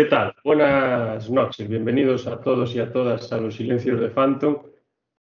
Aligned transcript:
¿Qué 0.00 0.06
tal? 0.06 0.34
Buenas 0.42 1.28
noches. 1.28 1.68
Bienvenidos 1.68 2.26
a 2.26 2.40
todos 2.40 2.74
y 2.74 2.80
a 2.80 2.90
todas 2.90 3.30
a 3.34 3.36
los 3.36 3.56
Silencios 3.56 4.00
de 4.00 4.08
Phantom, 4.08 4.62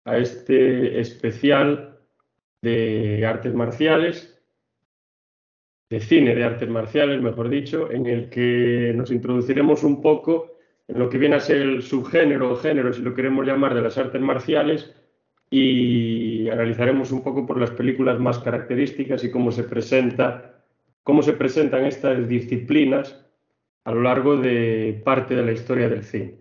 a 0.03 0.17
este 0.17 0.99
especial 0.99 1.97
de 2.61 3.25
artes 3.25 3.53
marciales, 3.53 4.37
de 5.89 6.01
cine 6.01 6.35
de 6.35 6.43
artes 6.43 6.67
marciales, 6.67 7.21
mejor 7.21 7.47
dicho, 7.47 7.89
en 7.89 8.05
el 8.05 8.29
que 8.29 8.91
nos 8.93 9.11
introduciremos 9.11 9.85
un 9.85 10.01
poco 10.01 10.57
en 10.89 10.99
lo 10.99 11.09
que 11.09 11.19
viene 11.19 11.37
a 11.37 11.39
ser 11.39 11.61
el 11.61 11.81
subgénero 11.81 12.51
o 12.51 12.57
género, 12.57 12.91
si 12.91 13.01
lo 13.01 13.13
queremos 13.13 13.45
llamar, 13.47 13.75
de 13.75 13.81
las 13.81 13.97
artes 13.97 14.19
marciales 14.19 14.93
y 15.49 16.49
analizaremos 16.49 17.13
un 17.13 17.23
poco 17.23 17.45
por 17.45 17.61
las 17.61 17.71
películas 17.71 18.19
más 18.19 18.39
características 18.39 19.23
y 19.23 19.31
cómo 19.31 19.53
se 19.53 19.65
cómo 21.01 21.21
se 21.21 21.31
presentan 21.31 21.85
estas 21.85 22.27
disciplinas 22.27 23.24
a 23.85 23.91
lo 23.91 24.01
largo 24.01 24.35
de 24.35 25.01
parte 25.05 25.35
de 25.35 25.45
la 25.45 25.51
historia 25.53 25.87
del 25.87 26.03
cine. 26.03 26.35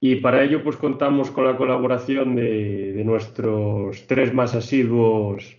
Y 0.00 0.16
para 0.16 0.42
ello 0.42 0.62
pues 0.62 0.76
contamos 0.76 1.30
con 1.30 1.44
la 1.44 1.56
colaboración 1.56 2.36
de, 2.36 3.02
nuestros 3.04 4.06
tres 4.06 4.32
más 4.32 4.54
asiduos 4.54 5.56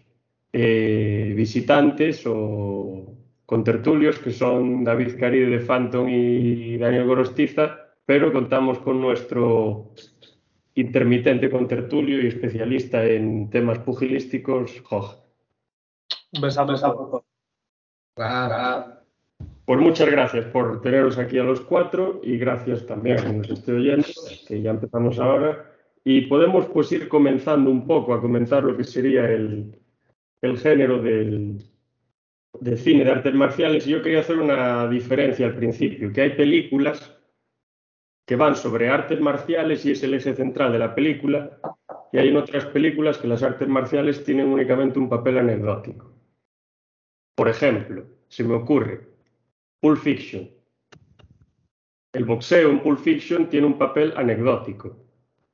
eh, 0.53 1.33
visitantes 1.35 2.23
o 2.25 3.13
contertulios, 3.45 4.19
que 4.19 4.31
son 4.31 4.83
David 4.83 5.19
Caride 5.19 5.47
de 5.47 5.59
Phantom 5.59 6.07
y 6.09 6.77
Daniel 6.77 7.05
Gorostiza, 7.05 7.77
pero 8.05 8.31
contamos 8.31 8.79
con 8.79 9.01
nuestro 9.01 9.91
intermitente 10.75 11.49
contertulio 11.49 12.21
y 12.21 12.27
especialista 12.27 13.03
en 13.03 13.49
temas 13.49 13.79
pugilísticos, 13.79 14.81
Jorge. 14.81 15.17
Un 16.33 16.41
beso, 16.41 16.61
un 16.61 16.67
beso. 16.67 17.25
Pues 19.67 19.81
muchas 19.81 20.09
gracias 20.09 20.45
por 20.45 20.81
teneros 20.81 21.17
aquí 21.17 21.37
a 21.37 21.43
los 21.43 21.59
cuatro 21.59 22.21
y 22.23 22.37
gracias 22.37 22.85
también 22.85 23.19
a 23.19 23.23
quien 23.23 23.41
nos 23.41 23.67
oyendo, 23.67 24.07
que 24.47 24.61
ya 24.61 24.71
empezamos 24.71 25.19
ahora. 25.19 25.73
Y 26.05 26.21
podemos 26.21 26.67
pues 26.67 26.89
ir 26.93 27.09
comenzando 27.09 27.69
un 27.69 27.85
poco 27.85 28.13
a 28.13 28.21
comentar 28.21 28.63
lo 28.63 28.77
que 28.77 28.85
sería 28.85 29.29
el, 29.29 29.77
el 30.41 30.57
género 30.57 31.01
del, 31.01 31.61
del 32.61 32.77
cine 32.77 33.03
de 33.03 33.11
artes 33.11 33.33
marciales. 33.33 33.85
Y 33.85 33.89
yo 33.89 34.01
quería 34.01 34.21
hacer 34.21 34.39
una 34.39 34.87
diferencia 34.87 35.45
al 35.45 35.55
principio, 35.55 36.13
que 36.13 36.21
hay 36.21 36.29
películas 36.29 37.13
que 38.25 38.37
van 38.37 38.55
sobre 38.55 38.87
artes 38.87 39.19
marciales 39.19 39.85
y 39.85 39.91
es 39.91 40.03
el 40.03 40.13
eje 40.13 40.33
central 40.33 40.71
de 40.71 40.79
la 40.79 40.95
película, 40.95 41.59
y 42.13 42.19
hay 42.19 42.29
en 42.29 42.37
otras 42.37 42.65
películas 42.67 43.17
que 43.17 43.27
las 43.27 43.43
artes 43.43 43.67
marciales 43.67 44.23
tienen 44.23 44.47
únicamente 44.47 44.97
un 44.97 45.09
papel 45.09 45.39
anecdótico. 45.39 46.13
Por 47.35 47.49
ejemplo, 47.49 48.05
se 48.29 48.45
me 48.45 48.53
ocurre 48.53 49.16
Pulp 49.79 49.99
Fiction. 49.99 50.49
El 52.13 52.25
boxeo 52.25 52.69
en 52.69 52.81
Pulp 52.81 52.99
Fiction 52.99 53.49
tiene 53.49 53.67
un 53.67 53.77
papel 53.77 54.13
anecdótico. 54.15 54.97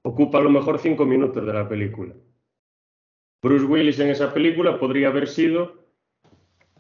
Ocupa 0.04 0.38
a 0.38 0.42
lo 0.42 0.50
mejor 0.50 0.80
cinco 0.80 1.06
minutos 1.06 1.46
de 1.46 1.54
la 1.54 1.68
película. 1.68 2.14
Bruce 3.42 3.66
Willis 3.66 4.00
en 4.00 4.10
esa 4.10 4.34
película 4.34 4.80
podría 4.80 5.10
haber 5.10 5.28
sido 5.28 5.84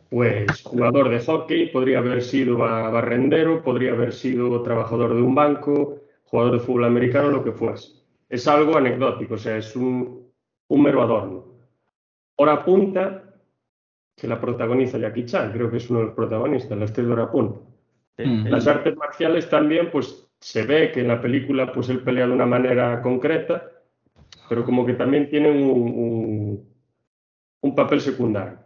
pues 0.09 0.61
jugador 0.61 1.09
de 1.09 1.19
hockey, 1.19 1.69
podría 1.71 1.97
haber 1.97 2.21
sido 2.21 2.57
barrendero, 2.57 3.63
podría 3.63 3.93
haber 3.93 4.13
sido 4.13 4.61
trabajador 4.61 5.15
de 5.15 5.21
un 5.23 5.33
banco, 5.33 6.01
jugador 6.25 6.53
de 6.53 6.59
fútbol 6.59 6.85
americano, 6.85 7.29
lo 7.29 7.43
que 7.43 7.51
fuese. 7.51 7.93
Es 8.29 8.47
algo 8.47 8.77
anecdótico, 8.77 9.33
o 9.33 9.37
sea, 9.39 9.57
es 9.57 9.75
un, 9.75 10.31
un 10.67 10.83
mero 10.83 11.01
adorno. 11.01 11.45
Hora 12.35 12.63
punta 12.63 13.22
que 14.15 14.27
la 14.27 14.39
protagoniza 14.39 14.97
Jackie 14.97 15.25
Chan, 15.25 15.51
creo 15.51 15.69
que 15.69 15.77
es 15.77 15.89
uno 15.89 15.99
de 15.99 16.05
los 16.05 16.15
protagonistas, 16.15 16.77
la 16.77 16.85
estrella 16.85 17.15
de 17.15 17.27
punta. 17.27 17.59
Las 18.17 18.67
artes 18.67 18.95
marciales 18.95 19.49
también, 19.49 19.89
pues 19.91 20.29
se 20.39 20.63
ve 20.63 20.91
que 20.91 20.99
en 20.99 21.07
la 21.07 21.21
película 21.21 21.71
pues 21.71 21.89
él 21.89 22.03
pelea 22.03 22.27
de 22.27 22.33
una 22.33 22.45
manera 22.45 23.01
concreta, 23.01 23.71
pero 24.49 24.65
como 24.65 24.85
que 24.85 24.93
también 24.93 25.29
tienen 25.29 25.63
un, 25.63 26.67
un, 27.61 27.75
papel 27.75 28.01
secundario. 28.01 28.59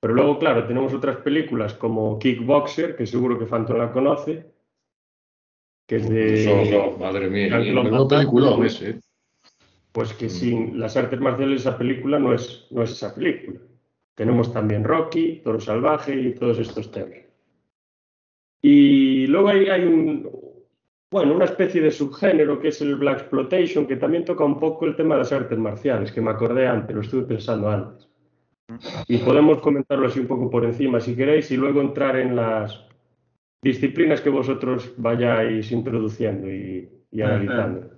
Pero 0.00 0.12
luego, 0.12 0.38
claro, 0.38 0.66
tenemos 0.66 0.92
otras 0.92 1.18
películas 1.18 1.72
como 1.74 2.18
Kickboxer, 2.18 2.94
que 2.94 3.06
seguro 3.06 3.38
que 3.38 3.46
Phantom 3.46 3.78
la 3.78 3.92
conoce, 3.92 4.44
que 5.86 5.96
es 5.96 6.08
de... 6.08 6.94
madre 6.98 7.28
mía, 7.28 7.58
película 8.08 8.66
ese. 8.66 9.00
Pues 9.92 10.12
que 10.12 10.28
sin 10.28 10.78
las 10.78 10.96
artes 10.96 11.20
marciales 11.20 11.62
esa 11.62 11.78
película 11.78 12.18
no 12.18 12.34
es, 12.34 12.66
no 12.70 12.82
es 12.82 12.90
esa 12.90 13.14
película. 13.14 13.60
Tenemos 14.16 14.50
también 14.52 14.82
Rocky, 14.82 15.42
Toro 15.44 15.60
Salvaje 15.60 16.18
y 16.18 16.34
todos 16.34 16.58
estos 16.58 16.90
temas. 16.90 17.18
Y 18.62 19.26
luego 19.26 19.48
hay, 19.48 19.82
un, 19.82 20.28
bueno, 21.10 21.34
una 21.34 21.44
especie 21.44 21.82
de 21.82 21.90
subgénero 21.90 22.58
que 22.58 22.68
es 22.68 22.80
el 22.80 22.96
Black 22.96 23.20
Exploitation, 23.20 23.86
que 23.86 23.96
también 23.96 24.24
toca 24.24 24.42
un 24.42 24.58
poco 24.58 24.86
el 24.86 24.96
tema 24.96 25.14
de 25.14 25.20
las 25.20 25.32
artes 25.32 25.58
marciales, 25.58 26.10
que 26.10 26.22
me 26.22 26.30
acordé 26.30 26.66
antes, 26.66 26.96
lo 26.96 27.02
estuve 27.02 27.22
pensando 27.24 27.68
antes. 27.68 28.08
Y 29.06 29.18
podemos 29.18 29.60
comentarlo 29.60 30.06
así 30.06 30.18
un 30.18 30.26
poco 30.26 30.50
por 30.50 30.64
encima 30.64 30.98
si 30.98 31.14
queréis 31.14 31.50
y 31.50 31.56
luego 31.58 31.82
entrar 31.82 32.16
en 32.16 32.34
las 32.34 32.86
disciplinas 33.62 34.22
que 34.22 34.30
vosotros 34.30 34.94
vayáis 34.96 35.70
introduciendo 35.70 36.50
y, 36.50 36.90
analizando. 37.22 37.90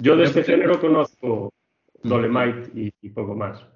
Yo 0.00 0.16
de 0.16 0.24
este 0.24 0.44
género 0.44 0.80
conozco 0.80 1.52
Dolemite 2.04 2.70
y 3.02 3.10
poco 3.10 3.34
más. 3.34 3.66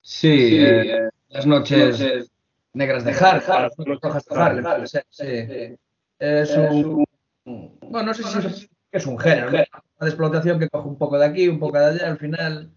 Sí, 0.00 0.58
eh, 0.60 1.08
las 1.28 1.46
noches, 1.46 2.30
negras 2.72 3.04
de 3.04 3.12
Har, 3.12 3.42
rojas 3.76 4.24
de 4.24 5.04
sí, 5.10 5.76
Es 6.18 6.56
un, 6.56 7.04
bueno, 7.44 8.06
no 8.06 8.14
sé 8.14 8.22
si 8.24 8.68
es, 8.92 9.06
un 9.06 9.18
género, 9.18 9.48
una 9.48 10.08
explotación 10.08 10.58
que 10.58 10.68
coge 10.68 10.88
un 10.88 10.98
poco 10.98 11.18
de 11.18 11.26
aquí, 11.26 11.48
un 11.48 11.58
poco 11.58 11.78
de 11.78 11.86
allá 11.86 12.08
al 12.08 12.18
final. 12.18 12.70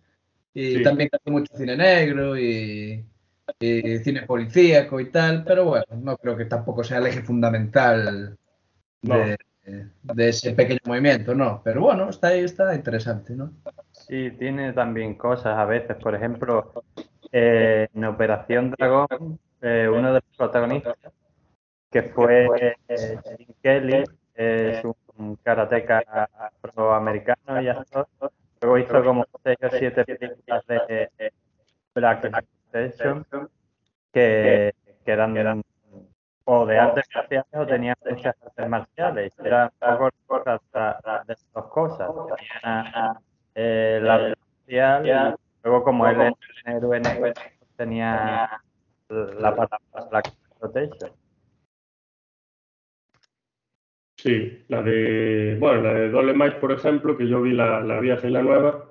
Y 0.54 0.84
también 0.84 1.10
hace 1.14 1.31
mucho 1.31 1.56
cine 1.56 1.78
negro 1.78 2.38
y, 2.38 3.06
cine 3.60 4.24
policíaco 4.24 5.00
y 5.00 5.10
tal, 5.12 5.44
pero 5.46 5.66
bueno, 5.66 5.86
no 6.02 6.18
creo 6.18 6.36
que 6.36 6.46
tampoco 6.46 6.84
sea 6.84 6.98
el 6.98 7.08
eje 7.08 7.22
fundamental 7.22 8.38
de, 9.02 9.38
de 10.04 10.30
ese 10.30 10.52
pequeño 10.52 10.80
movimiento, 10.86 11.34
¿no? 11.34 11.62
Pero 11.64 11.81
bueno, 11.81 12.10
está 12.10 12.30
ahí, 12.30 12.42
está 12.42 12.74
interesante, 12.76 13.34
¿no? 13.34 13.54
Sí, 13.92 14.31
tiene 14.31 14.74
también 14.74 15.16
cosas 15.16 15.58
a 15.58 15.66
veces, 15.66 15.96
por 15.98 16.16
ejemplo, 16.16 16.84
eh, 17.31 17.88
en 17.94 18.06
Operación 18.06 18.72
Dragón, 18.72 19.39
eh, 19.62 19.88
uno 19.89 20.13
de 20.13 20.13
los 20.16 20.38
protagonistas, 20.38 20.95
que 21.89 22.04
fue 22.04 22.75
eh, 22.88 23.18
Jim 23.38 23.48
Kelly, 23.62 24.04
es 24.36 24.83
un 24.83 25.36
karateca 25.38 26.30
afroamericano 26.63 27.62
y 27.62 27.68
actor. 27.68 28.07
Luego 28.62 28.78
hizo 28.78 29.04
como 29.04 29.25
seis 29.44 29.57
o 29.62 29.69
siete 29.69 30.04
películas 30.06 30.66
de 30.68 31.10
Black 31.94 32.25
Exploitation 32.25 33.25
que, 34.12 34.74
eran 35.06 35.63
o 36.45 36.66
de 36.66 36.80
artes 36.80 37.06
marciales 37.13 37.48
o 37.54 37.66
tenían 37.66 37.95
muchas 38.10 38.36
artes 38.42 38.69
marciales. 38.69 39.33
Eran 39.44 39.72
poco 39.80 40.10
cosas 40.25 40.60
de 41.28 41.36
dos 41.54 41.66
cosas. 41.68 42.10
Tenía 43.54 44.00
la 44.00 44.13
arte 44.16 44.36
marcial 44.68 45.38
Luego, 45.63 45.84
como 45.84 46.08
él 46.08 46.22
es 46.22 46.34
héroe 46.66 47.00
negro, 47.00 47.34
tenía 47.75 48.62
la 49.10 49.56
palabra 49.56 49.80
Black 50.10 50.34
Protection. 50.60 51.12
Sí, 54.18 54.63
la 54.68 54.84
de, 54.84 55.58
bueno, 55.60 55.81
la 55.81 55.94
de 55.94 56.10
Dolemite, 56.10 56.58
por 56.58 56.72
ejemplo, 56.72 57.18
que 57.18 57.28
yo 57.28 57.42
vi 57.42 57.54
la, 57.54 57.81
la 57.81 58.00
vieja 58.00 58.28
y 58.28 58.31
la 58.31 58.44
nueva, 58.44 58.86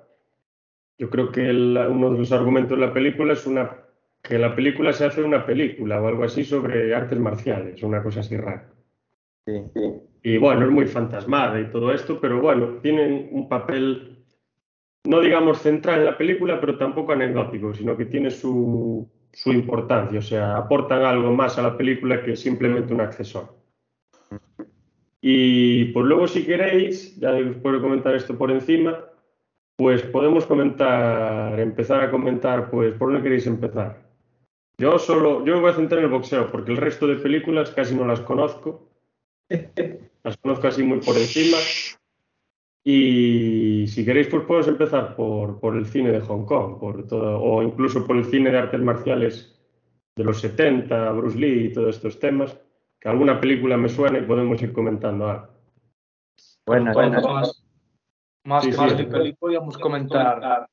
Yo 1.01 1.09
creo 1.09 1.33
que 1.33 1.41
uno 1.51 2.11
de 2.11 2.19
los 2.19 2.31
argumentos 2.31 2.79
de 2.79 2.87
la 2.87 2.93
película 2.93 3.33
es 3.33 3.47
una 3.47 3.75
que 4.23 4.39
la 4.39 4.55
película 4.55 4.93
se 4.93 5.07
hace 5.07 5.23
una 5.23 5.47
película 5.47 5.99
o 6.03 6.07
algo 6.07 6.25
así 6.25 6.45
sobre 6.45 6.95
artes 6.95 7.19
marciales, 7.19 7.83
una 7.83 8.03
cosa 8.03 8.21
así 8.21 8.37
rara. 8.37 8.71
Sí. 9.47 9.63
Y 10.23 10.37
bueno, 10.37 10.67
es 10.67 10.71
muy 10.71 10.87
fantasmada 10.87 11.59
y 11.59 11.71
todo 11.71 11.91
esto, 11.95 12.21
pero 12.21 12.43
bueno, 12.43 12.81
tienen 12.83 13.31
un 13.33 13.49
papel, 13.49 14.20
no 15.05 15.21
digamos 15.21 15.59
central 15.59 16.01
en 16.01 16.07
la 16.07 16.19
película, 16.19 16.61
pero 16.61 16.77
tampoco 16.77 17.13
anecdótico, 17.13 17.75
sino 17.75 17.97
que 17.97 18.07
tiene 18.07 18.31
su, 18.31 19.09
su 19.33 19.53
importancia, 19.53 20.19
o 20.19 20.23
sea, 20.23 20.57
aportan 20.57 21.03
algo 21.03 21.33
más 21.33 21.59
a 21.59 21.63
la 21.63 21.77
película 21.77 22.23
que 22.23 22.37
simplemente 22.37 22.93
un 22.93 23.01
accesorio. 23.01 23.55
Y 25.23 25.87
pues 25.87 26.07
luego 26.07 26.27
si 26.27 26.45
queréis, 26.45 27.19
ya 27.19 27.33
os 27.33 27.57
puedo 27.57 27.81
comentar 27.81 28.15
esto 28.15 28.37
por 28.39 28.51
encima, 28.51 29.05
pues 29.77 30.03
podemos 30.03 30.47
comentar, 30.47 31.59
empezar 31.61 32.03
a 32.03 32.11
comentar, 32.11 32.71
pues 32.71 32.95
por 32.95 33.09
dónde 33.09 33.23
queréis 33.23 33.47
empezar. 33.47 34.11
Yo 34.79 34.99
solo, 34.99 35.45
yo 35.45 35.55
me 35.55 35.61
voy 35.61 35.71
a 35.71 35.75
centrar 35.75 35.99
en 35.99 36.07
el 36.07 36.11
boxeo, 36.11 36.51
porque 36.51 36.71
el 36.71 36.79
resto 36.79 37.07
de 37.07 37.17
películas 37.17 37.71
casi 37.71 37.95
no 37.95 38.07
las 38.07 38.21
conozco. 38.21 38.89
Las 40.23 40.37
conozco 40.37 40.69
así 40.69 40.83
muy 40.83 41.01
por 41.01 41.17
encima. 41.17 41.57
Y 42.83 43.87
si 43.89 44.05
queréis, 44.05 44.29
pues 44.29 44.45
podemos 44.45 44.69
empezar 44.69 45.15
por, 45.15 45.61
por 45.61 45.77
el 45.77 45.87
cine 45.87 46.13
de 46.13 46.21
Hong 46.21 46.47
Kong, 46.47 46.79
por 46.79 47.07
todo, 47.07 47.41
o 47.41 47.63
incluso 47.63 48.07
por 48.07 48.17
el 48.17 48.25
cine 48.25 48.51
de 48.51 48.59
artes 48.59 48.81
marciales 48.81 49.61
de 50.17 50.25
los 50.25 50.41
70, 50.41 51.13
Bruce 51.13 51.39
Lee 51.39 51.67
y 51.67 51.73
todos 51.73 51.97
estos 51.97 52.19
temas, 52.19 52.59
que 52.99 53.09
alguna 53.09 53.41
película 53.41 53.77
me 53.77 53.89
suena 53.89 54.19
y 54.19 54.23
podemos 54.23 54.61
ir 54.63 54.73
comentando 54.73 55.29
algo. 55.29 55.49
Bueno, 56.67 56.93
bueno. 56.95 57.21
Más, 57.21 57.65
más 58.45 58.67
que 58.67 58.77
más 58.77 58.97
de 58.97 59.05
película 59.05 59.37
podríamos 59.39 59.79
comentar 59.79 60.69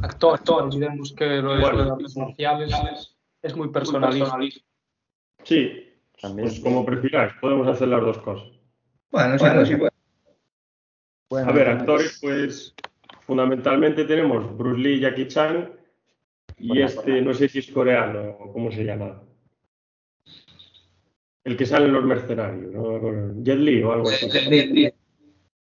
actor, 0.00 0.34
actor, 0.34 0.62
olvidemos 0.62 1.12
que 1.12 1.26
lo 1.26 1.54
de 1.54 1.60
las 1.60 1.90
artes 1.90 2.16
marciales 2.16 3.16
es 3.42 3.56
muy 3.56 3.68
personalista. 3.70 4.38
Sí, 5.42 5.88
pues 6.20 6.60
como 6.60 6.84
prefiráis, 6.84 7.32
podemos 7.40 7.66
hacer 7.68 7.88
las 7.88 8.00
dos 8.00 8.18
cosas. 8.18 8.48
Bueno, 9.10 9.64
sí, 9.64 9.74
bueno, 9.74 9.87
bueno, 11.30 11.50
a 11.50 11.52
ver, 11.52 11.68
actores, 11.68 12.18
pues 12.20 12.74
fundamentalmente 13.20 14.04
tenemos 14.04 14.56
Bruce 14.56 14.80
Lee, 14.80 15.00
Jackie 15.00 15.28
Chan 15.28 15.70
y 16.56 16.80
este, 16.80 17.20
no 17.20 17.34
sé 17.34 17.48
si 17.48 17.58
es 17.58 17.70
coreano 17.70 18.30
o 18.40 18.52
cómo 18.52 18.72
se 18.72 18.84
llama. 18.84 19.22
El 21.44 21.56
que 21.56 21.66
sale 21.66 21.86
en 21.86 21.92
los 21.92 22.04
mercenarios, 22.04 22.72
¿no? 22.72 23.42
Jet 23.42 23.58
Li 23.58 23.82
o 23.82 23.92
algo 23.92 24.08
así. 24.08 24.26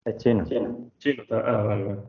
Es 0.05 0.17
chino. 0.19 0.45
Chino, 0.99 1.25
ah, 1.31 1.63
vale, 1.63 1.85
vale. 1.85 2.01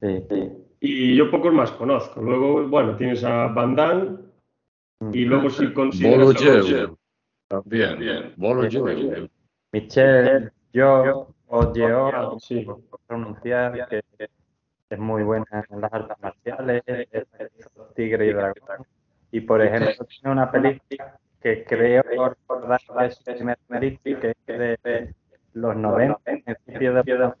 Sí, 0.00 0.26
sí. 0.30 0.52
Y 0.80 1.16
yo 1.16 1.30
pocos 1.30 1.52
más 1.52 1.70
conozco. 1.72 2.20
Luego, 2.20 2.66
bueno, 2.68 2.96
tienes 2.96 3.22
a 3.24 3.48
Van 3.48 3.74
Damme 3.74 4.18
y 5.12 5.24
luego 5.24 5.50
si 5.50 5.72
consideras... 5.72 6.34
Bolo 6.34 6.98
También, 7.48 7.98
bien. 7.98 8.34
Bolo 8.36 8.62
Michelle, 9.72 10.50
yo 10.72 11.31
o 11.54 11.70
Geo, 11.74 12.38
sí. 12.40 12.66
pronunciar, 13.06 13.86
que 13.86 14.02
es 14.88 14.98
muy 14.98 15.22
buena 15.22 15.44
en 15.68 15.80
las 15.82 15.92
artes 15.92 16.16
marciales, 16.20 16.82
es 16.86 17.26
Tigre 17.94 18.26
y 18.28 18.32
Dragón. 18.32 18.86
Y 19.30 19.42
por 19.42 19.60
ejemplo, 19.60 20.06
tiene 20.06 20.32
una 20.32 20.50
película 20.50 21.18
que 21.42 21.64
creo 21.64 22.02
recordar 22.02 22.80
es 23.04 23.16
su 23.16 23.24
primer 23.24 23.58
que 24.02 24.34
es 24.46 24.82
de 24.82 25.14
los 25.52 25.76
90, 25.76 26.20
en 26.24 26.42
principio 26.42 26.94
de 26.94 27.14
los 27.14 27.34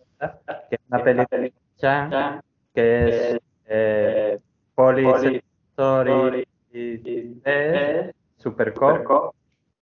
que 0.68 0.74
es 0.74 0.80
una 0.90 1.02
película 1.02 2.42
que 2.74 3.08
es 3.08 3.40
eh, 3.66 4.38
Police 4.74 5.42
Story 5.70 6.46
Supercop, 8.36 9.34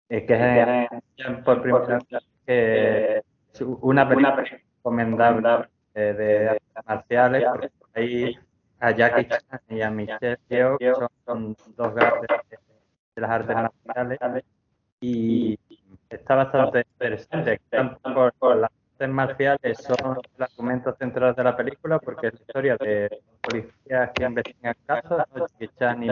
eh, 0.09 0.25
que 0.25 0.89
es 1.19 1.39
por 1.45 1.61
primera 1.61 1.99
vez 1.99 2.25
que 2.47 3.23
una 3.61 4.09
película 4.09 4.37
recomendable 4.37 5.69
eh, 5.95 6.13
de 6.13 6.49
artes 6.49 6.87
marciales, 6.87 7.45
porque 7.79 8.01
ahí 8.01 8.39
a 8.81 8.91
Jackie 8.91 9.29
Chan 9.29 9.61
y 9.69 9.81
a 9.81 9.91
Michelle 9.91 10.39
Yeoh 10.49 10.79
son 11.25 11.57
dos 11.77 11.95
grandes 11.95 12.29
de 13.15 13.23
las 13.23 13.31
artes 13.31 13.57
marciales. 13.85 14.45
y 15.01 15.59
está 16.11 16.35
bastante 16.35 16.87
interesante, 16.93 17.61
tanto 17.71 18.33
por, 18.39 18.57
las 18.57 18.71
artes 18.93 19.09
marciales 19.09 19.79
son 19.79 20.19
el 20.37 20.43
argumento 20.43 20.95
central 20.97 21.35
de 21.35 21.45
la 21.45 21.57
película 21.57 21.99
porque 21.99 22.29
es 22.29 22.35
la 22.35 22.41
historia 22.41 22.77
de 22.77 23.21
policías 23.41 24.11
que 24.15 24.25
investigan 24.25 24.77
casos, 24.87 25.23
Jackie 25.35 25.71
Chan 25.79 26.03
y 26.03 26.11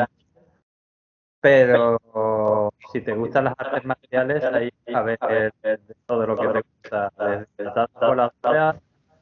pero 1.43 1.99
si 2.93 3.00
te 3.00 3.12
gustan 3.15 3.44
las 3.44 3.55
artes 3.59 3.85
marciales, 3.85 4.44
ahí 4.44 4.73
a 4.94 5.03
ver 5.03 5.53
todo 6.06 6.25
lo 6.25 6.37
que 6.37 6.47
te 6.47 6.62
gusta, 6.62 7.12
desde 7.19 7.65
la 7.65 8.77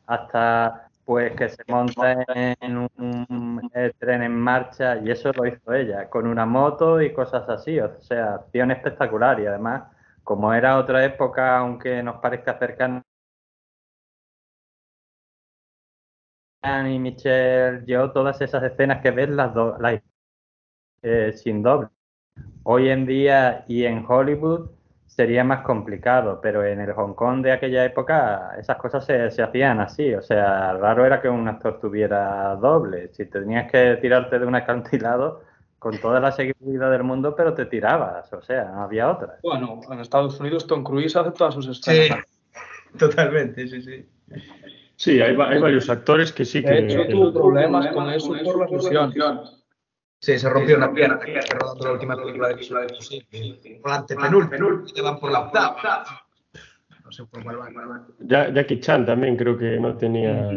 hasta 0.06 0.90
pues 1.06 1.34
que 1.34 1.48
se 1.48 1.62
monta 1.66 2.24
en 2.28 2.76
un, 2.76 3.70
tren 3.98 4.22
en 4.22 4.38
marcha 4.38 4.98
y 4.98 5.10
eso 5.10 5.32
lo 5.32 5.46
hizo 5.46 5.72
ella, 5.72 6.10
con 6.10 6.26
una 6.26 6.44
moto 6.44 7.00
y 7.00 7.12
cosas 7.14 7.48
así, 7.48 7.80
o 7.80 7.98
sea, 8.00 8.34
acción 8.34 8.70
espectacular 8.70 9.40
y 9.40 9.46
además, 9.46 9.84
como 10.22 10.52
era 10.52 10.78
otra 10.78 11.02
época, 11.02 11.56
aunque 11.56 12.02
nos 12.02 12.18
parezca 12.18 12.58
cercana, 12.58 13.02
y 16.62 16.98
Michelle, 16.98 17.82
yo 17.86 18.12
todas 18.12 18.40
esas 18.42 18.62
escenas 18.62 19.00
que 19.00 19.10
ves 19.10 19.30
las 19.30 19.54
dos, 19.54 19.78
eh, 21.02 21.32
sin 21.32 21.62
doble. 21.62 21.88
Hoy 22.62 22.88
en 22.88 23.06
día 23.06 23.64
y 23.68 23.84
en 23.84 24.04
Hollywood 24.06 24.70
sería 25.06 25.42
más 25.44 25.62
complicado, 25.62 26.40
pero 26.40 26.64
en 26.64 26.80
el 26.80 26.92
Hong 26.92 27.14
Kong 27.14 27.42
de 27.42 27.52
aquella 27.52 27.84
época 27.84 28.54
esas 28.58 28.76
cosas 28.76 29.04
se, 29.04 29.30
se, 29.30 29.42
hacían 29.42 29.80
así, 29.80 30.14
o 30.14 30.22
sea, 30.22 30.72
raro 30.74 31.04
era 31.04 31.20
que 31.20 31.28
un 31.28 31.48
actor 31.48 31.80
tuviera 31.80 32.54
doble, 32.56 33.08
si 33.12 33.26
tenías 33.26 33.70
que 33.70 33.98
tirarte 34.00 34.38
de 34.38 34.46
un 34.46 34.54
acantilado 34.54 35.42
con 35.80 35.98
toda 35.98 36.20
la 36.20 36.30
seguridad 36.30 36.90
del 36.90 37.02
mundo, 37.02 37.34
pero 37.34 37.54
te 37.54 37.66
tirabas, 37.66 38.32
o 38.32 38.40
sea, 38.42 38.64
no 38.66 38.82
había 38.82 39.10
otra. 39.10 39.38
Bueno, 39.42 39.80
en 39.90 39.98
Estados 39.98 40.38
Unidos 40.38 40.66
Tom 40.66 40.84
Cruise 40.84 41.16
hace 41.16 41.32
todas 41.32 41.54
sus 41.54 41.66
escenas. 41.66 42.24
Sí, 42.26 42.98
totalmente, 42.98 43.66
sí, 43.66 43.82
sí. 43.82 44.06
Sí, 44.96 45.20
hay, 45.20 45.34
hay 45.34 45.58
varios 45.58 45.88
actores 45.88 46.32
que 46.32 46.44
sí 46.44 46.62
que... 46.62 46.70
De 46.70 46.86
hecho, 46.86 47.08
tuvo 47.08 47.32
problemas 47.32 47.88
con 47.88 48.10
eso 48.10 48.34
por 48.44 48.58
la 48.58 48.68
fusión. 48.68 49.14
Sí, 50.20 50.38
se 50.38 50.50
rompió 50.50 50.76
una 50.76 50.92
pierna 50.92 51.18
que 51.18 51.40
rodando 51.58 51.86
la 51.86 51.92
última 51.92 52.14
película 52.14 52.50
de 52.50 52.56
Misión 52.56 52.82
Imposible. 52.82 53.80
Por 53.80 53.90
la 53.90 53.96
antepenúltima, 53.96 54.84
te 54.94 55.00
van 55.00 55.18
por 55.18 55.32
la 55.32 55.40
octava. 55.40 56.04
No 57.02 57.10
sé 57.10 57.24
por 57.24 57.42
cuál 57.42 57.56
van. 57.56 58.06
Ya, 58.20 58.52
Jackie 58.52 58.80
Chan 58.80 59.06
también 59.06 59.36
creo 59.36 59.56
que 59.56 59.80
no 59.80 59.96
tenía. 59.96 60.50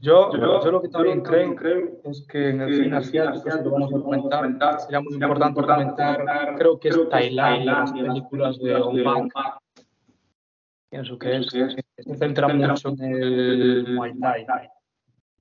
Yo, 0.00 0.32
yo, 0.32 0.64
yo 0.64 0.70
lo 0.70 0.80
que 0.80 0.88
también 0.88 1.20
creo, 1.20 1.54
creo 1.54 2.00
es 2.04 2.26
que 2.26 2.48
en 2.48 2.62
el 2.62 2.74
cine 2.74 2.96
asiático, 2.96 3.50
si 3.50 3.62
lo 3.62 3.70
vamos 3.72 3.92
a 3.92 4.00
comentar, 4.00 4.80
sería 4.80 5.00
muy 5.02 5.12
importante 5.12 5.60
comentar, 5.60 6.24
creo 6.56 6.80
que 6.80 6.88
es 6.88 7.08
Tailandia, 7.10 7.72
las 7.72 7.92
películas 7.92 8.58
de 8.58 8.74
Hong 8.74 9.02
Kong. 9.04 9.30
Pienso 10.88 11.18
que 11.18 11.36
es, 11.36 11.46
se 11.50 12.16
centra 12.16 12.48
mucho 12.48 12.88
en 12.88 13.02
el 13.02 13.94
Muay 13.94 14.18
Thai 14.18 14.46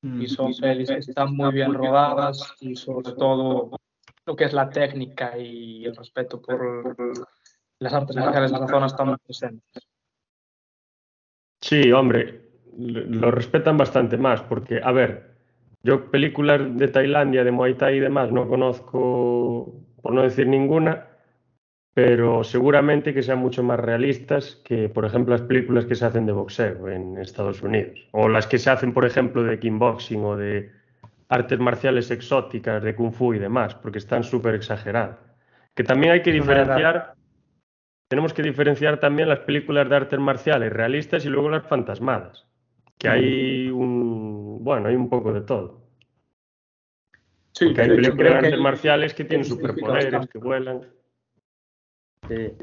y 0.02 0.28
son 0.28 0.54
pelis 0.54 0.90
que 0.90 0.98
están 0.98 1.36
muy 1.36 1.54
bien 1.54 1.74
rodadas 1.74 2.56
y 2.62 2.76
sobre 2.76 3.12
todo 3.14 3.72
lo 4.26 4.36
que 4.36 4.46
es 4.46 4.54
la 4.54 4.70
técnica 4.70 5.38
y 5.38 5.86
el 5.86 5.96
respeto 5.96 6.42
por 6.42 6.96
las 7.80 7.94
artes 7.94 8.16
marciales 8.16 8.52
de 8.52 8.60
la 8.60 8.68
zona 8.68 8.86
están 8.86 9.08
muy 9.08 9.18
presentes. 9.18 9.84
Sí, 11.62 11.92
hombre, 11.92 12.50
lo 12.78 13.32
respetan 13.32 13.78
bastante 13.78 14.18
más 14.18 14.42
porque, 14.44 14.80
a 14.82 14.92
ver, 14.92 15.36
yo 15.84 16.10
películas 16.10 16.78
de 16.78 16.88
Tailandia, 16.88 17.44
de 17.44 17.52
Muay 17.52 17.76
Thai 17.76 17.98
y 17.98 18.00
demás 18.00 18.32
no 18.32 18.48
conozco, 18.48 19.74
por 20.02 20.14
no 20.14 20.22
decir 20.22 20.48
ninguna, 20.48 21.09
pero 22.02 22.46
seguramente 22.46 23.14
que 23.14 23.22
sean 23.22 23.40
mucho 23.40 23.62
más 23.62 23.78
realistas 23.78 24.62
que, 24.64 24.88
por 24.88 25.04
ejemplo, 25.04 25.34
las 25.34 25.42
películas 25.42 25.86
que 25.86 25.96
se 25.96 26.06
hacen 26.06 26.26
de 26.26 26.32
boxeo 26.32 26.88
en 26.88 27.18
Estados 27.18 27.62
Unidos, 27.62 28.08
o 28.12 28.30
las 28.30 28.48
que 28.48 28.58
se 28.58 28.70
hacen, 28.70 28.94
por 28.94 29.06
ejemplo, 29.06 29.44
de 29.44 29.60
kickboxing 29.60 30.24
o 30.24 30.38
de 30.38 30.72
artes 31.28 31.60
marciales 31.60 32.10
exóticas, 32.10 32.82
de 32.82 32.96
kung 32.96 33.12
fu 33.12 33.34
y 33.34 33.40
demás, 33.40 33.76
porque 33.76 33.98
están 33.98 34.24
súper 34.24 34.56
exageradas. 34.56 35.18
Que 35.76 35.84
también 35.84 36.14
hay 36.14 36.22
que 36.22 36.32
diferenciar, 36.32 37.16
tenemos 38.08 38.34
que 38.34 38.44
diferenciar 38.44 39.02
también 39.02 39.28
las 39.28 39.40
películas 39.40 39.90
de 39.90 39.96
artes 39.98 40.20
marciales 40.20 40.72
realistas 40.72 41.26
y 41.26 41.30
luego 41.30 41.50
las 41.50 41.68
fantasmadas, 41.68 42.48
que 42.98 43.10
hay 43.10 43.70
un, 43.70 44.64
bueno, 44.64 44.88
hay 44.88 44.96
un 44.96 45.10
poco 45.10 45.34
de 45.34 45.42
todo. 45.42 45.82
Sí, 47.52 47.66
porque 47.66 47.82
hay 47.82 47.90
películas 47.90 48.32
de 48.32 48.48
artes 48.48 48.60
marciales 48.60 49.14
que 49.14 49.26
tienen 49.26 49.46
superpoderes, 49.46 50.28
que 50.28 50.38
vuelan. 50.38 50.99
Sí, 52.28 52.56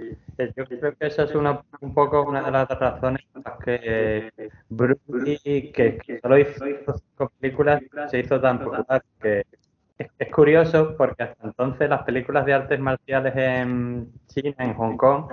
yo 0.56 0.64
creo 0.64 0.96
que 0.96 1.06
esa 1.06 1.24
es 1.24 1.34
una, 1.34 1.60
un 1.80 1.92
poco 1.92 2.22
una 2.22 2.42
de 2.42 2.50
las 2.50 2.68
razones 2.68 3.24
por 3.32 3.44
las 3.44 3.58
que 3.58 4.50
Bruce 4.68 5.02
Lee, 5.08 5.72
que, 5.72 5.98
solo 6.22 6.38
hizo 6.38 6.64
cinco 6.98 7.32
películas, 7.40 7.82
se 8.10 8.20
hizo 8.20 8.40
tan 8.40 8.60
popular, 8.60 9.02
que 9.20 9.44
es, 9.98 10.30
curioso 10.30 10.94
porque 10.96 11.24
hasta 11.24 11.46
entonces 11.46 11.88
las 11.88 12.02
películas 12.02 12.44
de 12.46 12.52
artes 12.52 12.78
marciales 12.78 13.34
en 13.34 14.12
China, 14.26 14.54
en 14.58 14.74
Hong 14.74 14.96
Kong, 14.96 15.32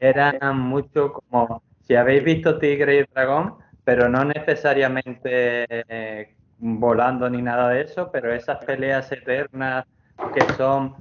eran 0.00 0.58
mucho 0.58 1.12
como, 1.12 1.62
si 1.82 1.94
habéis 1.94 2.24
visto 2.24 2.58
Tigre 2.58 3.00
y 3.00 3.04
Dragón, 3.12 3.56
pero 3.84 4.08
no 4.08 4.24
necesariamente 4.24 5.66
eh, 5.68 6.34
volando 6.58 7.28
ni 7.30 7.42
nada 7.42 7.68
de 7.70 7.82
eso, 7.82 8.10
pero 8.10 8.32
esas 8.32 8.64
peleas 8.64 9.10
eternas 9.12 9.84
que 10.34 10.40
son 10.54 10.96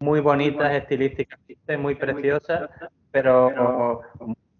muy 0.00 0.20
bonitas 0.20 0.72
estilísticamente, 0.72 1.76
muy 1.76 1.94
preciosas, 1.94 2.70
pero 3.10 4.02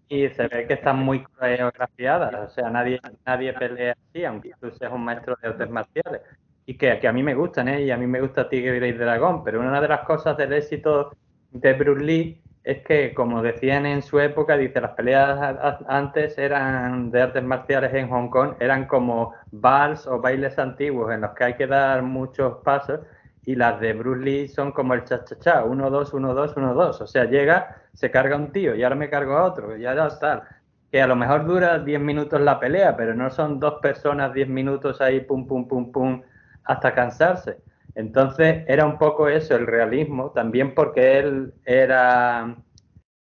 y 0.08 0.28
se 0.30 0.48
ve 0.48 0.66
que 0.66 0.74
están 0.74 0.98
muy 0.98 1.22
coreografiadas, 1.22 2.34
o 2.34 2.48
sea, 2.54 2.70
nadie, 2.70 2.98
nadie 3.26 3.52
pelea 3.52 3.94
así, 4.08 4.24
aunque 4.24 4.52
tú 4.60 4.70
seas 4.70 4.92
un 4.92 5.04
maestro 5.04 5.36
de 5.40 5.48
artes 5.48 5.68
marciales. 5.68 6.22
Y 6.64 6.76
que, 6.76 6.98
que, 6.98 7.08
a 7.08 7.12
mí 7.12 7.22
me 7.22 7.34
gustan, 7.34 7.68
¿eh? 7.68 7.82
Y 7.82 7.90
a 7.90 7.96
mí 7.96 8.06
me 8.06 8.20
gusta 8.20 8.48
Tigre 8.48 8.88
y 8.88 8.92
Dragón, 8.92 9.44
pero 9.44 9.60
una 9.60 9.80
de 9.80 9.88
las 9.88 10.00
cosas 10.00 10.36
del 10.36 10.52
éxito 10.52 11.12
de 11.50 11.72
Bruce 11.74 12.04
Lee 12.04 12.42
es 12.64 12.82
que, 12.84 13.14
como 13.14 13.42
decían 13.42 13.86
en 13.86 14.02
su 14.02 14.20
época, 14.20 14.56
dice, 14.56 14.80
las 14.80 14.92
peleas 14.92 15.56
antes 15.88 16.36
eran 16.36 17.10
de 17.10 17.22
artes 17.22 17.42
marciales 17.42 17.94
en 17.94 18.08
Hong 18.08 18.28
Kong, 18.28 18.54
eran 18.60 18.86
como 18.86 19.34
vals 19.50 20.06
o 20.06 20.20
bailes 20.20 20.58
antiguos 20.58 21.12
en 21.12 21.22
los 21.22 21.30
que 21.32 21.44
hay 21.44 21.54
que 21.54 21.66
dar 21.66 22.02
muchos 22.02 22.58
pasos 22.64 23.00
y 23.48 23.54
las 23.54 23.80
de 23.80 23.94
Bruce 23.94 24.22
Lee 24.22 24.46
son 24.46 24.72
como 24.72 24.92
el 24.92 25.04
cha-cha-cha, 25.04 25.64
1, 25.64 25.90
2, 25.90 26.12
1, 26.12 26.34
2, 26.34 26.52
1, 26.54 26.74
2. 26.74 27.00
O 27.00 27.06
sea, 27.06 27.24
llega, 27.24 27.78
se 27.94 28.10
carga 28.10 28.36
un 28.36 28.52
tío 28.52 28.74
y 28.74 28.82
ahora 28.82 28.94
me 28.94 29.08
cargo 29.08 29.38
a 29.38 29.44
otro, 29.44 29.74
y 29.74 29.80
ya 29.80 29.94
está. 30.06 30.46
Que 30.92 31.00
a 31.00 31.06
lo 31.06 31.16
mejor 31.16 31.46
dura 31.46 31.78
10 31.78 31.98
minutos 31.98 32.42
la 32.42 32.60
pelea, 32.60 32.94
pero 32.94 33.14
no 33.14 33.30
son 33.30 33.58
dos 33.58 33.76
personas 33.80 34.34
10 34.34 34.50
minutos 34.50 35.00
ahí, 35.00 35.20
pum, 35.20 35.46
pum, 35.46 35.66
pum, 35.66 35.90
pum, 35.90 36.22
hasta 36.64 36.92
cansarse. 36.92 37.56
Entonces 37.94 38.64
era 38.68 38.84
un 38.84 38.98
poco 38.98 39.28
eso, 39.28 39.56
el 39.56 39.66
realismo, 39.66 40.30
también 40.32 40.74
porque 40.74 41.18
él 41.18 41.54
era 41.64 42.54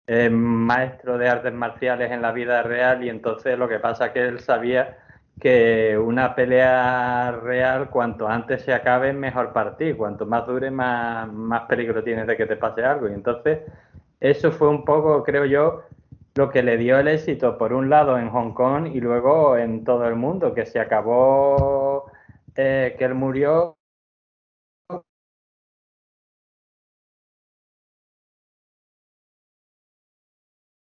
eh, 0.07 0.29
maestro 0.29 1.17
de 1.17 1.29
artes 1.29 1.53
marciales 1.53 2.11
en 2.11 2.21
la 2.21 2.33
vida 2.33 2.63
real 2.63 3.01
y 3.01 3.07
entonces 3.07 3.57
lo 3.57 3.69
que 3.69 3.79
pasa 3.79 4.07
es 4.07 4.11
que 4.11 4.27
él 4.27 4.41
sabía 4.41 4.97
que 5.39 5.97
una 5.97 6.35
pelea 6.35 7.31
real, 7.31 7.89
cuanto 7.89 8.27
antes 8.27 8.63
se 8.63 8.73
acabe, 8.73 9.13
mejor 9.13 9.53
partir. 9.53 9.95
Cuanto 9.97 10.25
más 10.25 10.45
dure, 10.47 10.71
más, 10.71 11.31
más 11.31 11.63
peligro 11.67 12.03
tienes 12.03 12.27
de 12.27 12.37
que 12.37 12.45
te 12.45 12.55
pase 12.57 12.83
algo. 12.83 13.07
Y 13.09 13.13
entonces, 13.13 13.59
eso 14.19 14.51
fue 14.51 14.67
un 14.69 14.83
poco, 14.85 15.23
creo 15.23 15.45
yo, 15.45 15.83
lo 16.35 16.49
que 16.51 16.63
le 16.63 16.77
dio 16.77 16.99
el 16.99 17.07
éxito, 17.07 17.57
por 17.57 17.73
un 17.73 17.89
lado 17.89 18.17
en 18.17 18.29
Hong 18.29 18.53
Kong 18.53 18.87
y 18.93 18.99
luego 19.01 19.57
en 19.57 19.83
todo 19.83 20.07
el 20.07 20.15
mundo, 20.15 20.53
que 20.53 20.65
se 20.65 20.79
acabó 20.79 22.11
eh, 22.55 22.95
que 22.97 23.05
él 23.05 23.13
murió 23.15 23.77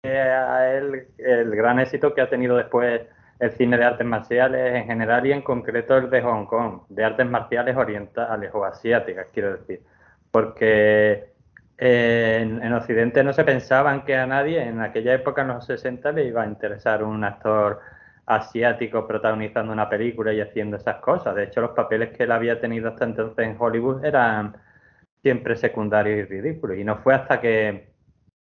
a 0.03 0.67
él 0.73 1.07
el 1.17 1.55
gran 1.55 1.79
éxito 1.79 2.13
que 2.13 2.21
ha 2.21 2.29
tenido 2.29 2.57
después 2.57 3.01
el 3.41 3.51
cine 3.53 3.75
de 3.77 3.85
artes 3.85 4.05
marciales 4.05 4.75
en 4.75 4.85
general 4.85 5.25
y 5.25 5.31
en 5.31 5.41
concreto 5.41 5.97
el 5.97 6.11
de 6.11 6.21
Hong 6.21 6.45
Kong, 6.45 6.81
de 6.89 7.03
artes 7.03 7.25
marciales 7.27 7.75
orientales 7.75 8.51
o 8.53 8.63
asiáticas, 8.63 9.27
quiero 9.33 9.57
decir. 9.57 9.81
Porque 10.29 11.33
eh, 11.77 12.39
en, 12.41 12.63
en, 12.63 12.73
Occidente 12.73 13.23
no 13.23 13.33
se 13.33 13.43
pensaban 13.43 14.05
que 14.05 14.15
a 14.15 14.27
nadie 14.27 14.61
en 14.61 14.79
aquella 14.81 15.15
época, 15.15 15.41
en 15.41 15.49
los 15.49 15.65
60, 15.65 16.11
le 16.11 16.25
iba 16.25 16.43
a 16.43 16.45
interesar 16.45 17.03
un 17.03 17.23
actor 17.23 17.79
asiático 18.27 19.07
protagonizando 19.07 19.73
una 19.73 19.89
película 19.89 20.31
y 20.33 20.41
haciendo 20.41 20.77
esas 20.77 20.97
cosas. 20.97 21.33
De 21.35 21.45
hecho, 21.45 21.61
los 21.61 21.71
papeles 21.71 22.15
que 22.15 22.23
él 22.23 22.31
había 22.31 22.61
tenido 22.61 22.89
hasta 22.89 23.05
entonces 23.05 23.45
en 23.45 23.57
Hollywood 23.59 24.05
eran 24.05 24.55
siempre 25.23 25.55
secundarios 25.55 26.19
y 26.19 26.23
ridículos. 26.31 26.77
Y 26.77 26.83
no 26.83 26.97
fue 26.97 27.15
hasta 27.15 27.41
que 27.41 27.91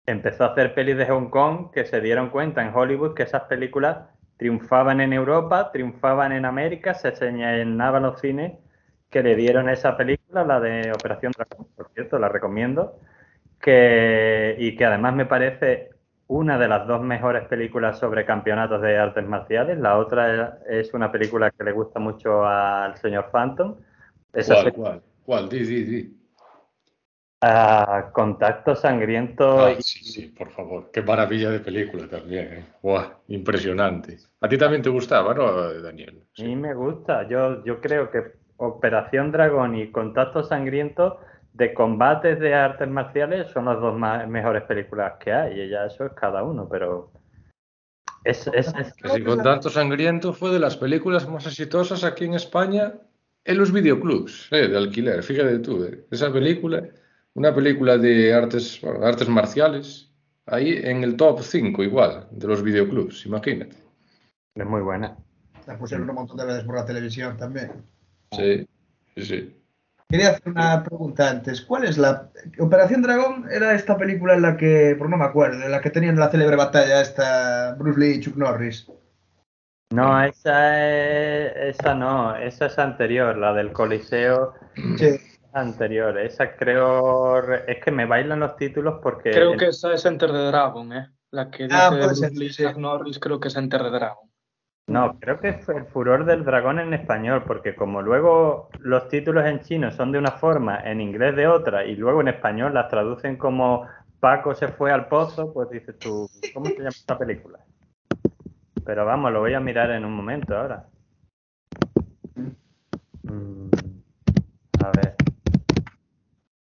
empezó 0.05 0.43
a 0.43 0.47
hacer 0.49 0.75
pelis 0.75 0.97
de 0.97 1.07
Hong 1.07 1.29
Kong 1.29 1.71
que 1.71 1.85
se 1.85 1.99
dieron 1.99 2.29
cuenta 2.29 2.61
en 2.61 2.75
Hollywood 2.75 3.15
que 3.15 3.23
esas 3.23 3.43
películas 3.43 4.12
triunfaban 4.43 4.99
en 4.99 5.13
Europa, 5.13 5.71
triunfaban 5.71 6.33
en 6.33 6.43
América, 6.43 6.93
se 6.93 7.15
señalaban 7.15 8.03
los 8.03 8.19
cines 8.19 8.51
que 9.09 9.23
le 9.23 9.37
dieron 9.37 9.69
esa 9.69 9.95
película, 9.95 10.43
la 10.43 10.59
de 10.59 10.91
Operación 10.91 11.31
Dragón, 11.31 11.67
por 11.77 11.87
cierto, 11.93 12.19
la 12.19 12.27
recomiendo, 12.27 12.99
que, 13.61 14.57
y 14.59 14.75
que 14.75 14.83
además 14.83 15.15
me 15.15 15.25
parece 15.25 15.91
una 16.27 16.57
de 16.57 16.67
las 16.67 16.85
dos 16.87 17.01
mejores 17.01 17.47
películas 17.47 17.99
sobre 17.99 18.25
campeonatos 18.25 18.81
de 18.81 18.97
artes 18.97 19.25
marciales. 19.25 19.77
La 19.77 19.97
otra 19.97 20.59
es 20.67 20.93
una 20.93 21.09
película 21.09 21.49
que 21.51 21.63
le 21.63 21.71
gusta 21.71 22.01
mucho 22.01 22.45
al 22.45 22.97
señor 22.97 23.29
Phantom. 23.31 23.77
¿Cuál, 24.33 24.73
cuál? 24.73 25.01
¿Cuál? 25.25 25.47
Di, 25.47 25.63
di, 25.63 26.17
contacto 28.13 28.75
sangriento. 28.75 29.65
Ah, 29.65 29.75
sí, 29.79 30.03
sí, 30.03 30.27
por 30.27 30.51
favor. 30.51 30.89
Qué 30.91 31.01
maravilla 31.01 31.49
de 31.49 31.59
película 31.59 32.07
también. 32.07 32.65
¿eh? 32.83 32.99
impresionante. 33.27 34.17
A 34.41 34.47
ti 34.47 34.57
también 34.57 34.81
te 34.81 34.89
gustaba, 34.89 35.33
¿no, 35.33 35.73
Daniel? 35.81 36.23
Sí. 36.33 36.43
A 36.43 36.47
mí 36.47 36.55
me 36.55 36.73
gusta. 36.73 37.27
Yo, 37.27 37.63
yo 37.65 37.81
creo 37.81 38.09
que 38.11 38.33
Operación 38.57 39.31
Dragón 39.31 39.75
y 39.75 39.91
Contacto 39.91 40.43
Sangriento 40.43 41.19
de 41.53 41.73
combates 41.73 42.39
de 42.39 42.53
artes 42.53 42.87
marciales 42.87 43.47
son 43.51 43.65
las 43.65 43.79
dos 43.79 43.97
más, 43.97 44.27
mejores 44.27 44.63
películas 44.63 45.13
que 45.19 45.31
hay, 45.31 45.61
y 45.61 45.69
ya 45.69 45.85
eso 45.85 46.05
es 46.05 46.13
cada 46.13 46.43
uno, 46.43 46.67
pero 46.69 47.11
es, 48.23 48.47
es, 48.53 48.73
es... 48.73 49.23
con 49.23 49.43
tanto 49.43 49.69
sangriento 49.69 50.33
fue 50.33 50.51
de 50.51 50.59
las 50.59 50.77
películas 50.77 51.27
más 51.29 51.45
exitosas 51.45 52.03
aquí 52.03 52.25
en 52.25 52.33
España 52.33 52.93
en 53.45 53.57
los 53.57 53.71
videoclubs 53.71 54.47
eh, 54.51 54.67
de 54.67 54.77
alquiler, 54.77 55.21
fíjate 55.21 55.59
tú, 55.59 55.83
eh. 55.83 56.05
esa 56.09 56.33
película, 56.33 56.83
una 57.35 57.53
película 57.53 57.97
de 57.97 58.33
artes, 58.33 58.81
artes 59.01 59.27
marciales, 59.29 60.11
ahí 60.45 60.79
en 60.83 61.03
el 61.03 61.15
top 61.15 61.41
5 61.41 61.83
igual, 61.83 62.27
de 62.31 62.47
los 62.47 62.63
videoclubs, 62.63 63.25
imagínate. 63.25 63.75
Es 64.55 64.65
muy 64.65 64.81
buena. 64.81 65.17
La 65.65 65.77
pusieron 65.77 66.09
un 66.09 66.15
montón 66.15 66.37
de 66.37 66.45
veces 66.45 66.63
por 66.63 66.75
la 66.75 66.85
televisión 66.85 67.37
también. 67.37 67.71
Sí, 68.31 68.67
sí, 69.15 69.25
sí. 69.25 69.59
Quería 70.09 70.29
hacer 70.29 70.49
una 70.49 70.83
pregunta 70.83 71.29
antes. 71.29 71.61
¿Cuál 71.61 71.85
es 71.85 71.97
la. 71.97 72.29
Operación 72.59 73.01
Dragón 73.01 73.47
era 73.49 73.73
esta 73.73 73.97
película 73.97 74.35
en 74.35 74.43
la 74.43 74.57
que. 74.57 74.95
Por 74.97 75.09
no 75.09 75.17
me 75.17 75.25
acuerdo, 75.25 75.63
en 75.63 75.71
la 75.71 75.81
que 75.81 75.89
tenían 75.89 76.19
la 76.19 76.29
célebre 76.29 76.55
batalla 76.55 77.01
esta 77.01 77.73
Bruce 77.79 77.99
Lee 77.99 78.15
y 78.17 78.19
Chuck 78.19 78.35
Norris. 78.35 78.87
No, 79.91 80.23
esa 80.23 80.87
es, 80.87 81.77
esa 81.77 81.95
no, 81.95 82.35
esa 82.35 82.65
es 82.67 82.77
anterior, 82.77 83.37
la 83.37 83.53
del 83.53 83.71
Coliseo. 83.71 84.53
Sí. 84.97 85.19
Anterior, 85.53 86.17
esa 86.17 86.55
creo. 86.55 87.41
Es 87.67 87.83
que 87.83 87.91
me 87.91 88.05
bailan 88.05 88.39
los 88.39 88.55
títulos 88.55 88.99
porque. 89.01 89.31
Creo 89.31 89.55
que 89.55 89.67
esa 89.67 89.93
es 89.93 90.05
Enter 90.05 90.31
the 90.31 90.37
Dragon, 90.37 90.91
¿eh? 90.93 91.07
La 91.31 91.49
que 91.49 91.67
ah, 91.71 91.89
dice 91.91 92.05
Bruce 92.05 92.31
Lee 92.31 92.45
y 92.47 92.49
Chuck 92.49 92.77
Norris, 92.77 93.19
creo 93.19 93.39
que 93.39 93.47
es 93.47 93.55
Enter 93.55 93.81
the 93.81 93.89
Dragon. 93.89 94.29
No, 94.87 95.17
creo 95.19 95.39
que 95.39 95.49
es 95.49 95.69
el 95.69 95.85
furor 95.85 96.25
del 96.25 96.43
dragón 96.43 96.79
en 96.79 96.93
español, 96.93 97.45
porque 97.47 97.73
como 97.73 98.01
luego 98.01 98.69
los 98.79 99.07
títulos 99.07 99.45
en 99.45 99.61
chino 99.61 99.91
son 99.91 100.11
de 100.11 100.19
una 100.19 100.31
forma, 100.31 100.79
en 100.81 100.99
inglés 100.99 101.35
de 101.37 101.47
otra, 101.47 101.85
y 101.85 101.95
luego 101.95 102.19
en 102.19 102.27
español 102.27 102.73
las 102.73 102.89
traducen 102.89 103.37
como 103.37 103.87
Paco 104.19 104.53
se 104.53 104.67
fue 104.67 104.91
al 104.91 105.07
pozo, 105.07 105.53
pues 105.53 105.69
dices 105.69 105.97
tú, 105.99 106.29
¿cómo 106.53 106.65
se 106.65 106.77
llama 106.77 106.89
esta 106.89 107.17
película? 107.17 107.59
Pero 108.85 109.05
vamos, 109.05 109.31
lo 109.31 109.39
voy 109.39 109.53
a 109.53 109.61
mirar 109.61 109.89
en 109.91 110.03
un 110.03 110.13
momento 110.13 110.57
ahora. 110.57 110.85
Mm, 113.23 113.69
a 114.83 114.91
ver. 114.91 115.22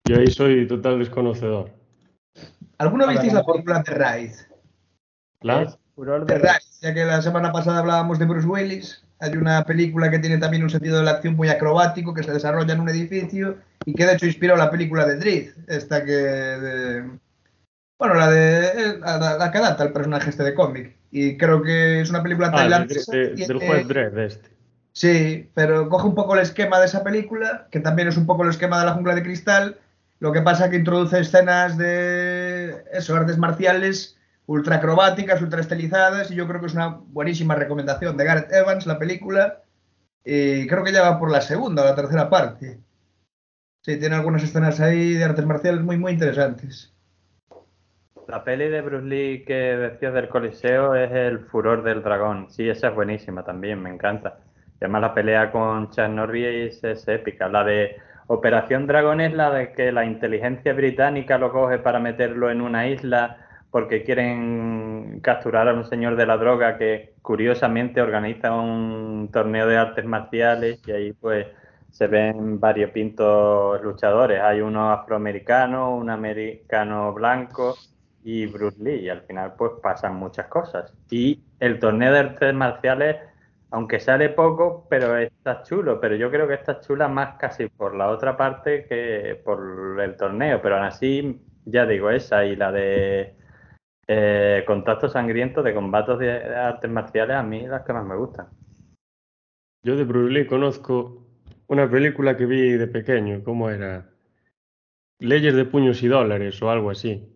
Yo 0.09 0.17
ahí 0.17 0.25
soy 0.25 0.65
total 0.65 0.97
desconocedor. 0.97 1.69
¿Alguno 2.79 3.07
visteis 3.07 3.31
la 3.31 3.43
película 3.43 3.83
de 3.85 3.93
Raid? 3.93 4.31
¿La? 5.41 5.77
ya 6.81 6.93
que 6.95 7.05
la 7.05 7.21
semana 7.21 7.51
pasada 7.51 7.77
hablábamos 7.77 8.17
de 8.17 8.25
Bruce 8.25 8.47
Willis, 8.47 9.05
hay 9.19 9.37
una 9.37 9.63
película 9.65 10.09
que 10.09 10.17
tiene 10.17 10.39
también 10.39 10.63
un 10.63 10.71
sentido 10.71 10.97
de 10.97 11.03
la 11.03 11.11
acción 11.11 11.35
muy 11.35 11.49
acrobático 11.49 12.15
que 12.15 12.23
se 12.23 12.31
desarrolla 12.31 12.73
en 12.73 12.79
un 12.79 12.89
edificio 12.89 13.57
y 13.85 13.93
que 13.93 14.07
de 14.07 14.13
hecho 14.13 14.25
inspiró 14.25 14.55
la 14.55 14.71
película 14.71 15.05
de 15.05 15.17
Drift, 15.17 15.55
esta 15.67 16.03
que... 16.03 17.03
bueno, 17.99 18.15
la 18.15 18.31
de 18.31 18.97
la, 18.97 19.51
que 19.51 19.57
adapta 19.59 19.83
el 19.83 19.93
personaje 19.93 20.31
este 20.31 20.41
de 20.41 20.55
cómic. 20.55 20.95
Y 21.11 21.37
creo 21.37 21.61
que 21.61 22.01
es 22.01 22.09
una 22.09 22.23
película 22.23 22.47
ah, 22.47 22.55
tailandesa. 22.55 23.11
del 23.11 23.59
juez 23.59 23.87
Dredd 23.87 24.17
este. 24.17 24.49
Sí, 24.91 25.51
pero 25.53 25.87
coge 25.87 26.07
un 26.07 26.15
poco 26.15 26.33
el 26.33 26.41
esquema 26.41 26.79
de 26.79 26.87
esa 26.87 27.03
película, 27.03 27.67
que 27.69 27.79
también 27.79 28.07
es 28.07 28.17
un 28.17 28.25
poco 28.25 28.43
el 28.43 28.49
esquema 28.49 28.79
de 28.79 28.87
la 28.87 28.93
jungla 28.93 29.13
de 29.13 29.21
cristal. 29.21 29.77
Lo 30.19 30.31
que 30.31 30.41
pasa 30.41 30.65
es 30.65 30.71
que 30.71 30.77
introduce 30.77 31.19
escenas 31.19 31.77
de 31.77 32.83
eso, 32.91 33.15
artes 33.15 33.37
marciales 33.37 34.17
ultra 34.45 34.77
acrobáticas, 34.77 35.41
ultra 35.41 35.61
estilizadas, 35.61 36.31
y 36.31 36.35
yo 36.35 36.47
creo 36.47 36.59
que 36.59 36.67
es 36.67 36.73
una 36.73 36.87
buenísima 36.87 37.53
recomendación 37.53 38.17
de 38.17 38.25
Gareth 38.25 38.51
Evans, 38.51 38.87
la 38.87 38.97
película, 38.97 39.61
y 40.25 40.65
creo 40.67 40.83
que 40.83 40.91
ya 40.91 41.03
va 41.03 41.19
por 41.19 41.31
la 41.31 41.41
segunda 41.41 41.83
o 41.83 41.85
la 41.85 41.95
tercera 41.95 42.29
parte. 42.29 42.79
Sí, 43.81 43.97
tiene 43.99 44.15
algunas 44.15 44.43
escenas 44.43 44.79
ahí 44.79 45.13
de 45.13 45.23
artes 45.23 45.45
marciales 45.45 45.81
muy, 45.81 45.97
muy 45.97 46.13
interesantes. 46.13 46.93
La 48.27 48.43
peli 48.43 48.69
de 48.69 48.81
Bruce 48.81 49.05
Lee 49.05 49.43
que 49.45 49.53
decías 49.53 50.13
del 50.13 50.29
Coliseo 50.29 50.95
es 50.95 51.11
El 51.11 51.39
Furor 51.45 51.83
del 51.83 52.03
Dragón. 52.03 52.49
Sí, 52.49 52.69
esa 52.69 52.89
es 52.89 52.95
buenísima 52.95 53.43
también, 53.43 53.81
me 53.81 53.89
encanta. 53.89 54.39
Además 54.81 55.01
la 55.01 55.13
pelea 55.13 55.51
con 55.51 55.89
Chuck 55.89 56.09
Norris 56.09 56.83
es 56.83 57.07
épica. 57.07 57.47
La 57.47 57.63
de 57.63 57.97
Operación 58.31 58.85
Dragón 58.85 59.21
es 59.21 59.33
la 59.33 59.49
de 59.49 59.71
que 59.73 59.91
la 59.91 60.05
inteligencia 60.05 60.71
británica 60.73 61.39
lo 61.39 61.51
coge 61.51 61.79
para 61.79 61.99
meterlo 61.99 62.51
en 62.51 62.61
una 62.61 62.87
isla 62.87 63.37
porque 63.71 64.03
quieren 64.03 65.19
capturar 65.23 65.67
a 65.67 65.73
un 65.73 65.83
señor 65.83 66.15
de 66.15 66.27
la 66.27 66.37
droga 66.37 66.77
que 66.77 67.15
curiosamente 67.23 68.01
organiza 68.01 68.53
un 68.53 69.29
torneo 69.33 69.65
de 69.65 69.77
artes 69.77 70.05
marciales 70.05 70.79
y 70.85 70.91
ahí 70.91 71.13
pues 71.13 71.47
se 71.89 72.05
ven 72.05 72.59
varios 72.59 72.91
pintos 72.91 73.81
luchadores. 73.81 74.39
Hay 74.41 74.61
uno 74.61 74.91
afroamericano, 74.91 75.95
un 75.95 76.11
americano 76.11 77.11
blanco 77.13 77.75
y 78.23 78.45
Bruce 78.45 78.77
Lee. 78.79 79.05
Y 79.05 79.09
al 79.09 79.21
final 79.21 79.53
pues 79.57 79.71
pasan 79.81 80.15
muchas 80.17 80.45
cosas. 80.45 80.93
Y 81.09 81.41
el 81.59 81.79
torneo 81.79 82.13
de 82.13 82.19
artes 82.19 82.53
marciales, 82.53 83.15
aunque 83.71 83.99
sale 83.99 84.29
poco, 84.29 84.87
pero 84.89 85.17
está 85.17 85.61
chulo. 85.63 85.99
Pero 85.99 86.15
yo 86.15 86.31
creo 86.31 86.47
que 86.47 86.55
está 86.55 86.79
chula 86.79 87.07
más 87.07 87.37
casi 87.37 87.67
por 87.67 87.95
la 87.95 88.09
otra 88.09 88.35
parte 88.35 88.85
que 88.85 89.39
por 89.43 89.99
el 90.01 90.17
torneo. 90.17 90.61
Pero 90.61 90.77
aún 90.77 90.85
así, 90.85 91.41
ya 91.65 91.85
digo, 91.85 92.09
esa 92.09 92.45
y 92.45 92.55
la 92.55 92.71
de 92.71 93.35
eh, 94.07 94.63
Contacto 94.65 95.07
Sangriento 95.07 95.61
de 95.61 95.73
combates 95.73 96.17
de 96.17 96.31
artes 96.55 96.89
marciales, 96.89 97.35
a 97.35 97.43
mí 97.43 97.67
las 97.67 97.83
que 97.83 97.93
más 97.93 98.05
me 98.05 98.15
gustan. 98.15 98.47
Yo 99.83 99.95
de 99.95 100.03
Bruce 100.03 100.33
Lee 100.33 100.47
conozco 100.47 101.25
una 101.67 101.89
película 101.89 102.35
que 102.35 102.45
vi 102.45 102.71
de 102.71 102.87
pequeño, 102.87 103.43
¿cómo 103.43 103.69
era? 103.69 104.09
Leyes 105.19 105.53
de 105.53 105.65
puños 105.65 106.01
y 106.01 106.07
dólares 106.07 106.61
o 106.61 106.71
algo 106.71 106.89
así. 106.89 107.35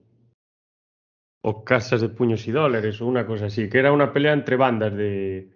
O 1.41 1.63
casas 1.63 2.01
de 2.01 2.09
puños 2.09 2.47
y 2.47 2.51
dólares 2.51 3.01
o 3.01 3.05
una 3.05 3.25
cosa 3.27 3.45
así, 3.45 3.69
que 3.69 3.77
era 3.77 3.91
una 3.91 4.11
pelea 4.11 4.33
entre 4.33 4.55
bandas 4.55 4.93
de, 4.95 5.52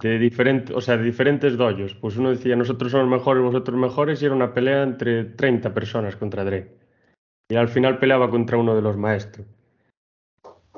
de 0.00 0.18
diferentes, 0.18 0.74
o 0.74 0.80
sea, 0.80 0.96
de 0.96 1.04
diferentes 1.04 1.56
doyos. 1.56 1.94
Pues 1.94 2.16
uno 2.16 2.30
decía, 2.30 2.56
nosotros 2.56 2.92
somos 2.92 3.08
mejores, 3.08 3.42
vosotros 3.42 3.78
mejores, 3.78 4.22
y 4.22 4.26
era 4.26 4.34
una 4.34 4.52
pelea 4.52 4.82
entre 4.82 5.24
30 5.24 5.72
personas 5.72 6.16
contra 6.16 6.44
Dre. 6.44 6.76
Y 7.48 7.56
al 7.56 7.68
final 7.68 7.98
peleaba 7.98 8.30
contra 8.30 8.58
uno 8.58 8.74
de 8.74 8.82
los 8.82 8.96
maestros. 8.96 9.46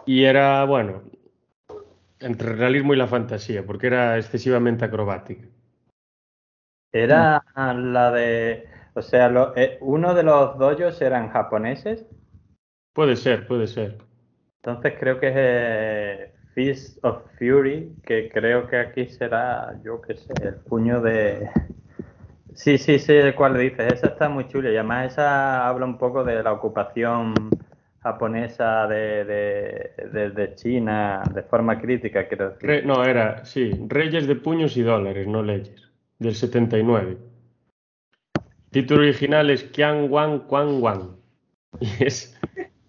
Y 0.07 0.25
era, 0.25 0.65
bueno, 0.65 1.03
entre 2.21 2.53
el 2.53 2.59
realismo 2.59 2.95
y 2.95 2.97
la 2.97 3.07
fantasía, 3.07 3.65
porque 3.65 3.89
era 3.89 4.17
excesivamente 4.17 4.85
acrobática. 4.85 5.47
Era 6.93 7.45
la 7.55 8.11
de. 8.13 8.67
O 8.95 9.03
sea, 9.03 9.29
lo, 9.29 9.55
eh, 9.57 9.79
uno 9.81 10.15
de 10.15 10.23
los 10.23 10.59
dojos 10.59 11.01
eran 11.03 11.29
japoneses. 11.29 12.07
Puede 12.95 13.17
ser, 13.17 13.47
puede 13.47 13.67
ser. 13.67 13.99
Entonces 14.63 14.95
creo 14.99 15.21
que 15.21 15.29
es 15.29 15.35
eh, 15.37 16.35
Fist 16.59 16.99
of 17.05 17.23
Fury, 17.39 17.93
que 18.05 18.29
creo 18.31 18.67
que 18.67 18.79
aquí 18.79 19.07
será, 19.07 19.79
yo 19.85 20.01
qué 20.01 20.17
sé, 20.17 20.33
el 20.43 20.57
puño 20.57 21.01
de. 21.01 21.49
Sí, 22.53 22.79
sí, 22.79 22.99
sí, 22.99 23.13
el 23.13 23.37
cual 23.37 23.57
dices. 23.57 23.93
Esa 23.93 24.09
está 24.09 24.29
muy 24.29 24.49
chula 24.49 24.69
y 24.71 24.75
además 24.75 25.13
esa 25.13 25.69
habla 25.69 25.87
un 25.87 25.97
poco 25.99 26.25
de 26.25 26.43
la 26.43 26.53
ocupación 26.53 27.33
japonesa 28.01 28.89
de, 28.89 29.25
de, 29.25 30.31
de, 30.31 30.55
China 30.57 31.23
de 31.33 31.45
forma 31.45 31.81
crítica, 31.81 32.27
quiero 32.27 32.51
decir. 32.51 32.85
no, 32.85 33.05
era, 33.05 33.45
sí, 33.45 33.71
Reyes 33.87 34.27
de 34.27 34.35
puños 34.35 34.77
y 34.77 34.83
dólares, 34.83 35.29
no 35.29 35.45
leyes 35.45 35.93
del 36.19 36.35
79. 36.35 37.19
título 38.73 39.03
original 39.03 39.49
es 39.51 39.63
Qian 39.63 40.11
Wan 40.11 40.41
Quan 40.41 40.83
Wan 40.83 41.19
y 41.79 42.03
es 42.03 42.37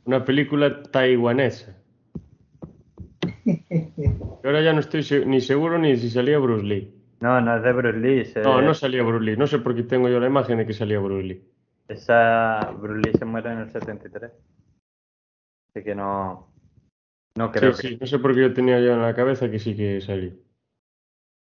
una 0.05 0.25
película 0.25 0.81
taiwanesa. 0.81 1.78
Ahora 4.43 4.61
ya 4.61 4.73
no 4.73 4.79
estoy 4.79 5.03
ni 5.25 5.41
seguro 5.41 5.77
ni 5.77 5.95
si 5.97 6.09
salía 6.09 6.39
Bruce 6.39 6.65
Lee. 6.65 6.93
No, 7.19 7.41
no 7.41 7.57
es 7.57 7.63
de 7.63 7.73
Bruce 7.73 7.99
Lee. 7.99 8.33
No, 8.43 8.61
no 8.61 8.73
salía 8.73 9.03
Bruce 9.03 9.25
Lee. 9.25 9.37
No 9.37 9.47
sé 9.47 9.59
por 9.59 9.75
qué 9.75 9.83
tengo 9.83 10.07
yo 10.09 10.19
la 10.19 10.27
imagen 10.27 10.57
de 10.57 10.65
que 10.65 10.73
salía 10.73 10.99
Bruce 10.99 11.27
Lee. 11.27 11.43
Esa 11.87 12.71
Bruce 12.79 13.01
Lee 13.01 13.17
se 13.17 13.25
muere 13.25 13.51
en 13.51 13.59
el 13.59 13.69
73. 13.69 14.31
Así 15.69 15.83
que 15.83 15.95
no. 15.95 16.47
No 17.35 17.51
creo 17.51 17.73
sí, 17.73 17.89
Sí, 17.89 17.97
no 17.99 18.07
sé 18.07 18.19
por 18.19 18.33
qué 18.33 18.41
yo 18.41 18.53
tenía 18.53 18.79
yo 18.79 18.93
en 18.93 19.01
la 19.01 19.15
cabeza 19.15 19.49
que 19.49 19.59
sí 19.59 19.75
que 19.75 20.01
salía. 20.01 20.33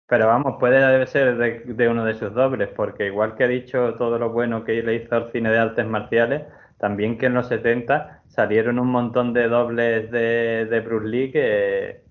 Pero 0.06 0.26
vamos, 0.26 0.56
puede 0.60 1.06
ser 1.06 1.36
de, 1.36 1.88
uno 1.88 2.04
de 2.04 2.14
sus 2.14 2.32
dobles, 2.34 2.68
porque 2.76 3.06
igual 3.06 3.36
que 3.36 3.44
ha 3.44 3.48
dicho 3.48 3.94
todo 3.94 4.18
lo 4.18 4.30
bueno 4.30 4.64
que 4.64 4.82
le 4.82 4.96
hizo 4.96 5.14
al 5.14 5.32
cine 5.32 5.50
de 5.50 5.58
artes 5.58 5.86
marciales, 5.86 6.42
también 6.84 7.16
que 7.16 7.24
en 7.24 7.32
los 7.32 7.48
70 7.48 8.24
salieron 8.28 8.78
un 8.78 8.88
montón 8.88 9.32
de 9.32 9.48
dobles 9.48 10.10
de, 10.10 10.66
de 10.66 10.80
Bruce 10.80 11.08
Lee 11.08 11.32
que, 11.32 12.02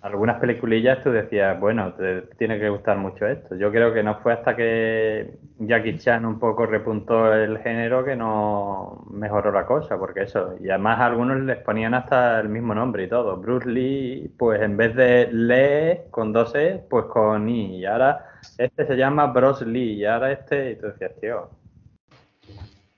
algunas 0.00 0.40
peliculillas 0.40 1.00
tú 1.04 1.12
decías, 1.12 1.60
bueno, 1.60 1.92
te 1.92 2.22
tiene 2.36 2.58
que 2.58 2.68
gustar 2.68 2.96
mucho 2.96 3.28
esto. 3.28 3.54
Yo 3.54 3.70
creo 3.70 3.94
que 3.94 4.02
no 4.02 4.16
fue 4.16 4.32
hasta 4.32 4.56
que 4.56 5.38
Jackie 5.60 5.98
Chan 5.98 6.26
un 6.26 6.40
poco 6.40 6.66
repuntó 6.66 7.32
el 7.32 7.58
género 7.58 8.04
que 8.04 8.16
no 8.16 9.04
mejoró 9.08 9.52
la 9.52 9.66
cosa, 9.66 9.96
porque 9.96 10.22
eso, 10.22 10.56
y 10.60 10.68
además 10.68 10.98
a 10.98 11.06
algunos 11.06 11.38
les 11.38 11.58
ponían 11.58 11.94
hasta 11.94 12.40
el 12.40 12.48
mismo 12.48 12.74
nombre 12.74 13.04
y 13.04 13.08
todo. 13.08 13.36
Bruce 13.36 13.68
Lee, 13.68 14.34
pues 14.36 14.60
en 14.62 14.76
vez 14.76 14.96
de 14.96 15.28
Lee 15.30 16.10
con 16.10 16.32
dos 16.32 16.56
E, 16.56 16.82
pues 16.90 17.04
con 17.04 17.48
I. 17.48 17.78
Y 17.78 17.86
ahora 17.86 18.26
este 18.58 18.84
se 18.84 18.96
llama 18.96 19.28
Bruce 19.28 19.64
Lee, 19.64 19.92
y 19.92 20.04
ahora 20.06 20.32
este, 20.32 20.72
y 20.72 20.74
tú 20.74 20.88
decías, 20.88 21.12
tío. 21.20 21.59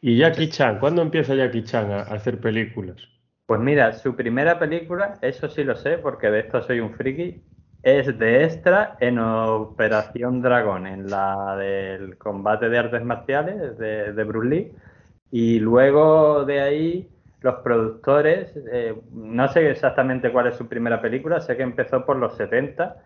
¿Y 0.03 0.19
Jackie 0.19 0.51
Chan? 0.51 0.79
¿Cuándo 0.81 1.01
empieza 1.01 1.35
Jackie 1.35 1.65
Chan 1.65 1.91
a 1.91 2.01
hacer 2.03 2.39
películas? 2.39 3.09
Pues 3.47 3.61
mira, 3.61 3.93
su 3.93 4.17
primera 4.17 4.59
película, 4.59 5.19
eso 5.21 5.49
sí 5.49 5.65
lo 5.65 5.77
sé, 5.77 5.99
porque 5.99 6.31
de 6.31 6.41
esto 6.41 6.63
soy 6.63 6.81
un 6.81 6.95
friki, 6.95 7.43
es 7.83 8.19
de 8.19 8.45
extra 8.45 8.97
en 9.01 9.19
Operación 9.19 10.41
Dragón, 10.43 10.87
en 10.87 11.11
la 11.11 11.57
del 11.57 12.17
combate 12.17 12.69
de 12.69 12.79
artes 12.79 13.05
marciales 13.05 13.77
de, 13.79 14.13
de 14.13 14.25
Bruce 14.25 14.49
Lee. 14.49 14.73
Y 15.31 15.59
luego 15.61 16.45
de 16.45 16.61
ahí, 16.61 17.09
los 17.41 17.57
productores, 17.57 18.55
eh, 18.73 18.95
no 19.13 19.49
sé 19.49 19.71
exactamente 19.71 20.33
cuál 20.33 20.49
es 20.49 20.57
su 20.57 20.69
primera 20.69 21.01
película, 21.03 21.41
sé 21.41 21.57
que 21.57 21.63
empezó 21.63 22.07
por 22.07 22.17
los 22.17 22.37
70. 22.37 22.97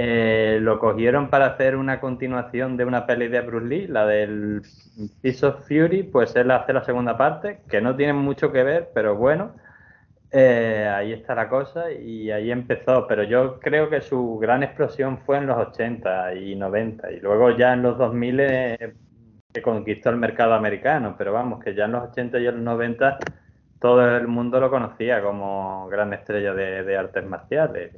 Eh, 0.00 0.60
lo 0.62 0.78
cogieron 0.78 1.28
para 1.28 1.46
hacer 1.46 1.74
una 1.74 1.98
continuación 1.98 2.76
de 2.76 2.84
una 2.84 3.04
peli 3.04 3.26
de 3.26 3.40
Bruce 3.40 3.66
Lee, 3.66 3.88
la 3.88 4.06
del 4.06 4.62
Piece 5.20 5.44
of 5.44 5.66
Fury, 5.66 6.04
pues 6.04 6.36
él 6.36 6.52
hace 6.52 6.72
la 6.72 6.84
segunda 6.84 7.18
parte, 7.18 7.62
que 7.68 7.80
no 7.80 7.96
tiene 7.96 8.12
mucho 8.12 8.52
que 8.52 8.62
ver, 8.62 8.90
pero 8.94 9.16
bueno. 9.16 9.56
Eh, 10.30 10.86
ahí 10.88 11.12
está 11.12 11.34
la 11.34 11.48
cosa 11.48 11.90
y 11.90 12.30
ahí 12.30 12.52
empezó, 12.52 13.08
pero 13.08 13.24
yo 13.24 13.58
creo 13.58 13.90
que 13.90 14.00
su 14.00 14.38
gran 14.38 14.62
explosión 14.62 15.18
fue 15.18 15.38
en 15.38 15.48
los 15.48 15.56
80 15.56 16.34
y 16.34 16.54
90 16.54 17.10
y 17.12 17.20
luego 17.20 17.56
ya 17.56 17.72
en 17.72 17.82
los 17.82 17.98
2000 17.98 18.40
eh, 18.40 18.94
que 19.52 19.62
conquistó 19.62 20.10
el 20.10 20.16
mercado 20.16 20.54
americano, 20.54 21.16
pero 21.18 21.32
vamos, 21.32 21.64
que 21.64 21.74
ya 21.74 21.86
en 21.86 21.92
los 21.92 22.10
80 22.10 22.38
y 22.38 22.46
en 22.46 22.54
los 22.54 22.64
90 22.64 23.18
todo 23.80 24.16
el 24.16 24.28
mundo 24.28 24.60
lo 24.60 24.70
conocía 24.70 25.20
como 25.22 25.88
gran 25.88 26.12
estrella 26.12 26.54
de, 26.54 26.96
artes 26.96 27.26
marciales. 27.26 27.96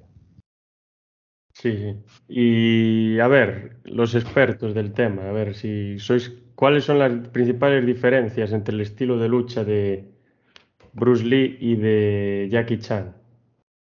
Sí, 1.53 1.97
y 2.29 3.19
a 3.19 3.29
ver, 3.29 3.79
los 3.85 4.15
expertos 4.15 4.75
del 4.75 4.93
tema, 4.93 5.29
a 5.29 5.33
ver 5.33 5.55
si 5.55 5.99
sois, 5.99 6.33
¿cuáles 6.55 6.85
son 6.85 6.99
las 6.99 7.13
principales 7.29 7.85
diferencias 7.85 8.53
entre 8.53 8.75
el 8.75 8.81
estilo 8.81 9.19
de 9.19 9.29
lucha 9.29 9.65
de, 9.65 10.11
Bruce 10.93 11.25
Lee 11.25 11.57
y 11.61 11.77
de 11.77 12.49
Jackie 12.51 12.79
Chan? 12.79 13.15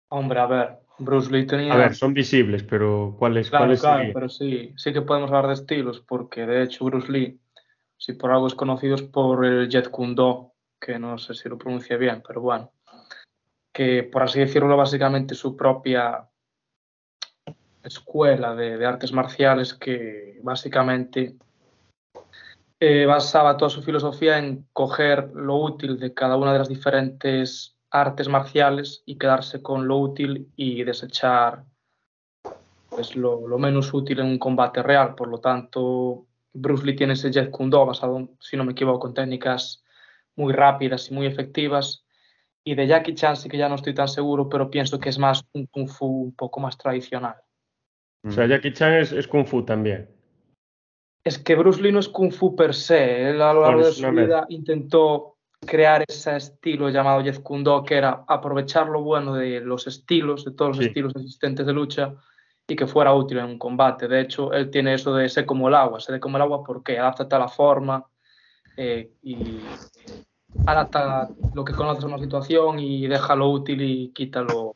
Hombre, 0.09 0.41
a 0.41 0.47
ver, 0.47 0.79
Bruce 0.99 1.31
Lee 1.31 1.47
tenía... 1.47 1.73
A 1.73 1.77
ver, 1.77 1.95
son 1.95 2.15
visibles, 2.15 2.63
pero 2.63 3.17
¿cuáles, 3.19 3.51
claro, 3.51 3.65
¿cuáles 3.65 3.81
claro, 3.81 4.11
pero 4.15 4.29
sí, 4.29 4.73
sí 4.77 4.93
que 4.93 5.03
podemos 5.03 5.31
hablar 5.31 5.49
de 5.49 5.55
estilos, 5.55 6.01
porque 6.01 6.47
de 6.47 6.63
hecho 6.63 6.85
Bruce 6.85 7.11
Lee, 7.11 7.41
si 7.97 8.15
por 8.15 8.31
algo 8.31 8.47
es 8.47 8.55
conocido 8.55 8.95
es 8.95 9.03
por 9.03 9.45
el 9.45 9.69
Jet 9.69 9.91
Kundo, 9.91 10.53
que 10.81 10.99
no 10.99 11.19
sé 11.19 11.35
si 11.35 11.49
lo 11.49 11.59
pronuncia 11.59 11.97
bien, 11.97 12.23
pero 12.27 12.41
bueno, 12.41 12.73
que 13.73 14.05
por 14.05 14.23
así 14.23 14.41
decirlo, 14.41 14.77
básicamente 14.77 15.35
su 15.35 15.57
propia 15.57 16.29
escuela 17.89 18.55
de, 18.55 18.85
artes 18.85 19.13
marciales 19.13 19.75
que 19.75 20.39
básicamente 20.43 21.37
eh, 22.81 23.07
basaba 23.07 23.57
toda 23.57 23.71
su 23.71 23.83
filosofía 23.83 24.39
en 24.39 24.67
coger 24.73 25.31
lo 25.35 25.57
útil 25.57 25.99
de 25.99 26.13
cada 26.13 26.37
una 26.37 26.53
de 26.53 26.59
las 26.59 26.69
diferentes 26.69 27.77
artes 27.91 28.29
marciales 28.29 29.03
y 29.07 29.17
quedarse 29.17 29.63
con 29.63 29.89
lo 29.89 29.99
útil 29.99 30.51
y 30.57 30.85
desechar 30.85 31.65
pues, 32.91 33.17
lo, 33.17 33.41
menos 33.59 33.93
útil 33.95 34.21
en 34.21 34.27
un 34.27 34.39
combate 34.39 34.83
real. 34.83 35.15
Por 35.15 35.29
lo 35.29 35.39
tanto, 35.39 36.27
Bruce 36.53 36.85
Lee 36.85 36.97
tiene 36.97 37.13
ese 37.13 37.31
Jet 37.31 37.51
Kundo 37.51 37.85
basado, 37.87 38.29
si 38.41 38.57
no 38.57 38.65
me 38.65 38.73
equivoco, 38.73 39.09
en 39.09 39.15
técnicas 39.15 39.85
muy 40.35 40.53
rápidas 40.53 41.11
y 41.11 41.15
muy 41.15 41.27
efectivas. 41.27 42.05
Y 42.65 42.75
de 42.75 42.87
Jackie 42.87 43.15
Chan 43.15 43.37
sí 43.37 43.49
que 43.49 43.59
ya 43.59 43.69
no 43.69 43.77
estoy 43.77 43.95
tan 43.95 44.09
seguro, 44.09 44.49
pero 44.49 44.71
pienso 44.71 44.99
que 44.99 45.09
es 45.09 45.19
más 45.19 45.45
un 45.53 45.67
kung 45.67 45.89
fu 45.89 46.07
un 46.07 46.35
poco 46.35 46.59
más 46.59 46.77
tradicional. 46.77 47.37
O 48.27 48.33
sea, 48.33 48.47
Jackie 48.47 48.73
Chan 48.73 48.95
es 48.95 49.29
kung 49.29 49.47
fu 49.47 49.65
también. 49.65 50.09
Es 51.25 51.39
que 51.39 51.55
Bruce 51.55 51.81
Lee 51.81 51.93
no 51.93 52.01
es 52.01 52.09
kung 52.09 52.33
fu 52.33 52.57
per 52.57 52.75
se. 52.75 53.31
Él 53.31 53.41
a 53.41 53.53
lo 53.53 53.63
largo 53.63 53.85
de 53.85 53.93
su 53.93 54.11
vida 54.11 54.47
intentó 54.49 55.37
crear 55.61 56.05
ese 56.07 56.37
estilo 56.37 56.89
llamado 56.91 57.23
Jeff 57.23 57.41
Kundo, 57.41 57.83
que 57.83 57.97
era 57.97 58.25
aprovechar 58.29 58.89
lo 58.89 59.03
bueno 59.03 59.35
de 59.35 59.61
los 59.61 59.87
estilos, 59.87 60.45
de 60.45 60.53
todos 60.53 60.77
los 60.77 60.87
estilos 60.87 61.13
existentes 61.17 61.67
de 61.67 61.73
lucha, 61.73 62.15
y 62.69 62.77
que 62.77 62.87
fuera 62.87 63.15
útil 63.15 63.39
en 63.39 63.47
un 63.47 63.59
combate. 63.59 64.09
De 64.09 64.21
hecho, 64.21 64.53
él 64.53 64.71
tiene 64.71 64.95
eso 64.95 65.15
de 65.15 65.29
ser 65.29 65.47
como 65.47 65.69
el 65.69 65.75
agua. 65.75 66.01
Ser 66.01 66.19
como 66.21 66.37
el 66.37 66.43
agua 66.43 66.65
porque 66.65 66.99
adapta 66.99 67.37
a 67.37 67.39
la 67.39 67.49
forma 67.49 68.05
eh, 68.77 69.13
y 69.23 69.61
adapta 70.67 71.29
lo 71.55 71.65
que 71.65 71.73
conoces 71.73 72.05
a 72.05 72.09
una 72.09 72.19
situación 72.19 72.79
y 72.79 73.07
déjalo 73.07 73.51
útil 73.51 73.83
y 73.83 74.09
quítalo. 74.09 74.75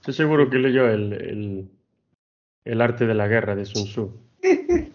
Estoy 0.00 0.14
seguro 0.14 0.48
que 0.48 0.58
leyó 0.58 0.88
el, 0.88 1.12
el, 1.12 1.68
el 2.66 2.80
arte 2.80 3.06
de 3.06 3.14
la 3.14 3.28
guerra 3.28 3.54
de 3.54 3.64
Sun 3.64 3.84
Tzu. 3.84 4.10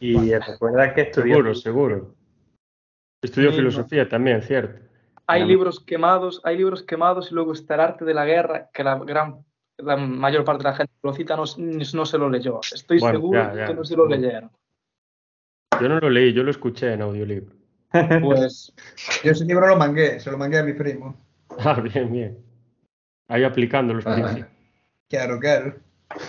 Y 0.00 0.34
recuerda 0.34 0.92
que 0.92 1.00
estudió. 1.02 1.36
Seguro, 1.36 1.54
seguro. 1.54 2.14
Estudió 3.22 3.50
Sí, 3.50 3.56
filosofía 3.56 4.06
también, 4.06 4.42
cierto. 4.42 4.82
Hay 5.26 5.46
libros 5.46 5.80
quemados, 5.80 6.42
hay 6.44 6.58
libros 6.58 6.82
quemados 6.82 7.30
y 7.30 7.34
luego 7.34 7.54
está 7.54 7.74
el 7.76 7.80
arte 7.80 8.04
de 8.04 8.12
la 8.12 8.26
guerra 8.26 8.68
que 8.74 8.84
la 8.84 8.98
gran 8.98 9.46
la 9.78 9.96
mayor 9.96 10.44
parte 10.44 10.62
de 10.62 10.70
la 10.70 10.76
gente 10.76 10.92
que 10.92 11.08
lo 11.08 11.14
cita 11.14 11.36
no, 11.36 11.44
no 11.56 12.06
se 12.06 12.18
lo 12.18 12.28
leyó. 12.28 12.60
Estoy 12.60 12.98
Bueno, 12.98 13.18
seguro 13.18 13.40
ya, 13.40 13.54
ya. 13.54 13.66
que 13.66 13.74
no 13.74 13.84
se 13.84 13.96
lo 13.96 14.06
leyeron. 14.06 14.50
Yo 15.80 15.88
no 15.88 15.98
lo 15.98 16.10
leí, 16.10 16.34
yo 16.34 16.42
lo 16.42 16.50
escuché 16.50 16.92
en 16.92 17.00
audiolibro. 17.02 17.54
Pues 18.22 18.74
Yo 19.22 19.30
ese 19.30 19.44
libro 19.46 19.66
lo 19.66 19.76
mangué, 19.76 20.20
se 20.20 20.30
lo 20.30 20.36
mangué 20.36 20.58
a 20.58 20.64
mi 20.64 20.74
primo. 20.74 21.16
Ah, 21.60 21.80
bien, 21.80 22.12
bien. 22.12 22.38
Ahí 23.28 23.44
aplicando 23.44 23.94
los 23.94 24.04
principios. 24.04 24.48
Claro, 25.08 25.38
claro. 25.38 25.76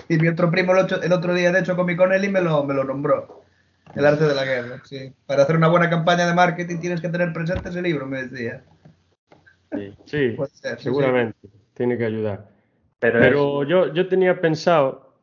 Y 0.08 0.18
mi 0.18 0.28
otro 0.28 0.52
primo 0.52 0.74
el, 0.74 0.86
ocho- 0.86 1.02
el 1.02 1.12
otro 1.14 1.34
día, 1.34 1.52
de 1.52 1.60
hecho, 1.60 1.76
comí 1.76 1.96
con 1.96 2.14
él 2.14 2.24
y 2.26 2.30
me 2.30 2.42
lo, 2.42 2.64
me 2.64 2.74
lo 2.74 2.84
nombró. 2.84 3.44
El 3.96 4.06
arte 4.06 4.26
de 4.26 4.36
la 4.36 4.44
guerra, 4.44 4.82
sí. 4.84 5.14
Para 5.26 5.44
hacer 5.44 5.56
una 5.56 5.68
buena 5.68 5.90
campaña 5.90 6.28
de 6.28 6.34
marketing 6.34 6.80
tienes 6.80 7.02
que 7.02 7.10
tener 7.10 7.32
presente 7.34 7.70
ese 7.70 7.82
libro, 7.82 8.06
me 8.06 8.24
decía. 8.24 8.64
Sí. 9.72 9.96
Sí, 10.06 10.38
seguramente. 10.78 11.38
Tiene 11.74 11.98
que 11.98 12.06
ayudar. 12.06 12.50
Pero, 13.00 13.20
Pero 13.20 13.64
yo, 13.64 13.94
yo 13.94 14.08
tenía 14.08 14.40
pensado, 14.42 15.14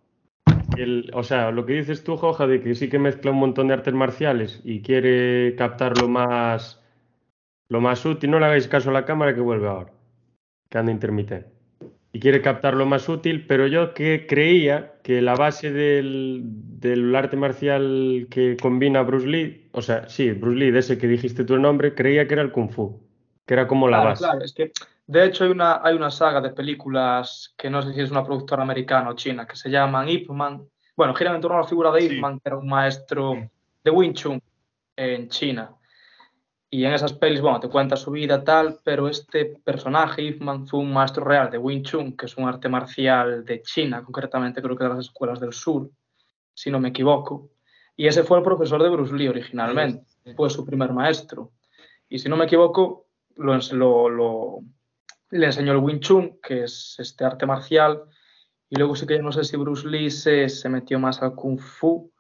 el, 0.77 1.11
o 1.15 1.23
sea, 1.23 1.51
lo 1.51 1.65
que 1.67 1.75
dices 1.75 2.05
tú, 2.05 2.17
Joja, 2.17 2.47
de 2.47 2.61
que 2.63 2.75
sí 2.75 2.89
que 2.89 2.99
mezcla 2.99 3.31
un 3.31 3.39
montón 3.39 3.69
de 3.69 3.75
artes 3.75 3.95
marciales 3.95 4.61
y 4.65 4.83
quiere 4.83 5.55
captar 5.57 5.97
lo 5.97 6.09
más, 6.09 6.81
lo 7.69 7.81
más 7.81 8.05
útil. 8.05 8.31
No 8.31 8.39
le 8.39 8.47
hagáis 8.47 8.69
caso 8.69 8.91
a 8.91 8.93
la 8.93 9.05
cámara 9.05 9.35
que 9.35 9.41
vuelve 9.41 9.69
ahora, 9.69 9.93
que 10.69 10.79
anda 10.79 10.93
intermitente. 10.93 11.51
Y 12.15 12.21
quiere 12.21 12.43
captar 12.43 12.75
lo 12.75 12.85
más 12.85 13.09
útil, 13.09 13.47
pero 13.47 13.67
yo 13.67 13.95
que 13.95 14.27
creía 14.29 14.95
que 15.03 15.23
la 15.23 15.35
base 15.35 15.73
del, 15.73 16.43
del 16.45 17.15
arte 17.17 17.37
marcial 17.39 18.27
que 18.31 18.57
combina 18.61 19.03
Bruce 19.03 19.27
Lee, 19.27 19.71
o 19.73 19.81
sea, 19.81 20.09
sí, 20.09 20.31
Bruce 20.33 20.59
Lee, 20.59 20.71
de 20.71 20.81
ese 20.81 20.99
que 20.99 21.07
dijiste 21.07 21.45
tu 21.45 21.59
nombre, 21.59 21.95
creía 21.95 22.29
que 22.29 22.35
era 22.35 22.43
el 22.43 22.53
Kung 22.53 22.71
Fu, 22.71 23.01
que 23.47 23.55
era 23.55 23.67
como 23.67 23.89
la 23.89 23.97
claro, 23.97 24.11
base. 24.11 24.25
claro, 24.25 24.45
es 24.45 24.53
que 24.53 24.73
de 25.07 25.25
hecho 25.25 25.45
hay 25.45 25.51
una, 25.51 25.81
hay 25.83 25.95
una 25.95 26.11
saga 26.11 26.41
de 26.43 26.51
películas 26.51 27.55
que 27.57 27.71
no 27.71 27.81
sé 27.83 27.95
si 27.95 28.01
es 28.03 28.11
una 28.11 28.25
productora 28.25 28.63
americana 28.63 29.09
o 29.11 29.15
china 29.15 29.47
que 29.47 29.57
se 29.57 29.71
llaman 29.71 30.09
Ip 30.09 30.29
Man. 30.31 30.63
Bueno, 30.95 31.15
giran 31.15 31.37
en 31.37 31.41
torno 31.41 31.57
a 31.57 31.63
la 31.63 31.67
figura 31.67 31.91
de 31.91 32.05
Ip 32.05 32.11
Sí. 32.13 32.21
Man, 32.21 32.35
que 32.39 32.49
era 32.51 32.59
un 32.59 32.69
maestro 32.69 33.49
de 33.83 33.91
Wing 33.91 34.13
Chun 34.13 34.41
en 34.97 35.29
China. 35.29 35.71
Y 36.75 36.87
en 36.87 36.95
esas 36.95 37.13
pelis, 37.13 37.43
bueno, 37.43 37.61
te 37.61 37.69
cuenta 37.69 37.97
su 37.97 38.11
vida 38.11 38.43
tal, 38.43 38.79
pero 38.83 39.07
este 39.07 39.45
personaje, 39.63 40.23
Ip 40.23 40.41
Man, 40.41 40.67
fue 40.67 40.81
un 40.81 40.91
maestro 40.91 41.23
real 41.23 41.51
de 41.51 41.59
Wing 41.59 41.83
Chun, 41.83 42.17
que 42.17 42.25
es 42.25 42.37
un 42.39 42.49
arte 42.49 42.67
marcial 42.71 43.45
de 43.45 43.61
China, 43.61 44.03
concretamente 44.03 44.63
creo 44.63 44.75
que 44.75 44.85
de 44.85 44.91
las 44.91 45.01
escuelas 45.01 45.39
del 45.39 45.53
sur, 45.53 45.91
si 46.55 46.71
no 46.71 46.81
me 46.81 46.89
equivoco. 46.89 47.51
Y 47.95 48.07
ese 48.07 48.25
fue 48.25 48.39
el 48.39 48.45
profesor 48.45 48.83
de 48.83 48.89
Bruce 48.89 49.15
Lee 49.15 49.29
originalmente, 49.29 50.07
fue 50.35 50.49
su 50.49 50.65
primer 50.65 50.93
maestro. 50.95 51.53
Y 52.09 52.19
si 52.19 52.31
no 52.31 52.37
me 52.39 52.47
equivoco, 52.47 53.07
lo, 53.37 53.55
lo- 53.73 54.09
lo- 54.09 54.59
le 55.31 55.47
enseñó 55.47 55.73
el 55.73 55.79
Wing 55.79 56.01
Chun, 56.01 56.39
que 56.43 56.65
es 56.65 56.97
este 56.99 57.25
arte 57.27 57.45
marcial, 57.45 58.03
y 58.71 58.77
luego 58.77 58.97
sí 58.97 59.07
que 59.07 59.17
yo 59.19 59.23
no 59.23 59.33
sé 59.33 59.45
si 59.45 59.59
Bruce 59.59 59.87
Lee 59.87 60.11
se, 60.11 60.49
se 60.49 60.69
metió 60.71 60.99
más 60.99 61.21
al 61.21 61.35
Kung 61.35 61.59
Fu, 61.61 62.11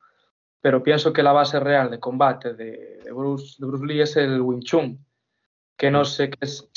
pero 0.62 0.82
pienso 0.82 1.12
que 1.12 1.24
la 1.24 1.32
base 1.32 1.58
real 1.60 1.90
de 1.90 2.00
combate 2.00 2.54
de, 2.54 3.00
de 3.04 3.12
Bruce, 3.12 3.56
de 3.58 3.66
Bruce 3.66 3.84
Lee 3.84 4.00
es 4.00 4.16
el 4.16 4.40
Wing 4.40 4.62
Chun, 4.62 5.04
que 5.76 5.90
no 5.90 6.04
sé 6.04 6.30
qué 6.30 6.38
es, 6.40 6.70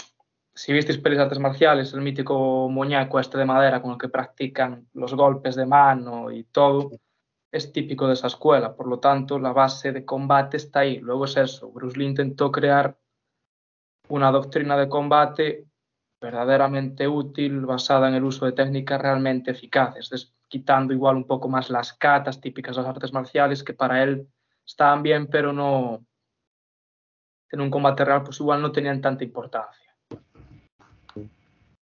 si 0.56 0.74
visteis 0.74 0.98
pelis 0.98 1.18
de 1.20 1.24
artes 1.24 1.40
marciales, 1.40 1.94
el 1.94 2.02
mítico 2.02 2.68
muñeco 2.68 3.20
este 3.20 3.38
de 3.38 3.46
madera 3.46 3.82
con 3.82 3.92
el 3.92 3.98
que 4.00 4.10
practican 4.10 4.90
los 4.94 5.14
golpes 5.14 5.56
de 5.56 5.68
mano 5.68 6.32
y 6.32 6.46
todo, 6.46 6.92
es 7.52 7.72
típico 7.72 8.08
de 8.08 8.14
esa 8.14 8.28
escuela, 8.28 8.76
por 8.76 8.88
lo 8.88 9.00
tanto 9.00 9.38
la 9.38 9.54
base 9.54 9.92
de 9.92 10.04
combate 10.04 10.58
está 10.58 10.80
ahí. 10.80 10.98
Luego 10.98 11.26
es 11.26 11.38
eso, 11.38 11.72
Bruce 11.72 11.98
Lee 11.98 12.06
intentó 12.06 12.52
crear 12.52 12.98
una 14.10 14.32
doctrina 14.32 14.76
de 14.78 14.90
combate 14.90 15.68
verdaderamente 16.20 17.08
útil, 17.08 17.62
basada 17.68 18.10
en 18.10 18.16
el 18.16 18.24
uso 18.24 18.48
de 18.48 18.54
técnicas 18.54 19.00
realmente 19.00 19.52
eficaces, 19.52 20.35
quitando 20.56 20.94
igual 20.94 21.18
un 21.18 21.28
poco 21.28 21.50
más 21.50 21.70
las 21.70 21.92
catas 21.92 22.40
típicas 22.40 22.78
de 22.78 22.82
las 22.82 22.92
artes 22.92 23.12
marciales, 23.12 23.62
que 23.62 23.74
para 23.74 24.02
él 24.02 24.26
estaban 24.66 25.04
bien, 25.04 25.28
pero 25.28 25.52
no, 25.52 26.06
en 27.52 27.60
un 27.60 27.70
combate 27.70 28.06
real, 28.06 28.24
pues 28.24 28.40
igual 28.40 28.62
no 28.62 28.72
tenían 28.72 29.02
tanta 29.02 29.26
importancia. 29.26 29.94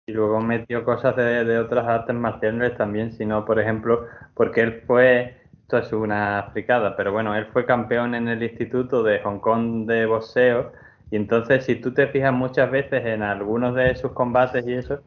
Y 0.08 0.14
luego 0.14 0.40
metió 0.40 0.86
cosas 0.86 1.14
de, 1.18 1.60
otras 1.60 1.86
artes 1.86 2.16
marciales 2.16 2.78
también, 2.78 3.12
sino, 3.12 3.44
por 3.44 3.60
ejemplo, 3.60 4.08
porque 4.34 4.62
él 4.62 4.82
fue, 4.88 5.42
esto 5.64 5.80
es 5.80 5.92
una 5.92 6.50
fricada, 6.54 6.96
pero 6.96 7.12
bueno, 7.12 7.36
él 7.36 7.48
fue 7.48 7.66
campeón 7.66 8.16
en 8.16 8.30
el 8.30 8.42
Instituto 8.42 9.04
de 9.04 9.20
Hong 9.24 9.40
Kong 9.40 9.86
de 9.88 10.06
boxeo, 10.06 10.72
y 11.12 11.18
entonces 11.18 11.66
si 11.66 11.76
tú 11.76 11.94
te 11.94 12.08
fijas 12.08 12.32
muchas 12.32 12.72
veces 12.72 13.06
en 13.08 13.24
algunos 13.24 13.76
de 13.76 13.94
sus 13.96 14.14
combates 14.14 14.66
y 14.66 14.72
eso, 14.72 15.02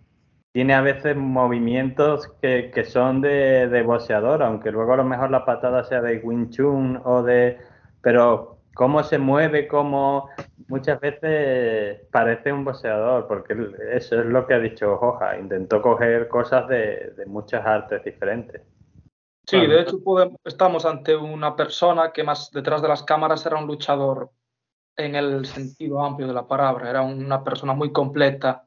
tiene 0.57 0.73
a 0.73 0.81
veces 0.81 1.15
movimientos 1.15 2.33
que, 2.41 2.71
que 2.71 2.85
son 2.85 3.21
de, 3.21 3.69
de 3.69 3.83
boxeador, 3.83 4.43
aunque 4.43 4.71
luego 4.71 4.95
a 4.95 4.97
lo 4.97 5.05
mejor 5.05 5.31
la 5.31 5.45
patada 5.45 5.85
sea 5.85 6.01
de 6.01 6.17
Wing 6.17 6.49
Chun 6.49 6.99
o 7.05 7.23
de... 7.23 7.59
Pero 8.01 8.61
cómo 8.75 9.03
se 9.03 9.19
mueve, 9.19 9.69
cómo 9.69 10.31
muchas 10.69 10.99
veces 10.99 12.01
parece 12.11 12.55
un 12.55 12.65
boxeador, 12.65 13.27
porque 13.29 13.55
eso 13.93 14.19
es 14.19 14.25
lo 14.25 14.47
que 14.47 14.55
ha 14.55 14.59
dicho 14.59 14.97
Joja, 14.97 15.39
intentó 15.39 15.83
coger 15.83 16.27
cosas 16.29 16.67
de, 16.69 17.13
de 17.15 17.27
muchas 17.27 17.63
artes 17.67 18.03
diferentes. 18.03 18.63
Sí, 19.47 19.59
de 19.59 19.83
hecho 19.83 19.99
estamos 20.43 20.87
ante 20.87 21.15
una 21.15 21.55
persona 21.55 22.13
que 22.13 22.25
más 22.25 22.51
detrás 22.51 22.81
de 22.81 22.89
las 22.89 23.03
cámaras 23.03 23.45
era 23.45 23.59
un 23.59 23.67
luchador 23.67 24.31
en 24.97 25.17
el 25.17 25.45
sentido 25.45 26.03
amplio 26.03 26.27
de 26.27 26.33
la 26.33 26.49
palabra, 26.49 26.89
era 26.89 27.03
una 27.03 27.45
persona 27.45 27.75
muy 27.75 27.93
completa, 27.93 28.66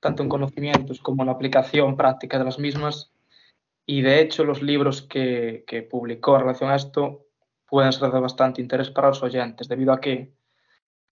tanto 0.00 0.22
en 0.22 0.28
conocimientos 0.28 1.00
como 1.00 1.22
en 1.22 1.26
la 1.26 1.32
aplicación 1.32 1.96
práctica 1.96 2.38
de 2.38 2.44
las 2.44 2.58
mismas. 2.58 3.12
Y 3.86 4.02
de 4.02 4.20
hecho 4.20 4.44
los 4.44 4.62
libros 4.62 5.02
que, 5.02 5.64
que 5.66 5.82
publicó 5.82 6.34
en 6.36 6.42
relación 6.42 6.70
a 6.70 6.76
esto 6.76 7.26
pueden 7.66 7.92
ser 7.92 8.10
de 8.10 8.20
bastante 8.20 8.60
interés 8.60 8.90
para 8.90 9.08
los 9.08 9.22
oyentes, 9.22 9.68
debido 9.68 9.92
a 9.92 10.00
que 10.00 10.32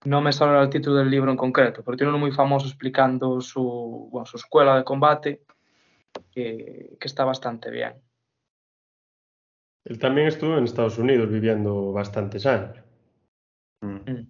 no 0.05 0.21
me 0.21 0.33
sale 0.33 0.61
el 0.63 0.71
título 0.71 0.97
del 0.97 1.11
libro 1.11 1.31
en 1.31 1.37
concreto, 1.37 1.83
pero 1.83 1.97
tiene 1.97 2.11
uno 2.11 2.19
muy 2.19 2.33
famoso 2.33 2.67
explicando 2.67 3.41
su, 3.41 4.09
bueno, 4.11 4.27
su 4.27 4.37
escuela 4.37 4.77
de 4.77 4.85
combate, 4.85 5.43
que, 6.31 6.97
que 6.99 7.09
está 7.09 7.25
bastante 7.25 7.71
bien. 7.71 7.95
Él 9.85 9.99
también 9.99 10.27
estuvo 10.27 10.57
en 10.57 10.65
Estados 10.65 10.99
Unidos 10.99 11.31
viviendo 11.31 11.93
bastantes 11.93 12.45
años. 12.47 12.77
Mm. 13.81 14.27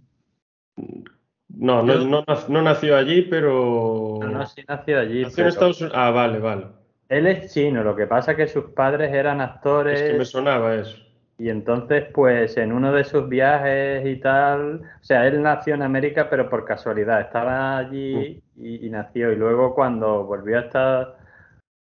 No, 1.58 1.82
no, 1.82 1.94
no, 2.04 2.22
nac- 2.24 2.48
no 2.48 2.62
nació 2.62 2.96
allí, 2.96 3.22
pero... 3.22 4.18
No, 4.20 4.26
no, 4.28 4.46
sí 4.46 4.62
nació 4.68 5.00
allí, 5.00 5.22
Nació 5.22 5.44
en 5.44 5.48
Estados 5.48 5.80
Unidos. 5.80 5.96
Ah, 5.98 6.10
vale, 6.10 6.38
vale. 6.38 6.66
él 7.08 7.26
es 7.26 7.52
chino, 7.54 7.82
lo 7.82 7.96
que 7.96 8.06
pasa 8.06 8.32
es 8.32 8.36
que 8.36 8.46
sus 8.48 8.66
padres 8.72 9.12
eran 9.12 9.40
actores 9.40 10.00
Es 10.00 10.10
que 10.12 10.18
me 10.18 10.24
sonaba 10.24 10.74
eso. 10.74 10.98
y 11.38 11.48
entonces 11.50 12.06
pues 12.12 12.56
en 12.56 12.72
uno 12.72 12.92
de 12.92 13.04
sus 13.04 13.28
viajes 13.28 14.06
y 14.06 14.16
tal, 14.20 14.80
o 15.00 15.04
sea, 15.04 15.26
él 15.26 15.40
nació 15.42 15.74
en 15.74 15.82
América 15.82 16.28
pero 16.30 16.48
por 16.50 16.64
casualidad, 16.64 17.20
estaba 17.22 17.78
allí 17.78 18.42
y, 18.56 18.86
y 18.86 18.90
nació 18.90 19.32
y 19.32 19.36
luego 19.36 19.74
cuando 19.74 20.24
volvió 20.24 20.58
a 20.58 20.62
estar, 20.62 21.16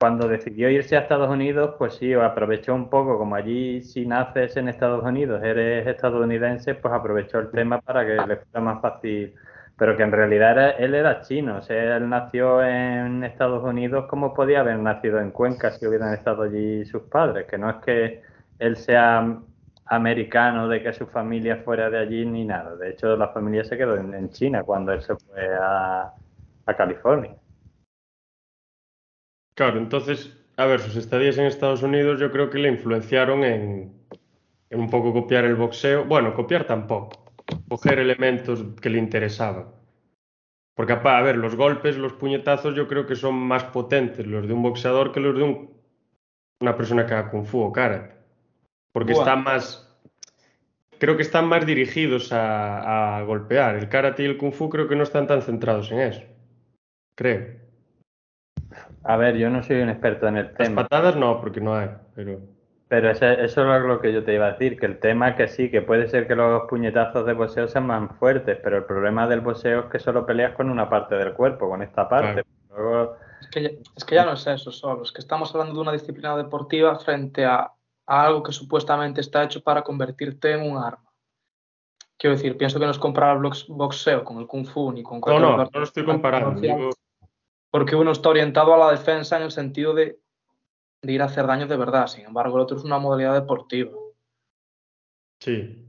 cuando 0.00 0.26
decidió 0.28 0.68
irse 0.70 0.96
a 0.96 1.00
Estados 1.00 1.30
Unidos, 1.30 1.76
pues 1.78 1.94
sí, 1.94 2.12
aprovechó 2.14 2.74
un 2.74 2.90
poco, 2.90 3.16
como 3.18 3.37
allí 3.37 3.82
si 3.82 4.04
naces 4.06 4.56
en 4.56 4.68
Estados 4.68 5.04
Unidos, 5.04 5.42
eres 5.44 5.87
estadounidense, 5.87 6.74
pues 6.74 6.92
aprovechó 6.92 7.38
el 7.38 7.50
tema 7.50 7.80
para 7.80 8.04
que 8.04 8.14
le 8.26 8.37
fuera 8.38 8.61
más 8.61 8.80
fácil 8.82 9.35
pero 9.82 9.96
que 9.96 10.04
en 10.04 10.12
realidad 10.12 10.52
era- 10.52 10.70
él 10.70 10.94
era 10.94 11.22
chino, 11.22 11.56
o 11.56 11.60
sea, 11.60 11.96
él 11.96 12.08
nació 12.08 12.62
en 12.62 13.24
Estados 13.24 13.64
Unidos 13.64 14.06
como 14.08 14.32
podía 14.32 14.60
haber 14.60 14.78
nacido 14.78 15.18
en 15.18 15.32
Cuenca 15.32 15.72
si 15.72 15.84
hubieran 15.84 16.14
estado 16.14 16.44
allí 16.44 16.84
sus 16.84 17.02
padres, 17.02 17.48
que 17.48 17.58
no 17.58 17.68
es 17.68 17.76
que 17.84 18.22
él 18.60 18.76
sea 18.76 19.40
americano, 19.86 20.68
de 20.68 20.84
que 20.84 20.92
su 20.92 21.08
familia 21.08 21.62
fuera 21.64 21.90
de 21.90 21.98
allí 21.98 22.24
ni 22.24 22.44
nada, 22.44 22.76
de 22.76 22.90
hecho 22.90 23.16
la 23.16 23.30
familia 23.30 23.64
se 23.64 23.76
quedó 23.76 23.96
en, 23.96 24.30
China 24.30 24.62
cuando 24.62 24.92
él 24.92 25.02
se 25.02 25.16
fue 25.16 25.52
a, 25.60 26.12
California. 26.76 27.34
Claro, 29.54 29.78
entonces, 29.78 30.32
a 30.58 30.66
ver, 30.66 30.78
sus 30.78 30.94
estadías 30.94 31.38
en 31.38 31.46
Estados 31.46 31.82
Unidos 31.82 32.20
yo 32.20 32.30
creo 32.30 32.50
que 32.50 32.58
le 32.58 32.68
influenciaron 32.68 33.42
en, 33.42 33.92
en 34.70 34.80
un 34.80 34.88
poco 34.88 35.12
copiar 35.12 35.44
el 35.44 35.56
boxeo. 35.56 36.04
Bueno, 36.04 36.34
copiar 36.34 36.68
tampoco. 36.68 37.21
Coger 37.72 37.98
elementos 37.98 38.64
que 38.82 38.90
le 38.90 38.98
interesaban. 38.98 39.68
Porque, 40.74 40.92
a 40.92 41.22
ver, 41.22 41.37
los 41.37 41.56
golpes, 41.56 41.96
los 41.96 42.12
puñetazos 42.12 42.74
yo 42.74 42.87
creo 42.87 43.06
que 43.06 43.16
son 43.16 43.35
más 43.35 43.64
potentes 43.64 44.26
los 44.26 44.46
de 44.46 44.52
un 44.52 44.62
boxeador 44.62 45.12
que 45.12 45.20
los 45.20 45.35
de 45.35 45.42
un 45.42 45.72
una 46.61 46.76
persona 46.76 47.06
que 47.06 47.14
haga 47.14 47.30
Kung 47.30 47.46
Fu 47.46 47.61
o 47.61 47.72
Karate. 47.72 48.14
Porque 48.92 49.12
están 49.12 49.42
más. 49.42 49.88
Creo 50.98 51.16
que 51.16 51.22
están 51.22 51.46
más 51.46 51.64
dirigidos 51.64 52.30
a, 52.30 53.16
a 53.16 53.22
golpear. 53.22 53.76
El 53.76 53.88
Karate 53.88 54.22
y 54.22 54.26
el 54.26 54.37
Kung 54.37 54.52
Fu 54.52 54.68
creo 54.68 54.87
que 54.87 54.94
no 54.94 55.02
están 55.02 55.26
tan 55.26 55.40
centrados 55.40 55.90
en 55.90 56.00
eso. 56.00 56.22
Creo. 57.16 57.56
A 59.02 59.16
ver, 59.16 59.37
yo 59.37 59.48
no 59.48 59.62
soy 59.62 59.80
un 59.80 59.88
experto 59.88 60.28
en 60.28 60.37
el 60.37 60.44
Las 60.44 60.54
tema, 60.54 60.82
patadas 60.82 61.16
no, 61.16 61.40
porque 61.40 61.61
no 61.61 61.74
hay. 61.74 61.88
Pero. 62.14 62.40
Pero 62.92 63.11
ese- 63.11 63.42
eso 63.42 63.74
es 63.74 63.83
lo 63.85 64.02
que 64.02 64.12
yo 64.12 64.22
te 64.22 64.35
iba 64.35 64.48
a 64.48 64.52
decir, 64.52 64.78
que 64.78 64.85
el 64.85 65.00
tema 65.00 65.31
es 65.31 65.37
que 65.37 65.48
sí, 65.48 65.70
que 65.70 65.81
puede 65.81 66.09
ser 66.09 66.26
que 66.28 66.35
los 66.35 66.64
puñetazos 66.68 67.24
de 67.24 67.33
boxeo 67.33 67.66
sean 67.66 67.87
más 67.87 68.14
fuertes, 68.18 68.59
pero 68.62 68.76
el 68.76 68.85
problema 68.85 69.26
del 69.26 69.40
boxeo 69.40 69.81
es 69.81 69.87
que 69.87 69.98
solo 69.98 70.26
peleas 70.26 70.55
con 70.55 70.68
una 70.68 70.90
parte 70.90 71.14
del 71.14 71.33
cuerpo, 71.33 71.70
con 71.70 71.81
esta 71.83 72.07
parte. 72.07 72.42
Luego, 72.68 73.16
Es 73.40 73.48
que, 73.48 73.62
ya, 73.62 73.70
es 73.96 74.05
que 74.05 74.14
ya 74.14 74.26
no 74.26 74.35
es 74.35 74.46
eso 74.46 74.70
solo, 74.70 75.05
es 75.05 75.11
que 75.12 75.22
estamos 75.22 75.55
hablando 75.55 75.72
de 75.76 75.81
una 75.81 75.92
disciplina 75.92 76.37
deportiva 76.37 76.98
frente 76.98 77.46
a, 77.46 77.72
a 78.07 78.26
algo 78.26 78.42
que 78.42 78.52
supuestamente 78.52 79.22
está 79.22 79.42
hecho 79.42 79.62
para 79.62 79.81
convertirte 79.81 80.52
en 80.52 80.70
un 80.70 80.76
arma. 80.76 81.11
Quiero 82.18 82.37
decir, 82.37 82.59
pienso 82.59 82.78
que 82.78 82.85
no 82.85 82.90
es 82.90 82.98
comparar 82.98 83.38
boxeo 83.68 84.22
con 84.22 84.37
el 84.37 84.46
kung 84.46 84.66
fu 84.66 84.92
ni 84.92 85.02
con 85.02 85.16
No, 85.16 85.22
cualquier 85.22 85.48
no, 85.48 85.55
otra 85.55 85.64
no 85.72 85.78
lo 85.81 85.85
estoy 85.85 86.05
comparando. 86.05 86.90
porque 87.70 87.96
uno 87.96 88.11
está 88.12 88.28
orientado 88.28 88.74
a 88.74 88.76
la 88.76 88.90
defensa 88.90 89.38
en 89.38 89.44
el 89.44 89.50
sentido 89.50 89.94
de, 89.94 90.20
de 91.02 91.12
ir 91.12 91.22
a 91.22 91.26
hacer 91.26 91.46
daño 91.46 91.66
de 91.66 91.76
verdad, 91.76 92.06
sin 92.06 92.24
embargo 92.24 92.56
el 92.56 92.62
otro 92.62 92.76
es 92.76 92.84
una 92.84 92.98
modalidad 92.98 93.34
deportiva. 93.34 93.90
sí. 95.40 95.84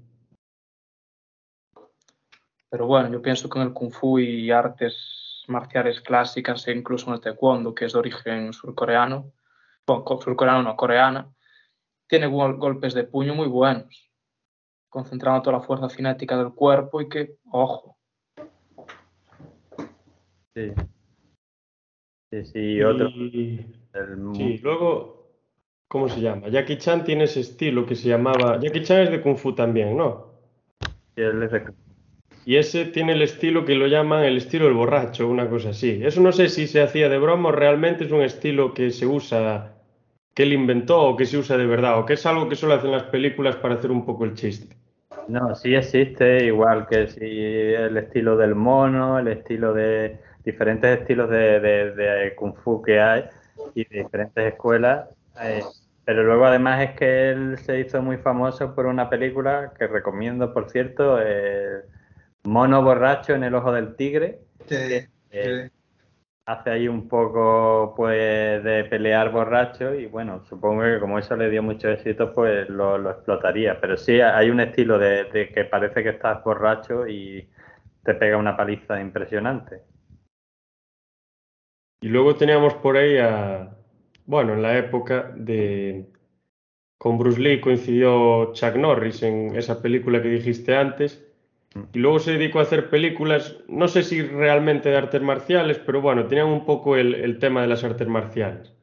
Pero 2.70 2.88
bueno, 2.88 3.08
yo 3.12 3.22
pienso 3.22 3.48
que 3.48 3.60
en 3.60 3.68
el 3.68 3.74
kung 3.74 3.92
fu 3.92 4.18
y 4.18 4.50
artes 4.50 5.44
marciales 5.48 6.02
clásicas 6.02 6.68
e 6.68 6.72
incluso 6.72 7.08
en 7.08 7.14
el 7.14 7.22
taekwondo, 7.22 7.76
que 7.76 7.86
es 7.86 7.94
de 7.94 8.00
origen 8.00 8.52
surcoreano, 8.52 9.32
bueno, 9.86 10.04
co- 10.04 10.20
surcoreano 10.20 10.64
no, 10.64 10.76
coreana, 10.76 11.32
tiene 12.08 12.26
gol- 12.26 12.58
golpes 12.58 12.96
de 12.96 13.04
puño 13.04 13.36
muy 13.36 13.48
buenos, 13.48 14.10
concentrando 14.90 15.44
toda 15.44 15.58
la 15.60 15.64
fuerza 15.64 15.88
cinética 15.88 16.36
del 16.36 16.54
cuerpo 16.54 17.00
y 17.02 17.10
que, 17.10 17.38
ojo, 17.52 17.96
sí. 20.56 20.72
Sí, 22.32 22.46
sí, 22.46 22.60
y 22.60 22.82
otro. 22.82 23.10
Y- 23.10 23.83
el- 23.94 24.36
Sí, 24.36 24.60
luego, 24.64 25.28
¿cómo 25.88 26.10
se 26.10 26.22
llama? 26.22 26.50
Jackie 26.50 26.78
Chan 26.78 27.04
tiene 27.04 27.26
ese 27.26 27.42
estilo 27.42 27.86
que 27.86 27.96
se 27.96 28.10
llamaba. 28.10 28.60
Jackie 28.60 28.84
Chan 28.84 29.02
es 29.02 29.12
de 29.12 29.22
Kung 29.22 29.38
Fu 29.38 29.54
también, 29.54 29.96
¿no? 29.98 30.32
y 31.16 31.22
él 31.22 31.44
es 31.44 31.52
de- 31.52 31.64
Y 32.46 32.56
ese 32.58 32.86
tiene 32.86 33.14
el 33.14 33.22
estilo 33.22 33.64
que 33.66 33.76
lo 33.76 33.86
llaman 33.88 34.24
el 34.26 34.38
estilo 34.38 34.66
del 34.66 34.74
borracho, 34.74 35.28
una 35.30 35.48
cosa 35.48 35.70
así. 35.70 36.02
Eso 36.04 36.20
no 36.22 36.32
sé 36.32 36.50
si 36.50 36.66
se 36.68 36.82
hacía 36.82 37.08
de 37.08 37.20
broma 37.20 37.50
o 37.50 37.52
realmente 37.52 38.04
es 38.06 38.12
un 38.12 38.22
estilo 38.24 38.74
que 38.74 38.90
se 38.90 39.06
usa, 39.06 39.76
que 40.34 40.44
él 40.44 40.54
inventó 40.54 41.02
o 41.04 41.16
que 41.16 41.26
se 41.26 41.38
usa 41.38 41.56
de 41.56 41.68
verdad, 41.68 42.00
o 42.00 42.06
que 42.06 42.14
es 42.14 42.26
algo 42.26 42.50
que 42.50 42.56
solo 42.56 42.74
hacen 42.74 42.92
las 42.92 43.04
películas 43.04 43.56
para 43.58 43.76
hacer 43.76 43.92
un 43.92 44.06
poco 44.06 44.26
el 44.26 44.34
chiste. 44.34 44.76
No, 45.28 45.54
sí 45.56 45.74
existe, 45.76 46.44
igual 46.46 46.88
que 46.88 47.08
si 47.08 47.22
el 47.24 47.96
estilo 47.96 48.36
del 48.36 48.56
mono, 48.56 49.20
el 49.20 49.28
estilo 49.30 49.72
de 49.74 50.18
diferentes 50.44 51.00
estilos 51.00 51.30
de, 51.30 51.60
de- 51.62 51.92
de 51.92 52.36
kung 52.36 52.56
fu 52.56 52.82
que 52.82 53.00
hay 53.00 53.24
y 53.76 53.86
de 53.86 54.00
diferentes 54.00 54.54
escuelas. 54.54 55.10
eh, 55.36 55.64
pero 56.06 56.24
luego 56.24 56.46
además 56.46 56.82
es 56.82 56.96
que 56.98 57.30
él 57.32 57.58
se 57.60 57.80
hizo 57.80 58.02
muy 58.02 58.18
famoso 58.18 58.76
por 58.76 58.86
una 58.88 59.10
película 59.10 59.74
que 59.78 59.88
recomiendo, 59.88 60.54
por 60.54 60.70
cierto, 60.70 61.18
eh, 61.22 61.84
Mono 62.44 62.84
borracho 62.84 63.34
en 63.36 63.44
el 63.44 63.56
ojo 63.56 63.72
del 63.72 63.96
tigre. 63.96 64.42
Sí, 64.68 64.76
Eh, 65.32 65.56
sí. 65.66 65.72
hace 66.46 66.70
ahí 66.72 66.88
un 66.88 67.08
poco 67.08 67.94
pues 67.96 68.64
de 68.64 68.86
pelear 68.86 69.32
borracho 69.32 69.94
y 69.96 70.08
bueno, 70.08 70.44
supongo 70.46 70.84
que 70.84 71.00
como 71.00 71.20
eso 71.20 71.36
le 71.38 71.50
dio 71.50 71.64
mucho 71.64 71.90
éxito 71.90 72.34
pues 72.34 72.70
lo, 72.70 72.98
lo 72.98 73.12
explotaría, 73.12 73.80
pero 73.82 73.98
sí 73.98 74.20
hay 74.22 74.50
un 74.50 74.60
estilo 74.60 75.00
de, 75.00 75.26
de 75.26 75.50
que 75.54 75.66
parece 75.66 76.04
que 76.04 76.10
estás 76.10 76.44
borracho 76.44 77.08
y 77.08 77.50
te 78.04 78.16
pega 78.16 78.38
una 78.38 78.58
paliza 78.58 79.00
impresionante. 79.02 79.84
Y 82.04 82.10
luego 82.10 82.36
teníamos 82.36 82.74
por 82.74 82.98
ahí 82.98 83.16
a, 83.18 83.78
bueno, 84.26 84.56
en 84.56 84.62
la 84.62 84.78
época 84.78 85.32
de, 85.38 86.06
con 86.98 87.18
Bruce 87.18 87.40
Lee 87.40 87.62
coincidió 87.62 88.52
Chuck 88.52 88.76
Norris 88.76 89.24
en 89.24 89.56
esa 89.56 89.82
película 89.82 90.22
que 90.22 90.28
dijiste 90.28 90.76
antes, 90.76 91.26
y 91.94 92.00
luego 92.00 92.20
se 92.20 92.34
dedicó 92.34 92.60
a 92.60 92.64
hacer 92.64 92.90
películas, 92.90 93.56
no 93.70 93.88
sé 93.88 94.04
si 94.04 94.22
realmente 94.22 94.90
de 94.90 94.98
artes 94.98 95.22
marciales, 95.22 95.80
pero 95.80 96.02
bueno, 96.02 96.28
tenían 96.28 96.48
un 96.48 96.66
poco 96.66 96.98
el, 96.98 97.16
el 97.16 97.40
tema 97.40 97.62
de 97.62 97.68
las 97.68 97.86
artes 97.86 98.10
marciales. 98.10 98.74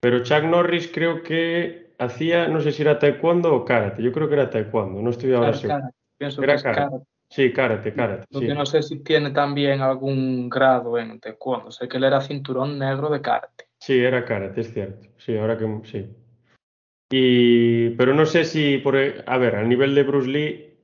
Pero 0.00 0.22
Chuck 0.22 0.44
Norris 0.44 0.90
creo 0.90 1.22
que 1.22 1.92
hacía, 1.98 2.48
no 2.48 2.62
sé 2.62 2.72
si 2.72 2.80
era 2.80 2.98
taekwondo 2.98 3.54
o 3.54 3.66
karate, 3.66 4.02
yo 4.02 4.12
creo 4.12 4.28
que 4.28 4.34
era 4.34 4.48
taekwondo, 4.48 5.02
no 5.02 5.10
estoy 5.10 5.34
ahora 5.34 5.52
seguro. 5.52 5.90
Era 6.18 6.54
que 6.54 6.54
es 6.54 6.62
karate. 6.62 7.04
Sí, 7.36 7.52
karate, 7.52 7.92
karate, 7.92 8.24
Lo 8.30 8.40
sí. 8.40 8.46
que 8.46 8.54
no 8.54 8.64
sé 8.64 8.82
si 8.82 9.00
tiene 9.00 9.30
también 9.30 9.82
algún 9.82 10.48
grado 10.48 10.98
en 10.98 11.20
taekwondo, 11.20 11.70
sé 11.70 11.86
que 11.86 11.98
él 11.98 12.04
era 12.04 12.22
cinturón 12.22 12.78
negro 12.78 13.10
de 13.10 13.20
karate. 13.20 13.66
Sí, 13.78 13.98
era 13.98 14.24
karate, 14.24 14.62
es 14.62 14.72
cierto. 14.72 15.06
Sí, 15.18 15.36
ahora 15.36 15.58
que 15.58 15.66
sí. 15.84 16.06
Y, 17.10 17.90
pero 17.90 18.14
no 18.14 18.24
sé 18.24 18.46
si, 18.46 18.78
por, 18.78 18.96
e- 18.96 19.22
a 19.26 19.36
ver, 19.36 19.56
al 19.56 19.68
nivel 19.68 19.94
de 19.94 20.02
Bruce 20.04 20.30
Lee, 20.30 20.78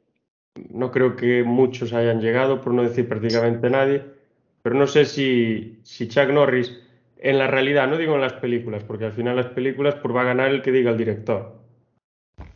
no 0.68 0.90
creo 0.90 1.16
que 1.16 1.42
muchos 1.42 1.94
hayan 1.94 2.20
llegado, 2.20 2.60
por 2.60 2.74
no 2.74 2.82
decir 2.82 3.08
prácticamente 3.08 3.70
nadie, 3.70 4.04
pero 4.60 4.74
no 4.74 4.86
sé 4.86 5.06
si, 5.06 5.80
si 5.84 6.06
Chuck 6.06 6.28
Norris, 6.28 6.78
en 7.16 7.38
la 7.38 7.46
realidad, 7.46 7.88
no 7.88 7.96
digo 7.96 8.14
en 8.16 8.20
las 8.20 8.34
películas, 8.34 8.84
porque 8.84 9.06
al 9.06 9.12
final 9.14 9.36
las 9.36 9.46
películas 9.46 9.94
pues 9.94 10.14
va 10.14 10.20
a 10.20 10.24
ganar 10.24 10.50
el 10.50 10.60
que 10.60 10.70
diga 10.70 10.90
el 10.90 10.98
director, 10.98 11.61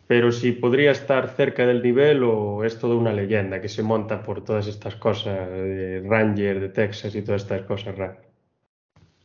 pero 0.06 0.30
si 0.30 0.52
podría 0.52 0.92
estar 0.92 1.28
cerca 1.36 1.66
del 1.66 1.82
nivel 1.82 2.22
o 2.22 2.64
es 2.64 2.78
toda 2.78 2.94
una 2.94 3.12
leyenda 3.12 3.60
que 3.60 3.68
se 3.68 3.82
monta 3.82 4.22
por 4.22 4.44
todas 4.44 4.66
estas 4.68 4.94
cosas 4.96 5.50
de 5.50 6.04
Ranger, 6.06 6.60
de 6.60 6.68
Texas 6.68 7.14
y 7.14 7.22
todas 7.22 7.42
estas 7.42 7.62
cosas 7.62 7.96
raras. 7.96 8.18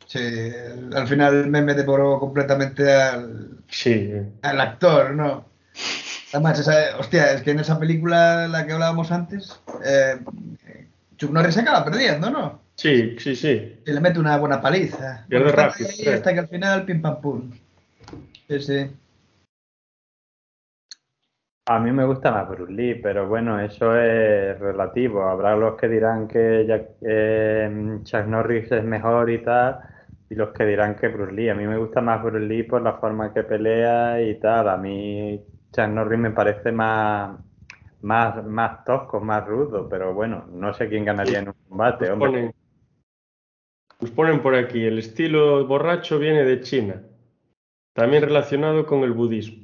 Sí, 0.07 0.51
al 0.93 1.07
final 1.07 1.35
el 1.35 1.47
meme 1.47 1.73
devoró 1.73 2.19
completamente 2.19 2.91
al, 2.91 3.59
Sí, 3.69 4.11
al 4.41 4.59
actor, 4.59 5.13
¿no? 5.13 5.45
Además, 6.33 6.59
esa, 6.59 6.97
hostia, 6.97 7.33
es 7.33 7.41
que 7.43 7.51
en 7.51 7.59
esa 7.59 7.79
película, 7.79 8.47
la 8.47 8.65
que 8.65 8.73
hablábamos 8.73 9.11
antes, 9.11 9.59
eh, 9.85 10.17
Chuck 11.17 11.31
Norris 11.31 11.55
se 11.55 11.61
acaba 11.61 11.85
perdiendo, 11.85 12.29
¿no? 12.29 12.59
sí, 12.75 13.15
sí, 13.19 13.35
sí. 13.35 13.79
Y 13.85 13.91
le 13.91 13.99
mete 13.99 14.19
una 14.19 14.37
buena 14.37 14.61
paliza. 14.61 15.25
Pierde 15.29 15.51
rápido, 15.51 15.89
ahí 15.89 16.07
hasta 16.07 16.33
que 16.33 16.39
al 16.39 16.47
final, 16.47 16.83
pim 16.83 17.01
pam 17.01 17.21
pum. 17.21 17.51
Sí, 18.49 18.59
sí. 18.59 18.89
A 21.65 21.79
mí 21.79 21.91
me 21.91 22.05
gusta 22.05 22.31
más 22.31 22.47
Bruce 22.49 22.71
Lee, 22.73 22.95
pero 22.95 23.27
bueno, 23.27 23.59
eso 23.59 23.95
es 23.95 24.59
relativo. 24.59 25.23
Habrá 25.23 25.55
los 25.55 25.75
que 25.77 25.87
dirán 25.87 26.27
que 26.27 26.65
Jack- 26.67 26.97
eh, 27.01 27.99
Chuck 28.03 28.25
Norris 28.25 28.71
es 28.71 28.83
mejor 28.83 29.29
y 29.29 29.43
tal, 29.43 29.79
y 30.29 30.35
los 30.35 30.49
que 30.53 30.65
dirán 30.65 30.95
que 30.95 31.07
Bruce 31.07 31.31
Lee. 31.33 31.49
A 31.49 31.55
mí 31.55 31.65
me 31.67 31.77
gusta 31.77 32.01
más 32.01 32.21
Bruce 32.23 32.45
Lee 32.45 32.63
por 32.63 32.81
la 32.81 32.93
forma 32.97 33.33
que 33.33 33.43
pelea 33.43 34.21
y 34.21 34.39
tal. 34.39 34.69
A 34.69 34.77
mí 34.77 35.39
Chuck 35.71 35.87
Norris 35.87 36.19
me 36.19 36.31
parece 36.31 36.71
más, 36.71 37.39
más, 38.01 38.43
más 38.45 38.83
tosco, 38.85 39.19
más 39.21 39.45
rudo, 39.47 39.87
pero 39.89 40.13
bueno, 40.13 40.45
no 40.51 40.73
sé 40.73 40.89
quién 40.89 41.05
ganaría 41.05 41.39
en 41.39 41.49
un 41.49 41.55
combate, 41.69 42.09
Nos 42.09 42.11
hombre. 42.11 42.31
ponen, 42.33 42.53
nos 44.01 44.11
ponen 44.11 44.41
por 44.41 44.53
aquí, 44.55 44.83
el 44.83 44.99
estilo 44.99 45.65
borracho 45.65 46.19
viene 46.19 46.43
de 46.43 46.59
China, 46.59 47.03
también 47.93 48.23
relacionado 48.23 48.85
con 48.85 49.03
el 49.03 49.13
budismo. 49.13 49.60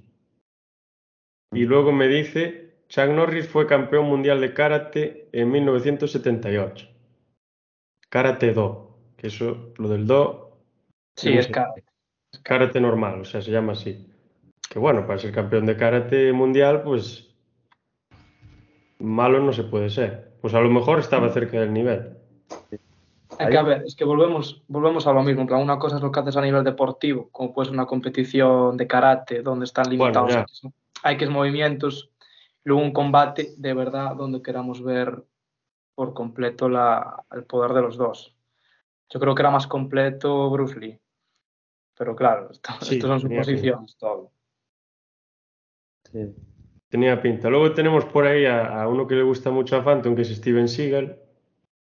Y 1.51 1.65
luego 1.65 1.91
me 1.91 2.07
dice, 2.07 2.75
Chuck 2.89 3.09
Norris 3.09 3.47
fue 3.47 3.67
campeón 3.67 4.05
mundial 4.07 4.41
de 4.41 4.53
karate 4.53 5.29
en 5.31 5.51
1978. 5.51 6.87
Karate 8.09 8.53
Do, 8.53 8.97
que 9.15 9.27
eso, 9.27 9.73
lo 9.77 9.89
del 9.89 10.07
Do, 10.07 10.47
Sí, 11.17 11.33
es 11.33 11.47
karate. 11.47 11.83
karate 12.43 12.79
normal, 12.79 13.21
o 13.21 13.25
sea, 13.25 13.41
se 13.41 13.51
llama 13.51 13.73
así. 13.73 14.07
Que 14.69 14.77
bueno, 14.79 15.07
para 15.07 15.17
ser 15.17 15.31
campeón 15.31 15.65
de 15.65 15.75
karate 15.75 16.31
mundial, 16.31 16.83
pues 16.83 17.35
malo 18.99 19.39
no 19.39 19.51
se 19.51 19.63
puede 19.63 19.89
ser. 19.89 20.33
Pues 20.41 20.53
a 20.53 20.59
lo 20.59 20.69
mejor 20.69 20.99
estaba 20.99 21.29
cerca 21.29 21.59
del 21.59 21.73
nivel. 21.73 22.17
Es 23.39 23.47
que, 23.47 23.57
a 23.57 23.63
ver, 23.63 23.83
es 23.85 23.95
que 23.95 24.03
volvemos, 24.03 24.63
volvemos 24.67 25.07
a 25.07 25.13
lo 25.13 25.23
mismo. 25.23 25.43
Una 25.43 25.79
cosa 25.79 25.97
es 25.97 26.01
lo 26.01 26.11
que 26.11 26.19
haces 26.19 26.37
a 26.37 26.41
nivel 26.41 26.63
deportivo, 26.63 27.29
como 27.31 27.53
puede 27.53 27.67
ser 27.67 27.73
una 27.73 27.85
competición 27.85 28.77
de 28.77 28.87
karate 28.87 29.41
donde 29.41 29.65
están 29.65 29.89
limitados. 29.89 30.61
X, 31.03 31.23
X 31.23 31.29
movimientos, 31.29 32.11
luego 32.63 32.81
un 32.81 32.91
combate 32.91 33.53
de 33.57 33.73
verdad 33.73 34.15
donde 34.15 34.41
queramos 34.41 34.83
ver 34.83 35.23
por 35.95 36.13
completo 36.13 36.69
la, 36.69 37.23
el 37.31 37.43
poder 37.43 37.73
de 37.73 37.81
los 37.81 37.97
dos. 37.97 38.35
Yo 39.09 39.19
creo 39.19 39.33
que 39.33 39.41
era 39.41 39.51
más 39.51 39.67
completo 39.67 40.49
Bruce 40.49 40.79
Lee. 40.79 40.99
Pero 41.97 42.15
claro, 42.15 42.51
esto, 42.51 42.71
Sí, 42.81 42.95
esto 42.95 43.07
son 43.07 43.19
suposiciones 43.19 43.97
todo. 43.97 44.31
Sí. 46.11 46.35
Tenía 46.89 47.21
pinta. 47.21 47.49
Luego 47.49 47.73
tenemos 47.73 48.05
por 48.05 48.25
ahí 48.25 48.45
a, 48.45 48.81
a 48.81 48.87
uno 48.87 49.07
que 49.07 49.15
le 49.15 49.23
gusta 49.23 49.49
mucho 49.49 49.75
a 49.75 49.83
Phantom, 49.83 50.15
que 50.15 50.21
es 50.21 50.29
Steven 50.29 50.67
Seagal. 50.67 51.19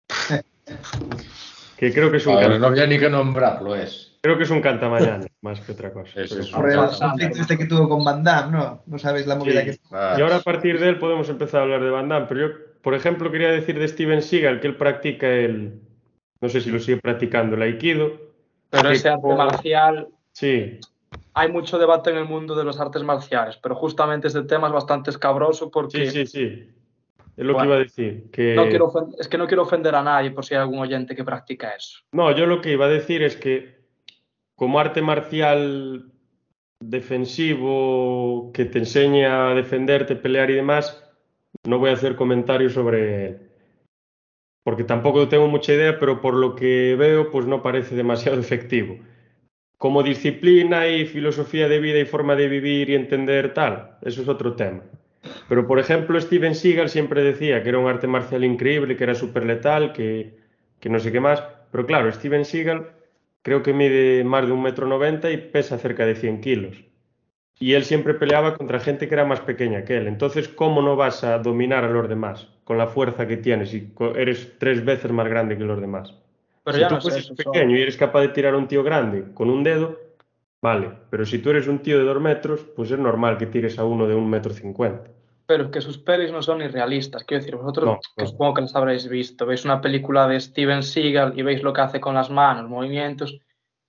que 1.76 1.92
creo 1.92 2.10
que 2.10 2.18
es 2.18 2.26
un, 2.26 2.34
no 2.34 2.66
había 2.66 2.86
ni 2.86 2.98
que 2.98 3.10
nombrarlo, 3.10 3.74
es. 3.74 4.18
creo 4.20 4.36
que 4.36 4.44
es 4.44 4.50
un 4.50 4.60
cantamañana. 4.60 5.26
Más 5.42 5.60
que 5.60 5.72
otra 5.72 5.92
cosa. 5.92 6.20
Es. 6.22 6.32
Por 6.50 6.70
el 6.70 6.78
conflicto 6.78 7.40
este 7.40 7.58
que 7.58 7.66
tuvo 7.66 7.88
con 7.88 8.04
Van 8.04 8.22
Damme, 8.22 8.52
¿no? 8.56 8.82
No 8.86 8.98
sabéis 8.98 9.26
la 9.26 9.34
movida 9.36 9.60
Sí. 9.62 9.70
que 9.72 9.78
Ah, 9.90 10.14
Y 10.18 10.22
ahora 10.22 10.36
a 10.36 10.40
partir 10.40 10.78
de 10.80 10.88
él 10.88 10.98
podemos 10.98 11.28
empezar 11.28 11.60
a 11.60 11.62
hablar 11.64 11.82
de 11.82 11.90
Van 11.90 12.08
Damme, 12.08 12.26
pero 12.28 12.48
yo, 12.48 12.54
por 12.80 12.94
ejemplo, 12.94 13.30
quería 13.30 13.50
decir 13.50 13.78
de 13.78 13.88
Steven 13.88 14.22
Seagal 14.22 14.60
que 14.60 14.68
él 14.68 14.76
practica 14.76 15.28
el, 15.28 15.80
no 16.40 16.48
sé 16.48 16.60
si 16.60 16.70
lo 16.70 16.78
sigue 16.78 16.98
practicando, 17.00 17.56
el 17.56 17.62
Aikido. 17.62 18.12
Pero 18.70 18.88
ese 18.90 19.08
arte 19.10 19.20
como- 19.22 19.36
marcial, 19.36 20.08
Sí, 20.34 20.78
hay 21.34 21.50
mucho 21.50 21.76
debate 21.78 22.10
en 22.10 22.16
el 22.16 22.24
mundo 22.24 22.54
de 22.54 22.64
los 22.64 22.80
artes 22.80 23.02
marciales, 23.02 23.58
pero 23.62 23.74
justamente 23.74 24.28
este 24.28 24.44
tema 24.44 24.68
es 24.68 24.72
bastante 24.72 25.10
escabroso 25.10 25.70
porque 25.70 26.06
sí, 26.08 26.24
sí, 26.24 26.26
sí. 26.26 26.68
Es 27.36 27.44
lo 27.46 27.54
Bueno, 27.54 27.58
que 27.60 27.66
iba 27.66 27.76
a 27.76 27.78
decir. 27.80 28.30
Que... 28.30 28.54
no 28.54 28.68
quiero 28.68 28.92
es 29.18 29.26
que 29.28 29.38
no 29.38 29.46
quiero 29.46 29.62
ofender 29.62 29.94
a 29.94 30.02
nadie 30.02 30.30
por 30.30 30.44
si 30.44 30.54
hay 30.54 30.60
algún 30.60 30.78
oyente 30.78 31.14
que 31.16 31.24
practica 31.24 31.70
eso. 31.70 31.98
No, 32.12 32.30
yo 32.34 32.46
lo 32.46 32.60
que 32.60 32.72
iba 32.72 32.86
a 32.86 32.88
decir 32.88 33.22
es 33.22 33.36
que 33.36 33.81
como 34.56 34.78
arte 34.78 35.02
marcial 35.02 36.12
defensivo 36.80 38.50
que 38.52 38.64
te 38.64 38.78
enseña 38.78 39.50
a 39.50 39.54
defenderte, 39.54 40.16
pelear 40.16 40.50
y 40.50 40.54
demás, 40.54 41.02
no 41.64 41.78
voy 41.78 41.90
a 41.90 41.94
hacer 41.94 42.16
comentarios 42.16 42.72
sobre. 42.72 43.50
Porque 44.64 44.84
tampoco 44.84 45.28
tengo 45.28 45.48
mucha 45.48 45.72
idea, 45.72 45.98
pero 45.98 46.20
por 46.20 46.34
lo 46.34 46.54
que 46.54 46.94
veo, 46.96 47.30
pues 47.30 47.46
no 47.46 47.62
parece 47.62 47.94
demasiado 47.94 48.40
efectivo. 48.40 48.98
Como 49.78 50.02
disciplina 50.02 50.86
y 50.88 51.06
filosofía 51.06 51.68
de 51.68 51.80
vida 51.80 51.98
y 51.98 52.04
forma 52.04 52.36
de 52.36 52.48
vivir 52.48 52.90
y 52.90 52.94
entender 52.94 53.52
tal, 53.52 53.98
eso 54.02 54.22
es 54.22 54.28
otro 54.28 54.54
tema. 54.54 54.82
Pero, 55.48 55.66
por 55.66 55.78
ejemplo, 55.78 56.20
Steven 56.20 56.54
Seagal 56.54 56.88
siempre 56.88 57.22
decía 57.22 57.62
que 57.62 57.68
era 57.68 57.78
un 57.78 57.88
arte 57.88 58.06
marcial 58.06 58.44
increíble, 58.44 58.96
que 58.96 59.04
era 59.04 59.14
súper 59.14 59.44
letal, 59.44 59.92
que, 59.92 60.36
que 60.80 60.88
no 60.88 60.98
sé 60.98 61.12
qué 61.12 61.20
más. 61.20 61.42
Pero 61.70 61.86
claro, 61.86 62.10
Steven 62.12 62.44
Seagal 62.44 62.90
creo 63.42 63.62
que 63.62 63.72
mide 63.74 64.24
más 64.24 64.46
de 64.46 64.52
un 64.52 64.62
metro 64.62 64.86
noventa 64.86 65.30
y 65.30 65.36
pesa 65.38 65.78
cerca 65.78 66.06
de 66.06 66.14
100 66.16 66.40
kilos. 66.40 66.84
Y 67.58 67.74
él 67.74 67.84
siempre 67.84 68.14
peleaba 68.14 68.56
contra 68.56 68.80
gente 68.80 69.08
que 69.08 69.14
era 69.14 69.24
más 69.24 69.40
pequeña 69.40 69.84
que 69.84 69.96
él. 69.96 70.06
Entonces, 70.08 70.48
¿cómo 70.48 70.82
no 70.82 70.96
vas 70.96 71.24
a 71.24 71.38
dominar 71.38 71.84
a 71.84 71.90
los 71.90 72.08
demás 72.08 72.48
con 72.64 72.78
la 72.78 72.88
fuerza 72.88 73.26
que 73.28 73.36
tienes 73.38 73.72
y 73.74 73.92
eres 74.16 74.58
tres 74.58 74.84
veces 74.84 75.12
más 75.12 75.28
grande 75.28 75.56
que 75.56 75.64
los 75.64 75.80
demás? 75.80 76.14
Pero 76.64 76.76
si 76.76 76.80
ya 76.80 76.88
tú 76.88 76.94
no 76.96 77.00
sé, 77.00 77.22
son- 77.22 77.36
pequeño 77.36 77.76
y 77.76 77.82
eres 77.82 77.96
capaz 77.96 78.20
de 78.22 78.28
tirar 78.30 78.54
a 78.54 78.58
un 78.58 78.68
tío 78.68 78.82
grande 78.82 79.32
con 79.34 79.50
un 79.50 79.62
dedo, 79.64 79.98
vale. 80.62 80.90
Pero 81.10 81.24
si 81.26 81.38
tú 81.38 81.50
eres 81.50 81.68
un 81.68 81.80
tío 81.80 81.98
de 81.98 82.04
dos 82.04 82.20
metros, 82.20 82.60
pues 82.76 82.90
es 82.90 82.98
normal 82.98 83.38
que 83.38 83.46
tires 83.46 83.78
a 83.78 83.84
uno 83.84 84.06
de 84.08 84.14
un 84.14 84.28
metro 84.30 84.52
cincuenta. 84.52 85.10
Pero 85.52 85.70
que 85.70 85.82
sus 85.82 85.98
pelis 85.98 86.32
no 86.32 86.40
son 86.40 86.62
irrealistas. 86.62 87.24
Quiero 87.24 87.42
decir, 87.42 87.56
vosotros, 87.56 87.84
No, 87.84 88.00
que 88.16 88.24
no. 88.24 88.26
supongo 88.26 88.54
que 88.54 88.62
las 88.62 88.74
habréis 88.74 89.06
visto, 89.06 89.44
veis 89.44 89.66
una 89.66 89.82
película 89.82 90.26
de 90.26 90.40
Steven 90.40 90.82
Seagal 90.82 91.38
y 91.38 91.42
veis 91.42 91.62
lo 91.62 91.74
que 91.74 91.82
hace 91.82 92.00
con 92.00 92.14
las 92.14 92.30
manos, 92.30 92.70
movimientos, 92.70 93.38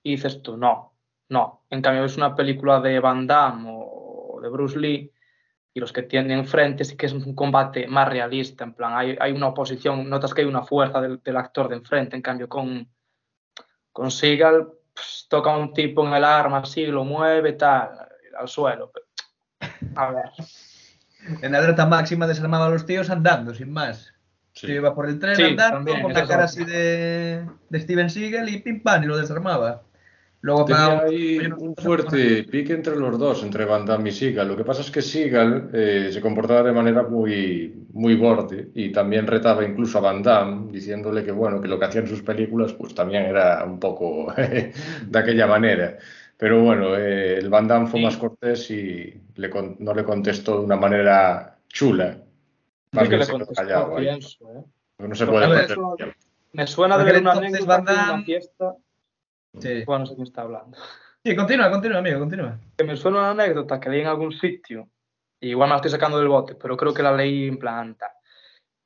y 0.04 0.12
dices 0.12 0.42
tú, 0.42 0.58
no, 0.58 0.92
no. 1.30 1.64
En 1.70 1.82
cambio, 1.82 2.02
ves 2.02 2.18
una 2.18 2.36
película 2.36 2.82
de 2.82 3.00
Van 3.00 3.26
Damme 3.26 3.70
o 3.74 4.42
de 4.42 4.50
Bruce 4.50 4.78
Lee 4.78 5.10
y 5.74 5.80
los 5.80 5.94
que 5.94 6.04
tienen 6.04 6.38
enfrente 6.38 6.84
sí 6.84 6.98
que 6.98 7.06
es 7.06 7.14
un 7.14 7.34
combate 7.34 7.88
más 7.88 8.10
realista, 8.10 8.66
en 8.66 8.74
plan, 8.74 8.92
hay, 8.94 9.16
hay 9.18 9.32
una 9.32 9.48
oposición, 9.48 10.10
notas 10.10 10.34
que 10.34 10.42
hay 10.42 10.48
una 10.48 10.64
fuerza 10.64 11.00
del, 11.00 11.22
del 11.24 11.38
actor 11.38 11.70
de 11.70 11.78
enfrente, 11.78 12.18
en 12.18 12.22
cambio 12.22 12.50
con, 12.50 12.86
con 13.94 14.12
Seagal 14.12 14.68
pues, 14.94 15.28
toca 15.30 15.54
a 15.54 15.58
un 15.58 15.72
tipo 15.72 16.06
en 16.06 16.14
el 16.14 16.26
arma 16.26 16.58
así, 16.58 16.86
lo 16.88 17.06
mueve, 17.06 17.54
tal, 17.54 17.90
al 18.38 18.48
suelo. 18.50 18.92
A 19.96 20.12
ver. 20.12 20.30
En 21.42 21.56
alerta 21.56 21.86
máxima 21.86 22.28
desarmaba 22.28 22.68
a 22.68 22.70
los 22.70 22.86
tíos 22.86 23.10
andando, 23.10 23.54
sin 23.54 23.72
más. 23.72 24.14
sí. 24.54 24.68
Tío 24.68 24.76
iba 24.78 24.94
por 24.94 25.08
el 25.08 25.20
tren 25.20 25.36
Sí, 25.36 25.44
andando, 25.44 25.78
también, 25.78 26.02
con 26.02 26.14
la 26.14 26.28
cara 26.28 26.44
así 26.46 26.64
de, 26.64 27.46
de 27.70 27.80
Steven 27.80 28.10
Seagal 28.10 28.50
y 28.50 28.60
pim 28.60 28.82
pam, 28.82 29.04
y 29.04 29.08
lo 29.08 29.18
desarmaba. 29.18 29.84
Luego 30.44 30.66
Tenía 30.66 31.00
ahí 31.00 31.40
un 31.58 31.74
fuerte 31.74 32.44
pique 32.44 32.74
entre 32.74 32.98
los 32.98 33.18
dos, 33.18 33.44
entre 33.44 33.64
Van 33.64 33.86
Damme 33.86 34.10
y 34.10 34.12
Seagal. 34.12 34.50
Lo 34.50 34.58
que 34.58 34.66
pasa 34.66 34.82
es 34.82 34.92
que 34.92 35.02
Seagal 35.02 35.70
eh, 35.72 36.10
se 36.12 36.20
comportaba 36.20 36.64
de 36.64 36.74
manera 36.74 37.04
muy, 37.04 37.88
muy 37.94 38.18
borde 38.18 38.68
y 38.76 38.92
también 38.92 39.26
retaba 39.26 39.64
incluso 39.64 40.00
a 40.00 40.02
Van 40.02 40.22
Damme, 40.22 40.70
diciéndole 40.70 41.24
que 41.24 41.32
bueno, 41.32 41.62
que 41.62 41.70
lo 41.70 41.80
que 41.80 41.86
hacía 41.86 42.02
en 42.02 42.10
sus 42.10 42.24
películas 42.24 42.74
pues 42.74 42.94
también 42.94 43.24
era 43.24 43.64
un 43.64 43.80
poco 43.80 44.34
de 45.08 45.18
aquella 45.18 45.48
manera. 45.48 45.98
Pero 46.38 46.62
bueno, 46.64 46.96
eh, 46.96 47.38
el 47.38 47.50
Van 47.50 47.68
Damme 47.68 47.88
fue 47.88 48.00
Sí. 48.00 48.06
más 48.06 48.18
cortés 48.18 48.70
y 48.72 49.22
le 49.36 49.50
con- 49.50 49.78
no 49.80 49.94
le 49.94 50.04
contestó 50.04 50.60
de 50.60 50.66
una 50.66 50.76
manera 50.76 51.58
chula. 51.68 52.18
Más 52.92 53.04
Sí 53.06 53.10
que 53.10 53.16
bien 53.16 53.20
le 53.20 53.28
contestó, 53.32 53.54
callado 53.54 53.98
ahí. 53.98 54.04
pienso, 54.06 54.50
¿eh? 54.52 54.64
No 55.00 55.16
se 55.16 55.26
puede 55.26 55.48
ver, 55.48 55.66
eso-. 55.72 55.96
Me 56.52 56.68
suena 56.68 56.98
de 56.98 57.04
ver 57.06 57.22
una 57.22 57.34
entonces 57.34 57.68
anécdota 57.68 57.76
Van 57.78 57.86
que 57.86 57.92
en 57.94 58.00
una 58.16 58.24
fiesta. 58.24 58.76
Sí. 59.60 59.84
Bueno, 59.86 60.00
no 60.00 60.06
sé 60.08 60.16
quién 60.16 60.28
está 60.28 60.42
hablando. 60.42 60.78
Sí, 61.24 61.36
continúa, 61.36 61.72
continúa, 61.72 62.00
amigo, 62.00 62.20
continúa. 62.20 62.60
Que 62.78 62.84
me 62.84 62.98
suena 62.98 63.20
una 63.20 63.32
anécdota 63.32 63.80
que 63.80 63.90
leí 63.90 64.02
en 64.02 64.08
algún 64.08 64.32
sitio. 64.34 64.88
y 65.40 65.50
igual 65.50 65.68
me 65.68 65.72
la 65.72 65.76
estoy 65.78 65.92
sacando 65.92 66.18
del 66.20 66.30
bote, 66.30 66.56
pero 66.56 66.78
creo 66.78 66.94
que 66.94 67.04
la 67.04 67.12
leí 67.12 67.50
en 67.50 67.58
plan 67.60 67.96
tal, 67.96 68.12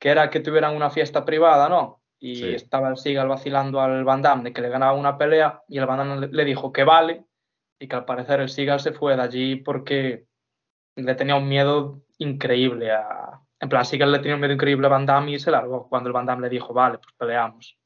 Que 0.00 0.08
era 0.08 0.28
que 0.28 0.40
tuvieran 0.40 0.74
una 0.74 0.90
fiesta 0.90 1.24
privada, 1.24 1.68
¿no? 1.68 2.00
Y 2.18 2.34
Sí. 2.34 2.54
estaba 2.54 2.88
el 2.88 2.96
Seagal 2.96 3.28
vacilando 3.28 3.80
al 3.80 4.02
Van 4.02 4.22
Damme 4.22 4.42
de 4.42 4.52
que 4.52 4.60
le 4.60 4.68
ganaba 4.68 4.92
una 4.94 5.16
pelea 5.16 5.62
y 5.68 5.78
el 5.78 5.86
Van 5.86 5.98
Damme 5.98 6.26
le 6.26 6.44
dijo 6.44 6.72
que 6.72 6.82
vale 6.82 7.24
y 7.78 7.88
que 7.88 7.96
al 7.96 8.04
parecer 8.04 8.40
el 8.40 8.48
Seagal 8.48 8.80
se 8.80 8.92
fue 8.92 9.16
de 9.16 9.22
allí 9.22 9.56
porque 9.56 10.24
le 10.96 11.14
tenía 11.14 11.36
un 11.36 11.48
miedo 11.48 12.02
increíble 12.18 12.90
a... 12.92 13.40
En 13.60 13.68
plan, 13.68 13.84
Seagal 13.84 14.12
le 14.12 14.18
tenía 14.18 14.34
un 14.34 14.40
miedo 14.40 14.54
increíble 14.54 14.86
a 14.86 14.90
Van 14.90 15.06
Damme 15.06 15.32
y 15.32 15.38
se 15.38 15.50
largó 15.50 15.88
cuando 15.88 16.08
el 16.08 16.12
Van 16.12 16.26
Damme 16.26 16.42
le 16.42 16.48
dijo, 16.48 16.72
vale, 16.72 16.98
pues 16.98 17.14
peleamos. 17.16 17.76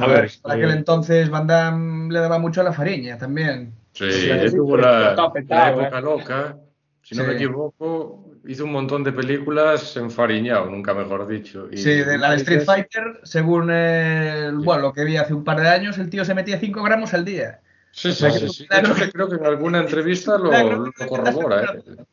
A 0.00 0.06
ver, 0.06 0.30
Para 0.42 0.54
aquel 0.54 0.70
entonces 0.70 1.28
Van 1.30 1.46
Damme 1.46 2.12
le 2.12 2.20
daba 2.20 2.38
mucho 2.38 2.60
a 2.60 2.64
la 2.64 2.72
fariña 2.72 3.18
también. 3.18 3.74
Sí, 3.92 4.10
Sí, 4.10 4.30
él 4.30 4.50
sí, 4.50 4.56
tuvo 4.56 4.76
la, 4.76 5.14
la 5.14 5.32
petado, 5.32 5.80
época 5.80 6.00
loca. 6.00 6.56
Si 7.04 7.14
no 7.14 7.22
Sí. 7.22 7.28
me 7.28 7.34
equivoco, 7.34 8.32
hizo 8.46 8.64
un 8.64 8.72
montón 8.72 9.04
de 9.04 9.12
películas 9.12 9.94
enfariñado, 9.98 10.70
nunca 10.70 10.94
mejor 10.94 11.26
dicho. 11.28 11.68
Y- 11.70 11.76
Sí, 11.76 11.90
de 11.90 12.16
la 12.16 12.30
de 12.30 12.36
Street 12.36 12.62
Fighter, 12.64 13.20
según 13.24 13.70
el, 13.70 14.56
Sí. 14.58 14.64
bueno, 14.64 14.80
lo 14.82 14.92
que 14.94 15.04
vi 15.04 15.18
hace 15.18 15.34
un 15.34 15.44
par 15.44 15.60
de 15.60 15.68
años, 15.68 15.98
el 15.98 16.08
tío 16.08 16.24
se 16.24 16.34
metía 16.34 16.58
5 16.58 16.82
gramos 16.82 17.12
al 17.12 17.26
día. 17.26 17.60
Sí, 17.92 18.10
sí, 18.10 18.20
sea, 18.20 18.30
sí, 18.30 18.40
que- 18.40 18.48
sí. 18.48 18.66
De 18.70 18.78
hecho, 18.80 18.94
que 18.94 19.12
creo 19.12 19.28
que 19.28 19.36
en 19.36 19.44
alguna 19.44 19.80
entrevista 19.80 20.38
lo, 20.38 20.48
Claro, 20.48 20.84
lo 20.98 21.06
corrobora. 21.06 21.74
¿eh? 21.86 22.04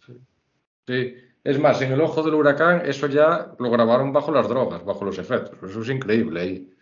Sí. 0.86 1.16
Es 1.44 1.58
más, 1.58 1.82
en 1.82 1.94
el 1.94 2.02
ojo 2.02 2.22
del 2.22 2.36
huracán, 2.36 2.84
eso 2.86 3.08
ya 3.08 3.48
lo 3.58 3.72
grabaron 3.72 4.12
bajo 4.14 4.32
las 4.32 4.48
drogas, 4.48 4.84
bajo 4.86 5.06
los 5.06 5.18
efectos. 5.18 5.58
Eso 5.72 5.82
es 5.82 5.90
increíble 5.90 6.42
ahí. 6.42 6.74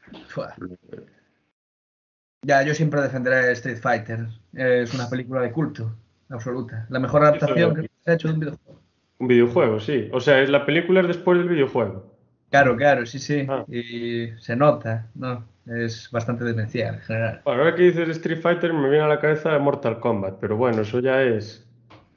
Ya, 2.42 2.64
yo 2.64 2.74
siempre 2.74 3.02
defenderé 3.02 3.52
Street 3.54 3.78
Fighter. 3.80 4.28
Es 4.54 4.94
una 4.94 5.10
película 5.10 5.42
de 5.42 5.52
culto, 5.52 5.96
absoluta. 6.30 6.88
La 6.90 7.00
mejor 7.00 7.24
adaptación 7.24 7.76
que 7.76 7.89
se 8.04 8.12
ha 8.12 8.14
hecho 8.14 8.28
de 8.28 8.34
un 8.36 8.40
videojuego. 8.40 8.82
Un 9.20 9.28
videojuego, 9.28 9.80
sí. 9.80 10.10
O 10.14 10.20
sea, 10.20 10.42
es 10.42 10.50
la 10.50 10.66
película 10.66 11.02
es 11.02 11.08
después 11.08 11.38
del 11.38 11.50
videojuego. 11.50 12.16
Claro, 12.50 12.76
claro, 12.76 13.06
sí, 13.06 13.20
sí. 13.20 13.46
Ah. 13.48 13.66
Y 13.68 14.30
se 14.40 14.56
nota, 14.56 15.08
¿no? 15.16 15.46
Es 15.66 16.10
bastante 16.12 16.44
demencial 16.44 16.96
en 16.96 17.02
general. 17.02 17.42
Bueno, 17.44 17.62
ahora 17.62 17.76
que 17.76 17.84
dices 17.84 18.10
Street 18.10 18.42
Fighter 18.42 18.74
me 18.74 18.90
viene 18.90 19.06
a 19.06 19.08
la 19.08 19.20
cabeza 19.20 19.58
Mortal 19.60 20.00
Kombat, 20.00 20.40
pero 20.40 20.58
bueno, 20.58 20.82
eso 20.82 21.00
ya 21.00 21.22
es... 21.22 21.68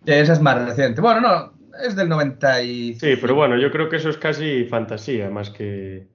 Ya, 0.04 0.16
esa 0.16 0.32
es 0.32 0.40
más 0.40 0.64
reciente. 0.64 1.00
Bueno, 1.00 1.20
no, 1.20 1.52
es 1.84 1.94
del 1.94 2.08
95. 2.08 3.00
Sí, 3.00 3.20
pero 3.20 3.34
bueno, 3.34 3.58
yo 3.58 3.70
creo 3.70 3.88
que 3.88 3.96
eso 3.96 4.08
es 4.08 4.16
casi 4.16 4.64
fantasía 4.64 5.28
más 5.28 5.50
que 5.50 6.06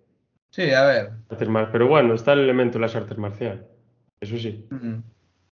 Sí, 0.57 0.71
a 0.71 0.85
ver. 0.85 1.11
Pero 1.71 1.87
bueno, 1.87 2.15
está 2.15 2.33
el 2.33 2.39
elemento 2.39 2.79
de 2.79 2.81
las 2.81 2.95
artes 2.95 3.17
marciales. 3.17 3.63
Eso 4.19 4.37
sí. 4.37 4.65
Mm. 4.71 5.03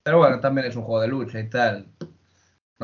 Pero 0.03 0.19
bueno, 0.19 0.41
también 0.41 0.67
es 0.67 0.77
un 0.77 0.83
juego 0.83 1.03
de 1.03 1.09
lucha 1.09 1.41
y 1.41 1.51
tal. 1.51 1.89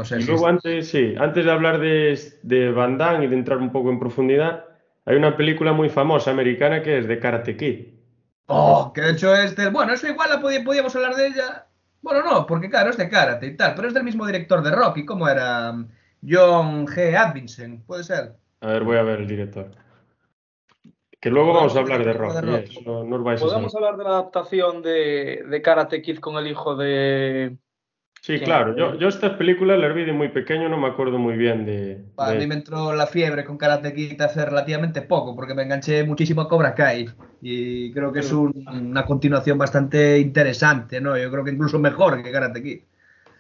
No 0.01 0.05
sé 0.07 0.19
Y 0.19 0.23
si 0.23 0.29
luego 0.29 0.47
es- 0.47 0.51
antes, 0.51 0.89
sí, 0.89 1.15
antes 1.19 1.45
de 1.45 1.51
hablar 1.51 1.79
de, 1.79 2.19
de 2.43 2.73
Van 2.73 2.97
Damme 2.97 3.27
y 3.27 3.29
de 3.29 3.37
entrar 3.37 3.59
un 3.59 3.71
poco 3.71 3.91
en 3.91 3.99
profundidad, 3.99 4.65
hay 5.05 5.17
una 5.17 5.37
película 5.37 5.73
muy 5.75 5.91
famosa 5.91 6.31
americana 6.31 6.83
que 6.83 6.99
es 6.99 7.07
de 7.07 7.19
Karate 7.19 7.57
Kid. 7.57 7.87
Oh, 8.47 8.93
que 8.95 9.03
de 9.03 9.11
hecho 9.13 9.35
es 9.37 9.55
del... 9.57 9.71
Bueno, 9.71 9.93
eso 9.93 10.09
igual 10.09 10.31
la 10.31 10.41
podí- 10.41 10.65
podíamos 10.65 10.97
hablar 10.97 11.15
de 11.15 11.27
ella. 11.29 11.67
Bueno, 12.01 12.23
no, 12.25 12.47
porque 12.47 12.71
claro, 12.71 12.89
es 12.91 12.97
de 12.97 13.11
karate 13.11 13.47
y 13.47 13.57
tal, 13.59 13.75
pero 13.75 13.89
es 13.89 13.95
del 13.95 14.05
mismo 14.05 14.25
director 14.27 14.63
de 14.63 14.71
Rocky. 14.71 15.05
¿Cómo 15.05 15.29
era? 15.29 15.73
John 16.27 16.87
G. 16.87 17.15
Atkinson, 17.15 17.83
puede 17.87 18.03
ser. 18.05 18.33
A 18.63 18.67
ver, 18.69 18.85
voy 18.85 18.97
a 18.97 19.03
ver 19.03 19.21
el 19.21 19.27
director. 19.29 19.71
Que 21.21 21.29
luego 21.31 21.53
vamos 21.53 21.77
a 21.77 21.81
hablar 21.81 22.03
de 22.05 22.13
Rock. 22.15 22.33
De 22.33 22.41
Rock. 22.41 22.65
yes, 22.65 22.87
no, 22.87 23.05
no 23.05 23.17
os 23.17 23.23
vais 23.23 23.43
a 23.43 23.45
¿Podemos 23.45 23.75
hablar 23.75 23.97
de 23.99 24.05
la 24.05 24.11
adaptación 24.11 24.81
de, 24.83 25.45
de 25.47 25.63
Karate 25.63 26.01
Kid 26.01 26.19
con 26.21 26.37
el 26.37 26.47
hijo 26.47 26.75
de... 26.77 27.57
Sí, 28.23 28.39
claro. 28.39 28.77
Yo, 28.77 28.97
yo 28.99 29.09
estas 29.09 29.33
películas 29.37 29.79
las 29.79 29.95
vi 29.95 30.05
de 30.05 30.13
muy 30.13 30.29
pequeño, 30.29 30.69
no 30.69 30.77
me 30.77 30.89
acuerdo 30.89 31.19
muy 31.19 31.37
bien 31.37 31.65
de... 31.65 32.05
A 32.19 32.33
de- 32.33 32.39
mí 32.39 32.47
me 32.47 32.55
entró 32.55 32.93
la 32.95 33.07
fiebre 33.07 33.45
con 33.45 33.57
Karate 33.57 33.95
Kid 33.95 34.21
hace 34.21 34.45
relativamente 34.45 35.01
poco, 35.01 35.35
porque 35.35 35.55
me 35.55 35.63
enganché 35.63 36.05
muchísimo 36.05 36.43
a 36.43 36.49
Cobra 36.49 36.75
Kai. 36.75 37.09
Y 37.41 37.91
creo 37.93 38.13
que 38.13 38.21
es 38.21 38.31
un- 38.31 38.65
una 38.71 39.07
continuación 39.07 39.57
bastante 39.57 40.19
interesante, 40.19 41.01
¿no? 41.01 41.17
Yo 41.17 41.31
creo 41.31 41.45
que 41.45 41.51
incluso 41.53 41.79
mejor 41.79 42.23
que 42.23 42.31
Karate 42.31 42.63
Kid. 42.63 42.81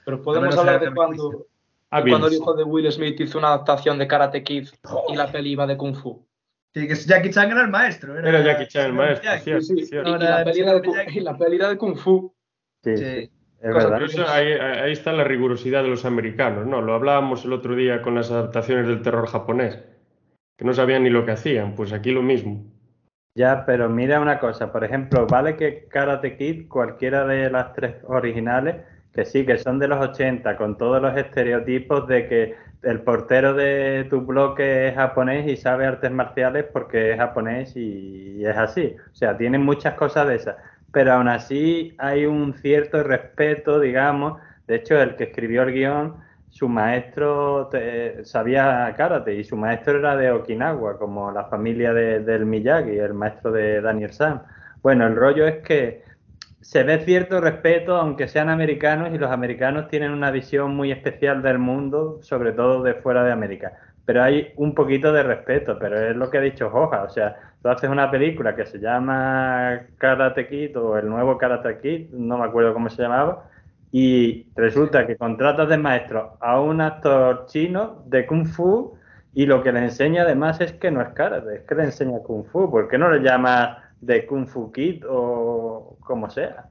Pero 0.07 0.22
podemos 0.22 0.57
hablar 0.57 0.76
era 0.76 0.87
de 0.91 0.95
cuando. 0.97 1.47
Ah, 1.91 2.01
de 2.03 2.11
cuando 2.11 2.28
el 2.28 2.35
hijo 2.35 2.55
de 2.55 2.64
Will 2.64 2.91
Smith 2.91 3.20
hizo 3.20 3.37
una 3.39 3.49
adaptación 3.49 3.99
de 3.99 4.07
Karate 4.07 4.43
Kid 4.43 4.68
y 5.09 5.16
la 5.16 5.31
peli 5.31 5.51
iba 5.51 5.66
de 5.66 5.76
Kung 5.76 5.95
Fu. 5.95 6.24
Sí, 6.72 6.87
que 6.87 6.95
Jackie 6.95 7.31
Chan 7.31 7.51
era 7.51 7.62
el 7.62 7.68
maestro. 7.68 8.16
Era 8.16 8.43
Jackie 8.43 8.68
Chan 8.68 8.87
el 8.87 8.93
maestro, 8.95 9.31
cierto, 9.43 9.62
Sí, 9.62 9.76
sí. 9.78 9.87
cierto. 9.87 10.09
Y, 10.09 10.18
la 10.18 10.39
el 10.39 10.45
peli 10.45 10.61
era 10.61 10.72
la 10.72 11.47
era 11.53 11.68
de 11.68 11.76
Kung 11.76 11.97
Fu. 11.97 12.33
Sí, 12.85 12.97
Sí. 12.97 13.31
Es 13.61 13.72
Cosa 13.72 13.90
verdad. 13.90 13.98
Pero 13.98 14.06
eso, 14.06 14.28
ahí, 14.28 14.52
ahí 14.52 14.92
está 14.92 15.12
la 15.12 15.24
rigurosidad 15.24 15.82
de 15.82 15.90
los 15.90 16.04
americanos, 16.04 16.66
¿no? 16.66 16.80
Lo 16.80 16.94
hablábamos 16.94 17.44
el 17.44 17.52
otro 17.52 17.74
día 17.74 18.02
con 18.02 18.14
las 18.14 18.30
adaptaciones 18.30 18.86
del 18.86 19.02
terror 19.02 19.26
japonés, 19.26 19.78
que 20.56 20.64
no 20.64 20.72
sabían 20.72 21.04
ni 21.04 21.11
lo 21.11 21.24
que 21.24 21.32
hacían, 21.32 21.74
pues 21.74 21.92
aquí 21.92 22.11
lo 22.11 22.22
mismo. 22.22 22.64
Ya, 23.34 23.64
pero 23.64 23.88
mira 23.88 24.20
una 24.20 24.38
cosa, 24.38 24.72
por 24.72 24.82
ejemplo, 24.82 25.26
vale 25.26 25.56
que 25.56 25.86
Karate 25.88 26.36
Kid, 26.36 26.68
cualquiera 26.68 27.26
de 27.26 27.50
las 27.50 27.72
tres 27.74 27.96
originales, 28.06 28.76
que 29.12 29.24
sí, 29.24 29.44
que 29.44 29.58
son 29.58 29.78
de 29.78 29.88
los 29.88 30.00
80, 30.00 30.56
con 30.56 30.76
todos 30.76 31.00
los 31.00 31.16
estereotipos 31.16 32.06
de 32.08 32.28
que 32.28 32.54
el 32.82 33.02
portero 33.02 33.54
de 33.54 34.06
tu 34.08 34.22
bloque 34.22 34.88
es 34.88 34.94
japonés 34.94 35.46
y 35.46 35.56
sabe 35.56 35.86
artes 35.86 36.11
marciales 36.11 36.64
porque 36.72 37.12
es 37.12 37.18
japonés 37.18 37.76
y 37.76 38.44
es 38.44 38.56
así. 38.56 38.96
O 39.12 39.14
sea, 39.14 39.36
tienen 39.36 39.62
muchas 39.62 39.94
cosas 39.94 40.28
de 40.28 40.36
esas. 40.36 40.56
Pero 40.93 41.12
aún 41.12 41.28
así 41.28 41.95
hay 41.99 42.26
un 42.26 42.55
cierto 42.55 43.03
respeto, 43.03 43.80
digamos. 43.80 44.41
De 44.66 44.76
hecho, 44.76 45.01
el 45.01 45.16
que 45.16 45.24
escribió 45.24 45.62
el 45.62 45.72
guion, 45.72 46.16
su 46.49 46.68
maestro 46.68 47.70
sabía 48.24 48.93
karate 48.97 49.34
y 49.34 49.45
su 49.45 49.57
maestro 49.57 49.99
era 49.99 50.16
de 50.16 50.32
Okinawa, 50.32 50.99
como 50.99 51.30
la 51.30 51.45
familia 51.45 51.93
de- 51.93 52.20
del 52.20 52.45
Miyagi, 52.47 52.99
el 52.99 53.14
maestro 53.14 53.53
de 53.53 53.80
Daniel 53.80 54.12
Sam. 54.12 54.43
Bueno, 54.82 55.07
el 55.07 55.14
rollo 55.16 55.47
es 55.47 55.59
que 55.62 56.03
se 56.61 56.82
ve 56.82 56.99
cierto 57.05 57.41
respeto, 57.41 57.97
aunque 57.97 58.28
sean 58.28 58.49
americanos, 58.51 59.11
y 59.14 59.18
los 59.18 59.30
americanos 59.30 59.88
tienen 59.88 60.11
una 60.12 60.30
visión 60.30 60.74
muy 60.76 60.93
especial 60.93 61.43
del 61.43 61.59
mundo, 61.59 62.18
sobre 62.22 62.53
todo 62.53 62.82
de 62.82 62.95
fuera 62.95 63.24
de 63.24 63.32
América. 63.32 63.72
Pero 64.05 64.22
hay 64.22 64.53
un 64.57 64.74
poquito 64.74 65.12
de 65.12 65.22
respeto, 65.22 65.78
pero 65.78 65.99
es 66.01 66.16
lo 66.16 66.30
que 66.30 66.38
ha 66.38 66.41
dicho 66.41 66.70
Joja. 66.70 67.03
O 67.05 67.09
sea, 67.11 67.49
tú 67.62 67.68
haces 67.68 67.90
una 67.90 68.11
película 68.11 68.56
que 68.56 68.66
se 68.66 68.78
llama 68.78 69.80
Karate 69.98 70.48
Kid 70.48 70.76
o 70.78 70.98
el 70.98 71.08
nuevo 71.08 71.36
Karate 71.38 71.78
Kid, 71.80 72.11
no 72.11 72.38
me 72.38 72.44
acuerdo 72.44 72.72
cómo 72.72 72.88
se 72.88 73.02
llamaba, 73.02 73.48
y 73.92 74.46
resulta 74.54 75.06
que 75.06 75.16
contratas 75.16 75.68
de 75.68 75.76
maestro 75.76 76.36
a 76.40 76.61
un 76.61 76.80
actor 76.80 77.46
chino 77.46 78.02
de 78.06 78.26
Kung 78.26 78.46
Fu 78.46 78.96
y 79.34 79.46
lo 79.46 79.62
que 79.62 79.72
le 79.72 79.80
enseña 79.80 80.22
además 80.22 80.61
es 80.61 80.72
que 80.72 80.90
no 80.90 81.02
es 81.02 81.08
karate, 81.11 81.56
es 81.56 81.62
que 81.62 81.74
le 81.74 81.84
enseña 81.84 82.18
Kung 82.20 82.44
Fu. 82.46 82.70
¿Por 82.70 82.88
qué 82.88 82.98
no 82.98 83.11
le 83.11 83.20
llamas 83.20 83.78
de 84.00 84.26
Kung 84.26 84.46
Fu 84.46 84.72
Kid 84.72 85.04
o 85.08 85.96
como 86.00 86.30
sea? 86.30 86.68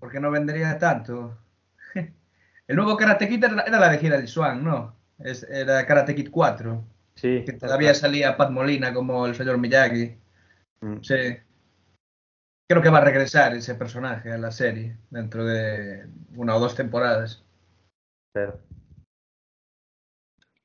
Porque 0.00 0.18
no 0.18 0.30
vendría 0.30 0.78
tanto. 0.78 1.38
El 2.66 2.76
nuevo 2.76 2.96
Karate 2.96 3.28
Kid 3.28 3.44
era, 3.44 3.68
la 3.68 3.88
de 3.88 4.06
Hilary 4.06 4.26
Swan, 4.26 4.64
¿no? 4.64 4.96
Es, 5.18 5.42
era 5.44 5.86
Karate 5.86 6.14
Kid 6.14 6.28
4, 6.30 6.84
Sí, 7.14 7.44
que 7.44 7.52
todavía 7.52 7.94
salía 7.94 8.36
Pat 8.36 8.50
Molina 8.50 8.94
como 8.94 9.26
el 9.26 9.34
señor 9.34 9.58
Miyagi. 9.58 10.16
Mm. 10.82 10.98
Sí. 11.02 11.14
Creo 12.68 12.82
que 12.82 12.90
va 12.90 12.98
a 12.98 13.04
regresar 13.04 13.54
ese 13.54 13.74
personaje 13.74 14.32
a 14.32 14.38
la 14.38 14.50
serie 14.50 14.96
dentro 15.10 15.44
de 15.44 16.06
una 16.36 16.56
o 16.56 16.60
dos 16.60 16.74
temporadas. 16.74 17.44
Pero- 18.32 18.58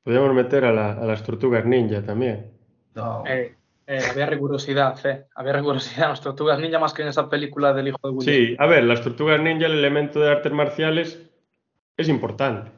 Podríamos 0.03 0.33
meter 0.33 0.63
a, 0.65 0.71
la- 0.71 0.93
a 0.93 1.05
las 1.05 1.21
tortugas 1.23 1.65
ninja 1.65 2.01
también. 2.01 2.51
No. 2.95 3.23
Eh, 3.27 3.55
eh, 3.87 3.99
había 4.09 4.25
rigurosidad, 4.25 5.05
eh. 5.05 5.25
Había 5.35 5.53
rigurosidad 5.53 6.03
en 6.05 6.09
las 6.11 6.21
tortugas 6.21 6.59
ninja 6.59 6.79
más 6.79 6.93
que 6.93 7.01
en 7.01 7.09
esa 7.09 7.29
película 7.29 7.73
del 7.73 7.89
hijo 7.89 7.99
de 8.03 8.09
Will. 8.11 8.21
Sí, 8.25 8.55
a 8.57 8.67
ver, 8.67 8.85
las 8.85 9.01
tortugas 9.01 9.41
ninja, 9.41 9.65
el 9.65 9.73
elemento 9.73 10.19
de 10.21 10.31
artes 10.31 10.51
marciales 10.51 11.21
es 11.97 12.07
importante. 12.09 12.71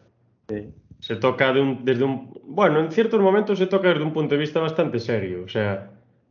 sí. 0.50 0.74
Se 1.02 1.16
toca 1.16 1.54
de 1.54 1.62
un- 1.62 1.86
desde 1.86 2.04
un... 2.04 2.38
Bueno, 2.44 2.82
en 2.82 2.92
ciertos 2.92 3.22
momentos 3.22 3.58
se 3.58 3.68
toca 3.68 3.88
desde 3.88 4.04
un 4.04 4.12
punto 4.12 4.36
de 4.36 4.42
vista 4.42 4.60
bastante 4.60 5.00
serio. 5.00 5.44
O 5.46 5.48
sea, 5.48 5.90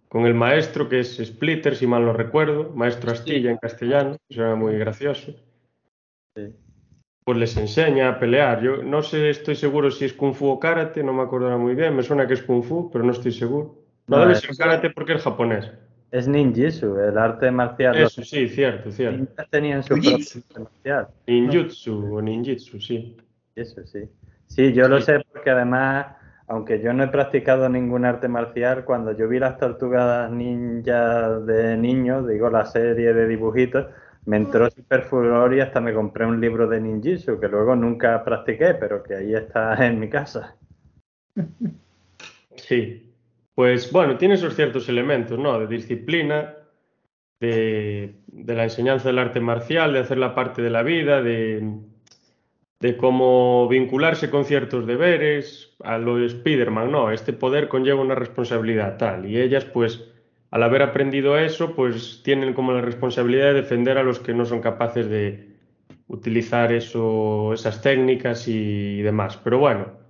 con 0.08 0.26
el 0.26 0.34
maestro 0.34 0.88
que 0.88 1.00
es 1.00 1.16
Splitter, 1.16 1.76
si 1.76 1.86
mal 1.86 2.04
no 2.04 2.12
recuerdo, 2.12 2.70
maestro 2.74 3.10
Astilla 3.12 3.50
en 3.50 3.58
castellano, 3.58 4.16
eso 4.28 4.42
era 4.42 4.54
muy 4.54 4.78
gracioso. 4.78 5.34
Sí. 6.34 6.54
Pues 7.24 7.38
les 7.38 7.56
enseña 7.58 8.08
a 8.08 8.18
pelear. 8.18 8.62
Yo 8.62 8.82
no 8.82 9.02
sé, 9.02 9.28
estoy 9.28 9.54
seguro 9.54 9.90
si 9.90 10.06
es 10.06 10.14
Kung 10.14 10.32
Fu 10.32 10.46
o 10.48 10.58
Karate, 10.58 11.02
no 11.02 11.12
me 11.12 11.22
acuerdo 11.22 11.46
ahora 11.46 11.58
muy 11.58 11.74
bien. 11.74 11.94
Me 11.94 12.02
suena 12.02 12.26
que 12.26 12.34
es 12.34 12.42
Kung 12.42 12.62
Fu, 12.62 12.90
pero 12.90 13.04
no 13.04 13.12
estoy 13.12 13.32
seguro. 13.32 13.76
No, 14.06 14.16
No, 14.16 14.22
debe 14.22 14.36
ser 14.36 14.56
Karate 14.56 14.90
porque 14.90 15.12
es 15.14 15.22
japonés. 15.22 15.70
Es 16.10 16.26
ninjitsu, 16.26 16.98
el 16.98 17.18
arte 17.18 17.50
marcial. 17.50 17.94
Eso 17.98 18.22
sí, 18.24 18.48
cierto, 18.48 18.90
cierto. 18.90 19.26
tenían 19.50 19.82
su 19.82 19.92
arte 19.92 20.58
marcial. 20.58 21.08
Ninjutsu 21.26 22.14
o 22.16 22.22
ninjitsu, 22.22 22.80
sí. 22.80 23.14
Eso 23.54 23.84
sí. 23.86 24.08
Sí, 24.46 24.72
yo 24.72 24.88
lo 24.88 24.96
Sí. 25.00 25.02
sé 25.06 25.20
porque 25.30 25.50
además, 25.50 26.06
aunque 26.48 26.80
yo 26.80 26.94
no 26.94 27.04
he 27.04 27.08
practicado 27.08 27.68
ningún 27.68 28.06
arte 28.06 28.26
marcial, 28.26 28.84
cuando 28.84 29.12
yo 29.12 29.28
vi 29.28 29.38
las 29.38 29.58
tortugas 29.58 30.30
ninja 30.30 31.38
de 31.40 31.76
niño, 31.76 32.26
digo 32.26 32.48
la 32.48 32.64
serie 32.64 33.12
de 33.12 33.28
dibujitos, 33.28 33.86
me 34.24 34.38
entró 34.38 34.70
super 34.70 35.02
furor 35.02 35.54
y 35.54 35.60
hasta 35.60 35.80
me 35.80 35.92
compré 35.92 36.24
un 36.24 36.40
libro 36.40 36.66
de 36.66 36.80
ninjitsu 36.80 37.38
que 37.38 37.48
luego 37.48 37.76
nunca 37.76 38.24
practiqué, 38.24 38.74
pero 38.74 39.02
que 39.02 39.14
ahí 39.14 39.34
está 39.34 39.74
en 39.86 40.00
mi 40.00 40.08
casa. 40.08 40.56
Sí, 42.56 43.14
pues 43.54 43.92
bueno, 43.92 44.18
tiene 44.18 44.34
esos 44.34 44.56
ciertos 44.56 44.88
elementos, 44.88 45.38
¿no? 45.38 45.60
De 45.60 45.68
disciplina, 45.68 46.56
de, 47.38 48.16
de 48.26 48.54
la 48.54 48.64
enseñanza 48.64 49.10
del 49.10 49.20
arte 49.20 49.38
marcial, 49.38 49.92
de 49.92 50.00
hacerla 50.00 50.34
parte 50.34 50.60
de 50.60 50.68
la 50.68 50.82
vida, 50.82 51.22
de, 51.22 51.62
de 52.80 52.96
cómo 52.96 53.68
vincularse 53.68 54.30
con 54.30 54.44
ciertos 54.44 54.86
deberes, 54.86 55.76
a 55.82 55.98
lo 55.98 56.16
de 56.16 56.26
Spider-Man, 56.26 56.92
¿no? 56.92 57.10
Este 57.10 57.32
poder 57.32 57.68
conlleva 57.68 58.00
una 58.00 58.14
responsabilidad 58.14 58.96
tal, 58.98 59.26
y 59.26 59.40
ellas, 59.40 59.64
pues, 59.64 60.04
al 60.50 60.62
haber 60.62 60.82
aprendido 60.82 61.38
eso, 61.38 61.74
pues 61.74 62.22
tienen 62.24 62.54
como 62.54 62.72
la 62.72 62.80
responsabilidad 62.80 63.46
de 63.46 63.62
defender 63.62 63.98
a 63.98 64.02
los 64.02 64.20
que 64.20 64.34
no 64.34 64.44
son 64.44 64.60
capaces 64.60 65.08
de 65.08 65.48
utilizar 66.06 66.72
eso, 66.72 67.52
esas 67.52 67.82
técnicas 67.82 68.48
y 68.48 69.02
demás. 69.02 69.36
Pero 69.44 69.58
bueno 69.58 70.08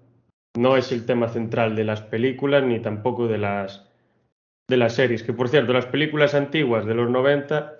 no 0.58 0.76
es 0.76 0.92
el 0.92 1.06
tema 1.06 1.28
central 1.28 1.76
de 1.76 1.84
las 1.84 2.02
películas 2.02 2.64
ni 2.64 2.80
tampoco 2.80 3.28
de 3.28 3.38
las, 3.38 3.88
de 4.68 4.76
las 4.76 4.94
series. 4.94 5.22
Que 5.22 5.32
por 5.32 5.48
cierto, 5.48 5.72
las 5.72 5.86
películas 5.86 6.34
antiguas 6.34 6.84
de 6.84 6.94
los 6.94 7.08
90, 7.10 7.77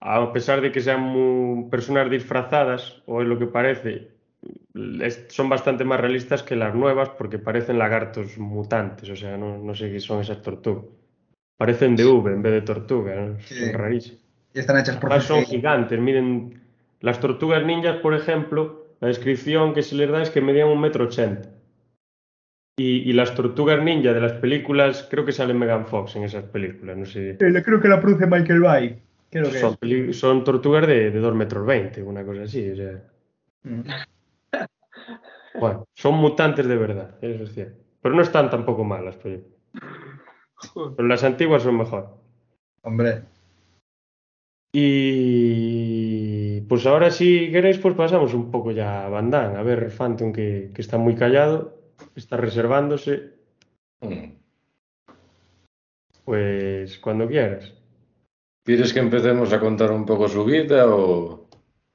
a 0.00 0.32
pesar 0.32 0.60
de 0.60 0.70
que 0.72 0.80
sean 0.80 1.00
muy- 1.00 1.68
personas 1.70 2.10
disfrazadas, 2.10 3.02
o 3.06 3.20
es 3.22 3.28
lo 3.28 3.38
que 3.38 3.46
parece, 3.46 4.08
es- 5.02 5.26
son 5.28 5.48
bastante 5.48 5.84
más 5.84 6.00
realistas 6.00 6.42
que 6.42 6.54
las 6.56 6.74
nuevas 6.74 7.10
porque 7.10 7.38
parecen 7.38 7.78
lagartos 7.78 8.38
mutantes. 8.38 9.10
O 9.10 9.16
sea, 9.16 9.36
no, 9.36 9.58
no 9.58 9.74
sé 9.74 9.90
qué 9.90 10.00
son 10.00 10.20
esas 10.20 10.40
tortugas. 10.42 10.84
Parecen 11.58 11.96
de 11.96 12.04
V 12.06 12.32
en 12.32 12.42
vez 12.42 12.52
de 12.52 12.60
tortuga, 12.62 13.16
¿no? 13.16 13.40
Sí. 13.40 13.54
Son 13.56 13.72
rarísimas. 13.72 14.20
Y 14.54 14.60
están 14.60 14.78
hechas 14.78 14.96
por 14.96 15.10
Además 15.10 15.26
son 15.26 15.42
gigantes, 15.44 15.98
miden 15.98 16.60
las 17.00 17.18
tortugas 17.20 17.64
ninjas, 17.64 17.96
por 17.96 18.14
ejemplo, 18.14 18.86
la 19.00 19.08
descripción 19.08 19.74
que 19.74 19.82
se 19.82 19.94
les 19.96 20.08
da 20.10 20.22
es 20.22 20.30
que 20.30 20.40
medían 20.40 20.68
un 20.68 20.80
metro 20.80 21.04
ochenta. 21.04 21.48
Y, 22.78 23.10
y 23.10 23.12
las 23.12 23.34
tortugas 23.34 23.82
ninja 23.82 24.12
de 24.12 24.20
las 24.20 24.32
películas, 24.34 25.06
creo 25.10 25.24
que 25.24 25.32
sale 25.32 25.52
Megan 25.52 25.86
Fox 25.86 26.14
en 26.14 26.22
esas 26.22 26.44
películas, 26.44 26.96
no 26.96 27.04
sé. 27.04 27.30
Eh, 27.30 27.62
Creo 27.64 27.80
que 27.80 27.88
la 27.88 28.00
produce 28.00 28.26
Michael 28.26 28.60
Bay. 28.60 29.02
Creo 29.30 29.50
que 29.50 29.58
Son, 29.58 29.72
es. 29.72 29.78
peli- 29.78 30.12
son 30.14 30.42
tortugas 30.44 30.86
de, 30.86 31.10
de 31.10 31.18
2 31.20 31.34
metros 31.34 31.66
20, 31.66 32.02
una 32.02 32.24
cosa 32.24 32.42
así. 32.42 32.70
o 32.70 32.76
sea. 32.76 33.02
Mm. 33.64 33.80
Bueno, 35.60 35.86
son 35.94 36.14
mutantes 36.14 36.66
de 36.68 36.76
verdad, 36.76 37.16
eso 37.20 37.42
es 37.42 37.52
cierto. 37.52 37.82
Pero 38.00 38.14
no 38.14 38.22
están 38.22 38.48
tampoco 38.48 38.84
mal 38.84 39.04
las 39.04 39.16
películas. 39.16 39.58
Pero 40.96 41.08
las 41.08 41.24
antiguas 41.24 41.62
son 41.64 41.76
mejor. 41.78 42.16
Hombre. 42.82 43.22
Y 44.72 46.60
pues 46.68 46.86
ahora 46.86 47.10
si 47.10 47.50
queréis, 47.50 47.78
pues 47.78 47.94
pasamos 47.94 48.34
un 48.34 48.50
poco 48.52 48.70
ya 48.70 49.06
a 49.06 49.08
Van 49.08 49.30
Damme. 49.30 49.58
A 49.58 49.62
ver, 49.62 49.90
Phantom 49.90 50.32
que, 50.32 50.70
que 50.72 50.80
está 50.80 50.96
muy 50.98 51.16
callado, 51.16 51.76
está 52.14 52.36
reservándose, 52.36 53.32
Mm. 54.00 54.30
pues 56.24 56.98
cuando 57.00 57.26
quieras. 57.26 57.74
¿Quieres 58.68 58.92
que 58.92 59.00
empecemos 59.06 59.48
a 59.52 59.58
contar 59.66 59.90
un 59.98 60.04
poco 60.10 60.24
su 60.28 60.42
vida 60.44 60.80
o...? 60.86 61.48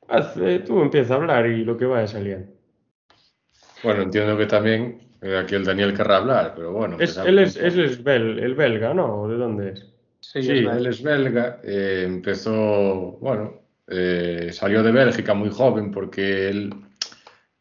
Haz, 0.07 0.37
eh, 0.37 0.59
tú 0.65 0.79
empieza 0.81 1.13
a 1.15 1.17
hablar 1.17 1.45
y 1.47 1.65
lo 1.65 1.75
que 1.75 1.83
vaya 1.85 2.07
saliendo. 2.07 2.53
Bueno, 3.83 4.01
entiendo 4.01 4.35
que 4.37 4.47
también 4.47 4.99
eh, 5.21 5.37
aquí 5.37 5.53
el 5.55 5.63
Daniel 5.65 5.93
querrá 5.93 6.17
hablar, 6.17 6.53
pero 6.55 6.71
bueno. 6.71 6.97
Es, 6.97 7.17
él 7.17 7.39
es, 7.39 7.55
un 7.55 7.61
él 7.65 7.79
poco. 7.79 7.85
es 7.85 8.03
bel- 8.03 8.39
el 8.41 8.55
belga, 8.55 8.93
¿no? 8.93 9.27
¿De 9.27 9.35
dónde 9.37 9.69
es? 9.71 9.85
Sí, 10.19 10.41
Sí, 10.41 10.51
es 10.51 10.63
verdad. 10.63 10.77
él 10.77 10.87
es 10.87 11.01
belga, 11.03 11.59
eh, 11.63 12.03
empezó, 12.05 12.53
bueno, 13.21 13.61
eh, 13.87 14.49
salió 14.51 14.81
de 14.83 14.91
Bélgica 14.91 15.33
muy 15.33 15.49
joven 15.49 15.91
porque 15.91 16.49
él 16.49 16.73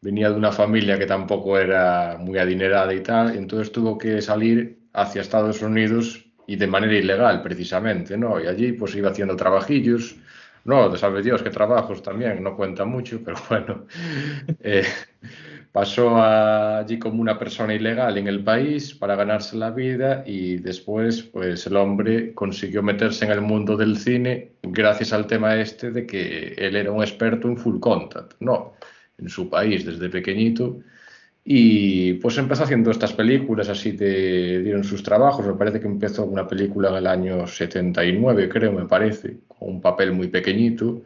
venía 0.01 0.29
de 0.29 0.35
una 0.37 0.51
familia 0.51 0.99
que 0.99 1.05
tampoco 1.07 1.57
era 1.59 2.17
muy 2.19 2.37
adinerada 2.39 2.93
y 2.93 3.01
tal, 3.03 3.35
y 3.35 3.39
entonces 3.39 3.71
tuvo 3.71 3.97
que 3.97 4.21
salir 4.21 4.87
hacia 4.93 5.21
Estados 5.21 5.61
Unidos 5.61 6.22
y 6.47 6.55
de 6.55 6.67
manera 6.67 6.93
ilegal 6.93 7.41
precisamente, 7.41 8.17
¿no? 8.17 8.41
Y 8.41 8.47
allí 8.47 8.73
pues 8.73 8.95
iba 8.95 9.09
haciendo 9.09 9.35
trabajillos, 9.35 10.15
no, 10.65 10.95
sabe 10.95 11.21
Dios 11.21 11.43
qué 11.43 11.49
trabajos 11.49 12.01
también, 12.01 12.41
no 12.41 12.55
cuenta 12.55 12.85
mucho, 12.85 13.21
pero 13.23 13.37
bueno. 13.49 13.85
Eh, 14.61 14.85
pasó 15.73 16.21
allí 16.21 16.99
como 16.99 17.19
una 17.19 17.37
persona 17.37 17.73
ilegal 17.73 18.17
en 18.17 18.27
el 18.27 18.43
país 18.43 18.93
para 18.93 19.15
ganarse 19.15 19.57
la 19.57 19.71
vida 19.71 20.23
y 20.25 20.57
después 20.57 21.23
pues 21.23 21.65
el 21.65 21.75
hombre 21.75 22.33
consiguió 22.33 22.83
meterse 22.83 23.25
en 23.25 23.31
el 23.31 23.41
mundo 23.41 23.75
del 23.75 23.97
cine 23.97 24.51
gracias 24.61 25.11
al 25.13 25.25
tema 25.25 25.55
este 25.55 25.89
de 25.91 26.05
que 26.05 26.53
él 26.59 26.75
era 26.75 26.91
un 26.91 27.01
experto 27.01 27.47
en 27.47 27.57
full 27.57 27.79
contact, 27.79 28.35
¿no? 28.39 28.73
En 29.17 29.29
su 29.29 29.49
país 29.49 29.83
desde 29.85 30.09
pequeñito 30.09 30.79
y 31.45 32.13
pues 32.15 32.37
empezó 32.37 32.63
haciendo 32.63 32.91
estas 32.91 33.13
películas, 33.13 33.69
así 33.69 33.93
te 33.93 34.61
dieron 34.61 34.83
sus 34.83 35.03
trabajos, 35.03 35.45
me 35.45 35.53
parece 35.53 35.79
que 35.79 35.87
empezó 35.87 36.25
una 36.25 36.47
película 36.47 36.89
en 36.89 36.95
el 36.95 37.07
año 37.07 37.47
79 37.47 38.49
creo, 38.49 38.71
me 38.71 38.85
parece, 38.85 39.39
con 39.47 39.69
un 39.69 39.81
papel 39.81 40.13
muy 40.13 40.27
pequeñito 40.27 41.03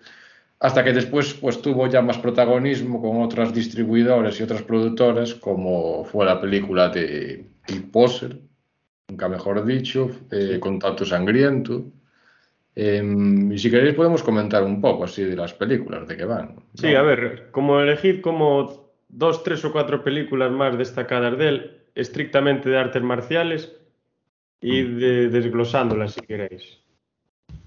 hasta 0.60 0.84
que 0.84 0.94
después 0.94 1.34
pues, 1.36 1.62
tuvo 1.62 1.88
ya 1.88 2.02
más 2.02 2.18
protagonismo 2.18 3.02
con 3.02 3.22
otras 3.22 3.54
distribuidoras 3.54 4.40
y 4.40 4.44
otras 4.44 4.64
productoras, 4.64 5.36
como 5.36 6.04
fue 6.04 6.26
la 6.26 6.42
película 6.42 6.90
de 6.90 7.46
Bill 7.68 7.84
Poser, 7.92 8.40
nunca 9.08 9.30
mejor 9.30 9.64
dicho, 9.66 10.10
eh, 10.32 10.58
Contacto 10.60 11.06
Sangriento. 11.06 11.86
Em, 12.76 13.52
y 13.52 13.58
si 13.58 13.72
queréis 13.72 13.96
podemos 13.96 14.22
comentar 14.22 14.64
un 14.64 14.82
poco 14.82 15.04
así 15.04 15.24
de 15.24 15.36
las 15.36 15.54
películas, 15.54 16.08
de 16.08 16.18
qué 16.18 16.26
van. 16.26 16.56
Sí, 16.76 16.94
a 16.94 17.02
ver, 17.02 17.50
como 17.52 17.80
elegid 17.80 18.22
como 18.22 18.87
dos, 19.10 19.44
tres 19.44 19.64
o 19.66 19.72
cuatro 19.72 20.04
películas 20.04 20.52
más 20.52 20.78
destacadas 20.78 21.38
de 21.38 21.48
él, 21.48 21.82
estrictamente 21.96 22.70
de 22.70 22.78
artes 22.78 23.02
marciales, 23.02 23.74
y 24.62 24.84
mm. 24.84 24.98
de, 24.98 25.30
desglosándolas 25.30 26.14
si 26.14 26.22
queréis. 26.22 26.80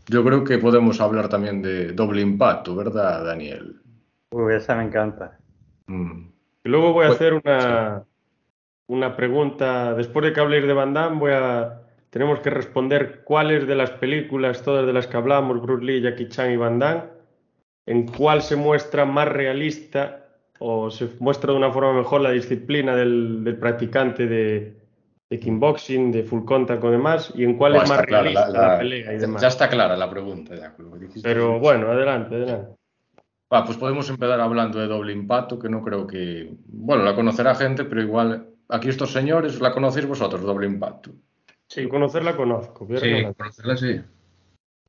Yo 0.08 0.24
creo 0.24 0.44
que 0.44 0.58
podemos 0.58 1.00
hablar 1.00 1.28
también 1.28 1.62
de 1.62 1.92
doble 1.92 2.20
impacto, 2.20 2.74
¿verdad, 2.74 3.24
Daniel? 3.24 3.80
Uy, 4.30 4.54
esa 4.54 4.76
me 4.76 4.84
encanta. 4.84 5.38
Mm. 5.86 6.28
luego 6.64 6.92
voy 6.92 7.04
a 7.04 7.08
pues, 7.08 7.20
hacer 7.20 7.34
una, 7.34 8.04
una 8.86 9.16
pregunta. 9.16 9.94
Después 9.94 10.24
de 10.24 10.32
que 10.32 10.40
habléis 10.40 10.66
de 10.66 10.72
Van 10.72 10.94
Damme, 10.94 11.18
voy 11.18 11.32
a, 11.32 11.82
tenemos 12.10 12.40
que 12.40 12.50
responder 12.50 13.22
cuáles 13.24 13.66
de 13.66 13.76
las 13.76 13.90
películas, 13.92 14.62
todas 14.62 14.86
de 14.86 14.92
las 14.92 15.06
que 15.06 15.16
hablamos, 15.16 15.62
Bruce 15.62 15.84
Lee, 15.84 16.00
Jackie 16.00 16.28
Chan 16.28 16.52
y 16.52 16.56
Van 16.56 16.78
Damme, 16.78 17.04
en 17.86 18.06
cuál 18.06 18.42
se 18.42 18.56
muestra 18.56 19.04
más 19.04 19.28
realista 19.28 20.29
o 20.60 20.90
se 20.90 21.08
muestra 21.18 21.52
de 21.52 21.58
una 21.58 21.72
forma 21.72 21.94
mejor 21.94 22.20
la 22.20 22.30
disciplina 22.30 22.94
del 22.94 23.56
practicante 23.58 24.26
de, 24.26 24.80
de 25.30 25.38
kickboxing, 25.38 26.10
de 26.10 26.24
full 26.24 26.44
contact 26.44 26.82
o 26.82 26.90
demás, 26.90 27.32
y 27.36 27.44
en 27.44 27.56
cuál 27.56 27.76
es 27.76 27.88
más 27.88 28.04
realista 28.04 28.48
la, 28.48 28.78
pelea 28.78 29.14
y 29.14 29.18
demás. 29.18 29.40
Ya 29.40 29.48
está 29.48 29.68
clara 29.68 29.96
la 29.96 30.10
pregunta. 30.10 30.56
Ya, 30.56 30.74
Pero 31.22 31.60
bueno, 31.60 31.90
adelante, 31.90 32.34
adelante. 32.34 32.74
pues 33.48 33.76
podemos 33.78 34.10
empezar 34.10 34.40
hablando 34.40 34.80
de 34.80 34.88
doble 34.88 35.12
impacto, 35.12 35.58
que 35.58 35.68
no 35.68 35.84
creo 35.84 36.04
que... 36.06 36.52
Bueno, 36.66 37.04
la 37.04 37.14
conocerá 37.14 37.54
gente, 37.54 37.84
pero 37.84 38.02
igual 38.02 38.48
aquí 38.68 38.88
estos 38.88 39.12
señores 39.12 39.60
la 39.60 39.72
conocéis 39.72 40.06
vosotros, 40.06 40.42
doble 40.42 40.66
impacto. 40.66 41.12
Sí, 41.68 41.86
conocerla 41.86 42.36
conozco. 42.36 42.88
Sí, 42.98 43.24
conocerla 43.36 43.76
sí. 43.76 44.00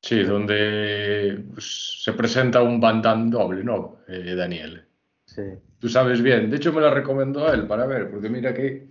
Sí, 0.01 0.23
donde 0.23 1.43
pues, 1.53 2.01
se 2.03 2.13
presenta 2.13 2.63
un 2.63 2.81
Van 2.81 3.29
doble, 3.29 3.63
¿no, 3.63 3.97
eh, 4.07 4.33
Daniel? 4.35 4.87
Sí. 5.35 5.43
Tú 5.79 5.87
sabes 5.87 6.21
bien. 6.21 6.49
De 6.49 6.57
hecho, 6.57 6.73
me 6.73 6.81
la 6.81 6.89
recomendó 6.89 7.51
él 7.51 7.65
para 7.65 7.85
ver, 7.85 8.11
porque 8.11 8.29
mira 8.29 8.53
que 8.53 8.87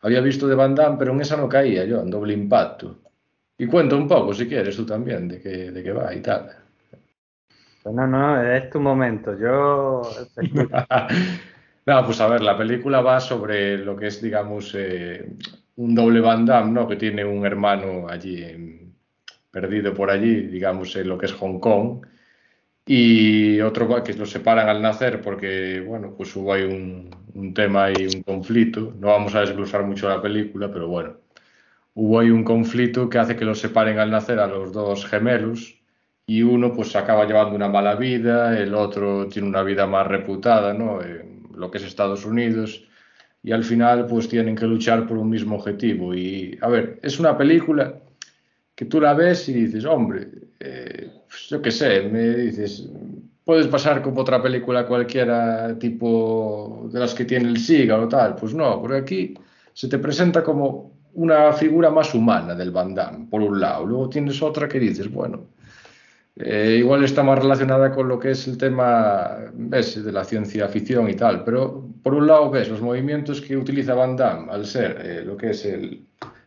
había 0.00 0.20
visto 0.20 0.48
de 0.48 0.54
Van 0.54 0.74
Damme, 0.74 0.96
pero 0.98 1.12
en 1.12 1.20
esa 1.20 1.36
no 1.36 1.48
caía 1.48 1.84
yo, 1.84 2.00
en 2.00 2.10
doble 2.10 2.32
impacto. 2.32 3.00
Y 3.58 3.66
cuenta 3.66 3.94
un 3.94 4.08
poco, 4.08 4.32
si 4.32 4.48
quieres, 4.48 4.76
tú 4.76 4.86
también, 4.86 5.28
de 5.28 5.40
qué, 5.40 5.70
de 5.70 5.82
qué 5.82 5.92
va 5.92 6.14
y 6.14 6.20
tal. 6.20 6.50
No, 7.84 8.06
no, 8.06 8.42
es 8.42 8.70
tu 8.70 8.80
momento. 8.80 9.38
Yo. 9.38 10.02
no, 11.86 12.04
pues 12.06 12.20
a 12.20 12.28
ver, 12.28 12.40
la 12.40 12.56
película 12.56 13.02
va 13.02 13.20
sobre 13.20 13.76
lo 13.76 13.94
que 13.94 14.06
es, 14.06 14.22
digamos, 14.22 14.74
eh, 14.74 15.36
un 15.76 15.94
doble 15.94 16.20
Van 16.20 16.46
Damme, 16.46 16.72
¿no? 16.72 16.88
Que 16.88 16.96
tiene 16.96 17.24
un 17.24 17.44
hermano 17.44 18.08
allí, 18.08 18.90
perdido 19.50 19.92
por 19.92 20.10
allí, 20.10 20.46
digamos, 20.46 20.96
en 20.96 21.08
lo 21.08 21.18
que 21.18 21.26
es 21.26 21.32
Hong 21.34 21.60
Kong 21.60 22.04
y 22.86 23.60
otro 23.60 24.02
que 24.04 24.12
lo 24.14 24.26
separan 24.26 24.68
al 24.68 24.82
nacer 24.82 25.20
porque, 25.22 25.80
bueno, 25.80 26.14
pues 26.16 26.34
hubo 26.36 26.52
ahí 26.52 26.64
un, 26.64 27.54
tema 27.54 27.90
y 27.90 28.06
un 28.06 28.22
conflicto. 28.22 28.94
No 28.98 29.08
vamos 29.08 29.34
a 29.34 29.40
desglosar 29.40 29.84
mucho 29.84 30.08
la 30.08 30.20
película, 30.22 30.70
pero 30.72 30.88
bueno, 30.88 31.16
hubo 31.94 32.20
ahí 32.20 32.30
un 32.30 32.44
conflicto 32.44 33.08
que 33.08 33.18
hace 33.18 33.36
que 33.36 33.44
los 33.44 33.60
separen 33.60 33.98
al 33.98 34.10
nacer 34.10 34.38
a 34.40 34.46
los 34.46 34.72
dos 34.72 35.06
gemelos 35.06 35.80
y 36.26 36.42
uno 36.42 36.72
pues 36.72 36.96
acaba 36.96 37.26
llevando 37.26 37.54
una 37.56 37.68
mala 37.68 37.96
vida, 37.96 38.58
el 38.58 38.74
otro 38.74 39.28
tiene 39.28 39.48
una 39.48 39.62
vida 39.62 39.86
más 39.86 40.06
reputada, 40.06 40.74
¿no? 40.74 41.00
Lo 41.54 41.70
que 41.70 41.78
es 41.78 41.84
Estados 41.84 42.24
Unidos 42.24 42.86
y 43.42 43.52
al 43.52 43.64
final 43.64 44.06
pues 44.06 44.28
tienen 44.28 44.56
que 44.56 44.66
luchar 44.66 45.06
por 45.06 45.18
un 45.18 45.30
mismo 45.30 45.56
objetivo. 45.56 46.14
Y 46.14 46.58
a 46.62 46.68
ver, 46.68 46.98
es 47.02 47.20
una 47.20 47.36
película 47.36 48.00
que 48.74 48.84
tú 48.86 49.00
la 49.00 49.14
ves 49.14 49.48
y 49.48 49.52
dices, 49.52 49.84
hombre, 49.84 50.28
eh, 50.60 51.10
pues 51.28 51.48
yo 51.48 51.62
qué 51.62 51.70
sé, 51.70 52.02
me 52.02 52.36
dices, 52.36 52.88
puedes 53.44 53.66
pasar 53.68 54.02
como 54.02 54.22
otra 54.22 54.42
película 54.42 54.86
cualquiera, 54.86 55.78
tipo 55.78 56.88
de 56.92 57.00
las 57.00 57.14
que 57.14 57.24
tiene 57.24 57.48
el 57.48 57.58
SIGA 57.58 57.98
o 57.98 58.08
tal. 58.08 58.34
Pues 58.36 58.54
no, 58.54 58.80
porque 58.80 58.96
aquí 58.96 59.34
se 59.72 59.88
te 59.88 59.98
presenta 59.98 60.42
como 60.42 60.92
una 61.14 61.52
figura 61.52 61.90
más 61.90 62.14
humana 62.14 62.54
del 62.54 62.70
Van 62.70 62.94
Damme, 62.94 63.26
por 63.30 63.42
un 63.42 63.60
lado. 63.60 63.86
Luego 63.86 64.08
tienes 64.08 64.42
otra 64.42 64.68
que 64.68 64.80
dices, 64.80 65.10
bueno, 65.10 65.46
eh, 66.36 66.76
igual 66.78 67.04
está 67.04 67.22
más 67.22 67.38
relacionada 67.38 67.92
con 67.92 68.08
lo 68.08 68.18
que 68.18 68.32
es 68.32 68.48
el 68.48 68.58
tema, 68.58 69.36
de 69.52 70.12
la 70.12 70.24
ciencia 70.24 70.68
ficción 70.68 71.08
y 71.08 71.14
tal, 71.14 71.44
pero 71.44 71.88
por 72.02 72.14
un 72.14 72.26
lado 72.26 72.50
ves 72.50 72.68
los 72.68 72.80
movimientos 72.80 73.40
que 73.40 73.56
utiliza 73.56 73.94
Van 73.94 74.16
Damme 74.16 74.50
al 74.50 74.66
ser 74.66 75.00
eh, 75.04 75.24
lo 75.24 75.36
que 75.36 75.50
es 75.50 75.64
el 75.64 76.04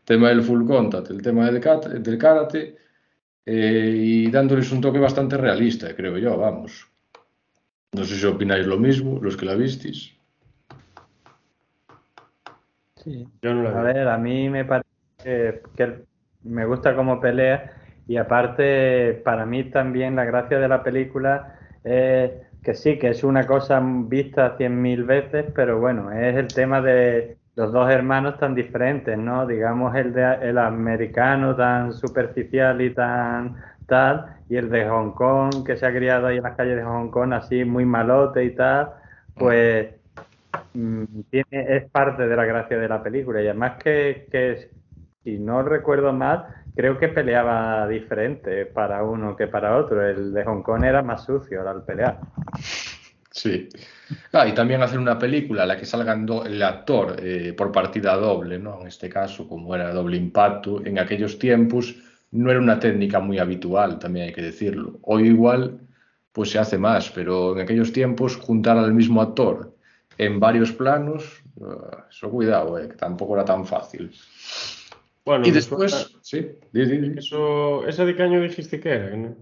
tema 0.08 0.30
del 0.30 0.42
full 0.42 0.66
contact, 0.66 1.10
el 1.10 1.22
tema 1.22 1.52
del, 1.52 1.62
del 2.02 2.18
karate, 2.18 2.78
eh, 3.46 3.94
y 3.94 4.32
dándoles 4.32 4.72
un 4.72 4.80
toque 4.80 5.00
bastante 5.00 5.36
realista, 5.36 5.94
creo 5.94 6.18
yo, 6.18 6.38
vamos. 6.38 6.90
No 7.92 8.06
sé 8.06 8.16
si 8.16 8.26
opináis 8.26 8.66
lo 8.66 8.78
mismo, 8.78 9.20
los 9.22 9.36
que 9.36 9.46
la 9.46 9.56
visteis. 9.56 10.16
Sí, 12.96 13.28
yo 13.42 13.54
no 13.54 13.64
la 13.64 13.82
a 13.82 13.84
ver, 13.84 14.08
a 14.08 14.18
mí 14.18 14.50
me 14.50 14.64
parece 14.64 15.62
que 15.76 16.06
me 16.44 16.66
gusta 16.66 16.96
como 16.96 17.20
pelea 17.20 17.74
y 18.08 18.16
aparte 18.16 19.22
para 19.26 19.46
mí 19.46 19.66
también 19.66 20.16
la 20.16 20.24
gracia 20.24 20.58
de 20.58 20.70
la 20.70 20.84
película 20.84 21.60
es 21.84 22.32
que 22.64 22.74
sí, 22.74 22.98
que 22.98 23.10
es 23.10 23.26
una 23.26 23.46
cosa 23.46 23.82
vista 23.84 24.56
cien 24.56 24.82
mil 24.82 25.04
veces, 25.04 25.48
pero 25.54 25.82
bueno, 25.82 26.14
es 26.14 26.38
el 26.38 26.48
tema 26.48 26.82
de 26.82 27.38
los 27.58 27.72
dos 27.72 27.90
hermanos 27.90 28.38
tan 28.38 28.54
diferentes, 28.54 29.18
¿no? 29.18 29.48
Digamos 29.48 29.96
el 29.96 30.14
de 30.14 30.24
el 30.44 30.60
americano 30.60 31.56
tan 31.56 31.92
superficial 31.92 32.80
y 32.82 32.92
tan 32.94 33.56
tal, 33.88 34.38
y 34.48 34.58
el 34.58 34.70
de 34.70 34.88
Hong 34.88 35.14
Kong 35.14 35.66
que 35.66 35.76
se 35.76 35.88
ha 35.88 35.92
criado 35.92 36.28
ahí 36.28 36.38
en 36.38 36.44
las 36.44 36.56
calles 36.56 36.76
de 36.76 36.84
Hong 36.84 37.10
Kong 37.10 37.34
así 37.34 37.66
muy 37.66 37.84
malote 37.84 38.44
y 38.44 38.52
tal, 38.54 38.92
pues 39.36 39.88
mm, 40.76 41.04
tiene, 41.32 41.78
es 41.78 41.90
parte 41.90 42.28
de 42.28 42.36
la 42.36 42.46
gracia 42.46 42.78
de 42.78 42.88
la 42.88 43.02
película. 43.02 43.42
Y 43.42 43.48
además 43.48 43.82
que, 43.84 44.28
que, 44.32 44.70
si 45.24 45.40
no 45.40 45.64
recuerdo 45.64 46.14
mal, 46.14 46.46
creo 46.76 47.00
que 47.00 47.08
peleaba 47.08 47.88
diferente 47.88 48.68
para 48.68 49.04
uno 49.04 49.36
que 49.36 49.48
para 49.48 49.78
otro. 49.78 50.08
El 50.08 50.32
de 50.32 50.44
Hong 50.44 50.62
Kong 50.62 50.84
era 50.84 51.02
más 51.02 51.26
sucio 51.26 51.68
al 51.68 51.84
pelear. 51.84 52.20
Sí. 53.38 53.70
Ah, 54.34 54.48
y 54.48 54.54
también 54.54 54.82
hacer 54.82 54.98
una 54.98 55.20
película 55.20 55.62
en 55.62 55.68
la 55.68 55.78
que 55.78 55.86
salgan 55.86 56.28
el 56.46 56.64
actor 56.64 57.18
eh, 57.22 57.54
por 57.56 57.72
partida 57.72 58.16
doble, 58.16 58.58
¿no? 58.58 58.82
En 58.82 58.88
este 58.88 59.10
caso, 59.10 59.48
como 59.48 59.76
era 59.76 59.94
doble 59.94 60.18
impacto, 60.18 60.84
en 60.84 60.98
aquellos 60.98 61.38
tiempos 61.38 61.96
no 62.32 62.50
era 62.50 62.60
una 62.60 62.80
técnica 62.80 63.20
muy 63.20 63.38
habitual, 63.38 64.00
también 64.00 64.28
hay 64.28 64.34
que 64.34 64.42
decirlo. 64.42 64.98
Hoy 65.04 65.28
igual, 65.28 65.80
pues 66.32 66.50
se 66.50 66.58
hace 66.58 66.80
más, 66.80 67.12
pero 67.12 67.54
en 67.54 67.62
aquellos 67.62 67.94
tiempos 67.94 68.36
juntar 68.38 68.76
al 68.78 68.94
mismo 68.94 69.22
actor 69.22 69.72
en 70.18 70.40
varios 70.40 70.72
planos, 70.72 71.44
uh, 71.58 71.76
eso 72.10 72.32
cuidado, 72.32 72.80
eh, 72.80 72.90
que 72.90 72.96
tampoco 72.96 73.36
era 73.36 73.46
tan 73.46 73.68
fácil. 73.68 74.12
Bueno, 75.24 75.48
y 75.48 75.52
después, 75.52 76.18
sí, 76.22 76.54
Eso, 76.74 77.86
¿Esa 77.86 78.04
de 78.04 78.16
qué 78.16 78.24
año 78.24 78.42
dijiste 78.42 78.80
que 78.80 78.90
era? 78.90 79.36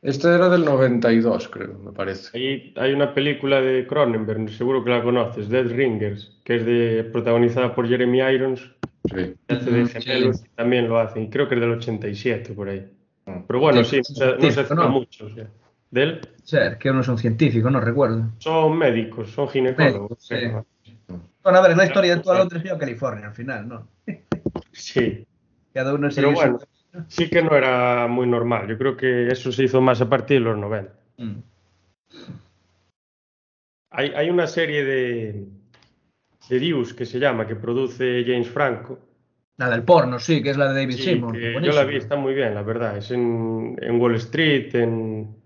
Este 0.00 0.32
era 0.32 0.48
del 0.48 0.64
92, 0.64 1.48
creo, 1.48 1.78
me 1.78 1.92
parece. 1.92 2.36
Ahí 2.38 2.72
hay 2.76 2.92
una 2.92 3.12
película 3.12 3.60
de 3.60 3.86
Cronenberg, 3.86 4.48
seguro 4.50 4.84
que 4.84 4.90
la 4.90 5.02
conoces, 5.02 5.48
Dead 5.48 5.66
Ringers, 5.66 6.38
que 6.44 6.56
es 6.56 6.66
de, 6.66 7.04
protagonizada 7.12 7.74
por 7.74 7.88
Jeremy 7.88 8.20
Irons. 8.20 8.60
Sí. 9.12 9.34
Hace 9.48 9.70
de 9.70 9.86
gemelos 9.86 10.44
y 10.44 10.48
también 10.50 10.88
lo 10.88 10.98
hacen. 10.98 11.24
Y 11.24 11.30
creo 11.30 11.48
que 11.48 11.56
es 11.56 11.60
del 11.60 11.72
87, 11.72 12.52
por 12.52 12.68
ahí. 12.68 12.86
Ah. 13.26 13.42
Pero 13.46 13.60
bueno, 13.60 13.82
sí, 13.82 13.98
no 13.98 14.50
se 14.50 14.60
hace 14.60 14.74
mucho. 14.74 15.26
O 15.26 15.30
sea. 15.30 15.48
¿De 15.90 16.02
él? 16.02 16.20
Ser, 16.44 16.78
que 16.78 16.92
no 16.92 17.02
son 17.02 17.18
científicos, 17.18 17.72
no 17.72 17.80
recuerdo. 17.80 18.30
Son 18.38 18.76
médicos, 18.78 19.30
son 19.30 19.48
ginecólogos. 19.48 20.18
Sí, 20.20 20.36
Bueno, 21.42 21.58
a 21.58 21.60
ver, 21.60 21.72
es 21.72 21.76
la 21.76 21.86
historia 21.86 22.16
de 22.16 22.22
toda 22.22 22.38
Londres 22.38 22.62
y 22.64 22.78
California 22.78 23.28
al 23.28 23.34
final, 23.34 23.68
¿no? 23.68 23.88
sí. 24.72 25.26
Cada 25.72 25.94
uno 25.94 26.08
Pero 26.14 26.32
bueno, 26.32 26.58
sí 27.06 27.28
que 27.30 27.42
no 27.42 27.54
era 27.54 28.06
muy 28.08 28.26
normal. 28.26 28.66
Yo 28.68 28.76
creo 28.76 28.96
que 28.96 29.28
eso 29.28 29.52
se 29.52 29.64
hizo 29.64 29.80
más 29.80 30.00
a 30.00 30.08
partir 30.08 30.38
de 30.38 30.44
los 30.44 30.58
90. 30.58 30.92
Mm. 31.18 31.34
Hay, 33.90 34.12
hay, 34.14 34.30
una 34.30 34.46
serie 34.46 34.84
de, 34.84 35.46
Series, 36.40 36.94
que 36.94 37.04
se 37.04 37.18
llama, 37.18 37.46
que 37.46 37.56
produce 37.56 38.24
James 38.26 38.48
Franco. 38.48 38.98
La 39.58 39.68
del 39.68 39.82
porno, 39.82 40.18
sí, 40.18 40.42
que 40.42 40.50
es 40.50 40.56
la 40.56 40.72
de 40.72 40.80
David 40.80 40.94
Sí, 40.94 41.02
Simon. 41.02 41.36
yo 41.36 41.72
la 41.72 41.84
vi, 41.84 41.96
está 41.96 42.16
muy 42.16 42.32
bien, 42.32 42.54
la 42.54 42.62
verdad. 42.62 42.96
Es 42.96 43.10
en, 43.10 43.76
en 43.80 44.00
Wall 44.00 44.14
Street, 44.14 44.74
en, 44.74 45.36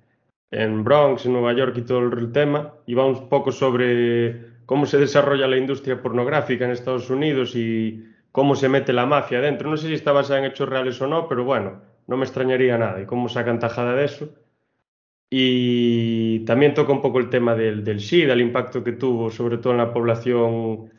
en 0.51 0.85
Bronx, 0.85 1.27
en 1.27 1.33
Nueva 1.33 1.55
York 1.55 1.75
y 1.79 1.83
todo 1.83 2.01
el, 2.01 2.19
el 2.19 2.33
tema. 2.33 2.75
Y 2.87 2.95
va 2.95 3.07
un 3.07 3.29
poco 3.29 3.51
sobre 3.51 4.53
cómo 4.67 4.87
se 4.87 4.99
desarrolla 4.99 5.49
la 5.49 5.57
industria 5.57 6.01
pornográfica 6.01 6.65
en 6.65 6.73
Estados 6.73 7.11
Unidos 7.11 7.57
y 7.57 8.12
cómo 8.33 8.57
se 8.57 8.69
mete 8.69 8.93
la 8.93 9.07
mafia 9.07 9.41
dentro. 9.41 9.71
No 9.71 9.77
sé 9.77 9.89
si 9.89 9.95
está 9.95 10.13
basada 10.13 10.41
en 10.41 10.47
hechos 10.47 10.69
reales 10.69 11.01
o 11.01 11.07
no, 11.07 11.29
pero 11.29 11.45
bueno, 11.45 11.83
no 12.07 12.17
me 12.17 12.25
extrañaría 12.25 12.79
nada. 12.79 13.01
Y 13.01 13.07
cómo 13.07 13.29
sacan 13.29 13.59
tajada 13.59 13.95
de 13.95 14.05
eso. 14.07 14.31
Y 15.31 16.41
también 16.45 16.75
toca 16.75 16.93
un 16.93 17.01
poco 17.01 17.19
el 17.19 17.31
tema 17.31 17.55
del, 17.55 17.85
del 17.85 18.01
SIDA, 18.01 18.35
el 18.35 18.43
impacto 18.43 18.85
que 18.85 18.93
tuvo, 18.93 19.31
sobre 19.31 19.59
todo 19.59 19.73
en 19.73 19.79
la 19.79 19.93
población 19.93 20.91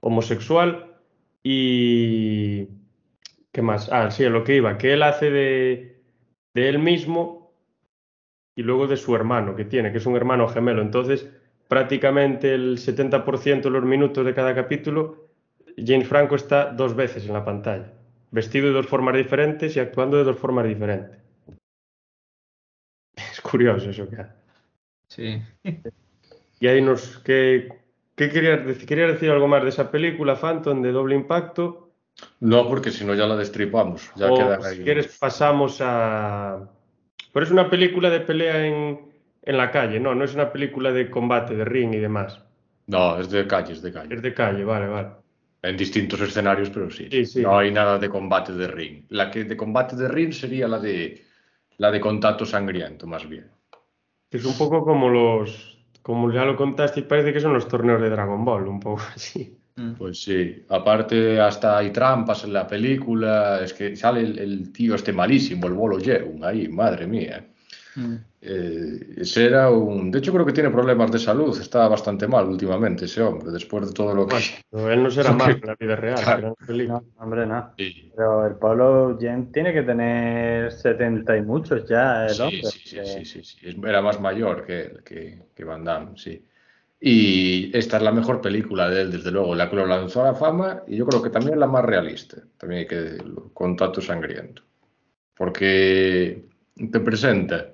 homosexual. 0.00 0.96
Y. 1.42 2.68
¿Qué 3.52 3.62
más? 3.62 3.90
Ah, 3.92 4.10
sí, 4.10 4.24
a 4.24 4.30
lo 4.30 4.42
que 4.42 4.56
iba, 4.56 4.78
que 4.78 4.94
él 4.94 5.02
hace 5.02 5.30
de, 5.30 6.02
de 6.54 6.68
él 6.68 6.78
mismo 6.78 7.52
y 8.56 8.62
luego 8.62 8.86
de 8.86 8.96
su 8.96 9.14
hermano 9.14 9.54
que 9.54 9.64
tiene, 9.64 9.92
que 9.92 9.98
es 9.98 10.06
un 10.06 10.16
hermano 10.16 10.48
gemelo. 10.48 10.82
Entonces, 10.82 11.30
prácticamente 11.68 12.54
el 12.54 12.78
70% 12.78 13.62
de 13.62 13.70
los 13.70 13.84
minutos 13.84 14.24
de 14.24 14.34
cada 14.34 14.54
capítulo, 14.54 15.23
James 15.76 16.08
Franco 16.08 16.36
está 16.36 16.72
dos 16.72 16.94
veces 16.94 17.26
en 17.26 17.32
la 17.32 17.44
pantalla, 17.44 17.92
vestido 18.30 18.68
de 18.68 18.74
dos 18.74 18.86
formas 18.86 19.16
diferentes 19.16 19.76
y 19.76 19.80
actuando 19.80 20.16
de 20.16 20.24
dos 20.24 20.38
formas 20.38 20.66
diferentes. 20.66 21.18
Es 23.16 23.40
curioso 23.40 23.90
eso 23.90 24.08
que. 24.08 24.24
Sí. 25.08 25.42
Y 26.60 26.66
ahí 26.66 26.80
nos... 26.80 27.18
¿Qué, 27.18 27.68
qué 28.14 28.30
querías 28.30 28.64
decir? 28.64 28.86
¿Querías 28.86 29.12
decir 29.12 29.28
algo 29.28 29.46
más 29.46 29.62
de 29.64 29.68
esa 29.68 29.90
película, 29.90 30.34
Phantom, 30.34 30.80
de 30.80 30.92
doble 30.92 31.14
impacto? 31.14 31.90
No, 32.40 32.66
porque 32.68 32.90
si 32.90 33.04
no 33.04 33.14
ya 33.14 33.26
la 33.26 33.36
destripamos. 33.36 34.10
Ya 34.16 34.32
o 34.32 34.36
quedan 34.36 34.62
si 34.62 34.82
quieres 34.82 35.18
pasamos 35.18 35.80
a... 35.82 36.70
Pero 37.32 37.44
es 37.44 37.52
una 37.52 37.68
película 37.68 38.08
de 38.08 38.20
pelea 38.20 38.66
en, 38.66 39.12
en 39.42 39.56
la 39.56 39.70
calle, 39.70 40.00
no, 40.00 40.14
no 40.14 40.24
es 40.24 40.34
una 40.34 40.52
película 40.52 40.92
de 40.92 41.10
combate, 41.10 41.54
de 41.54 41.64
ring 41.64 41.92
y 41.92 41.98
demás. 41.98 42.40
No, 42.86 43.18
es 43.18 43.28
de 43.30 43.46
calle, 43.46 43.72
es 43.72 43.82
de 43.82 43.92
calle. 43.92 44.14
Es 44.14 44.22
de 44.22 44.32
calle, 44.32 44.64
vale, 44.64 44.86
vale. 44.86 45.08
En 45.64 45.78
distintos 45.78 46.20
escenarios, 46.20 46.68
pero 46.68 46.90
sí. 46.90 47.08
Sí, 47.10 47.24
sí. 47.24 47.40
No 47.42 47.58
hay 47.58 47.70
nada 47.70 47.98
de 47.98 48.10
combate 48.10 48.52
de 48.52 48.68
ring. 48.68 49.04
La 49.08 49.30
que 49.30 49.44
de 49.44 49.56
combate 49.56 49.96
de 49.96 50.08
ring 50.08 50.30
sería 50.32 50.68
la 50.68 50.78
de 50.78 51.22
la 51.78 51.90
de 51.90 52.00
contacto 52.00 52.44
sangriento, 52.44 53.06
más 53.06 53.26
bien. 53.26 53.50
Es 54.30 54.44
un 54.44 54.56
poco 54.58 54.84
como 54.84 55.08
los, 55.08 55.78
como 56.02 56.30
ya 56.30 56.44
lo 56.44 56.54
contaste, 56.56 57.02
parece 57.02 57.32
que 57.32 57.40
son 57.40 57.54
los 57.54 57.66
torneos 57.66 58.00
de 58.02 58.10
Dragon 58.10 58.44
Ball, 58.44 58.68
un 58.68 58.78
poco 58.78 59.02
así. 59.14 59.58
Pues 59.98 60.22
sí, 60.22 60.64
aparte 60.68 61.40
hasta 61.40 61.78
hay 61.78 61.90
trampas 61.90 62.44
en 62.44 62.52
la 62.52 62.66
película, 62.66 63.60
es 63.62 63.72
que 63.72 63.96
sale 63.96 64.20
el, 64.20 64.38
el 64.38 64.72
tío 64.72 64.94
este 64.94 65.12
malísimo, 65.12 65.66
el 65.66 65.72
bolo 65.72 65.98
Yeun, 65.98 66.44
ahí, 66.44 66.68
madre 66.68 67.06
mía. 67.06 67.44
Mm. 67.96 68.14
Eh, 68.42 69.14
ese 69.18 69.46
era 69.46 69.70
un... 69.70 70.10
De 70.10 70.18
hecho 70.18 70.32
creo 70.32 70.44
que 70.44 70.52
tiene 70.52 70.70
problemas 70.70 71.10
de 71.12 71.18
salud, 71.18 71.58
está 71.58 71.86
bastante 71.88 72.26
mal 72.26 72.46
últimamente 72.48 73.04
ese 73.06 73.22
hombre, 73.22 73.50
después 73.52 73.86
de 73.86 73.92
todo 73.94 74.14
lo 74.14 74.26
que... 74.26 74.36
Bueno, 74.70 74.90
él 74.90 75.02
no 75.02 75.10
será 75.10 75.30
Ok. 75.30 75.38
malo 75.38 75.54
en 75.54 75.66
la 75.66 75.76
vida 75.76 75.96
real, 75.96 76.22
Claro. 76.22 76.56
No, 76.68 77.04
hombre, 77.18 77.46
no. 77.46 77.72
Sí, 77.78 78.12
Pero 78.16 78.46
el 78.46 78.56
Pablo 78.56 79.16
Jen 79.20 79.50
tiene 79.52 79.72
que 79.72 79.82
tener 79.82 80.72
70 80.72 81.36
y 81.36 81.42
muchos 81.42 81.88
ya, 81.88 82.26
el 82.26 82.34
sí, 82.34 82.42
hombre. 82.42 82.62
sí, 82.62 82.78
sí, 82.84 82.96
porque- 82.96 83.06
sí, 83.06 83.24
sí, 83.24 83.44
sí. 83.44 83.58
Es- 83.66 83.76
Era 83.82 84.02
más 84.02 84.20
mayor 84.20 84.66
que, 84.66 84.96
que, 85.04 85.42
que 85.54 85.64
Van 85.64 85.84
Damme, 85.84 86.16
sí. 86.16 86.44
Y 87.00 87.76
esta 87.76 87.98
es 87.98 88.02
la 88.02 88.12
mejor 88.12 88.40
película 88.40 88.88
de 88.88 89.02
él, 89.02 89.10
desde 89.12 89.30
luego, 89.30 89.54
la 89.54 89.68
que 89.68 89.76
lo 89.76 89.84
lanzó 89.86 90.22
a 90.22 90.26
la 90.32 90.34
fama 90.34 90.82
y 90.86 90.96
yo 90.96 91.06
creo 91.06 91.22
que 91.22 91.28
también 91.30 91.60
la 91.60 91.66
más 91.66 91.84
realista, 91.84 92.38
también 92.56 92.80
hay 92.80 92.86
que 92.86 92.96
decirlo, 92.96 93.50
Contacto 93.52 94.00
Sangriento. 94.00 94.62
Porque 95.36 96.44
te 96.90 97.00
presenta 97.00 97.73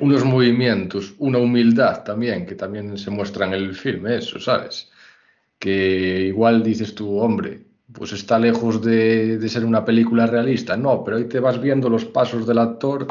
unos 0.00 0.24
movimientos, 0.24 1.14
una 1.18 1.38
humildad 1.38 2.04
también, 2.04 2.46
que 2.46 2.54
también 2.54 2.96
se 2.96 3.10
muestra 3.10 3.46
en 3.46 3.54
el 3.54 3.74
filme, 3.74 4.16
eso, 4.16 4.38
¿sabes? 4.38 4.90
Que 5.58 6.26
igual 6.26 6.62
dices 6.62 6.94
tú, 6.94 7.18
hombre, 7.18 7.66
pues 7.92 8.12
está 8.12 8.38
lejos 8.38 8.82
de, 8.82 9.38
de 9.38 9.48
ser 9.48 9.64
una 9.64 9.84
película 9.84 10.26
realista. 10.26 10.76
No, 10.76 11.02
pero 11.04 11.16
ahí 11.16 11.24
te 11.24 11.40
vas 11.40 11.60
viendo 11.60 11.88
los 11.88 12.04
pasos 12.04 12.46
del 12.46 12.58
actor, 12.58 13.06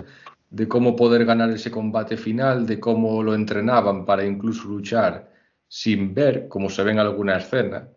de 0.49 0.67
cómo 0.67 0.95
poder 0.95 1.25
ganar 1.25 1.49
ese 1.49 1.71
combate 1.71 2.15
final, 2.15 2.65
de 2.65 2.79
cómo 2.79 3.23
lo 3.23 3.33
entrenaban 3.33 4.05
para 4.05 4.25
incluso 4.25 4.67
luchar 4.67 5.31
sin 5.67 6.13
ver, 6.13 6.47
como 6.47 6.69
se 6.69 6.83
ve 6.83 6.91
en 6.91 6.99
alguna 6.99 7.37
escena. 7.37 7.87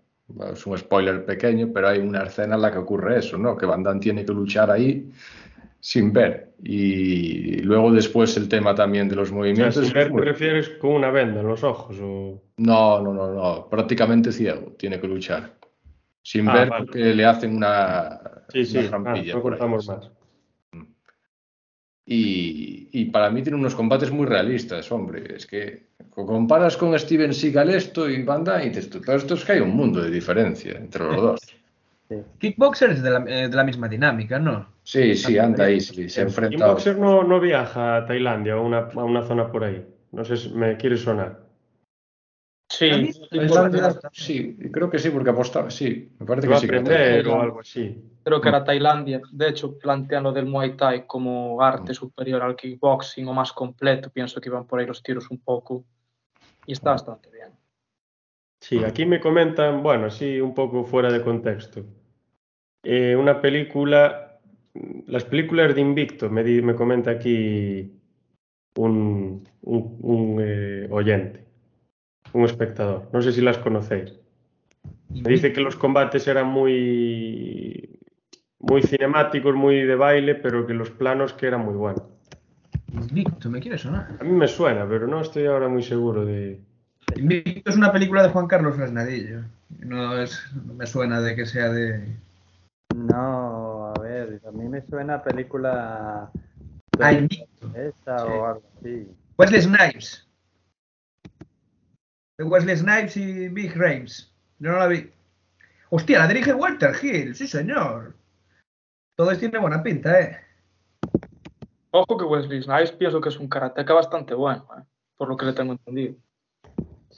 Es 0.53 0.67
un 0.67 0.79
spoiler 0.79 1.25
pequeño, 1.25 1.71
pero 1.73 1.89
hay 1.89 1.99
una 1.99 2.25
escena 2.25 2.57
en 2.57 2.63
la 2.63 2.73
que 2.73 2.79
ocurre 2.79 3.19
eso, 3.19 3.37
¿no? 3.39 3.57
Que 3.57 3.67
Van 3.67 3.83
Damme 3.83 4.01
tiene 4.01 4.25
que 4.25 4.33
luchar 4.33 4.71
ahí 4.71 5.13
sin 5.87 6.13
ver. 6.13 6.49
Y 6.65 7.59
luego 7.61 7.93
después 7.93 8.37
el 8.37 8.49
tema 8.49 8.75
también 8.75 9.09
de 9.09 9.15
los 9.15 9.29
O 9.29 9.31
sea, 9.31 9.37
movimientos. 9.39 9.85
sin 9.85 9.93
ver, 9.95 10.13
¿te 10.13 10.21
refieres 10.21 10.69
con 10.81 10.91
una 10.95 11.11
venda 11.13 11.43
en 11.43 11.47
los 11.47 11.63
ojos? 11.63 11.97
O... 12.03 12.43
no, 12.57 13.01
no, 13.01 13.15
no, 13.15 13.33
no, 13.33 13.69
prácticamente 13.69 14.33
ciego, 14.33 14.73
tiene 14.77 15.01
que 15.01 15.07
luchar. 15.07 15.55
Sin 16.23 16.49
Ah, 16.49 16.55
ver 16.55 16.69
vale. 16.71 16.87
porque 16.87 17.15
le 17.15 17.25
hacen 17.25 17.55
una, 17.55 18.21
Sí, 18.49 18.65
sí, 18.65 18.79
una 18.79 19.13
ah, 19.13 19.15
no 19.61 19.77
más. 19.77 20.11
Y, 22.05 22.89
y 22.93 23.05
para 23.07 23.31
mí 23.31 23.43
tiene 23.43 23.59
unos 23.59 23.77
combates 23.77 24.11
muy 24.11 24.27
realistas, 24.27 24.91
hombre. 24.91 25.37
Es 25.37 25.47
que 25.47 25.87
co- 26.11 26.27
comparas 26.27 26.77
con 26.77 26.99
Steven 26.99 27.33
Seagal 27.33 27.71
esto 27.71 28.11
y 28.11 28.25
Van 28.25 28.43
Damme 28.43 28.67
y 28.67 28.69
dices 28.71 28.89
pero 28.89 29.19
esto 29.19 29.35
es 29.35 29.45
que 29.45 29.53
hay 29.53 29.61
un 29.61 29.77
mundo 29.77 30.03
de 30.03 30.11
diferencia 30.11 30.73
entre 30.79 31.05
los 31.05 31.17
dos. 31.23 31.41
Kickboxer 32.39 32.91
es 32.91 33.03
de 33.03 33.11
la, 33.11 33.25
eh, 33.27 33.49
de 33.49 33.57
la 33.57 33.65
misma 33.65 33.89
dinámica, 33.89 34.39
¿no? 34.39 34.75
Sí, 34.83 35.15
sí, 35.17 35.39
anda 35.39 35.65
ahí, 35.65 35.81
sí, 35.81 36.09
se 36.09 36.21
Y 36.21 36.25
enfrenta. 36.25 36.67
Boxer 36.69 36.99
no, 36.99 37.25
no 37.25 37.41
viaja 37.41 37.97
a 37.97 38.07
Tailandia 38.07 38.57
o 38.57 38.61
a 38.61 38.63
una, 38.63 38.79
a 38.79 39.05
una 39.05 39.23
zona 39.23 39.51
por 39.51 39.65
ahí. 39.65 39.85
No 40.13 40.25
sé 40.25 40.37
si 40.37 40.51
me 40.51 40.77
quiere 40.77 40.97
sonar. 40.97 41.47
Sí, 42.69 42.89
Tailandia, 43.31 43.99
sí, 44.13 44.57
creo 44.73 44.91
que 44.91 44.99
sí, 44.99 45.11
porque 45.11 45.31
apostaba, 45.31 45.71
sí, 45.71 46.13
me 46.19 46.27
parece 46.27 46.47
Va 46.47 46.53
que 46.53 46.57
a 46.57 46.61
sí. 46.61 46.67
aprender 46.67 47.29
o 47.29 47.41
algo 47.41 47.61
así. 47.61 48.03
creo 48.23 48.41
que 48.41 48.49
era 48.49 48.65
Tailandia. 48.65 49.21
De 49.31 49.49
hecho, 49.49 49.79
plantean 49.79 50.25
lo 50.25 50.33
del 50.33 50.47
Muay 50.47 50.77
Thai 50.77 51.07
como 51.07 51.63
arte 51.63 51.95
superior 51.95 52.43
al 52.43 52.57
kickboxing 52.57 53.27
o 53.29 53.33
más 53.33 53.53
completo. 53.53 54.11
Pienso 54.11 54.41
que 54.41 54.49
iban 54.49 54.67
por 54.67 54.81
ahí 54.81 54.87
los 54.87 55.03
tiros 55.03 55.31
un 55.31 55.39
poco. 55.39 55.85
Y 56.67 56.73
está 56.73 56.91
bastante 56.91 57.31
bien. 57.31 57.56
Sí, 58.69 58.83
aquí 58.83 59.07
me 59.07 59.21
comentan, 59.21 59.81
bueno, 59.81 60.11
sí, 60.11 60.41
un 60.41 60.53
poco 60.53 60.83
fuera 60.83 61.13
de 61.13 61.23
contexto. 61.23 61.85
Eh, 62.83 63.15
una 63.15 63.41
película, 63.41 64.41
las 65.07 65.25
películas 65.25 65.73
de 65.73 65.81
Invicto, 65.83 66.29
me, 66.31 66.43
di- 66.43 66.63
me 66.63 66.75
comenta 66.75 67.13
aquí 67.13 67.93
un, 68.77 69.49
un- 69.63 69.99
un, 70.03 70.39
eh, 70.41 70.89
oyente, 70.91 71.45
un 72.33 72.45
espectador. 72.45 73.09
No 73.13 73.23
sé 73.23 73.31
si 73.31 73.41
las 73.41 73.59
conocéis. 73.59 74.19
Me 75.11 75.31
dice 75.31 75.53
que 75.53 75.61
los 75.61 75.77
combates 75.77 76.27
eran 76.27 76.49
muy, 76.49 78.01
muy 78.59 78.83
cinemáticos, 78.83 79.55
muy 79.55 79.83
de 79.83 79.95
baile, 79.95 80.35
pero 80.35 80.67
que 80.67 80.75
los 80.75 80.91
planos 80.91 81.35
que 81.35 81.47
eran 81.47 81.65
muy 81.65 81.75
buenos. 81.75 82.03
Invicto, 82.93 83.49
¿me 83.49 83.61
quiere 83.61 83.79
sonar? 83.79 84.17
A 84.19 84.25
mí 84.25 84.33
me 84.33 84.49
suena, 84.49 84.89
pero 84.89 85.07
no 85.07 85.21
estoy 85.21 85.47
ahora 85.47 85.69
muy 85.69 85.85
seguro 85.85 86.25
de... 86.25 86.66
Invicto 87.15 87.71
es 87.71 87.77
una 87.77 87.93
película 87.93 88.23
de 88.23 88.31
Juan 88.31 88.47
Carlos 88.47 88.77
Fresnadillo. 88.77 89.43
No, 89.79 90.19
es, 90.19 90.43
no 90.67 90.75
me 90.75 90.87
suena 90.87 91.21
de 91.21 91.37
que 91.37 91.47
sea 91.47 91.71
de... 91.71 92.07
No, 92.95 93.93
a 93.95 94.01
ver, 94.01 94.41
a 94.47 94.51
mí 94.51 94.69
me 94.69 94.83
suena 94.83 95.15
a 95.15 95.23
película 95.23 96.31
Ah, 97.01 97.13
Invicto. 97.13 97.73
esa 97.75 98.19
Sí. 98.19 98.25
o 98.27 98.47
algo 98.47 98.63
así. 98.79 99.09
Wesley 99.39 99.63
Snipes. 99.63 100.27
De 102.39 102.45
Wesley 102.45 102.77
Snipes 102.77 103.17
y 103.17 103.49
Big 103.49 103.75
Rames. 103.77 104.33
Yo 104.59 104.71
no 104.73 104.79
la 104.79 104.87
vi. 104.87 105.11
Hostia, 105.91 106.19
la 106.19 106.29
dirige 106.29 106.53
Walter 106.53 106.93
Hill, 107.01 107.35
sí 107.35 107.47
señor. 107.47 108.15
Todo 109.17 109.31
esto 109.31 109.41
tiene 109.41 109.59
buena 109.59 109.83
pinta, 109.83 110.21
¿eh? 110.21 110.37
Ojo 111.93 112.19
que 112.19 112.25
Wesley 112.25 112.63
Snipes 112.63 112.93
pienso 112.93 113.21
que 113.21 113.29
es 113.31 113.39
un 113.39 113.49
karateca 113.49 113.95
bastante 113.95 114.35
bueno, 114.35 114.67
¿eh? 114.79 114.83
por 115.17 115.29
lo 115.29 115.37
que 115.37 115.47
le 115.47 115.53
tengo 115.55 115.73
entendido. 115.73 116.15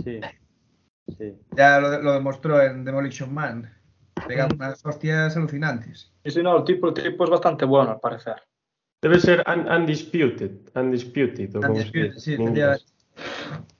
Sí. 0.05 0.21
Sí. 1.17 1.35
Ya 1.57 1.81
lo, 1.81 2.03
lo 2.03 2.13
demostró 2.13 2.61
en 2.63 2.85
Demolition 2.85 3.33
Man. 3.33 3.75
Pega 4.27 4.49
unas 4.53 4.85
hostias 4.85 5.37
alucinantes. 5.37 6.13
Y 6.25 6.31
si 6.31 6.43
no, 6.43 6.59
el 6.59 6.65
tipo, 6.65 6.89
el 6.89 6.95
tipo 6.95 7.25
es 7.25 7.31
bastante 7.31 7.65
bueno 7.65 7.93
al 7.93 8.01
parecer. 8.01 8.37
Debe 9.01 9.21
ser 9.21 9.45
un- 9.47 9.71
Undisputed, 9.71 10.51
Undisputed, 10.75 11.55
o 11.57 11.61
Undisputed, 11.61 12.13
sí, 12.15 12.35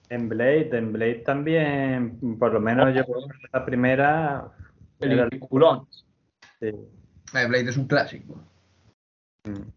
en 0.09 0.27
Blade, 0.29 0.69
en 0.77 0.91
Blade 0.93 1.15
también, 1.25 2.37
por 2.39 2.53
lo 2.53 2.59
menos 2.61 2.95
yo 2.95 3.03
creo 3.05 3.27
que 3.27 3.47
la 3.51 3.65
primera 3.65 4.51
era 4.99 5.23
el- 5.23 5.29
Peliculón. 5.29 5.87
sí. 6.59 6.67
Eh, 6.67 7.45
Blade 7.47 7.69
es 7.69 7.77
un 7.77 7.85
clásico. 7.87 8.41
Mm. 9.43 9.69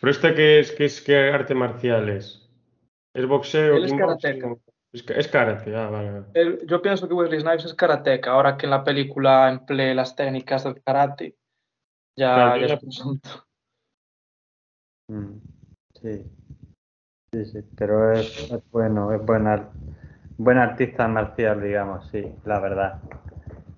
Pero 0.00 0.10
esta 0.10 0.34
que 0.34 0.60
es 0.60 0.70
que 0.72 0.84
es 0.86 1.00
que 1.02 1.16
arte 1.30 1.54
marcial 1.54 2.08
es. 2.08 2.47
¿Es 3.18 3.26
boxeo? 3.26 3.76
Él 3.76 3.84
es 3.84 3.92
karateca. 3.94 4.54
Es, 4.92 5.28
karate, 5.28 5.74
ah, 5.76 5.90
vale. 5.90 6.66
yo 6.66 6.80
pienso 6.80 7.06
que 7.08 7.14
Wesley 7.14 7.40
Snipes 7.40 7.66
es 7.66 7.74
karateca, 7.74 8.30
ahora 8.30 8.56
que 8.56 8.66
en 8.66 8.70
la 8.70 8.84
película 8.84 9.50
emplee 9.50 9.94
las 9.94 10.16
técnicas 10.16 10.64
del 10.64 10.80
karate, 10.82 11.36
ya, 12.16 12.56
ya 12.56 12.74
es 12.74 13.04
mm, 15.08 15.32
Sí. 16.00 16.24
Sí, 17.32 17.44
sí, 17.44 17.58
pero 17.76 18.12
es, 18.12 18.48
bueno, 18.70 19.12
es 19.12 19.26
buena, 19.26 19.68
buen 20.38 20.56
artista 20.56 21.06
marcial, 21.08 21.60
digamos, 21.60 22.08
sí, 22.10 22.24
la 22.44 22.60
verdad. 22.60 23.00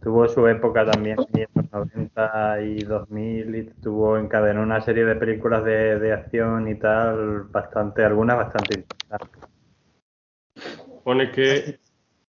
Tuvo 0.03 0.27
su 0.29 0.47
época 0.47 0.91
también 0.91 1.19
en 1.35 1.47
los 1.55 1.71
90 1.71 2.63
y 2.63 2.83
2000 2.85 3.55
y 3.55 3.65
tuvo 3.83 4.17
encadenó 4.17 4.63
una 4.63 4.81
serie 4.81 5.05
de 5.05 5.15
películas 5.15 5.63
de, 5.65 5.99
de 5.99 6.13
acción 6.13 6.69
y 6.69 6.75
tal, 6.77 7.43
bastante, 7.45 8.03
algunas 8.03 8.39
bastante 8.39 8.81
interesantes. 8.81 9.51
Pone 11.05 11.31
que 11.33 11.79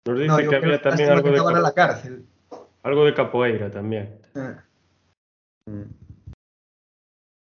nos 0.06 0.20
dice 0.20 0.48
que 0.48 0.56
había 0.56 0.82
también 0.82 1.10
algo 1.10 1.30
de, 1.30 1.62
la 1.62 1.74
cárcel. 1.74 2.26
algo 2.84 3.06
de 3.06 3.14
capoeira 3.14 3.70
también. 3.70 4.18
Ah. 4.36 4.64
Mm. 5.66 5.84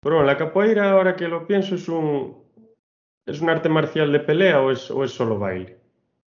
Pero 0.02 0.16
bueno, 0.16 0.24
la 0.24 0.38
capoeira, 0.38 0.92
ahora 0.92 1.16
que 1.16 1.28
lo 1.28 1.46
pienso, 1.46 1.76
es 1.76 1.88
un, 1.88 2.44
es 3.26 3.42
un 3.42 3.50
arte 3.50 3.70
marcial 3.70 4.12
de 4.12 4.20
pelea 4.20 4.62
o 4.62 4.72
es, 4.72 4.90
o 4.90 5.04
es 5.04 5.12
solo 5.12 5.38
baile. 5.38 5.80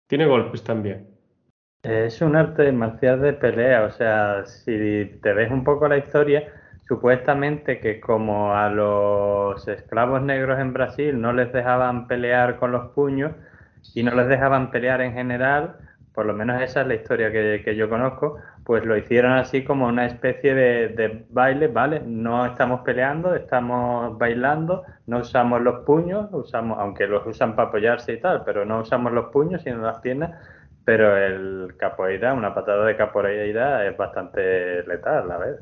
Tiene 0.07 0.26
golpes 0.26 0.62
también. 0.62 1.09
Es 1.83 2.20
un 2.20 2.37
arte 2.37 2.70
marcial 2.72 3.22
de 3.22 3.33
pelea, 3.33 3.85
o 3.85 3.91
sea, 3.91 4.45
si 4.45 5.18
te 5.22 5.33
ves 5.33 5.51
un 5.51 5.64
poco 5.64 5.89
la 5.89 5.97
historia, 5.97 6.53
supuestamente 6.87 7.81
que 7.81 8.01
como 8.01 8.53
a 8.55 8.68
los 8.68 9.66
esclavos 9.66 10.20
negros 10.20 10.61
en 10.61 10.74
Brasil 10.74 11.18
no 11.18 11.33
les 11.33 11.51
dejaban 11.55 12.07
pelear 12.07 12.59
con 12.59 12.72
los 12.72 12.89
puños 12.89 13.33
y 13.95 14.03
no 14.03 14.14
les 14.14 14.28
dejaban 14.28 14.70
pelear 14.70 15.01
en 15.01 15.14
general, 15.14 15.76
por 16.12 16.26
lo 16.26 16.35
menos 16.35 16.61
esa 16.61 16.83
es 16.83 16.87
la 16.87 16.97
historia 16.97 17.33
que, 17.33 17.74
yo 17.74 17.89
conozco, 17.89 18.37
pues 18.64 18.85
lo 18.85 18.95
hicieron 18.95 19.33
así 19.33 19.64
como 19.64 19.87
una 19.87 20.05
especie 20.05 20.55
de, 20.55 21.24
baile, 21.31 21.68
¿vale? 21.68 22.03
No 22.05 22.45
estamos 22.45 22.83
peleando, 22.83 23.35
estamos 23.35 24.18
bailando, 24.18 24.83
no 25.07 25.20
usamos 25.20 25.62
los 25.62 25.87
puños, 25.87 26.28
usamos, 26.33 26.78
aunque 26.78 27.07
los 27.07 27.26
usan 27.26 27.57
para 27.57 27.68
apoyarse 27.68 28.12
y 28.12 28.20
tal, 28.20 28.45
pero 28.45 28.66
no 28.66 28.81
usamos 28.81 29.12
los 29.12 29.26
puños 29.26 29.62
sino 29.62 29.78
las 29.78 30.01
piernas, 30.01 30.33
pero 30.91 31.16
el 31.16 31.76
capoeira, 31.76 32.34
una 32.34 32.53
patada 32.53 32.84
de 32.84 32.97
capoeira 32.97 33.86
es 33.86 33.97
bastante 33.97 34.82
letal, 34.88 35.30
a 35.30 35.38
ver. 35.38 35.61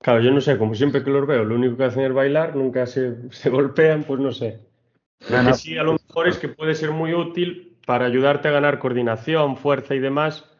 Claro, 0.00 0.20
yo 0.22 0.30
no 0.30 0.40
sé, 0.40 0.56
como 0.56 0.74
siempre 0.74 1.04
que 1.04 1.10
los 1.10 1.26
veo, 1.26 1.44
lo 1.44 1.54
único 1.54 1.76
que 1.76 1.84
hacen 1.84 2.04
es 2.04 2.14
bailar, 2.14 2.56
nunca 2.56 2.86
se, 2.86 3.30
se 3.30 3.50
golpean, 3.50 4.04
pues 4.04 4.20
no 4.20 4.32
sé. 4.32 4.60
Lo 5.28 5.44
que 5.44 5.52
sí, 5.52 5.76
a 5.76 5.82
lo 5.82 5.98
mejor 6.08 6.26
es 6.26 6.38
que 6.38 6.48
puede 6.48 6.74
ser 6.74 6.92
muy 6.92 7.12
útil 7.12 7.76
para 7.86 8.06
ayudarte 8.06 8.48
a 8.48 8.52
ganar 8.52 8.78
coordinación, 8.78 9.58
fuerza 9.58 9.94
y 9.94 9.98
demás 9.98 10.50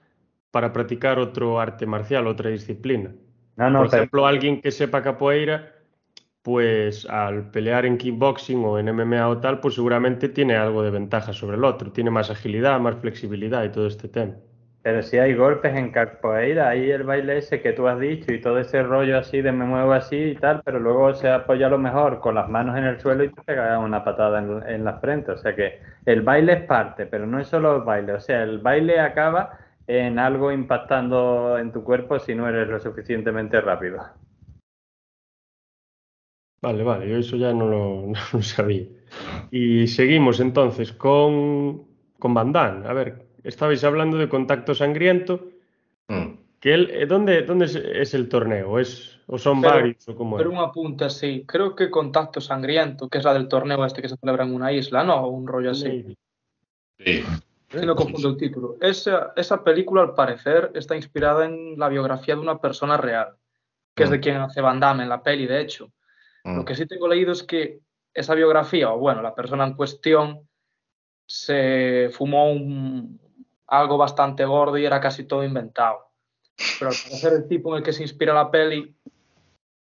para 0.51 0.71
practicar 0.71 1.19
otro 1.19 1.59
arte 1.59 1.87
marcial, 1.87 2.27
otra 2.27 2.51
disciplina. 2.51 3.11
Por 3.57 3.87
ejemplo, 3.87 4.27
alguien 4.27 4.61
que 4.61 4.71
sepa 4.71 5.03
capoeira, 5.03 5.74
pues 6.45 7.07
al 7.07 7.51
pelear 7.51 7.87
en 7.87 7.97
kickboxing 7.97 8.63
o 8.67 8.79
en 8.79 8.95
MMA 8.95 9.29
o 9.31 9.39
tal, 9.39 9.61
pues 9.61 9.77
seguramente 9.77 10.29
tiene 10.29 10.55
algo 10.57 10.83
de 10.83 10.91
ventaja 10.91 11.33
sobre 11.33 11.57
el 11.57 11.65
otro, 11.65 11.91
tiene 11.91 12.11
más 12.11 12.31
agilidad, 12.31 12.79
más 12.81 12.97
flexibilidad 12.97 13.65
y 13.65 13.71
todo 13.71 13.87
este 13.87 14.09
tema. 14.09 14.35
Pero 14.83 15.03
si 15.03 15.17
hay 15.17 15.33
golpes 15.33 15.75
en 15.75 15.91
capoeira, 15.91 16.69
ahí 16.69 16.91
el 16.91 17.05
baile 17.05 17.39
ese 17.39 17.63
que 17.63 17.73
tú 17.73 17.89
has 17.89 17.99
dicho 17.99 18.31
y 18.31 18.43
todo 18.43 18.59
ese 18.59 18.83
rollo 18.83 19.17
así 19.17 19.41
de 19.41 19.53
me 19.53 19.65
muevo 19.65 19.95
así 19.95 20.17
y 20.17 20.35
tal, 20.35 20.61
pero 20.63 20.79
luego 20.79 21.15
se 21.15 21.31
apoya 21.31 21.69
a 21.69 21.71
lo 21.71 21.79
mejor 21.79 22.21
con 22.21 22.35
las 22.35 22.51
manos 22.51 22.77
en 22.77 22.85
el 22.85 23.01
suelo 23.01 23.25
y 23.25 23.31
te 23.31 23.41
pega 23.41 23.79
una 23.79 24.05
patada 24.05 24.41
en, 24.69 24.85
la 24.85 24.99
frente. 24.99 25.33
O 25.33 25.39
sea 25.39 25.57
que 25.57 25.81
el 26.05 26.21
baile 26.21 26.53
es 26.53 26.63
parte, 26.65 27.07
pero 27.07 27.27
no 27.27 27.41
es 27.41 27.49
solo 27.49 27.77
el 27.77 27.83
baile. 27.85 28.13
O 28.13 28.21
sea, 28.21 28.43
el 28.43 28.59
baile 28.59 29.01
acaba 29.01 29.59
en 29.87 30.19
algo 30.19 30.53
impactando 30.53 31.57
en 31.57 31.73
tu 31.73 31.83
cuerpo 31.83 32.19
si 32.19 32.35
no 32.35 32.47
eres 32.47 32.69
lo 32.69 32.79
suficientemente 32.79 33.63
rápido. 33.63 34.05
Vale, 36.65 36.83
vale, 36.83 37.07
yo 37.07 37.19
eso 37.19 37.37
ya 37.37 37.53
no 37.53 37.69
lo, 37.69 38.43
sabía. 38.43 38.87
Y 39.51 39.87
seguimos 39.87 40.41
entonces 40.41 40.93
con, 40.93 41.85
con 42.19 42.33
Van 42.33 42.57
A 42.57 42.93
ver, 42.95 43.27
estabais 43.43 43.85
hablando 43.85 44.17
de 44.17 44.31
contacto 44.31 44.75
sangriento. 44.75 45.51
Mm. 46.09 46.39
Que 46.61 46.73
él, 46.73 46.91
eh, 46.91 47.05
¿dónde, 47.05 47.43
¿Dónde 47.43 47.67
es 47.67 48.15
el 48.15 48.31
torneo? 48.31 48.79
¿Es, 48.79 49.21
¿O 49.27 49.37
son 49.37 49.61
varios? 49.61 50.09
O 50.09 50.17
cómo 50.17 50.39
pero 50.39 50.51
un 50.51 50.57
apunte, 50.57 51.11
sí. 51.11 51.45
Creo 51.47 51.77
que 51.77 51.91
Contacto 51.91 52.41
Sangriento, 52.41 53.11
que 53.11 53.19
es 53.19 53.25
la 53.25 53.35
del 53.35 53.49
torneo 53.49 53.85
este 53.85 54.01
que 54.01 54.09
se 54.09 54.17
celebra 54.17 54.45
en 54.45 54.55
una 54.55 54.73
isla, 54.73 55.05
¿no? 55.05 55.17
O 55.17 55.29
un 55.29 55.47
rollo 55.47 55.73
así. 55.73 56.17
Sí. 56.99 57.23
Si 57.69 57.85
no 57.85 57.95
confundo 57.95 58.31
el 58.31 58.37
título. 58.39 58.77
Esa, 58.81 59.35
esa 59.37 59.63
película, 59.63 60.01
al 60.01 60.15
parecer, 60.15 60.71
está 60.75 60.97
inspirada 60.97 61.45
en 61.45 61.79
la 61.79 61.91
biografía 61.91 62.35
de 62.35 62.41
una 62.41 62.59
persona 62.59 62.97
real, 62.97 63.37
que 63.95 64.05
es 64.05 64.11
de 64.11 64.19
mm. 64.19 64.21
quien 64.23 64.37
hace 64.37 64.63
Van 64.63 64.81
Damme 64.81 65.03
en 65.03 65.11
la 65.11 65.23
peli, 65.23 65.47
de 65.47 65.61
hecho. 65.61 65.91
Lo 66.45 66.63
mm. 66.63 66.65
que 66.65 66.75
sí 66.75 66.87
tengo 66.87 67.09
leído 67.09 67.33
es 67.33 67.43
que 67.43 67.81
esa 68.13 68.35
biografía, 68.35 68.93
o 68.93 68.99
bueno, 68.99 69.23
la 69.23 69.35
persona 69.35 69.67
en 69.67 69.75
cuestión, 69.75 70.49
se 71.27 72.11
fumó 72.13 72.53
un, 72.53 73.19
algo 73.67 73.97
bastante 73.97 74.45
gordo 74.45 74.77
y 74.79 74.85
era 74.85 75.01
casi 75.01 75.25
todo 75.25 75.43
inventado. 75.43 76.11
Pero 76.79 76.91
al 76.91 76.97
parecer 77.03 77.33
el 77.33 77.49
tipo 77.49 77.73
en 77.73 77.79
el 77.79 77.83
que 77.83 77.93
se 77.93 78.03
inspira 78.03 78.35
la 78.35 78.51
peli, 78.51 78.95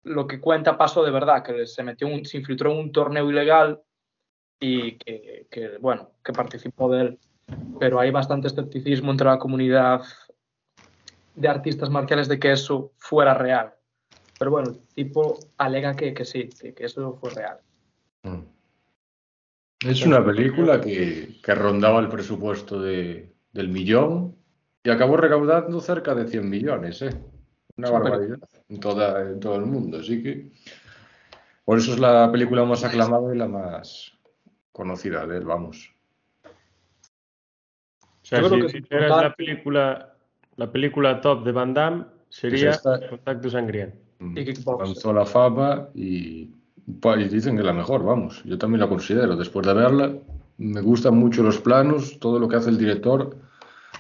lo 0.04 0.28
que 0.28 0.40
cuenta 0.40 0.78
pasó 0.78 1.04
de 1.04 1.12
verdad, 1.12 1.44
que 1.44 1.66
se 1.66 1.84
metió 1.84 2.08
un, 2.08 2.26
se 2.26 2.38
infiltró 2.38 2.72
en 2.72 2.80
un 2.80 2.92
torneo 2.92 3.30
ilegal 3.30 3.82
y 4.60 4.98
que, 4.98 5.48
que, 5.50 5.78
bueno, 5.80 6.12
que 6.24 6.34
participó 6.34 6.92
de 6.92 7.02
él. 7.02 7.20
Pero 7.80 8.00
hay 8.00 8.12
bastante 8.12 8.48
escepticismo 8.48 9.12
entre 9.12 9.28
la 9.28 9.40
comunidad 9.40 10.02
de 11.36 11.48
artistas 11.48 11.90
marciales 11.90 12.28
de 12.28 12.40
que 12.40 12.52
eso 12.52 12.92
fuera 12.98 13.34
real. 13.34 13.74
Pero 14.42 14.50
bueno, 14.50 14.72
el 14.72 14.80
tipo 14.96 15.38
alega 15.60 15.96
que, 15.96 16.16
que 16.16 16.26
sí, 16.26 16.50
que, 16.50 16.74
que, 16.74 16.86
eso 16.86 17.16
fue 17.22 17.30
real. 17.30 17.60
Mm. 18.24 18.40
Es 19.88 20.04
una 20.04 20.26
película 20.26 20.82
que, 20.82 21.40
que 21.44 21.54
rondaba 21.54 22.00
el 22.00 22.10
presupuesto 22.10 22.82
de, 22.82 23.36
del 23.54 23.70
millón 23.70 24.36
y 24.84 24.90
acabó 24.90 25.18
recaudando 25.18 25.80
cerca 25.80 26.16
de 26.16 26.28
100 26.28 26.50
millones, 26.50 27.04
¿eh? 27.04 27.12
Una 27.78 27.92
barbaridad 27.92 28.40
en, 28.68 28.80
toda, 28.80 29.22
en 29.30 29.40
todo 29.40 29.58
el 29.58 29.68
mundo. 29.68 30.00
Así 30.00 30.24
que 30.24 30.52
por 31.64 31.78
eso 31.78 31.94
es 31.94 32.00
la 32.00 32.32
película 32.32 32.66
más 32.66 32.84
aclamada 32.84 33.36
y 33.36 33.38
la 33.38 33.48
más 33.48 34.12
conocida 34.72 35.28
de 35.28 35.38
él, 35.38 35.46
vamos. 35.46 35.94
O 36.44 36.50
sea, 38.24 38.42
si, 38.50 38.82
la 38.90 39.36
película, 39.36 40.16
la 40.56 40.72
película 40.72 41.22
top 41.22 41.46
de 41.46 41.52
Van 41.52 41.76
Damme, 41.76 42.06
sería 42.28 42.72
pues 42.82 43.08
Contacto 43.08 43.48
Sangriento. 43.48 44.11
Mm. 44.22 44.38
Lanzó 44.80 45.12
la 45.12 45.26
fama 45.26 45.90
y, 45.96 46.52
y 46.88 47.24
dicen 47.30 47.56
que 47.56 47.62
es 47.62 47.66
la 47.66 47.74
mejor, 47.74 48.04
vamos. 48.04 48.44
Yo 48.46 48.58
también 48.58 48.82
la 48.82 48.88
considero. 48.88 49.36
Después 49.36 49.66
de 49.66 49.74
verla, 49.74 50.14
me 50.60 50.82
gustan 50.82 51.18
mucho 51.18 51.42
los 51.42 51.60
planos, 51.60 52.20
todo 52.20 52.40
lo 52.40 52.48
que 52.48 52.56
hace 52.58 52.70
el 52.70 52.78
director 52.78 53.36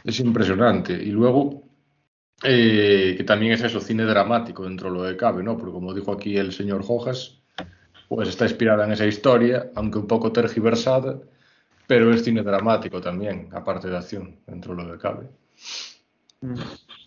es 0.03 0.19
impresionante. 0.19 0.93
Y 0.93 1.09
luego, 1.09 1.63
eh, 2.43 3.15
que 3.17 3.24
también 3.24 3.53
es 3.53 3.63
eso, 3.63 3.80
cine 3.80 4.03
dramático 4.03 4.63
dentro 4.63 4.91
de 4.91 4.99
lo 4.99 5.07
que 5.07 5.17
cabe, 5.17 5.41
¿no? 5.41 5.57
Porque 5.57 5.74
como 5.74 5.93
dijo 5.93 6.11
aquí 6.11 6.38
el 6.38 6.51
señor 6.53 6.84
Hojas, 6.88 7.39
pues 8.07 8.30
está 8.30 8.45
inspirada 8.45 8.86
en 8.86 8.91
esa 8.91 9.07
historia, 9.07 9.72
aunque 9.74 9.97
un 9.97 10.07
poco 10.07 10.32
tergiversada, 10.32 11.19
pero 11.88 12.13
es 12.13 12.24
cine 12.24 12.43
dramático 12.43 13.01
también, 13.01 13.49
aparte 13.53 13.89
de 13.89 13.97
acción, 13.97 14.36
dentro 14.45 14.76
de 14.76 14.84
lo 14.84 14.91
que 14.91 14.99
cabe. 14.99 15.30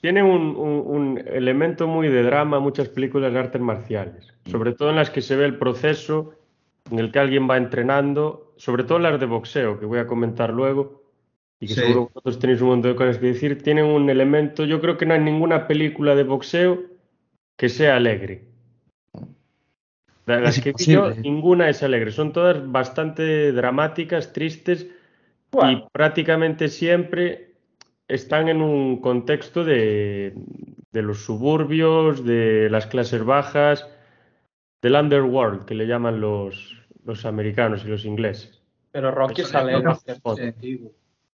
Tiene 0.05 0.23
un, 0.23 0.55
un, 0.55 1.25
elemento 1.29 1.87
muy 1.87 2.09
de 2.09 2.23
drama 2.25 2.61
muchas 2.61 2.91
películas 2.91 3.33
de 3.33 3.39
artes 3.39 3.63
marciales, 3.63 4.35
sobre 4.45 4.75
todo 4.75 4.91
en 4.91 4.97
las 4.97 5.09
que 5.09 5.23
se 5.23 5.35
ve 5.35 5.47
el 5.47 5.57
proceso 5.57 6.35
en 6.91 6.99
el 6.99 7.11
que 7.11 7.21
alguien 7.21 7.49
va 7.49 7.57
entrenando, 7.57 8.53
sobre 8.59 8.85
todo 8.85 8.99
las 8.99 9.19
de 9.19 9.25
boxeo, 9.25 9.81
que 9.81 9.87
voy 9.87 10.01
a 10.01 10.07
comentar 10.07 10.53
luego, 10.53 11.05
y 11.59 11.69
que 11.69 11.73
seguro 11.73 12.11
vosotros 12.13 12.39
tenéis 12.39 12.61
un 12.61 12.69
montón 12.69 12.93
de 12.93 12.97
cosas 12.99 13.17
que 13.17 13.29
decir, 13.29 13.63
tienen 13.63 13.87
un 13.87 14.11
elemento, 14.11 14.67
yo 14.67 14.79
creo 14.79 14.99
que 14.99 15.07
no 15.07 15.15
hay 15.15 15.21
ninguna 15.21 15.67
película 15.67 16.15
de 16.15 16.25
boxeo 16.25 16.83
que 17.57 17.71
sea 17.71 17.97
alegre. 17.97 18.45
las 20.27 20.61
que 20.61 20.73
vi 20.73 20.85
yo, 20.85 21.15
ninguna 21.15 21.71
es 21.71 21.83
alegre, 21.83 22.11
son 22.11 22.35
todas 22.35 22.71
bastante 22.71 23.53
dramáticas, 23.53 24.35
tristes 24.35 24.87
y 25.51 25.83
prácticamente 25.93 26.69
siempre 26.69 27.54
están 28.09 28.49
en 28.49 28.61
un 28.63 29.01
contexto 29.01 29.65
de, 29.65 30.35
de 30.93 31.03
los 31.03 31.25
suburbios, 31.25 32.25
de 32.25 32.69
las 32.71 32.87
clases 32.87 33.25
bajas, 33.25 33.89
del 34.83 34.95
underworld, 34.95 35.65
que 35.65 35.75
le 35.75 35.87
llaman 35.87 36.21
los, 36.21 36.77
los 37.05 37.25
americanos 37.25 37.85
y 37.85 37.89
los 37.89 38.05
ingleses. 38.05 38.63
Pero 38.93 39.11
Rocky 39.11 39.43
es 39.43 39.55
alegre 39.55 39.91
en 39.91 39.97
cierto 39.97 40.37
sentido. 40.37 40.93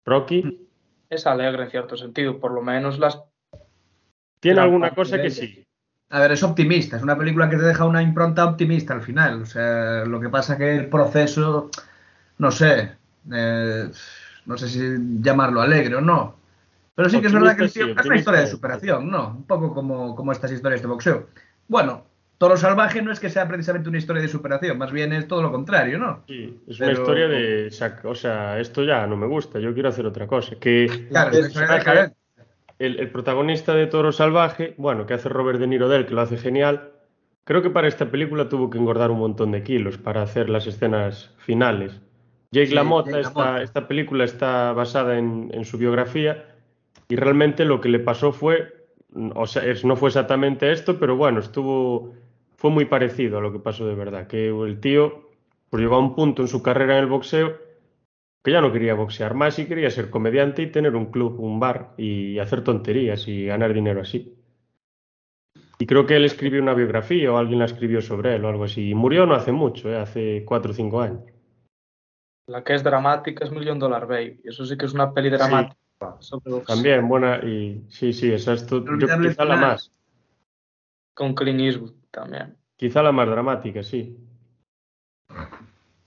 Rocky 0.06 0.68
es 1.10 1.26
alegre 1.26 1.64
en 1.64 1.70
cierto 1.70 1.98
sentido, 1.98 2.40
por 2.40 2.52
lo 2.52 2.62
menos 2.62 3.00
las... 3.00 3.22
Tiene 4.40 4.60
alguna 4.62 4.92
cosa 4.92 5.22
que 5.22 5.30
sí. 5.30 5.66
A 6.10 6.20
ver, 6.20 6.32
es 6.32 6.44
optimista, 6.44 6.98
es 6.98 7.04
una 7.04 7.18
película 7.18 7.50
que 7.50 7.58
te 7.58 7.64
deja 7.64 7.86
una 7.86 8.02
impronta 8.02 8.46
optimista 8.46 8.94
al 8.94 9.02
final. 9.02 9.42
O 9.42 9.46
sea, 9.46 10.06
lo 10.06 10.20
que 10.20 10.30
pasa 10.30 10.58
que 10.58 10.76
el 10.76 10.90
proceso, 10.90 11.70
no 12.38 12.52
sé, 12.52 12.96
Eh, 13.34 13.90
no 14.46 14.58
sé 14.58 14.70
si 14.70 14.80
llamarlo 15.22 15.62
alegre 15.62 15.96
o 15.96 16.02
no. 16.02 16.36
Pero 16.98 17.10
sí 17.10 17.22
que 17.22 17.28
es 17.28 17.34
verdad 17.34 17.56
que 17.56 17.66
es 17.66 17.78
una 17.78 18.16
historia 18.16 18.42
de 18.42 18.48
superación, 18.48 19.12
¿no? 19.12 19.36
Un 19.38 19.46
poco 19.46 19.72
como, 19.72 20.16
como 20.16 20.32
estas 20.32 20.52
historias 20.52 20.82
de 20.82 20.88
boxeo. 20.88 21.28
Bueno, 21.68 22.08
Toro 22.40 22.58
Salvaje 22.58 23.04
no 23.04 23.12
es 23.12 23.20
que 23.20 23.30
sea 23.30 23.48
precisamente 23.48 23.88
una 23.88 24.00
historia 24.00 24.24
de 24.24 24.28
superación, 24.28 24.80
más 24.80 24.92
bien 24.92 25.14
es 25.14 25.28
todo 25.28 25.44
lo 25.44 25.52
contrario, 25.52 26.00
¿no? 26.00 26.24
Sí, 26.26 26.60
es 26.68 26.80
una 26.80 26.94
historia 26.94 27.28
de. 27.28 27.70
O 28.04 28.16
sea, 28.16 28.60
esto 28.60 28.84
ya 28.84 29.06
no 29.06 29.16
me 29.16 29.28
gusta, 29.28 29.60
yo 29.60 29.76
quiero 29.76 29.90
hacer 29.90 30.08
otra 30.08 30.26
cosa. 30.26 30.56
Que 30.60 31.08
claro, 31.10 31.38
es 31.38 31.56
una 31.56 32.12
el, 32.80 33.00
el, 33.00 33.12
protagonista 33.12 33.76
de 33.76 33.86
Toro 33.86 34.12
Salvaje, 34.12 34.74
bueno, 34.80 35.06
que 35.06 35.14
hace 35.14 35.30
Robert 35.30 35.60
De 35.60 35.68
Niro 35.68 35.90
de 35.90 35.98
él, 35.98 36.08
que 36.08 36.16
lo 36.16 36.22
hace 36.22 36.38
genial, 36.38 36.94
creo 37.44 37.62
que 37.62 37.70
para 37.70 37.88
esta 37.88 38.10
película 38.10 38.50
tuvo 38.50 38.72
que 38.72 38.80
engordar 38.80 39.12
un 39.12 39.20
montón 39.20 39.52
de 39.52 39.62
kilos 39.62 40.00
para 40.00 40.24
hacer 40.24 40.50
las 40.50 40.66
escenas 40.66 41.32
finales. 41.38 42.02
Jake 42.50 42.74
LaMotta, 42.74 43.20
esta, 43.20 43.62
esta, 43.62 43.88
película 43.88 44.24
está 44.24 44.74
basada 44.74 45.20
en, 45.20 45.52
en 45.54 45.64
su 45.64 45.78
biografía 45.78 46.57
y 47.10 47.16
realmente 47.16 47.66
lo 47.66 47.80
que 47.82 47.90
le 47.90 48.00
pasó 48.00 48.32
fue, 48.32 48.88
o 49.36 49.48
sea, 49.48 49.64
no 49.84 49.96
fue 49.96 50.10
exactamente 50.10 50.72
esto, 50.72 51.00
pero 51.00 51.16
bueno, 51.16 51.40
estuvo 51.40 52.14
fue 52.56 52.72
muy 52.72 52.86
parecido 52.86 53.38
a 53.38 53.42
lo 53.42 53.52
que 53.52 53.60
pasó 53.60 53.88
de 53.88 53.96
verdad, 53.96 54.28
que 54.28 54.50
el 54.50 54.80
tío 54.80 55.30
pues 55.70 55.82
llegó 55.82 55.96
a 55.96 56.00
un 56.00 56.16
punto 56.16 56.42
en 56.42 56.48
su 56.48 56.64
carrera 56.64 56.98
en 56.98 57.04
el 57.04 57.10
boxeo 57.10 57.58
que 58.44 58.52
ya 58.52 58.62
no 58.62 58.72
quería 58.72 58.94
boxear 58.94 59.34
más 59.34 59.60
y 59.60 59.66
quería 59.66 59.90
ser 59.90 60.10
comediante 60.10 60.62
y 60.62 60.72
tener 60.72 60.96
un 60.96 61.08
club, 61.08 61.38
un 61.40 61.60
bar 61.60 61.94
y 61.98 62.40
hacer 62.40 62.64
tonterías 62.64 63.28
y 63.28 63.46
ganar 63.46 63.74
dinero 63.74 64.00
así. 64.02 64.38
Y 65.80 65.86
creo 65.86 66.06
que 66.06 66.16
él 66.16 66.24
escribió 66.24 66.62
una 66.62 66.74
biografía 66.74 67.30
o 67.32 67.38
alguien 67.38 67.60
la 67.60 67.66
escribió 67.66 68.02
sobre 68.02 68.36
él 68.36 68.46
o 68.46 68.48
algo 68.48 68.64
así. 68.64 68.92
Y 68.92 68.96
murió 68.96 69.26
no 69.26 69.36
hace 69.36 69.52
mucho, 69.52 69.90
¿eh? 69.90 69.98
hace 69.98 70.46
cuatro 70.46 70.72
o 70.72 70.74
cinco 70.74 71.02
años. 71.02 71.24
La 72.48 72.64
que 72.64 72.74
es 72.74 72.84
dramática 72.84 73.44
es 73.44 73.52
Million 73.52 73.80
Dollar 73.80 74.08
Baby. 74.08 74.40
Eso 74.46 74.66
sí 74.66 74.78
que 74.78 74.86
es 74.86 74.94
una 74.94 75.14
peli 75.14 75.30
dramática. 75.30 75.78
También 76.66 77.08
buena 77.08 77.38
y 77.38 77.86
sí, 77.90 78.14
sí, 78.14 78.32
esa 78.32 78.54
es 78.54 78.68
yo, 78.68 78.84
quizá 78.84 79.46
la 79.46 79.56
más. 79.56 79.92
Con 81.14 81.34
Clint 81.34 81.62
Eastwood 81.62 81.94
también. 82.12 82.56
Quizá 82.76 83.02
la 83.02 83.12
más 83.12 83.28
dramática, 83.28 83.82
sí. 83.82 84.18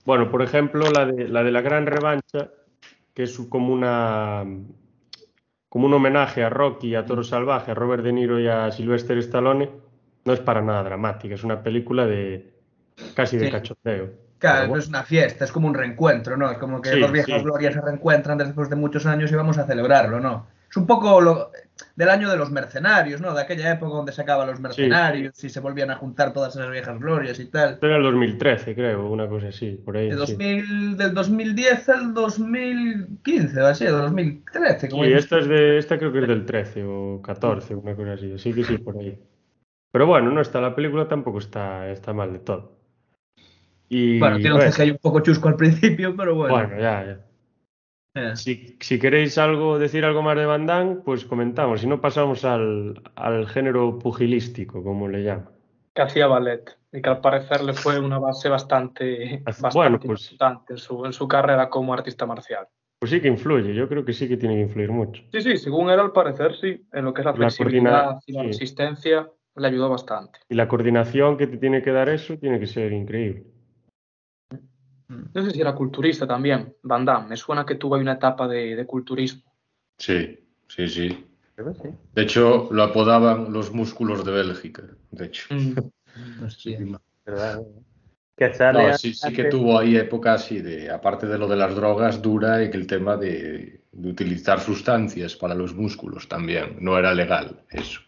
Bueno, 0.05 0.31
por 0.31 0.41
ejemplo, 0.41 0.89
la 0.89 1.05
de 1.05 1.27
la, 1.27 1.43
de 1.43 1.51
la 1.51 1.61
gran 1.61 1.85
revancha, 1.85 2.51
que 3.13 3.23
es 3.23 3.37
como 3.49 3.73
una 3.73 4.45
como 5.69 5.85
un 5.85 5.93
homenaje 5.93 6.43
a 6.43 6.49
Rocky, 6.49 6.95
a 6.95 7.05
Toro 7.05 7.23
Salvaje, 7.23 7.71
a 7.71 7.73
Robert 7.73 8.03
De 8.03 8.11
Niro 8.11 8.39
y 8.39 8.47
a 8.47 8.71
Sylvester 8.71 9.17
Stallone, 9.19 9.69
no 10.25 10.33
es 10.33 10.39
para 10.41 10.61
nada 10.61 10.83
dramática, 10.83 11.35
es 11.35 11.43
una 11.43 11.63
película 11.63 12.05
de 12.05 12.53
casi 13.13 13.37
de 13.37 13.49
cachoteo. 13.49 14.30
Claro, 14.41 14.69
no 14.69 14.77
es 14.77 14.87
una 14.87 15.03
fiesta, 15.03 15.45
es 15.45 15.51
como 15.51 15.67
un 15.67 15.75
reencuentro, 15.75 16.35
¿no? 16.35 16.49
Es 16.49 16.57
como 16.57 16.81
que 16.81 16.99
dos 16.99 17.11
viejas 17.11 17.43
glorias 17.43 17.75
se 17.75 17.81
reencuentran 17.81 18.39
después 18.39 18.71
de 18.71 18.75
muchos 18.75 19.05
años 19.05 19.31
y 19.31 19.35
vamos 19.35 19.59
a 19.59 19.67
celebrarlo, 19.67 20.19
¿no? 20.19 20.47
Es 20.67 20.75
un 20.77 20.87
poco 20.87 21.21
lo, 21.21 21.51
del 21.95 22.09
año 22.09 22.27
de 22.27 22.37
los 22.37 22.49
mercenarios, 22.49 23.21
¿no? 23.21 23.35
De 23.35 23.41
aquella 23.41 23.71
época 23.73 23.93
donde 23.93 24.11
se 24.13 24.23
acaban 24.23 24.47
los 24.47 24.59
mercenarios 24.59 25.43
y 25.43 25.49
se 25.49 25.59
volvían 25.59 25.91
a 25.91 25.97
juntar 25.97 26.33
todas 26.33 26.55
esas 26.55 26.71
viejas 26.71 26.99
glorias 26.99 27.39
y 27.39 27.51
tal. 27.51 27.77
Era 27.79 27.97
el 27.97 28.03
2013, 28.03 28.73
creo, 28.73 29.07
una 29.11 29.27
cosa 29.27 29.49
así, 29.49 29.79
por 29.85 29.95
ahí. 29.95 30.09
De 30.09 30.15
2000, 30.15 30.97
Del 30.97 31.13
2010 31.13 31.89
al 31.89 32.13
2015, 32.15 33.61
o 33.61 33.67
así, 33.67 33.85
2013. 33.85 34.89
Como 34.89 35.03
sí, 35.03 35.13
esta, 35.13 35.37
es 35.37 35.47
de, 35.47 35.77
esta 35.77 35.99
creo 35.99 36.11
que 36.11 36.19
es 36.21 36.27
del 36.27 36.47
13 36.47 36.83
o 36.83 37.21
14, 37.21 37.75
una 37.75 37.95
cosa 37.95 38.13
así, 38.13 38.33
así 38.33 38.53
que 38.53 38.63
sí, 38.63 38.79
por 38.79 38.97
ahí. 38.97 39.19
Pero 39.91 40.07
bueno, 40.07 40.31
no 40.31 40.41
está, 40.41 40.61
la 40.61 40.73
película 40.73 41.07
tampoco 41.07 41.37
está, 41.37 41.91
está 41.91 42.11
mal 42.11 42.33
de 42.33 42.39
todo. 42.39 42.80
Y, 43.93 44.19
bueno, 44.19 44.37
tiene 44.37 44.55
un 44.55 44.61
CGI 44.61 44.91
un 44.91 44.97
poco 44.99 45.19
chusco 45.19 45.49
al 45.49 45.57
principio, 45.57 46.15
pero 46.15 46.33
bueno. 46.33 46.55
Bueno, 46.55 46.81
ya, 46.81 47.03
ya. 47.03 47.25
Eh. 48.13 48.35
Si, 48.37 48.77
si, 48.79 48.97
queréis 48.97 49.37
algo, 49.37 49.79
decir 49.79 50.05
algo 50.05 50.21
más 50.21 50.37
de 50.37 50.45
Van 50.45 50.65
Damme, 50.65 50.95
pues 51.03 51.25
comentamos. 51.25 51.81
Si 51.81 51.87
no, 51.87 51.99
pasamos 51.99 52.45
al, 52.45 53.01
al 53.15 53.47
género 53.49 53.99
pugilístico, 53.99 54.81
como 54.81 55.09
le 55.09 55.23
llaman. 55.23 55.49
Que 55.93 56.03
hacía 56.03 56.27
ballet 56.27 56.77
y 56.93 57.01
que 57.01 57.09
al 57.09 57.19
parecer 57.19 57.65
le 57.65 57.73
fue 57.73 57.99
una 57.99 58.17
base 58.17 58.47
bastante, 58.47 59.43
bastante 59.61 60.07
pues 60.07 60.31
importante 60.31 60.73
en 60.73 60.77
su, 60.77 61.05
en 61.05 61.11
su 61.11 61.27
carrera 61.27 61.69
como 61.69 61.93
artista 61.93 62.25
marcial. 62.25 62.69
Pues 62.97 63.11
sí 63.11 63.19
que 63.19 63.27
influye, 63.27 63.73
yo 63.73 63.89
creo 63.89 64.05
que 64.05 64.13
sí 64.13 64.29
que 64.29 64.37
tiene 64.37 64.55
que 64.55 64.61
influir 64.61 64.91
mucho. 64.91 65.21
Sí, 65.33 65.41
sí, 65.41 65.57
según 65.57 65.89
él 65.89 65.99
al 65.99 66.13
parecer 66.13 66.55
sí, 66.55 66.81
en 66.93 67.03
lo 67.03 67.13
que 67.13 67.21
es 67.21 67.25
la, 67.25 67.33
flexibilidad 67.33 68.19
y 68.25 68.31
la 68.31 68.43
resistencia 68.43 69.29
le 69.57 69.67
ayudó 69.67 69.89
bastante. 69.89 70.39
Y 70.47 70.55
la 70.55 70.69
coordinación 70.69 71.35
que 71.35 71.47
te 71.47 71.57
tiene 71.57 71.81
que 71.81 71.91
dar 71.91 72.07
eso 72.07 72.37
tiene 72.37 72.57
que 72.57 72.67
ser 72.67 72.93
increíble. 72.93 73.51
No 75.33 75.43
sé 75.43 75.51
si 75.51 75.61
era 75.61 75.75
culturista 75.75 76.25
también, 76.25 76.75
Van 76.83 77.05
Damme. 77.05 77.29
Me 77.29 77.37
suena 77.37 77.65
que 77.65 77.75
tuvo 77.75 77.95
una 77.95 78.13
etapa 78.13 78.47
de, 78.47 78.85
culturismo. 78.85 79.43
Sí, 79.97 80.39
sí, 80.67 80.87
sí. 80.87 81.25
De 82.15 82.21
hecho, 82.21 82.69
lo 82.71 82.83
apodaban 82.83 83.51
los 83.51 83.71
músculos 83.71 84.25
de 84.25 84.31
Bélgica, 84.31 84.83
de 85.11 85.25
hecho. 85.25 85.53
Mm. 85.53 85.75
sí, 88.97 89.13
sí, 89.13 89.33
que 89.33 89.45
tuvo 89.45 89.77
ahí 89.77 89.97
épocas 89.97 90.43
así 90.43 90.61
de, 90.61 90.89
aparte 90.89 91.27
de 91.27 91.37
lo 91.37 91.47
de 91.47 91.57
las 91.57 91.75
drogas, 91.75 92.21
dura 92.21 92.63
y 92.63 92.71
que 92.71 92.77
el 92.77 92.87
tema 92.87 93.17
de, 93.17 93.81
utilizar 93.93 94.59
sustancias 94.59 95.35
para 95.35 95.53
los 95.53 95.75
músculos 95.75 96.27
también 96.27 96.77
no 96.79 96.97
era 96.97 97.13
legal, 97.13 97.61
eso. 97.69 98.01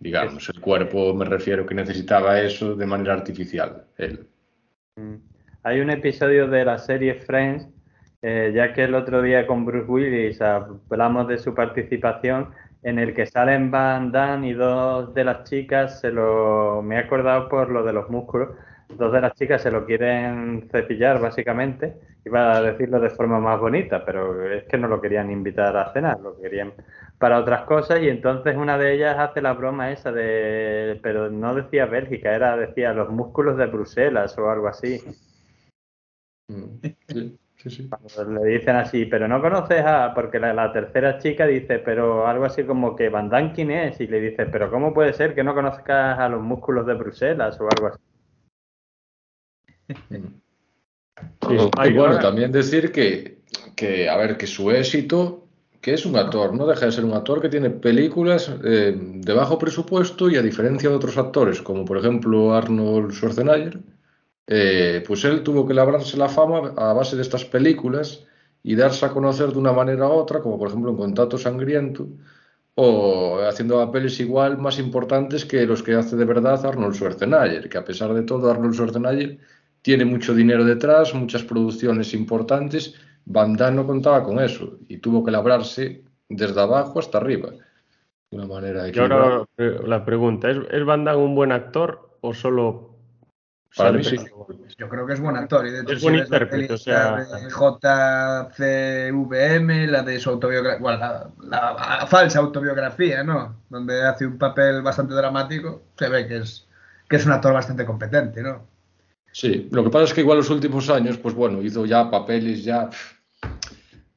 Digamos, 0.00 0.48
el 0.48 0.60
cuerpo 0.60 1.12
me 1.14 1.24
refiero 1.24 1.66
que 1.66 1.74
necesitaba 1.74 2.40
eso 2.40 2.74
de 2.74 2.86
manera 2.86 3.12
artificial, 3.12 3.84
él. 3.98 4.26
Hay 5.62 5.80
un 5.80 5.90
episodio 5.90 6.48
de 6.48 6.64
la 6.64 6.78
serie 6.78 7.14
Friends, 7.16 7.68
eh, 8.22 8.50
ya 8.54 8.72
que 8.72 8.84
el 8.84 8.94
otro 8.94 9.20
día 9.20 9.46
con 9.46 9.66
Bruce 9.66 9.90
Willis 9.90 10.40
hablamos 10.40 11.28
de 11.28 11.36
su 11.36 11.54
participación, 11.54 12.48
en 12.82 12.98
el 12.98 13.12
que 13.12 13.26
salen 13.26 13.70
Van 13.70 14.10
Damme 14.10 14.48
y 14.48 14.52
dos 14.54 15.12
de 15.12 15.22
las 15.22 15.44
chicas, 15.44 16.00
se 16.00 16.12
lo, 16.12 16.80
me 16.82 16.94
he 16.94 16.98
acordado 16.98 17.50
por 17.50 17.68
lo 17.68 17.84
de 17.84 17.92
los 17.92 18.08
músculos, 18.08 18.56
dos 18.96 19.12
de 19.12 19.20
las 19.20 19.34
chicas 19.34 19.60
se 19.60 19.70
lo 19.70 19.84
quieren 19.84 20.66
cepillar 20.70 21.20
básicamente, 21.20 21.94
iba 22.24 22.56
a 22.56 22.62
decirlo 22.62 22.98
de 22.98 23.10
forma 23.10 23.38
más 23.38 23.60
bonita, 23.60 24.02
pero 24.02 24.50
es 24.50 24.64
que 24.64 24.78
no 24.78 24.88
lo 24.88 24.98
querían 25.02 25.30
invitar 25.30 25.76
a 25.76 25.92
cenar, 25.92 26.20
lo 26.20 26.40
querían 26.40 26.72
para 27.18 27.38
otras 27.38 27.64
cosas 27.66 28.00
y 28.00 28.08
entonces 28.08 28.56
una 28.56 28.78
de 28.78 28.94
ellas 28.94 29.18
hace 29.18 29.42
la 29.42 29.52
broma 29.52 29.90
esa 29.90 30.10
de, 30.10 30.98
pero 31.02 31.30
no 31.30 31.54
decía 31.54 31.84
Bélgica, 31.84 32.34
era 32.34 32.56
decía 32.56 32.94
los 32.94 33.10
músculos 33.10 33.58
de 33.58 33.66
Bruselas 33.66 34.38
o 34.38 34.50
algo 34.50 34.66
así. 34.66 35.02
Sí, 37.08 37.70
sí, 37.70 37.90
le 38.26 38.50
dicen 38.50 38.76
así, 38.76 39.04
pero 39.04 39.28
no 39.28 39.40
conoces 39.40 39.82
a. 39.84 40.14
Porque 40.14 40.38
la, 40.38 40.72
tercera 40.72 41.18
chica 41.18 41.46
dice, 41.46 41.78
pero 41.78 42.26
algo 42.26 42.46
así 42.46 42.64
como 42.64 42.96
que 42.96 43.08
Van 43.08 43.28
Damme 43.28 43.52
quién 43.52 43.70
es. 43.70 44.00
Y 44.00 44.06
le 44.06 44.20
dice, 44.20 44.46
pero 44.46 44.70
¿cómo 44.70 44.94
puede 44.94 45.12
ser 45.12 45.34
que 45.34 45.44
no 45.44 45.54
conozcas 45.54 46.18
a 46.18 46.28
los 46.28 46.42
músculos 46.42 46.86
de 46.86 46.94
Bruselas 46.94 47.60
o 47.60 47.68
algo 47.68 47.88
así? 47.88 48.00
y 51.84 51.92
bueno, 51.92 52.18
también 52.18 52.52
decir 52.52 52.92
que, 52.92 53.40
que, 53.76 54.08
a 54.08 54.16
ver, 54.16 54.36
que 54.36 54.46
su 54.46 54.70
éxito, 54.70 55.46
que 55.80 55.94
es 55.94 56.06
un 56.06 56.16
actor, 56.16 56.54
no 56.54 56.66
deja 56.66 56.86
de 56.86 56.92
ser 56.92 57.04
un 57.04 57.12
actor 57.12 57.42
que 57.42 57.48
tiene 57.48 57.70
películas 57.70 58.54
eh, 58.64 58.94
de 58.96 59.32
bajo 59.34 59.58
presupuesto 59.58 60.30
y 60.30 60.36
a 60.36 60.42
diferencia 60.42 60.88
de 60.88 60.96
otros 60.96 61.18
actores, 61.18 61.60
como 61.60 61.84
por 61.84 61.98
ejemplo 61.98 62.54
Arnold 62.54 63.12
Schwarzenegger, 63.12 63.80
eh, 64.52 65.04
pues 65.06 65.24
él 65.24 65.44
tuvo 65.44 65.64
que 65.64 65.74
labrarse 65.74 66.16
la 66.16 66.28
fama 66.28 66.74
a 66.76 66.92
base 66.92 67.14
de 67.14 67.22
estas 67.22 67.44
películas 67.44 68.26
y 68.64 68.74
darse 68.74 69.06
a 69.06 69.10
conocer 69.10 69.52
de 69.52 69.58
una 69.60 69.72
manera 69.72 70.08
u 70.08 70.10
otra, 70.10 70.40
como 70.40 70.58
por 70.58 70.66
ejemplo 70.66 70.90
en 70.90 70.96
Contacto 70.96 71.38
Sangriento, 71.38 72.08
o 72.74 73.38
haciendo 73.48 73.76
papeles 73.76 74.18
igual 74.18 74.58
más 74.58 74.80
importantes 74.80 75.44
que 75.44 75.64
los 75.66 75.84
que 75.84 75.94
hace 75.94 76.16
de 76.16 76.24
verdad 76.24 76.66
Arnold 76.66 76.96
Schwarzenegger, 76.96 77.68
que 77.68 77.78
a 77.78 77.84
pesar 77.84 78.12
de 78.12 78.22
todo 78.22 78.50
Arnold 78.50 78.74
Schwarzenegger 78.74 79.38
tiene 79.82 80.04
mucho 80.04 80.34
dinero 80.34 80.64
detrás, 80.64 81.14
muchas 81.14 81.44
producciones 81.44 82.12
importantes, 82.12 82.96
Van 83.26 83.54
Damme 83.54 83.76
no 83.76 83.86
contaba 83.86 84.24
con 84.24 84.40
eso 84.40 84.78
y 84.88 84.98
tuvo 84.98 85.24
que 85.24 85.30
labrarse 85.30 86.02
desde 86.28 86.60
abajo 86.60 86.98
hasta 86.98 87.18
arriba. 87.18 87.50
De 88.30 88.36
una 88.36 88.46
manera 88.46 88.88
y 88.88 88.98
ahora 88.98 89.44
la 89.56 90.04
pregunta, 90.04 90.50
¿es, 90.50 90.58
¿es 90.72 90.84
Van 90.84 91.04
Damme 91.04 91.22
un 91.22 91.36
buen 91.36 91.52
actor 91.52 92.18
o 92.20 92.34
solo 92.34 92.89
para 93.76 93.92
mí 93.92 94.02
sí. 94.02 94.16
Yo 94.78 94.88
creo 94.88 95.06
que 95.06 95.12
es 95.12 95.20
buen 95.20 95.36
actor. 95.36 95.66
Y 95.66 95.70
de 95.70 95.82
hecho, 95.82 95.92
es 95.92 96.02
buen 96.02 96.16
intérprete, 96.16 96.72
o 96.72 96.78
sea... 96.78 97.24
JCVM, 98.58 99.20
la 99.90 100.02
de 100.02 100.18
su 100.18 100.30
autobiografía, 100.30 100.80
bueno, 100.80 101.32
la, 101.44 102.06
falsa 102.08 102.40
autobiografía, 102.40 103.22
¿no? 103.22 103.62
Donde 103.68 104.02
hace 104.06 104.26
un 104.26 104.38
papel 104.38 104.82
bastante 104.82 105.14
dramático, 105.14 105.82
se 105.96 106.08
ve 106.08 106.26
que 106.26 106.38
es, 106.38 106.66
que 107.08 107.16
es 107.16 107.26
un 107.26 107.32
actor 107.32 107.52
bastante 107.52 107.84
competente, 107.84 108.42
¿no? 108.42 108.66
Sí, 109.32 109.68
lo 109.70 109.84
que 109.84 109.90
pasa 109.90 110.06
es 110.06 110.14
que 110.14 110.22
igual 110.22 110.38
los 110.38 110.50
últimos 110.50 110.90
años, 110.90 111.16
pues 111.18 111.34
bueno, 111.34 111.62
hizo 111.62 111.86
ya 111.86 112.10
papeles 112.10 112.64
ya 112.64 112.90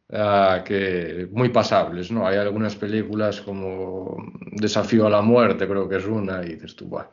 uh, 0.10 0.64
que 0.64 1.28
muy 1.32 1.50
pasables, 1.50 2.10
¿no? 2.12 2.26
Hay 2.26 2.38
algunas 2.38 2.76
películas 2.76 3.40
como 3.42 4.18
Desafío 4.54 5.06
a 5.06 5.12
la 5.12 5.22
muerte, 5.22 5.68
creo 5.68 5.88
que 5.88 5.98
es 5.98 6.06
una, 6.08 6.44
y 6.44 6.56
dices 6.56 6.76
tú, 6.76 6.88
bueno 6.88 7.10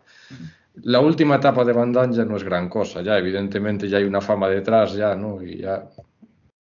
la 0.85 1.01
última 1.01 1.37
etapa 1.37 1.65
de 1.65 1.73
Van 1.73 1.93
Damme 1.93 2.15
ya 2.15 2.25
no 2.25 2.37
es 2.37 2.45
gran 2.45 2.69
cosa, 2.69 3.03
ya 3.03 3.19
evidentemente 3.19 3.89
ya 3.89 3.99
hay 3.99 4.05
una 4.05 4.21
fama 4.21 4.49
detrás, 4.49 4.95
ya, 4.95 5.15
¿no? 5.15 5.43
Y 5.43 5.59
ya 5.59 5.89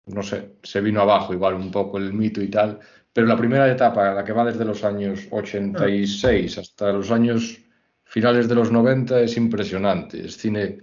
no 0.07 0.23
sé, 0.23 0.57
se 0.63 0.81
vino 0.81 1.01
abajo 1.01 1.35
igual 1.35 1.55
un 1.55 1.71
poco 1.71 1.99
el 1.99 2.13
mito 2.13 2.41
y 2.41 2.49
tal, 2.49 2.79
pero 3.13 3.27
la 3.27 3.37
primera 3.37 3.71
etapa, 3.71 4.15
la 4.15 4.25
que 4.25 4.33
va 4.33 4.45
desde 4.45 4.65
los 4.65 4.85
años 4.85 5.27
86 5.31 6.59
hasta 6.59 6.93
los 6.93 7.11
años 7.11 7.59
finales 8.05 8.49
de 8.49 8.55
los 8.55 8.71
90 8.71 9.21
es 9.21 9.37
impresionante, 9.37 10.25
es 10.27 10.37
cine 10.37 10.79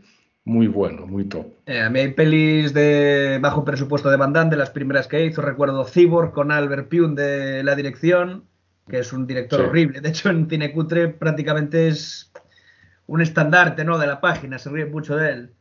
muy 0.45 0.67
bueno, 0.67 1.07
muy 1.07 1.23
top. 1.23 1.45
Eh, 1.65 1.79
a 1.79 1.89
mí 1.89 1.99
hay 1.99 2.11
pelis 2.11 2.73
de 2.73 3.39
bajo 3.41 3.63
presupuesto 3.63 4.09
de 4.09 4.17
Van 4.17 4.33
Damme, 4.33 4.51
de 4.51 4.57
las 4.57 4.71
primeras 4.71 5.07
que 5.07 5.25
hizo, 5.25 5.41
recuerdo 5.41 5.85
Cyborg 5.85 6.33
con 6.33 6.51
Albert 6.51 6.89
Pune 6.89 7.15
de 7.21 7.63
la 7.63 7.75
dirección, 7.75 8.43
que 8.89 8.99
es 8.99 9.13
un 9.13 9.25
director 9.25 9.61
Sí. 9.61 9.65
horrible, 9.67 10.01
de 10.01 10.09
hecho 10.09 10.29
en 10.29 10.49
Cine 10.49 10.73
Cutre 10.73 11.07
prácticamente 11.07 11.87
es 11.87 12.32
un 13.07 13.21
estandarte 13.21 13.83
¿no? 13.85 13.97
de 13.97 14.07
la 14.07 14.21
página, 14.21 14.57
se 14.59 14.69
ríe 14.69 14.85
mucho 14.85 15.15
de 15.15 15.29
él. 15.31 15.53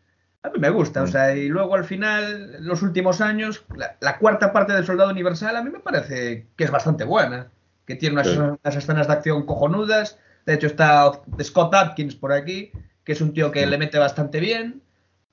A 0.44 0.50
mí 0.50 0.58
me 0.58 0.70
gusta, 0.70 1.02
o 1.02 1.06
sea, 1.06 1.36
y 1.36 1.48
luego 1.48 1.74
al 1.76 1.84
final, 1.84 2.56
en 2.56 2.66
los 2.66 2.82
últimos 2.82 3.20
años, 3.20 3.64
la, 3.76 3.96
la 4.00 4.18
cuarta 4.18 4.52
parte 4.52 4.72
del 4.72 4.84
Soldado 4.84 5.10
Universal 5.10 5.54
a 5.56 5.62
mí 5.62 5.70
me 5.70 5.78
parece 5.78 6.48
que 6.56 6.64
es 6.64 6.70
bastante 6.70 7.04
buena, 7.04 7.48
que 7.86 7.94
tiene 7.94 8.14
unas, 8.14 8.26
Sí. 8.28 8.38
unas 8.38 8.76
escenas 8.76 9.06
de 9.06 9.12
acción 9.12 9.46
cojonudas, 9.46 10.18
de 10.46 10.54
hecho 10.54 10.66
está 10.66 11.12
Scott 11.42 11.74
Atkins 11.74 12.16
por 12.16 12.32
aquí, 12.32 12.72
que 13.04 13.12
es 13.12 13.20
un 13.20 13.32
tío 13.34 13.52
que 13.52 13.66
le 13.66 13.78
mete 13.78 13.98
bastante 13.98 14.40
bien, 14.40 14.82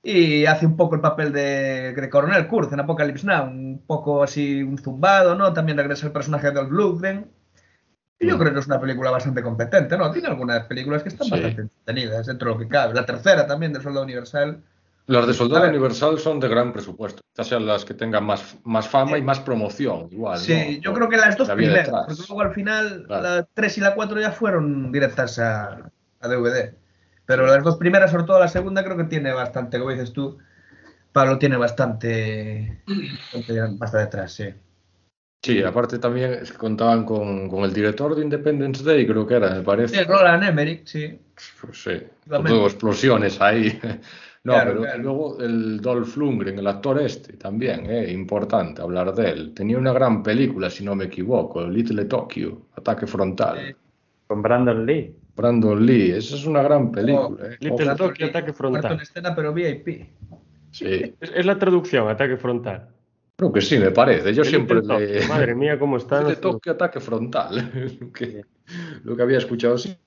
y 0.02 0.46
hace 0.46 0.64
un 0.64 0.76
poco 0.76 0.94
el 0.94 1.00
papel 1.00 1.32
de, 1.32 1.92
de 1.92 2.08
Coronel 2.08 2.46
Kurz 2.46 2.72
en 2.72 2.80
Apocalypse 2.80 3.26
Now, 3.26 3.46
un 3.46 3.82
poco 3.86 4.22
así 4.22 4.62
un 4.62 4.78
zumbado, 4.78 5.34
¿no? 5.34 5.52
También 5.52 5.76
regresa 5.76 6.06
el 6.06 6.12
personaje 6.12 6.52
de 6.52 6.62
Lundgren. 6.62 7.26
Y 8.22 8.28
yo 8.28 8.38
creo 8.38 8.52
que 8.52 8.60
es 8.60 8.66
una 8.66 8.78
película 8.80 9.10
bastante 9.10 9.42
competente, 9.42 9.96
¿no? 9.96 10.10
Tiene 10.12 10.28
algunas 10.28 10.64
películas 10.66 11.02
que 11.02 11.08
están 11.08 11.24
Sí. 11.26 11.30
bastante 11.32 11.62
entretenidas 11.62 12.26
dentro 12.26 12.48
de 12.50 12.54
lo 12.54 12.60
que 12.60 12.68
cabe. 12.68 12.92
La 12.94 13.06
tercera 13.06 13.46
también 13.46 13.72
del 13.72 13.82
Soldado 13.82 14.04
Universal. 14.04 14.62
Las 15.06 15.26
de 15.26 15.32
Soldado. 15.34 15.66
Universal 15.68 16.18
son 16.18 16.38
de 16.38 16.46
gran 16.48 16.72
presupuesto, 16.72 17.22
ya 17.34 17.42
sean 17.42 17.66
las 17.66 17.84
que 17.84 17.94
tengan 17.94 18.22
más, 18.24 18.56
más 18.62 18.86
fama 18.86 19.16
y 19.18 19.22
más 19.22 19.40
promoción, 19.40 20.08
igual. 20.12 20.38
Sí, 20.38 20.76
¿no? 20.76 20.82
yo 20.82 20.92
creo 20.94 21.08
que 21.08 21.16
las 21.16 21.36
dos 21.36 21.48
La 21.48 21.56
primeras, 21.56 21.86
detrás. 21.86 22.04
porque 22.06 22.22
luego 22.28 22.40
al 22.42 22.54
final 22.54 23.04
Claro. 23.06 23.22
la 23.22 23.48
3 23.54 23.78
y 23.78 23.80
la 23.80 23.94
4 23.94 24.20
ya 24.20 24.30
fueron 24.32 24.92
directas 24.92 25.38
a, 25.40 25.90
a 26.20 26.28
DVD. 26.28 26.74
Pero 27.26 27.46
las 27.46 27.64
dos 27.64 27.76
primeras, 27.78 28.10
sobre 28.10 28.24
todo 28.24 28.38
la 28.38 28.48
segunda, 28.48 28.84
creo 28.84 28.96
que 28.98 29.04
tiene 29.04 29.32
bastante, 29.32 29.78
como 29.78 29.90
dices 29.92 30.12
tú, 30.12 30.38
Pablo 31.12 31.38
tiene 31.38 31.56
bastante, 31.56 32.82
bastante, 33.32 33.60
bastante 33.78 33.98
detrás, 33.98 34.32
sí. 34.32 34.54
Sí, 35.42 35.62
aparte 35.62 35.98
también 35.98 36.32
es 36.34 36.52
que 36.52 36.58
contaban 36.58 37.04
con, 37.04 37.48
con 37.48 37.64
el 37.64 37.72
director 37.72 38.14
de 38.14 38.22
Independence 38.22 38.84
Day, 38.84 39.06
creo 39.06 39.26
que 39.26 39.34
era, 39.34 39.54
me 39.54 39.62
parece. 39.62 39.96
Sí, 39.96 40.04
Roland 40.04 40.44
Emmerich, 40.44 40.84
sí. 40.84 41.18
Pues 41.62 41.82
sí, 41.82 41.92
todo 42.28 42.66
explosiones 42.66 43.40
ahí. 43.40 43.78
No, 44.42 44.54
Claro, 44.54 44.70
pero 44.70 44.82
claro. 44.84 45.02
luego 45.02 45.38
el 45.42 45.80
Dolph 45.82 46.16
Lundgren, 46.16 46.58
el 46.58 46.66
actor 46.66 46.98
este, 47.02 47.34
también, 47.34 47.84
eh, 47.90 48.10
importante 48.10 48.80
hablar 48.80 49.14
de 49.14 49.28
él. 49.28 49.52
Tenía 49.52 49.76
una 49.76 49.92
gran 49.92 50.22
película, 50.22 50.70
si 50.70 50.82
no 50.82 50.94
me 50.94 51.04
equivoco, 51.04 51.66
Little 51.66 52.06
Tokyo, 52.06 52.62
Ataque 52.74 53.06
Frontal. 53.06 53.58
Sí. 53.68 53.74
Con 54.26 54.40
Brandon 54.40 54.86
Lee. 54.86 55.14
Brandon 55.36 55.84
Lee, 55.84 56.12
esa 56.12 56.36
es 56.36 56.46
una 56.46 56.62
gran 56.62 56.90
película. 56.90 57.48
eh. 57.48 57.56
Little 57.60 57.94
Tokyo, 57.96 58.26
ataque 58.28 58.54
frontal. 58.54 58.98
Escena, 59.02 59.34
pero 59.34 59.52
VIP. 59.52 60.06
sí, 60.70 61.14
Es, 61.20 61.32
es 61.36 61.44
la 61.44 61.58
traducción, 61.58 62.08
ataque 62.08 62.38
frontal. 62.38 62.88
Creo 63.40 63.52
que 63.52 63.60
sí, 63.60 63.78
me 63.78 63.90
parece. 63.90 64.34
Yo 64.34 64.42
El 64.42 64.48
siempre 64.48 64.80
le... 64.82 65.26
Madre 65.28 65.54
mía, 65.54 65.78
cómo 65.78 65.96
está. 65.96 66.20
Nuestro- 66.20 66.52
Tokyo, 66.52 66.72
Ataque 66.72 67.00
Frontal. 67.00 67.70
lo, 68.00 68.12
que, 68.12 68.44
lo 69.04 69.16
que 69.16 69.22
había 69.22 69.38
escuchado 69.38 69.78
siempre 69.78 70.02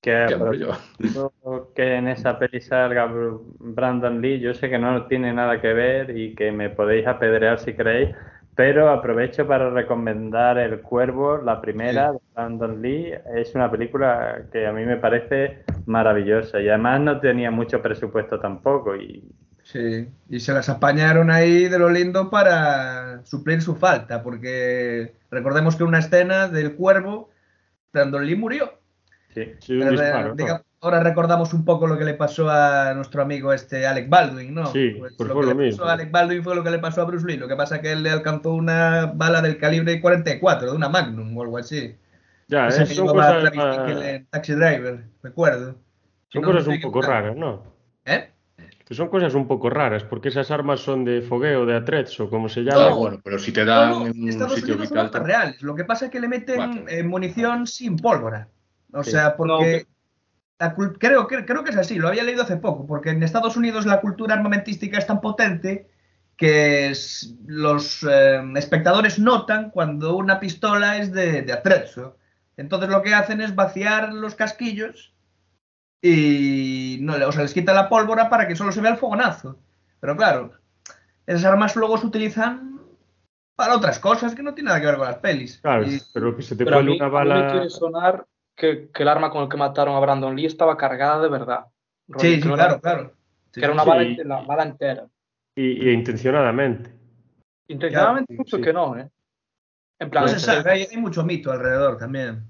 Que 0.00 0.26
yo. 0.30 0.36
aprovecho 0.36 1.72
que 1.74 1.94
en 1.96 2.08
esa 2.08 2.38
peli 2.38 2.60
salga 2.60 3.06
Br- 3.08 3.40
Brandon 3.58 4.20
Lee, 4.20 4.38
yo 4.40 4.54
sé 4.54 4.70
que 4.70 4.78
no 4.78 5.06
tiene 5.06 5.32
nada 5.32 5.60
que 5.60 5.72
ver 5.72 6.16
y 6.16 6.34
que 6.34 6.52
me 6.52 6.70
podéis 6.70 7.06
apedrear 7.06 7.58
si 7.58 7.74
queréis, 7.74 8.10
pero 8.54 8.88
aprovecho 8.90 9.46
para 9.46 9.70
recomendar 9.70 10.58
El 10.58 10.80
Cuervo, 10.80 11.38
la 11.38 11.60
primera 11.60 12.12
de 12.12 12.18
Brandon 12.34 12.80
Lee. 12.80 13.14
Es 13.34 13.54
una 13.54 13.70
película 13.70 14.46
que 14.52 14.66
a 14.66 14.72
mí 14.72 14.84
me 14.84 14.96
parece 14.98 15.64
maravillosa 15.86 16.60
y 16.60 16.68
además 16.68 17.00
no 17.00 17.20
tenía 17.20 17.50
mucho 17.50 17.82
presupuesto 17.82 18.38
tampoco 18.38 18.94
y 18.94 19.24
Sí, 19.74 20.08
y 20.28 20.38
se 20.38 20.52
las 20.52 20.68
apañaron 20.68 21.32
ahí 21.32 21.66
de 21.66 21.80
lo 21.80 21.90
lindo 21.90 22.30
para 22.30 23.24
suplir 23.24 23.60
su 23.60 23.74
falta, 23.74 24.22
porque 24.22 25.16
recordemos 25.32 25.74
que 25.74 25.82
una 25.82 25.98
escena 25.98 26.46
del 26.46 26.76
cuervo, 26.76 27.30
Brandon 27.92 28.24
Lee 28.24 28.36
murió. 28.36 28.78
sí. 29.34 29.52
Sí, 29.58 29.72
un 29.72 29.80
Pero, 29.80 29.90
disparo, 29.90 30.64
ahora 30.80 31.00
recordamos 31.00 31.52
un 31.54 31.64
poco 31.64 31.88
lo 31.88 31.98
que 31.98 32.04
le 32.04 32.14
pasó 32.14 32.48
a 32.48 32.94
nuestro 32.94 33.22
amigo 33.22 33.52
este 33.52 33.84
Alec 33.84 34.08
Baldwin, 34.08 34.54
¿no? 34.54 34.66
Sí, 34.66 34.94
pues 34.96 35.12
lo 35.18 35.34
fue 35.34 35.40
que 35.42 35.46
lo 35.48 35.54
le 35.58 35.64
mismo. 35.66 35.78
pasó 35.78 35.90
a 35.90 35.94
Alec 35.94 36.10
Baldwin 36.12 36.44
fue 36.44 36.54
lo 36.54 36.62
que 36.62 36.70
le 36.70 36.78
pasó 36.78 37.02
a 37.02 37.04
Bruce 37.06 37.26
Lee. 37.26 37.36
Lo 37.36 37.48
que 37.48 37.56
pasa 37.56 37.76
es 37.76 37.82
que 37.82 37.90
él 37.90 38.04
le 38.04 38.10
alcanzó 38.10 38.54
una 38.54 39.06
bala 39.12 39.42
del 39.42 39.58
calibre 39.58 40.00
44, 40.00 40.70
de 40.70 40.76
una 40.76 40.88
Magnum 40.88 41.36
o 41.36 41.42
algo 41.42 41.58
así. 41.58 41.96
Ya, 42.46 42.68
eh, 42.68 42.74
que 42.86 42.94
son 42.94 43.08
cosas, 43.08 43.40
Travis 43.40 43.78
Bickle 43.88 44.10
en 44.14 44.26
Taxi 44.26 44.52
Driver, 44.52 45.04
recuerdo. 45.20 45.74
Son 46.28 46.42
no, 46.42 46.52
cosas 46.52 46.68
un 46.68 46.80
poco 46.80 47.02
raras, 47.02 47.34
¿no? 47.34 47.73
Que 48.86 48.94
son 48.94 49.08
cosas 49.08 49.34
un 49.34 49.46
poco 49.48 49.70
raras, 49.70 50.04
porque 50.04 50.28
esas 50.28 50.50
armas 50.50 50.80
son 50.80 51.04
de 51.06 51.22
fogueo, 51.22 51.64
de 51.64 51.74
atrezzo, 51.76 52.28
como 52.28 52.48
se 52.50 52.60
llama. 52.62 52.90
No. 52.90 52.96
bueno, 52.96 53.20
pero 53.24 53.38
si 53.38 53.50
te 53.50 53.64
dan 53.64 53.90
no, 53.90 54.06
en 54.06 54.12
en 54.16 54.22
un 54.24 54.28
Estados 54.28 54.54
sitio 54.56 54.74
Unidos 54.74 54.90
vital... 54.90 55.24
reales. 55.24 55.62
Lo 55.62 55.74
que 55.74 55.84
pasa 55.84 56.04
es 56.06 56.10
que 56.10 56.20
le 56.20 56.28
meten 56.28 56.84
eh, 56.88 57.02
munición 57.02 57.66
sin 57.66 57.96
pólvora. 57.96 58.48
O 58.92 59.02
Sí. 59.02 59.12
sea, 59.12 59.36
porque 59.36 59.86
No, 60.60 60.66
la 60.66 60.76
cul- 60.76 60.96
creo, 61.00 61.26
que, 61.26 61.46
creo 61.46 61.64
que 61.64 61.70
es 61.70 61.76
así, 61.78 61.96
lo 61.96 62.08
había 62.08 62.24
leído 62.24 62.42
hace 62.42 62.58
poco, 62.58 62.86
porque 62.86 63.10
en 63.10 63.22
Estados 63.22 63.56
Unidos 63.56 63.86
la 63.86 64.00
cultura 64.02 64.34
armamentística 64.34 64.98
es 64.98 65.06
tan 65.06 65.20
potente 65.22 65.88
que 66.36 66.90
es- 66.90 67.34
los 67.46 68.06
eh, 68.08 68.42
espectadores 68.56 69.18
notan 69.18 69.70
cuando 69.70 70.14
una 70.16 70.40
pistola 70.40 70.98
es 70.98 71.10
de, 71.10 71.40
de 71.40 71.52
atrezzo. 71.54 72.18
Entonces 72.58 72.90
lo 72.90 73.00
que 73.00 73.14
hacen 73.14 73.40
es 73.40 73.54
vaciar 73.54 74.12
los 74.12 74.34
casquillos 74.34 75.13
y 76.06 76.98
no, 77.00 77.16
le- 77.16 77.24
o 77.24 77.32
sea, 77.32 77.42
les 77.42 77.54
quita 77.54 77.72
la 77.72 77.88
pólvora 77.88 78.28
para 78.28 78.46
que 78.46 78.54
solo 78.54 78.70
se 78.72 78.80
vea 78.82 78.92
el 78.92 78.98
fogonazo. 78.98 79.58
Pero 80.00 80.14
claro, 80.16 80.52
esas 81.26 81.44
armas 81.46 81.74
luego 81.76 81.96
se 81.96 82.06
utilizan 82.06 82.78
para 83.56 83.74
otras 83.74 83.98
cosas 83.98 84.34
que 84.34 84.42
no 84.42 84.52
tienen 84.52 84.66
nada 84.68 84.80
que 84.80 84.86
ver 84.86 84.96
con 84.98 85.06
las 85.06 85.18
pelis. 85.18 85.60
Claro, 85.62 85.84
Y- 85.86 85.98
pero 86.12 86.36
que 86.36 86.42
se 86.42 86.56
te 86.56 86.64
Pero 86.64 86.76
a 86.76 86.80
cuele 86.80 86.90
mí, 86.90 86.96
una 87.00 87.06
a 87.06 87.08
mí 87.08 87.14
me 87.30 87.34
bala. 87.36 87.50
quiere 87.52 87.70
sonar 87.70 88.26
que, 88.54 88.90
que 88.92 89.02
el 89.02 89.08
arma 89.08 89.30
con 89.30 89.44
el 89.44 89.48
que 89.48 89.56
mataron 89.56 89.96
a 89.96 90.00
Brandon 90.00 90.36
Lee 90.36 90.46
estaba 90.46 90.76
cargada 90.76 91.22
de 91.22 91.28
verdad. 91.28 91.64
Sí, 92.18 92.40
sí, 92.40 92.50
claro, 92.50 92.80
claro. 92.80 93.14
Sí, 93.52 93.60
Que 93.60 93.64
era 93.64 93.72
una 93.72 93.84
sí. 93.84 93.88
bala, 93.88 94.04
la 94.24 94.40
bala 94.42 94.62
entera. 94.64 95.06
Y, 95.56 95.88
y 95.88 95.90
intencionadamente. 95.92 96.90
Intencionadamente 97.68 98.34
Claro, 98.34 98.38
mucho 98.44 98.56
sí. 98.58 98.62
que 98.62 98.72
no, 98.74 98.98
¿eh? 98.98 99.08
En 100.00 100.10
plan, 100.10 100.24
No 100.24 100.38
sabe, 100.38 100.70
hay, 100.70 100.82
hay 100.90 100.96
mucho 100.98 101.24
mito 101.24 101.50
alrededor 101.50 101.96
también. 101.96 102.44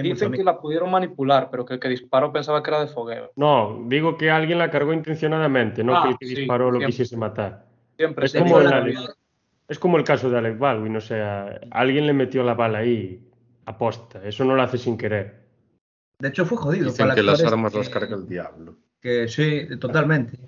Dicen 0.00 0.32
que 0.32 0.42
la 0.44 0.58
pudieron 0.58 0.90
manipular, 0.90 1.50
pero 1.50 1.66
que 1.66 1.74
el 1.74 1.80
que 1.80 1.88
disparó 1.88 2.32
pensaba 2.32 2.62
que 2.62 2.70
era 2.70 2.80
de 2.80 2.86
fogueo. 2.86 3.32
No, 3.36 3.84
digo 3.86 4.16
que 4.16 4.30
alguien 4.30 4.58
la 4.58 4.70
cargó 4.70 4.92
intencionadamente, 4.92 5.84
no 5.84 5.96
Ah, 5.96 6.02
que 6.04 6.08
el 6.10 6.18
que 6.18 6.26
sí, 6.26 6.34
disparó 6.36 6.66
lo 6.70 6.78
siempre. 6.78 6.86
quisiese 6.86 7.16
matar. 7.16 7.66
Siempre 7.98 8.26
Es 8.26 8.32
como 8.34 8.60
la- 8.60 9.14
Es 9.68 9.78
como 9.78 9.96
el 9.96 10.04
caso 10.04 10.28
de 10.30 10.38
Alec 10.38 10.58
Baldwin, 10.58 10.96
o 10.96 11.00
sea, 11.00 11.60
alguien 11.70 12.06
le 12.06 12.12
metió 12.12 12.42
la 12.42 12.54
bala 12.54 12.78
ahí 12.78 13.26
aposta, 13.64 14.20
eso 14.24 14.44
no 14.44 14.54
lo 14.54 14.62
hace 14.62 14.76
sin 14.76 14.98
querer. 14.98 15.46
De 16.18 16.28
hecho, 16.28 16.44
fue 16.44 16.58
jodido. 16.58 16.86
Dicen 16.86 17.04
para 17.06 17.14
que 17.14 17.20
el 17.20 17.26
las 17.26 17.44
armas 17.44 17.74
las 17.74 17.88
carga 17.88 18.16
el 18.16 18.26
diablo. 18.28 18.76
Que 19.02 19.26
sí, 19.28 19.66
totalmente. 19.80 20.38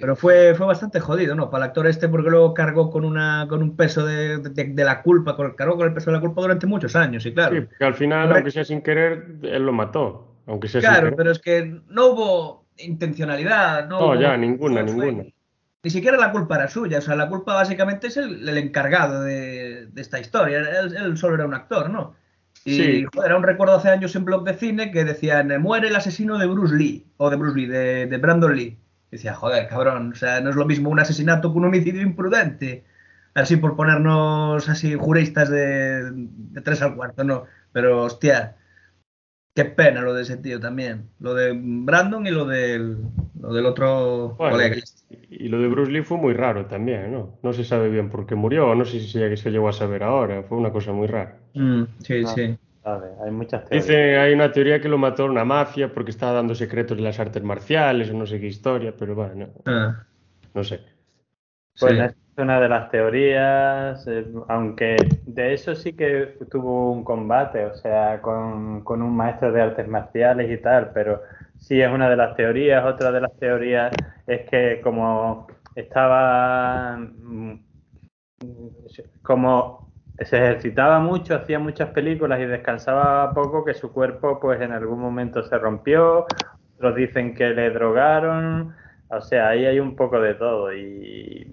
Pero 0.00 0.16
fue, 0.16 0.54
fue 0.56 0.66
bastante 0.66 0.98
jodido, 0.98 1.34
¿no? 1.36 1.50
Para 1.50 1.64
el 1.66 1.68
actor 1.68 1.86
este, 1.86 2.08
porque 2.08 2.30
luego 2.30 2.54
cargó 2.54 2.90
con 2.90 3.04
una 3.04 3.46
con 3.48 3.62
un 3.62 3.76
peso 3.76 4.04
de, 4.04 4.38
de- 4.38 4.64
de 4.64 4.84
la 4.84 5.02
culpa, 5.02 5.36
con, 5.36 5.52
cargó 5.54 5.76
con 5.76 5.86
el 5.88 5.94
peso 5.94 6.10
de 6.10 6.16
la 6.16 6.20
culpa 6.20 6.40
durante 6.40 6.66
muchos 6.66 6.96
años, 6.96 7.24
y 7.26 7.32
claro. 7.34 7.54
Sí, 7.54 7.60
porque 7.60 7.84
al 7.84 7.94
final, 7.94 8.32
aunque 8.32 8.50
sea 8.50 8.64
sin 8.64 8.80
querer, 8.80 9.36
él 9.42 9.62
lo 9.64 9.72
mató, 9.72 10.34
aunque 10.46 10.68
sea 10.68 10.80
Claro, 10.80 11.14
pero 11.14 11.30
es 11.30 11.38
que 11.38 11.80
no 11.88 12.06
hubo 12.06 12.66
intencionalidad, 12.78 13.86
no, 13.88 14.00
No, 14.00 14.06
hubo- 14.12 14.20
ya, 14.20 14.36
ninguna, 14.36 14.86
fue- 14.86 15.06
ninguna. 15.12 15.28
Ni 15.84 15.90
siquiera 15.90 16.16
la 16.16 16.30
culpa 16.32 16.56
era 16.56 16.68
suya, 16.68 16.98
o 16.98 17.02
sea, 17.02 17.14
la 17.16 17.28
culpa 17.28 17.54
básicamente 17.54 18.06
es 18.06 18.16
el, 18.16 18.48
el 18.48 18.56
encargado 18.56 19.22
de, 19.22 19.86
de 19.88 20.00
esta 20.00 20.18
historia. 20.20 20.58
Él, 20.58 20.96
él 20.96 21.16
solo 21.18 21.34
era 21.34 21.44
un 21.44 21.54
actor, 21.54 21.90
¿no? 21.90 22.14
Y 22.64 22.76
Sí. 22.76 23.04
joder, 23.12 23.30
era 23.30 23.36
un 23.38 23.42
recuerdo 23.42 23.74
hace 23.74 23.88
años 23.90 24.14
en 24.14 24.24
blog 24.24 24.44
de 24.44 24.54
cine 24.54 24.90
que 24.92 25.04
decían, 25.04 25.48
muere 25.60 25.88
el 25.88 25.96
asesino 25.96 26.38
de 26.38 26.46
Bruce 26.46 26.74
Lee, 26.76 27.06
o 27.16 27.28
de 27.30 27.36
Bruce 27.36 27.56
Lee, 27.58 27.66
de, 27.66 28.06
de 28.06 28.16
Brandon 28.18 28.54
Lee. 28.54 28.78
Y 29.10 29.16
decía, 29.16 29.34
joder, 29.34 29.68
cabrón, 29.68 30.12
o 30.12 30.14
sea, 30.14 30.40
no 30.40 30.50
es 30.50 30.56
lo 30.56 30.64
mismo 30.66 30.90
un 30.90 31.00
asesinato 31.00 31.52
que 31.52 31.58
un 31.58 31.64
homicidio 31.66 32.02
imprudente. 32.02 32.84
Así 33.34 33.56
por 33.56 33.76
ponernos 33.76 34.68
así 34.68 34.94
juristas 34.94 35.48
de, 35.50 36.10
de 36.12 36.60
tres 36.60 36.82
al 36.82 36.94
cuarto, 36.96 37.24
no. 37.24 37.44
Pero, 37.72 38.02
hostia, 38.04 38.56
qué 39.54 39.64
pena 39.64 40.02
lo 40.02 40.14
de 40.14 40.22
ese 40.22 40.36
tío 40.36 40.60
también. 40.60 41.10
Lo 41.18 41.34
de 41.34 41.52
Brandon 41.54 42.26
y 42.26 42.30
lo 42.30 42.44
del, 42.46 42.98
lo 43.42 43.52
del 43.52 43.66
otro 43.66 44.34
Bueno, 44.38 44.52
colega. 44.56 44.76
Y 45.28 45.48
lo 45.48 45.60
de 45.60 45.68
Bruce 45.68 45.90
Lee 45.90 46.02
fue 46.02 46.16
muy 46.16 46.32
raro 46.32 46.66
también, 46.66 47.12
¿no? 47.12 47.38
No 47.42 47.52
se 47.52 47.64
sabe 47.64 47.90
bien 47.90 48.08
por 48.08 48.24
qué 48.24 48.34
murió, 48.34 48.74
no 48.74 48.84
sé 48.84 49.00
si 49.00 49.08
se, 49.08 49.36
se 49.36 49.50
llegó 49.50 49.68
a 49.68 49.72
saber 49.72 50.04
ahora, 50.04 50.42
fue 50.44 50.56
una 50.56 50.70
cosa 50.70 50.92
muy 50.92 51.08
rara. 51.08 51.38
Mm, 51.54 51.82
sí, 51.98 52.22
Ah. 52.24 52.28
sí. 52.28 52.58
Sabe, 52.82 53.10
Hay 53.24 53.30
muchas 53.30 53.64
teorías. 53.64 53.86
Dice, 53.86 54.16
hay 54.18 54.32
una 54.32 54.50
teoría 54.50 54.80
que 54.80 54.88
lo 54.88 54.98
mató 54.98 55.24
una 55.24 55.44
mafia 55.44 55.92
porque 55.92 56.10
estaba 56.10 56.32
dando 56.32 56.54
secretos 56.54 56.96
de 56.96 57.02
las 57.04 57.20
artes 57.20 57.42
marciales 57.42 58.10
o 58.10 58.14
no 58.14 58.26
sé 58.26 58.40
qué 58.40 58.46
historia, 58.46 58.94
pero 58.98 59.14
bueno, 59.14 59.48
Ah, 59.66 60.04
no 60.54 60.64
sé. 60.64 60.80
Pues 61.78 61.92
sí. 61.92 61.98
esta 62.00 62.16
una 62.38 62.60
de 62.60 62.68
las 62.68 62.90
teorías, 62.90 64.06
eh, 64.06 64.26
aunque 64.48 64.96
de 65.26 65.52
eso 65.54 65.74
sí 65.74 65.92
que 65.92 66.38
tuvo 66.50 66.90
un 66.92 67.04
combate, 67.04 67.66
o 67.66 67.74
sea, 67.76 68.20
con, 68.22 68.82
con, 68.82 69.02
un 69.02 69.14
maestro 69.14 69.52
de 69.52 69.60
artes 69.60 69.86
marciales 69.86 70.50
y 70.50 70.60
tal, 70.62 70.90
pero 70.94 71.20
sí 71.62 71.80
es 71.80 71.90
una 71.90 72.10
de 72.10 72.16
las 72.16 72.36
teorías. 72.36 72.84
Otra 72.84 73.12
de 73.12 73.20
las 73.20 73.34
teorías 73.38 73.92
es 74.26 74.48
que 74.50 74.80
como 74.82 75.46
estaba, 75.74 76.96
mm, 76.98 77.54
como 79.22 79.90
se 80.18 80.36
ejercitaba 80.36 80.98
mucho, 80.98 81.34
hacía 81.34 81.58
muchas 81.58 81.90
películas 81.90 82.40
y 82.40 82.46
descansaba 82.46 83.32
poco, 83.32 83.64
que 83.64 83.74
su 83.74 83.92
cuerpo 83.92 84.38
pues 84.40 84.60
en 84.60 84.72
algún 84.72 85.00
momento 85.00 85.42
se 85.42 85.56
rompió, 85.58 86.26
otros 86.76 86.96
dicen 86.96 87.34
que 87.34 87.50
le 87.50 87.70
drogaron, 87.70 88.74
o 89.08 89.20
sea, 89.20 89.48
ahí 89.48 89.64
hay 89.64 89.80
un 89.80 89.96
poco 89.96 90.20
de 90.20 90.34
todo 90.34 90.72
y 90.74 91.46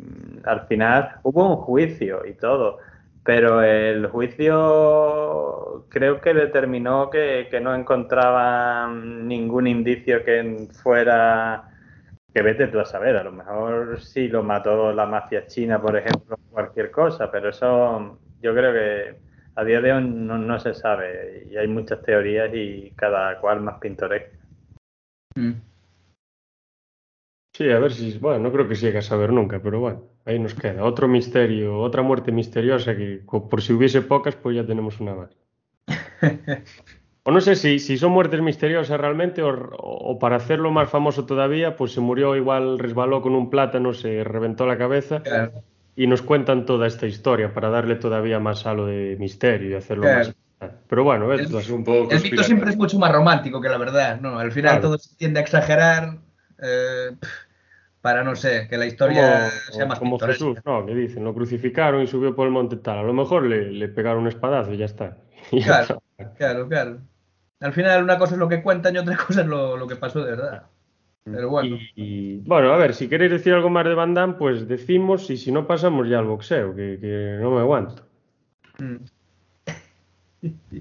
al 0.43 0.67
final 0.67 1.19
hubo 1.23 1.49
un 1.49 1.57
juicio 1.57 2.25
y 2.25 2.33
todo, 2.33 2.79
pero 3.29 3.61
el 3.61 4.07
juicio 4.07 5.85
creo 5.87 6.19
que 6.19 6.33
determinó 6.33 7.11
que, 7.11 7.47
que 7.51 7.61
no 7.61 7.75
encontraban 7.75 9.27
ningún 9.27 9.67
indicio 9.67 10.25
que 10.25 10.67
fuera 10.81 11.69
que 12.33 12.41
vete 12.41 12.69
tú 12.69 12.79
a 12.79 12.85
saber, 12.85 13.17
a 13.17 13.23
lo 13.23 13.31
mejor 13.31 14.01
sí 14.01 14.29
lo 14.29 14.41
mató 14.41 14.91
la 14.93 15.05
mafia 15.05 15.45
china, 15.45 15.79
por 15.79 15.95
ejemplo, 15.95 16.39
cualquier 16.49 16.89
cosa, 16.89 17.29
pero 17.29 17.49
eso 17.49 18.17
yo 18.41 18.55
creo 18.55 18.73
que 18.73 19.19
a 19.53 19.63
día 19.63 19.79
de 19.79 19.93
hoy 19.93 20.03
no, 20.05 20.39
no 20.39 20.59
se 20.59 20.73
sabe 20.73 21.45
y 21.51 21.55
hay 21.55 21.67
muchas 21.67 22.01
teorías 22.01 22.49
y 22.51 22.93
cada 22.95 23.39
cual 23.39 23.61
más 23.61 23.77
pintoresca. 23.77 24.39
Mm. 25.35 25.51
Sí, 27.59 27.69
a 27.69 27.77
ver 27.77 27.91
si, 27.91 28.17
bueno, 28.19 28.39
no 28.39 28.53
creo 28.53 28.69
que 28.69 28.75
se 28.75 28.85
llegue 28.85 28.99
a 28.99 29.01
saber 29.01 29.33
nunca, 29.33 29.59
pero 29.61 29.81
bueno, 29.81 30.03
ahí 30.23 30.39
nos 30.39 30.53
queda 30.53 30.85
otro 30.85 31.09
misterio, 31.09 31.77
otra 31.81 32.01
muerte 32.01 32.31
misteriosa 32.31 32.95
que 32.95 33.21
por 33.25 33.61
si 33.61 33.73
hubiese 33.73 34.01
pocas, 34.01 34.37
pues 34.37 34.55
ya 34.55 34.65
tenemos 34.65 35.01
una 35.01 35.13
más. 35.13 35.35
o 37.23 37.31
no 37.31 37.41
sé 37.41 37.57
si, 37.57 37.79
si 37.79 37.97
son 37.97 38.13
muertes 38.13 38.41
misteriosas 38.41 38.97
realmente 38.97 39.41
o, 39.41 39.49
o, 39.77 40.17
para 40.19 40.37
hacerlo 40.37 40.71
más 40.71 40.89
famoso 40.89 41.25
todavía, 41.25 41.75
pues 41.75 41.91
se 41.91 41.99
murió 41.99 42.37
igual, 42.37 42.79
resbaló 42.79 43.21
con 43.21 43.35
un 43.35 43.49
plátano, 43.49 43.93
se 43.93 44.23
reventó 44.23 44.65
la 44.65 44.77
cabeza 44.77 45.21
claro. 45.21 45.51
y 45.97 46.07
nos 46.07 46.21
cuentan 46.21 46.65
toda 46.65 46.87
esta 46.87 47.07
historia 47.07 47.53
para 47.53 47.69
darle 47.69 47.95
todavía 47.95 48.39
más 48.39 48.65
halo 48.65 48.85
de 48.85 49.17
misterio 49.19 49.71
y 49.71 49.73
hacerlo 49.73 50.03
claro. 50.03 50.31
más... 50.59 50.75
Pero 50.87 51.03
bueno, 51.03 51.33
el, 51.33 51.41
es 51.41 51.69
un 51.69 51.83
poco 51.83 52.09
el 52.09 52.23
mito 52.23 52.41
siempre 52.41 52.69
es 52.69 52.77
mucho 52.77 52.97
más 52.99 53.11
romántico 53.11 53.59
que 53.59 53.67
la 53.67 53.77
verdad, 53.77 54.21
¿no? 54.21 54.39
Al 54.39 54.53
final 54.53 54.75
claro. 54.75 54.87
todo 54.87 54.97
se 54.97 55.13
tiende 55.17 55.41
a 55.41 55.43
exagerar. 55.43 56.19
Eh, 56.61 57.11
para, 58.01 58.23
no 58.23 58.35
sé, 58.35 58.67
que 58.69 58.77
la 58.77 58.85
historia 58.85 59.49
como, 59.49 59.77
sea 59.77 59.85
más 59.85 59.99
Como 59.99 60.19
Jesús, 60.19 60.57
no, 60.65 60.85
que 60.85 60.95
dicen, 60.95 61.23
lo 61.23 61.33
crucificaron 61.33 62.01
y 62.01 62.07
subió 62.07 62.35
por 62.35 62.47
el 62.47 62.53
monte 62.53 62.77
tal. 62.77 62.99
A 62.99 63.03
lo 63.03 63.13
mejor 63.13 63.43
le, 63.45 63.71
le 63.71 63.89
pegaron 63.89 64.21
un 64.21 64.27
espadazo 64.27 64.73
y 64.73 64.77
ya 64.77 64.85
está. 64.85 65.17
Y 65.51 65.61
ya 65.61 65.65
claro, 65.65 66.01
está. 66.17 66.33
claro, 66.33 66.67
claro. 66.67 66.99
Al 67.61 67.73
final 67.73 68.03
una 68.03 68.17
cosa 68.17 68.35
es 68.35 68.39
lo 68.39 68.47
que 68.47 68.61
cuentan 68.61 68.95
y 68.95 68.99
otra 68.99 69.17
cosa 69.17 69.41
es 69.41 69.47
lo, 69.47 69.75
lo 69.77 69.87
que 69.87 69.95
pasó 69.95 70.23
de 70.23 70.31
verdad. 70.31 70.63
Pero 71.23 71.49
bueno. 71.49 71.75
Y, 71.75 71.91
y, 71.95 72.37
bueno, 72.39 72.73
a 72.73 72.77
ver, 72.77 72.93
si 72.93 73.07
queréis 73.09 73.31
decir 73.31 73.53
algo 73.53 73.69
más 73.69 73.85
de 73.85 73.93
Van 73.93 74.13
Damme, 74.13 74.35
pues 74.35 74.67
decimos 74.67 75.29
y 75.29 75.37
si 75.37 75.51
no 75.51 75.67
pasamos 75.67 76.07
ya 76.07 76.19
al 76.19 76.25
boxeo, 76.25 76.75
que, 76.75 76.97
que 76.99 77.37
no 77.41 77.51
me 77.51 77.59
aguanto. 77.59 78.03
Mm. 78.79 78.97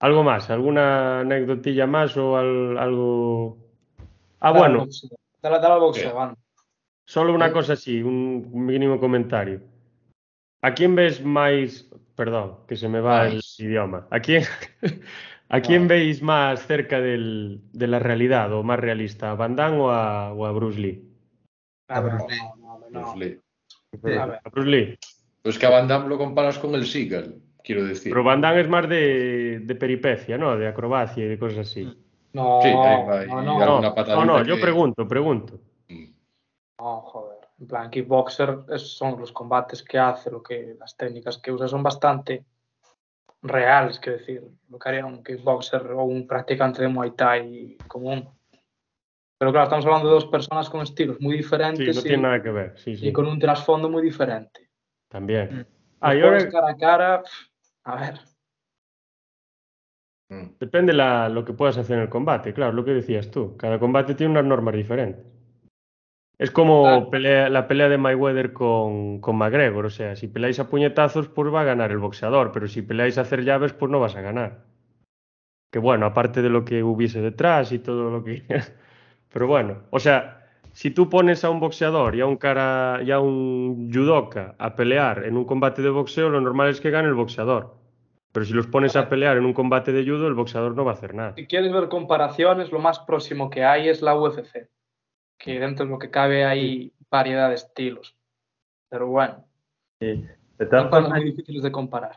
¿Algo 0.00 0.22
más? 0.22 0.50
¿Alguna 0.50 1.20
anécdotilla 1.20 1.86
más 1.86 2.16
o 2.16 2.36
al, 2.36 2.76
algo...? 2.78 3.58
Ah, 4.40 4.52
bueno. 4.52 4.86
Dale, 5.44 5.60
dale 5.60 5.74
al 5.74 5.80
boxeo, 5.80 6.14
van. 6.14 6.34
Solo 7.06 7.34
una 7.34 7.52
cosa 7.52 7.74
así, 7.74 8.02
un 8.02 8.50
mínimo 8.64 8.98
comentario. 8.98 9.60
¿A 10.62 10.72
quién 10.72 10.94
ves 10.94 11.22
más, 11.22 11.86
perdón, 12.14 12.60
que 12.66 12.76
se 12.76 12.88
me 12.88 13.00
va 13.00 13.26
el 13.26 13.42
idioma, 13.58 14.08
¿a 14.10 14.20
quién, 14.20 14.44
a 15.50 15.60
quién 15.60 15.86
veis 15.86 16.22
más 16.22 16.66
cerca 16.66 16.98
del, 16.98 17.60
de 17.74 17.86
la 17.86 17.98
realidad 17.98 18.54
o 18.54 18.62
más 18.62 18.80
realista, 18.80 19.32
a 19.32 19.34
Van 19.34 19.54
Damme 19.54 19.80
o 19.80 19.90
a, 19.90 20.32
o 20.32 20.46
a 20.46 20.52
Bruce 20.52 20.80
Lee? 20.80 21.06
A 21.88 22.00
Bruce 22.00 22.26
Lee. 22.26 22.40
Bruce 22.90 23.18
Lee. 23.18 23.40
Sí. 24.02 24.12
A 24.12 24.48
Bruce 24.50 24.70
Lee. 24.70 24.98
Pues 25.42 25.58
que 25.58 25.66
a 25.66 25.70
Van 25.70 25.86
Damme 25.86 26.08
lo 26.08 26.16
comparas 26.16 26.58
con 26.58 26.74
el 26.74 26.86
Seagal, 26.86 27.34
quiero 27.62 27.84
decir. 27.84 28.12
Pero 28.12 28.24
Van 28.24 28.40
Damme 28.40 28.62
es 28.62 28.68
más 28.70 28.88
de, 28.88 29.60
de 29.62 29.74
peripecia, 29.74 30.38
¿no? 30.38 30.56
De 30.56 30.66
acrobacia 30.66 31.22
y 31.22 31.28
de 31.28 31.38
cosas 31.38 31.68
así. 31.68 31.94
No, 32.34 32.60
Sí, 32.62 32.68
ahí 32.68 33.06
va, 33.06 33.24
y 33.24 33.28
no, 33.28 33.42
no, 33.42 34.24
No, 34.24 34.42
yo 34.44 34.56
que- 34.56 34.60
pregunto, 34.60 35.06
pregunto. 35.08 35.60
no, 36.78 37.00
joder. 37.02 37.38
En 37.60 37.66
plan, 37.68 37.88
kickboxer 37.90 38.58
es- 38.70 38.96
son 38.96 39.18
los 39.20 39.30
combates 39.32 39.82
que 39.84 39.96
hace, 39.98 40.30
lo 40.30 40.42
que, 40.42 40.74
las 40.78 40.96
técnicas 40.96 41.38
que 41.38 41.52
usa 41.52 41.68
son 41.68 41.82
bastante 41.84 42.44
reales, 43.42 44.00
quiero 44.00 44.18
decir, 44.18 44.42
lo 44.68 44.78
que 44.78 44.88
haría 44.88 45.06
un 45.06 45.22
kickboxer 45.22 45.92
o 45.92 46.02
un 46.04 46.26
practicante 46.26 46.82
de 46.82 46.88
Muay 46.88 47.12
Thai 47.12 47.76
común. 47.86 48.28
Pero 49.38 49.52
claro, 49.52 49.64
estamos 49.64 49.84
hablando 49.86 50.08
de 50.08 50.14
dos 50.14 50.26
personas 50.26 50.68
con 50.68 50.80
estilos 50.82 51.20
muy 51.20 51.32
Sí, 51.36 51.42
diferentes 51.42 51.94
no 51.96 52.00
y, 52.00 52.04
tiene 52.04 52.22
nada 52.22 52.42
que 52.42 52.50
ver. 52.50 52.78
Sí, 52.78 52.96
sí. 52.96 53.08
y 53.08 53.12
con 53.12 53.26
un 53.26 53.38
trasfondo 53.38 53.88
muy 53.88 54.02
diferente. 54.02 54.68
También. 55.08 55.60
Mm. 55.60 55.66
Ah, 56.00 56.10
ahora 56.10 56.50
cara 56.50 56.68
a 56.70 56.76
cara, 56.76 57.22
a 57.84 57.96
ver. 57.96 58.20
Mm. 60.42 60.58
depende 60.58 60.92
la, 60.92 61.28
lo 61.28 61.44
que 61.44 61.52
puedas 61.52 61.78
hacer 61.78 61.96
en 61.96 62.02
el 62.02 62.08
combate, 62.08 62.52
claro, 62.52 62.72
lo 62.72 62.84
que 62.84 62.92
decías 62.92 63.30
tú. 63.30 63.56
Cada 63.56 63.78
combate 63.78 64.14
tiene 64.14 64.32
unas 64.32 64.44
normas 64.44 64.74
diferentes. 64.74 65.24
Es 66.36 66.50
como 66.50 67.10
pelea- 67.10 67.48
la 67.48 67.68
pelea 67.68 67.88
de 67.88 67.96
Mayweather 67.96 68.52
con, 68.52 69.20
con 69.20 69.36
McGregor. 69.36 69.86
O 69.86 69.90
sea, 69.90 70.16
si 70.16 70.26
peleáis 70.26 70.58
a 70.58 70.68
puñetazos, 70.68 71.28
pues 71.28 71.52
va 71.54 71.60
a 71.60 71.64
ganar 71.64 71.92
el 71.92 71.98
boxeador. 71.98 72.50
Pero 72.52 72.66
si 72.66 72.82
peleáis 72.82 73.18
a 73.18 73.22
hacer 73.22 73.44
llaves, 73.44 73.72
pues 73.72 73.90
no 73.90 74.00
vas 74.00 74.16
a 74.16 74.20
ganar. 74.20 74.64
Que 75.72 75.78
bueno, 75.78 76.06
aparte 76.06 76.42
de 76.42 76.50
lo 76.50 76.64
que 76.64 76.82
hubiese 76.82 77.20
detrás 77.20 77.70
y 77.72 77.78
todo 77.78 78.10
lo 78.10 78.24
que. 78.24 78.42
Pero 79.32 79.46
bueno, 79.46 79.78
o 79.90 79.98
sea, 80.00 80.46
si 80.72 80.90
tú 80.90 81.08
pones 81.08 81.44
a 81.44 81.50
un 81.50 81.60
boxeador 81.60 82.14
y 82.16 82.20
a 82.20 82.26
un 82.26 82.36
cara 82.36 83.00
y 83.04 83.10
a 83.12 83.20
un 83.20 83.90
judoka 83.92 84.54
a 84.58 84.74
pelear 84.74 85.24
en 85.24 85.36
un 85.36 85.44
combate 85.44 85.82
de 85.82 85.90
boxeo, 85.90 86.30
lo 86.30 86.40
normal 86.40 86.68
es 86.68 86.80
que 86.80 86.90
gane 86.90 87.08
el 87.08 87.14
boxeador. 87.14 87.74
Pero 88.34 88.46
si 88.46 88.52
los 88.52 88.66
pones 88.66 88.96
a 88.96 89.08
pelear 89.08 89.36
en 89.36 89.44
un 89.44 89.52
combate 89.52 89.92
de 89.92 90.02
judo, 90.02 90.26
el 90.26 90.34
boxeador 90.34 90.74
no 90.74 90.84
va 90.84 90.90
a 90.90 90.94
hacer 90.94 91.14
nada. 91.14 91.34
Si 91.36 91.46
quieres 91.46 91.72
ver 91.72 91.88
comparaciones, 91.88 92.72
lo 92.72 92.80
más 92.80 92.98
próximo 92.98 93.48
que 93.48 93.64
hay 93.64 93.88
es 93.88 94.02
la 94.02 94.18
UFC, 94.18 94.68
que 95.38 95.60
dentro 95.60 95.84
de 95.84 95.92
lo 95.92 96.00
que 96.00 96.10
cabe 96.10 96.44
hay 96.44 96.92
variedad 97.08 97.48
de 97.48 97.54
estilos. 97.54 98.16
Pero 98.88 99.06
bueno, 99.06 99.44
De 100.00 100.16
son 100.58 100.66
cosas 100.66 100.90
formas, 100.90 101.10
muy 101.20 101.30
difíciles 101.30 101.62
de 101.62 101.70
comparar. 101.70 102.16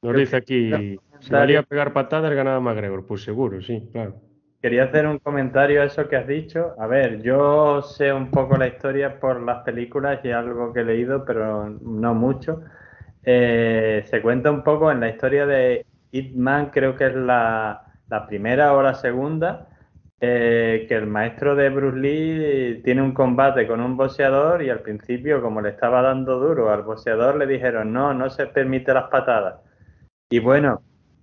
Nos 0.00 0.14
dice 0.14 0.36
aquí, 0.36 0.96
si 1.18 1.30
valía 1.32 1.64
pegar 1.64 1.92
patadas, 1.92 2.32
ganaba 2.32 2.60
McGregor. 2.60 3.04
Pues 3.04 3.24
seguro, 3.24 3.60
sí, 3.60 3.82
claro. 3.90 4.14
quería 4.62 4.84
hacer 4.84 5.08
un 5.08 5.18
comentario 5.18 5.82
a 5.82 5.86
eso 5.86 6.08
que 6.08 6.14
has 6.14 6.28
dicho. 6.28 6.76
A 6.78 6.86
ver, 6.86 7.20
yo 7.20 7.82
sé 7.82 8.12
un 8.12 8.30
poco 8.30 8.56
la 8.56 8.68
historia 8.68 9.18
por 9.18 9.42
las 9.42 9.64
películas 9.64 10.20
y 10.22 10.30
algo 10.30 10.72
que 10.72 10.82
he 10.82 10.84
leído, 10.84 11.24
pero 11.24 11.68
no 11.68 12.14
mucho. 12.14 12.62
Eh, 13.24 14.04
se 14.08 14.22
cuenta 14.22 14.50
un 14.50 14.62
poco 14.62 14.90
en 14.90 15.00
la 15.00 15.08
historia 15.08 15.46
de 15.46 15.84
Ip 16.12 16.34
Man, 16.36 16.70
creo 16.70 16.96
que 16.96 17.06
es 17.06 17.14
la, 17.14 17.82
la 18.08 18.26
primera 18.26 18.72
o 18.74 18.82
la 18.82 18.94
segunda, 18.94 19.68
eh, 20.20 20.86
que 20.88 20.94
el 20.94 21.06
maestro 21.06 21.54
de 21.54 21.68
Bruce 21.68 21.98
Lee 21.98 22.82
tiene 22.82 23.02
un 23.02 23.12
combate 23.12 23.66
con 23.66 23.80
un 23.80 23.96
boxeador 23.96 24.62
y 24.62 24.70
al 24.70 24.80
principio, 24.80 25.40
como 25.40 25.60
le 25.60 25.70
estaba 25.70 26.02
dando 26.02 26.38
duro 26.40 26.72
al 26.72 26.82
boxeador, 26.82 27.36
le 27.36 27.46
dijeron, 27.46 27.92
no, 27.92 28.14
no 28.14 28.28
se 28.30 28.46
permite 28.46 28.92
las 28.92 29.08
patadas. 29.10 29.60
Y 30.30 30.40
bueno, 30.40 30.82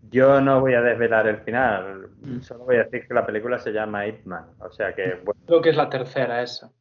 yo 0.09 0.39
no 0.39 0.61
voy 0.61 0.75
a 0.75 0.81
desvelar 0.81 1.27
el 1.27 1.37
final, 1.37 2.09
solo 2.41 2.65
voy 2.65 2.77
a 2.77 2.83
decir 2.83 3.07
que 3.07 3.13
la 3.13 3.25
película 3.25 3.59
se 3.59 3.71
llama 3.71 4.07
Ip 4.07 4.25
Man, 4.25 4.45
o 4.59 4.71
sea 4.71 4.93
que, 4.93 5.19
bueno, 5.23 5.41
Creo 5.45 5.61
que 5.61 5.69
es 5.71 5.75
la 5.75 5.89
tercera 5.89 6.41
esa. 6.41 6.71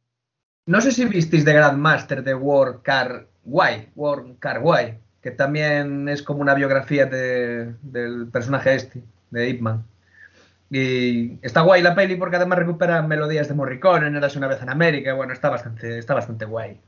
No 0.67 0.81
sé 0.81 0.91
si 0.91 1.05
visteis 1.05 1.45
de 1.45 1.53
Grandmaster 1.53 2.23
de 2.23 2.33
War 2.33 2.81
Car 2.81 3.27
Wai, 3.43 3.91
War 3.95 4.23
Car 4.39 4.61
que 5.25 5.31
también 5.31 6.07
es 6.07 6.21
como 6.21 6.41
una 6.41 6.53
biografía 6.53 7.07
de- 7.07 7.73
del 7.81 8.27
personaje 8.27 8.75
este, 8.75 9.01
de 9.31 9.49
Ip 9.49 9.59
Man. 9.59 9.83
Y 10.69 11.39
está 11.43 11.61
guay 11.61 11.81
la 11.81 11.95
peli 11.95 12.15
porque 12.15 12.35
además 12.35 12.59
recupera 12.59 13.01
melodías 13.01 13.47
de 13.47 13.55
Morricone, 13.55 14.05
en 14.05 14.15
Érase 14.17 14.37
una 14.37 14.47
vez 14.47 14.61
en 14.61 14.69
América, 14.69 15.09
y 15.11 15.15
bueno, 15.15 15.33
está 15.33 15.49
bastante, 15.49 15.97
está 15.97 16.13
bastante 16.13 16.45
guay. 16.45 16.79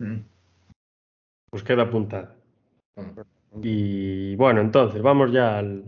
Mm. 0.00 0.16
Pues 1.50 1.62
queda 1.62 1.84
apuntada. 1.84 2.34
Y 3.62 4.34
bueno, 4.34 4.62
entonces, 4.62 5.00
vamos 5.00 5.30
ya 5.30 5.56
al, 5.56 5.84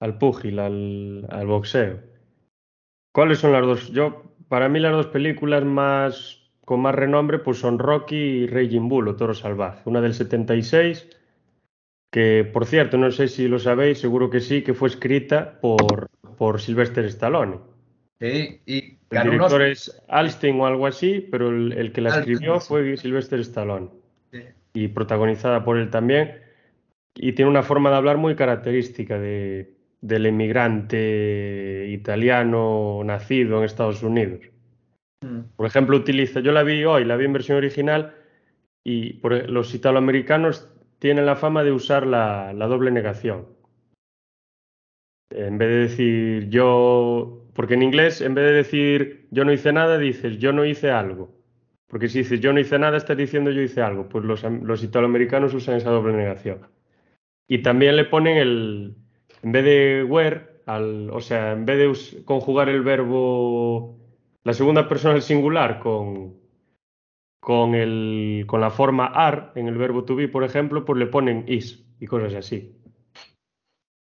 al 0.00 0.18
púgil, 0.18 0.58
al, 0.58 1.26
al 1.30 1.46
boxeo. 1.46 2.00
¿Cuáles 3.14 3.38
son 3.38 3.52
las 3.52 3.62
dos? 3.62 3.90
Yo, 3.92 4.24
para 4.48 4.68
mí 4.68 4.78
las 4.78 4.92
dos 4.92 5.06
películas 5.06 5.64
más 5.64 6.37
con 6.68 6.80
más 6.80 6.94
renombre 6.94 7.38
pues 7.38 7.56
son 7.56 7.78
Rocky 7.78 8.14
y 8.14 8.46
Raging 8.46 8.90
Bull 8.90 9.08
o 9.08 9.16
Toro 9.16 9.32
Salvaje. 9.32 9.80
Una 9.86 10.02
del 10.02 10.12
76, 10.12 11.08
que 12.12 12.44
por 12.44 12.66
cierto, 12.66 12.98
no 12.98 13.10
sé 13.10 13.28
si 13.28 13.48
lo 13.48 13.58
sabéis, 13.58 14.00
seguro 14.00 14.28
que 14.28 14.40
sí, 14.40 14.60
que 14.60 14.74
fue 14.74 14.90
escrita 14.90 15.60
por, 15.62 16.10
por 16.36 16.60
Sylvester 16.60 17.06
Stallone. 17.06 17.56
Sí, 18.20 18.60
y 18.66 18.98
El 19.08 19.30
director 19.30 19.62
es 19.62 19.98
Alstein 20.08 20.60
o 20.60 20.66
algo 20.66 20.86
así, 20.86 21.26
pero 21.30 21.48
el, 21.48 21.72
el 21.72 21.90
que 21.90 22.02
la 22.02 22.10
Alstein, 22.12 22.34
escribió 22.34 22.60
sí. 22.60 22.68
fue 22.68 22.96
Sylvester 22.98 23.40
Stallone 23.40 23.88
Sí. 24.30 24.42
y 24.74 24.88
protagonizada 24.88 25.64
por 25.64 25.78
él 25.78 25.88
también. 25.88 26.34
Y 27.14 27.32
tiene 27.32 27.50
una 27.50 27.62
forma 27.62 27.88
de 27.88 27.96
hablar 27.96 28.18
muy 28.18 28.36
característica 28.36 29.18
de, 29.18 29.72
del 30.02 30.26
emigrante 30.26 31.86
italiano 31.88 33.00
nacido 33.06 33.56
en 33.56 33.64
Estados 33.64 34.02
Unidos. 34.02 34.50
Mm. 35.20 35.40
Por 35.56 35.66
ejemplo, 35.66 35.96
utiliza, 35.96 36.40
yo 36.40 36.52
la 36.52 36.62
vi 36.62 36.84
hoy, 36.84 37.04
la 37.04 37.16
vi 37.16 37.24
en 37.24 37.32
versión 37.32 37.58
original 37.58 38.14
y 38.84 39.20
e- 39.26 39.48
los 39.48 39.74
italoamericanos 39.74 40.68
tienen 40.98 41.26
la 41.26 41.36
fama 41.36 41.64
de 41.64 41.72
usar 41.72 42.06
la, 42.06 42.52
doble 42.54 42.90
negación. 42.90 43.46
En 45.30 45.58
vez 45.58 45.68
de 45.68 45.76
decir 45.76 46.48
yo, 46.48 47.44
porque 47.54 47.74
en 47.74 47.82
inglés, 47.82 48.20
en 48.20 48.34
vez 48.34 48.44
de 48.46 48.52
decir 48.52 49.28
yo 49.30 49.44
no 49.44 49.52
hice 49.52 49.72
nada, 49.72 49.98
dices 49.98 50.38
yo 50.38 50.52
no 50.52 50.64
hice 50.64 50.90
algo. 50.90 51.36
Porque 51.86 52.08
si 52.08 52.18
dices 52.18 52.40
yo 52.40 52.52
no 52.52 52.60
hice 52.60 52.78
nada, 52.78 52.96
estás 52.96 53.16
diciendo 53.16 53.50
yo 53.50 53.62
hice 53.62 53.82
algo. 53.82 54.08
Pues 54.08 54.24
los, 54.24 54.44
am- 54.44 54.64
los 54.64 54.82
italoamericanos 54.82 55.54
usan 55.54 55.76
esa 55.76 55.90
doble 55.90 56.14
negación. 56.14 56.66
Y 57.48 57.58
también 57.62 57.96
le 57.96 58.04
ponen 58.04 58.36
el, 58.36 58.96
en 59.42 59.52
vez 59.52 59.64
de 59.64 60.04
were, 60.04 60.62
al, 60.66 61.10
o 61.10 61.20
sea, 61.20 61.52
en 61.52 61.64
vez 61.64 61.78
de 61.78 62.24
conjugar 62.24 62.68
el 62.68 62.82
verbo, 62.82 63.97
la 64.44 64.52
segunda 64.52 64.88
persona 64.88 65.14
del 65.14 65.22
singular 65.22 65.78
con, 65.78 66.38
con, 67.40 67.74
el, 67.74 68.44
con 68.46 68.60
la 68.60 68.70
forma 68.70 69.06
are 69.06 69.50
en 69.54 69.68
el 69.68 69.76
verbo 69.76 70.04
to 70.04 70.16
be, 70.16 70.28
por 70.28 70.44
ejemplo, 70.44 70.84
pues 70.84 70.98
le 70.98 71.06
ponen 71.06 71.44
is 71.48 71.84
y 72.00 72.06
cosas 72.06 72.34
así. 72.34 72.74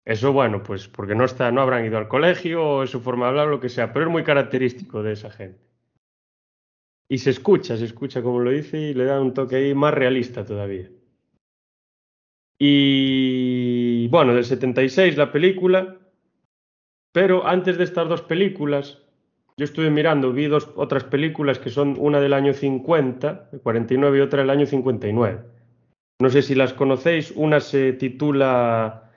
Eso, 0.05 0.33
bueno, 0.33 0.63
pues 0.63 0.87
porque 0.87 1.15
no, 1.15 1.25
está, 1.25 1.51
no 1.51 1.61
habrán 1.61 1.85
ido 1.85 1.97
al 1.97 2.07
colegio 2.07 2.63
o 2.63 2.83
es 2.83 2.89
su 2.89 3.01
forma 3.01 3.25
de 3.25 3.29
hablar, 3.29 3.47
lo 3.47 3.59
que 3.59 3.69
sea, 3.69 3.93
pero 3.93 4.05
es 4.05 4.11
muy 4.11 4.23
característico 4.23 5.03
de 5.03 5.13
esa 5.13 5.29
gente. 5.29 5.61
Y 7.07 7.19
se 7.19 7.29
escucha, 7.29 7.77
se 7.77 7.85
escucha 7.85 8.21
como 8.21 8.39
lo 8.39 8.51
dice 8.51 8.79
y 8.79 8.93
le 8.93 9.05
da 9.05 9.19
un 9.19 9.33
toque 9.33 9.57
ahí 9.57 9.75
más 9.75 9.93
realista 9.93 10.45
todavía. 10.45 10.89
Y 12.57 14.07
bueno, 14.07 14.33
del 14.33 14.45
76 14.45 15.17
la 15.17 15.31
película, 15.31 15.97
pero 17.11 17.45
antes 17.45 17.77
de 17.77 17.83
estas 17.83 18.07
dos 18.07 18.21
películas, 18.21 19.03
yo 19.61 19.65
estuve 19.65 19.91
mirando, 19.91 20.33
vi 20.33 20.47
dos 20.47 20.71
otras 20.75 21.03
películas 21.03 21.59
que 21.59 21.69
son 21.69 21.95
una 21.99 22.19
del 22.19 22.33
año 22.33 22.51
50, 22.51 23.49
el 23.53 23.61
49 23.61 24.17
y 24.17 24.21
otra 24.21 24.39
del 24.41 24.49
año 24.49 24.65
59. 24.65 25.39
No 26.19 26.29
sé 26.31 26.41
si 26.41 26.55
las 26.55 26.73
conocéis, 26.73 27.29
una 27.35 27.59
se 27.59 27.93
titula 27.93 29.11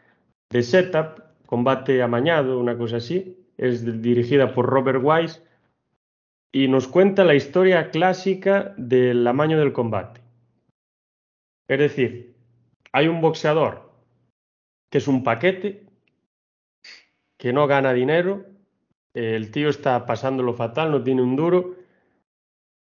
The 0.48 0.62
Setup, 0.62 1.22
Combate 1.46 2.02
Amañado, 2.02 2.60
una 2.60 2.76
cosa 2.76 2.98
así, 2.98 3.38
es 3.56 4.02
dirigida 4.02 4.52
por 4.52 4.66
Robert 4.66 5.00
Wise 5.02 5.40
y 6.52 6.68
nos 6.68 6.88
cuenta 6.88 7.24
la 7.24 7.34
historia 7.34 7.90
clásica 7.90 8.74
del 8.76 9.26
amaño 9.26 9.58
del 9.58 9.72
combate. 9.72 10.20
Es 11.68 11.78
decir, 11.78 12.34
hay 12.92 13.08
un 13.08 13.22
boxeador 13.22 13.90
que 14.90 14.98
es 14.98 15.08
un 15.08 15.24
paquete, 15.24 15.86
que 17.38 17.54
no 17.54 17.66
gana 17.66 17.94
dinero, 17.94 18.44
el 19.14 19.50
tío 19.50 19.68
está 19.68 20.04
pasándolo 20.06 20.52
fatal, 20.54 20.90
no 20.90 21.02
tiene 21.02 21.22
un 21.22 21.36
duro, 21.36 21.76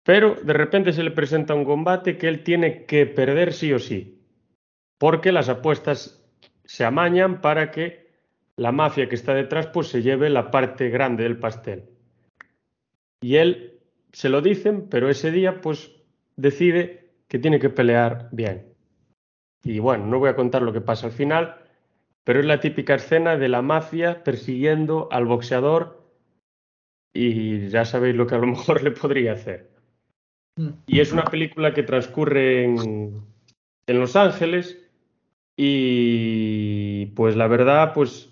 pero 0.03 0.35
de 0.35 0.53
repente 0.53 0.93
se 0.93 1.03
le 1.03 1.11
presenta 1.11 1.53
un 1.53 1.65
combate 1.65 2.17
que 2.17 2.27
él 2.27 2.43
tiene 2.43 2.85
que 2.85 3.05
perder 3.05 3.53
sí 3.53 3.73
o 3.73 3.79
sí, 3.79 4.21
porque 4.97 5.31
las 5.31 5.49
apuestas 5.49 6.23
se 6.65 6.83
amañan 6.83 7.41
para 7.41 7.71
que 7.71 8.07
la 8.57 8.71
mafia 8.71 9.07
que 9.07 9.15
está 9.15 9.33
detrás 9.33 9.67
pues 9.67 9.87
se 9.87 10.01
lleve 10.01 10.29
la 10.29 10.51
parte 10.51 10.89
grande 10.89 11.23
del 11.23 11.39
pastel. 11.39 11.89
Y 13.21 13.35
él 13.35 13.79
se 14.11 14.29
lo 14.29 14.41
dicen, 14.41 14.87
pero 14.89 15.09
ese 15.09 15.31
día 15.31 15.61
pues 15.61 15.91
decide 16.35 17.09
que 17.27 17.39
tiene 17.39 17.59
que 17.59 17.69
pelear 17.69 18.29
bien. 18.31 18.73
Y 19.63 19.79
bueno, 19.79 20.05
no 20.05 20.19
voy 20.19 20.29
a 20.29 20.35
contar 20.35 20.61
lo 20.61 20.73
que 20.73 20.81
pasa 20.81 21.07
al 21.07 21.13
final, 21.13 21.55
pero 22.23 22.39
es 22.39 22.45
la 22.45 22.59
típica 22.59 22.95
escena 22.95 23.37
de 23.37 23.49
la 23.49 23.61
mafia 23.61 24.23
persiguiendo 24.23 25.07
al 25.11 25.25
boxeador 25.25 26.06
y 27.13 27.67
ya 27.69 27.85
sabéis 27.85 28.15
lo 28.15 28.27
que 28.27 28.35
a 28.35 28.39
lo 28.39 28.47
mejor 28.55 28.83
le 28.83 28.91
podría 28.91 29.33
hacer. 29.33 29.69
Mm. 30.57 30.69
Y 30.87 30.99
es 30.99 31.11
una 31.11 31.25
película 31.25 31.73
que 31.73 31.83
transcurre 31.83 32.63
en, 32.65 33.21
en 33.87 33.99
Los 33.99 34.15
Ángeles 34.15 34.77
y 35.55 37.07
pues 37.07 37.35
la 37.35 37.47
verdad 37.47 37.93
pues 37.93 38.29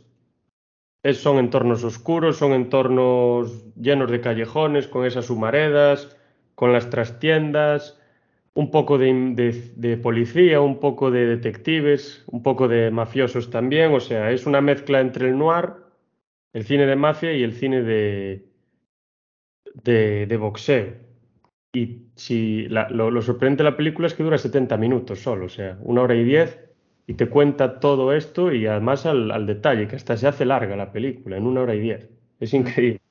es- 1.04 1.18
son 1.18 1.38
entornos 1.38 1.84
oscuros, 1.84 2.38
son 2.38 2.54
entornos 2.54 3.66
llenos 3.76 4.10
de 4.12 4.22
callejones, 4.22 4.88
con 4.88 5.06
esas 5.06 5.30
humaredas, 5.30 6.16
con 6.56 6.72
las 6.74 6.90
trastiendas, 6.90 8.00
un 8.54 8.72
poco 8.72 8.98
de, 8.98 9.12
de- 9.36 9.72
de 9.76 9.98
policía, 9.98 10.62
un 10.62 10.80
poco 10.80 11.12
de 11.12 11.26
detectives, 11.26 12.24
un 12.28 12.42
poco 12.42 12.68
de 12.68 12.90
mafiosos 12.92 13.50
también, 13.50 13.94
o 13.94 14.00
sea, 14.00 14.32
es 14.32 14.46
una 14.46 14.62
mezcla 14.62 15.02
entre 15.02 15.28
el 15.30 15.38
noir, 15.38 15.74
el 16.54 16.64
cine 16.64 16.86
de 16.86 16.96
mafia 16.96 17.34
y 17.34 17.44
el 17.44 17.54
cine 17.54 17.82
de, 17.82 18.46
de, 19.84 20.26
de 20.28 20.38
boxeo. 20.38 20.94
Y 21.74 22.08
si 22.16 22.68
la- 22.70 22.90
lo, 22.90 23.12
lo 23.12 23.22
sorprendente 23.22 23.64
de 23.64 23.70
la 23.72 23.78
película 23.78 24.08
es 24.08 24.14
que 24.16 24.24
dura 24.24 24.38
70 24.38 24.78
minutos 24.78 25.22
solo, 25.22 25.46
o 25.48 25.50
sea, 25.50 25.78
una 25.84 26.02
hora 26.04 26.16
y 26.16 26.24
diez, 26.24 26.60
y 27.08 27.16
te 27.16 27.30
cuenta 27.30 27.80
todo 27.80 28.14
esto 28.14 28.52
y 28.54 28.66
además 28.68 29.06
al, 29.06 29.32
al 29.32 29.46
detalle, 29.48 29.88
que 29.88 29.96
hasta 29.98 30.18
se 30.18 30.28
hace 30.28 30.46
larga 30.46 30.76
la 30.78 30.92
película, 30.92 31.38
en 31.38 31.46
una 31.48 31.62
hora 31.62 31.76
y 31.76 31.80
diez. 31.82 32.10
Es 32.40 32.54
increíble. 32.54 33.02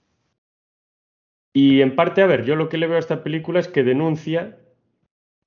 Y 1.54 1.80
en 1.80 1.96
parte, 1.96 2.20
a 2.22 2.26
ver, 2.26 2.44
yo 2.44 2.54
lo 2.56 2.68
que 2.68 2.76
le 2.78 2.86
veo 2.86 2.96
a 2.96 3.00
esta 3.00 3.22
película 3.22 3.58
es 3.60 3.68
que 3.68 3.82
denuncia 3.82 4.58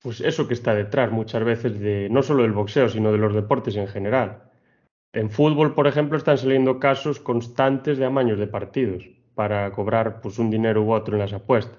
pues 0.01 0.21
eso 0.21 0.47
que 0.47 0.53
está 0.55 0.75
detrás 0.75 1.11
muchas 1.11 1.43
veces 1.45 1.79
de 1.79 2.09
no 2.11 2.23
solo 2.23 2.43
del 2.43 2.53
boxeo, 2.53 2.89
sino 2.89 3.11
de 3.11 3.19
los 3.19 3.35
deportes 3.35 3.75
en 3.77 3.87
general. 3.87 4.43
En 5.13 5.31
fútbol, 5.31 5.75
por 5.75 5.87
ejemplo, 5.87 6.17
están 6.17 6.37
saliendo 6.39 6.79
casos 6.79 7.19
constantes 7.19 7.97
de 7.99 8.05
amaños 8.05 8.39
de 8.39 8.47
partidos 8.47 9.03
para 9.37 9.71
cobrar 9.71 10.19
pues 10.19 10.39
un 10.39 10.49
dinero 10.49 10.81
u 10.81 10.91
otro 10.91 11.13
en 11.13 11.19
las 11.19 11.31
apuestas. 11.31 11.77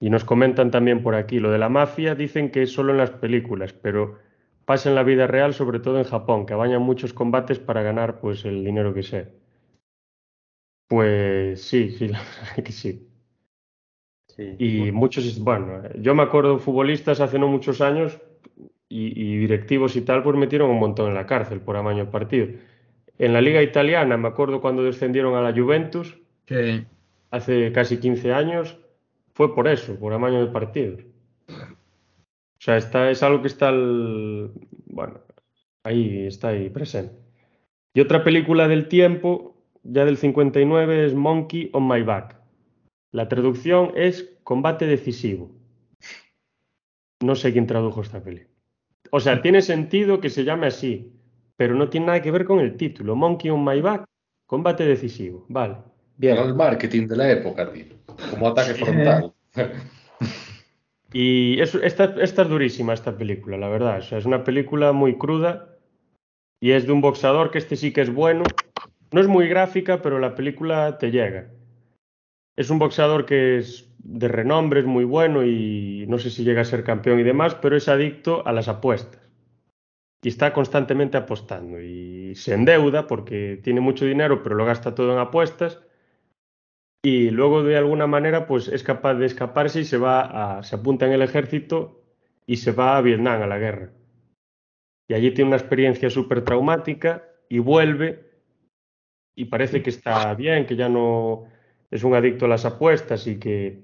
Y 0.00 0.10
nos 0.10 0.24
comentan 0.24 0.72
también 0.72 1.04
por 1.04 1.14
aquí 1.14 1.38
lo 1.38 1.52
de 1.52 1.58
la 1.58 1.68
mafia, 1.68 2.16
dicen 2.16 2.50
que 2.50 2.62
es 2.62 2.72
solo 2.72 2.90
en 2.90 2.98
las 2.98 3.12
películas, 3.12 3.72
pero 3.72 4.18
pasa 4.64 4.88
en 4.88 4.96
la 4.96 5.04
vida 5.04 5.28
real, 5.28 5.54
sobre 5.54 5.78
todo 5.78 5.98
en 5.98 6.04
Japón, 6.04 6.46
que 6.46 6.54
bañan 6.54 6.82
muchos 6.82 7.12
combates 7.12 7.60
para 7.60 7.82
ganar 7.82 8.18
pues 8.18 8.44
el 8.44 8.64
dinero 8.64 8.92
que 8.92 9.04
sea. 9.04 9.28
Pues 10.88 11.62
sí, 11.62 11.90
sí, 11.98 12.08
la 12.08 12.18
verdad 12.18 12.64
que 12.64 12.72
sí. 12.72 13.06
Sí. 14.26 14.56
Y 14.58 14.90
muchos, 14.90 15.38
bueno, 15.38 15.82
yo 15.94 16.14
me 16.16 16.24
acuerdo 16.24 16.58
futbolistas 16.58 17.20
hace 17.20 17.38
no 17.38 17.46
muchos 17.46 17.80
años 17.80 18.20
y, 18.88 19.12
y 19.22 19.36
directivos 19.36 19.94
y 19.94 20.00
tal, 20.00 20.24
pues 20.24 20.36
metieron 20.36 20.70
un 20.70 20.80
montón 20.80 21.08
en 21.08 21.14
la 21.14 21.26
cárcel 21.26 21.60
por 21.60 21.76
amaño 21.76 22.10
partido. 22.10 22.48
En 23.18 23.32
la 23.32 23.40
liga 23.40 23.62
italiana, 23.62 24.16
me 24.16 24.26
acuerdo 24.26 24.60
cuando 24.60 24.82
descendieron 24.82 25.36
a 25.36 25.42
la 25.42 25.52
Juventus, 25.52 26.18
Hace 27.30 27.72
casi 27.72 27.98
15 27.98 28.32
años, 28.32 28.78
fue 29.34 29.54
por 29.54 29.68
eso, 29.68 29.98
por 29.98 30.12
amaño 30.12 30.44
de 30.44 30.52
partidos. 30.52 31.00
O 31.48 32.62
sea, 32.62 32.76
está, 32.76 33.10
es 33.10 33.22
algo 33.22 33.40
que 33.40 33.48
está, 33.48 33.72
bueno, 33.72 35.20
ahí 35.84 36.26
está 36.26 36.48
ahí 36.48 36.68
presente. 36.68 37.14
Y 37.94 38.00
otra 38.00 38.22
película 38.22 38.68
del 38.68 38.88
tiempo, 38.88 39.56
ya 39.82 40.04
del 40.04 40.16
59, 40.16 41.06
es 41.06 41.14
Monkey 41.14 41.70
on 41.72 41.88
My 41.88 42.02
Back. 42.02 42.36
La 43.12 43.28
traducción 43.28 43.92
es 43.96 44.38
Combate 44.44 44.86
Decisivo. 44.86 45.50
No 47.22 47.34
sé 47.34 47.52
quién 47.52 47.66
tradujo 47.66 48.02
esta 48.02 48.22
peli. 48.22 48.42
O 49.10 49.20
sea, 49.20 49.42
tiene 49.42 49.62
sentido 49.62 50.20
que 50.20 50.30
se 50.30 50.44
llame 50.44 50.66
así, 50.66 51.12
pero 51.56 51.74
no 51.74 51.88
tiene 51.88 52.06
nada 52.06 52.22
que 52.22 52.30
ver 52.30 52.44
con 52.44 52.60
el 52.60 52.76
título. 52.76 53.16
Monkey 53.16 53.50
on 53.50 53.64
My 53.64 53.80
Back, 53.80 54.04
Combate 54.46 54.84
Decisivo. 54.84 55.44
Vale. 55.48 55.76
Bien, 56.20 56.36
el 56.36 56.54
marketing 56.54 57.06
de 57.06 57.16
la 57.16 57.30
época, 57.30 57.72
tío. 57.72 57.86
Como 58.30 58.48
ataque 58.48 58.74
frontal. 58.74 59.32
Y 61.12 61.60
es, 61.60 61.74
esta, 61.74 62.14
esta 62.20 62.42
es 62.42 62.48
durísima, 62.48 62.92
esta 62.92 63.18
película, 63.18 63.56
la 63.56 63.68
verdad. 63.68 63.98
O 63.98 64.02
sea, 64.02 64.18
es 64.18 64.26
una 64.26 64.44
película 64.44 64.92
muy 64.92 65.18
cruda 65.18 65.76
y 66.60 66.70
es 66.70 66.86
de 66.86 66.92
un 66.92 67.00
boxeador 67.00 67.50
que 67.50 67.58
este 67.58 67.74
sí 67.74 67.92
que 67.92 68.02
es 68.02 68.14
bueno. 68.14 68.44
No 69.10 69.20
es 69.20 69.26
muy 69.26 69.48
gráfica, 69.48 70.02
pero 70.02 70.20
la 70.20 70.36
película 70.36 70.98
te 70.98 71.10
llega. 71.10 71.50
Es 72.54 72.70
un 72.70 72.78
boxeador 72.78 73.26
que 73.26 73.58
es 73.58 73.92
de 73.98 74.28
renombre, 74.28 74.78
es 74.78 74.86
muy 74.86 75.02
bueno 75.02 75.44
y 75.44 76.04
no 76.06 76.20
sé 76.20 76.30
si 76.30 76.44
llega 76.44 76.60
a 76.60 76.64
ser 76.64 76.84
campeón 76.84 77.18
y 77.18 77.24
demás, 77.24 77.56
pero 77.56 77.76
es 77.76 77.88
adicto 77.88 78.46
a 78.46 78.52
las 78.52 78.68
apuestas. 78.68 79.20
Y 80.22 80.28
está 80.28 80.52
constantemente 80.52 81.16
apostando 81.16 81.80
y 81.80 82.36
se 82.36 82.54
endeuda 82.54 83.08
porque 83.08 83.58
tiene 83.64 83.80
mucho 83.80 84.04
dinero, 84.04 84.44
pero 84.44 84.54
lo 84.54 84.64
gasta 84.64 84.94
todo 84.94 85.12
en 85.12 85.18
apuestas 85.18 85.80
y 87.02 87.30
luego 87.30 87.62
de 87.62 87.76
alguna 87.76 88.06
manera 88.06 88.46
pues 88.46 88.68
es 88.68 88.82
capaz 88.82 89.14
de 89.14 89.26
escaparse 89.26 89.80
y 89.80 89.84
se 89.84 89.98
va 89.98 90.58
a, 90.58 90.62
se 90.62 90.76
apunta 90.76 91.06
en 91.06 91.12
el 91.12 91.22
ejército 91.22 92.02
y 92.46 92.56
se 92.56 92.72
va 92.72 92.96
a 92.96 93.00
Vietnam 93.00 93.42
a 93.42 93.46
la 93.46 93.58
guerra. 93.58 93.90
Y 95.08 95.14
allí 95.14 95.32
tiene 95.32 95.48
una 95.48 95.56
experiencia 95.56 96.10
súper 96.10 96.44
traumática 96.44 97.24
y 97.48 97.58
vuelve 97.58 98.30
y 99.34 99.46
parece 99.46 99.82
que 99.82 99.90
está 99.90 100.34
bien, 100.34 100.66
que 100.66 100.76
ya 100.76 100.88
no, 100.88 101.46
es 101.90 102.04
un 102.04 102.14
adicto 102.14 102.44
a 102.44 102.48
las 102.48 102.64
apuestas 102.64 103.26
y 103.26 103.38
que 103.38 103.82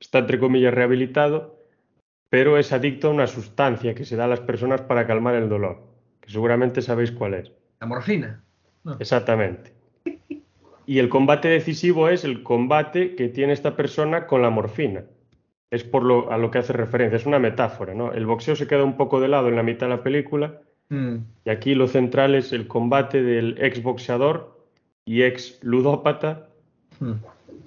está, 0.00 0.18
entre 0.18 0.38
comillas, 0.38 0.74
rehabilitado, 0.74 1.60
pero 2.28 2.58
es 2.58 2.72
adicto 2.72 3.08
a 3.08 3.12
una 3.12 3.26
sustancia 3.26 3.94
que 3.94 4.04
se 4.04 4.16
da 4.16 4.24
a 4.24 4.28
las 4.28 4.40
personas 4.40 4.82
para 4.82 5.06
calmar 5.06 5.34
el 5.36 5.48
dolor, 5.48 5.86
que 6.20 6.30
seguramente 6.30 6.82
sabéis 6.82 7.12
cuál 7.12 7.34
es. 7.34 7.52
La 7.80 7.86
morfina. 7.86 8.44
Exactamente. 8.98 9.75
Y 10.86 10.98
el 11.00 11.08
combate 11.08 11.48
decisivo 11.48 12.08
es 12.08 12.24
el 12.24 12.42
combate 12.42 13.14
que 13.16 13.28
tiene 13.28 13.52
esta 13.52 13.74
persona 13.76 14.26
con 14.26 14.40
la 14.42 14.50
morfina. 14.50 15.04
Es 15.70 15.82
por 15.82 16.04
lo, 16.04 16.30
a 16.30 16.38
lo 16.38 16.50
que 16.50 16.58
hace 16.58 16.72
referencia, 16.72 17.16
es 17.16 17.26
una 17.26 17.40
metáfora, 17.40 17.92
¿no? 17.92 18.12
El 18.12 18.24
boxeo 18.24 18.54
se 18.54 18.68
queda 18.68 18.84
un 18.84 18.96
poco 18.96 19.20
de 19.20 19.26
lado 19.28 19.48
en 19.48 19.56
la 19.56 19.62
mitad 19.64 19.86
de 19.88 19.96
la 19.96 20.02
película 20.02 20.60
Mm. 20.88 21.16
y 21.44 21.50
aquí 21.50 21.74
lo 21.74 21.88
central 21.88 22.36
es 22.36 22.52
el 22.52 22.68
combate 22.68 23.20
del 23.20 23.56
ex 23.60 23.82
boxeador 23.82 24.56
y 25.04 25.22
ex 25.24 25.58
ludópata, 25.62 26.46
Mm. 27.00 27.14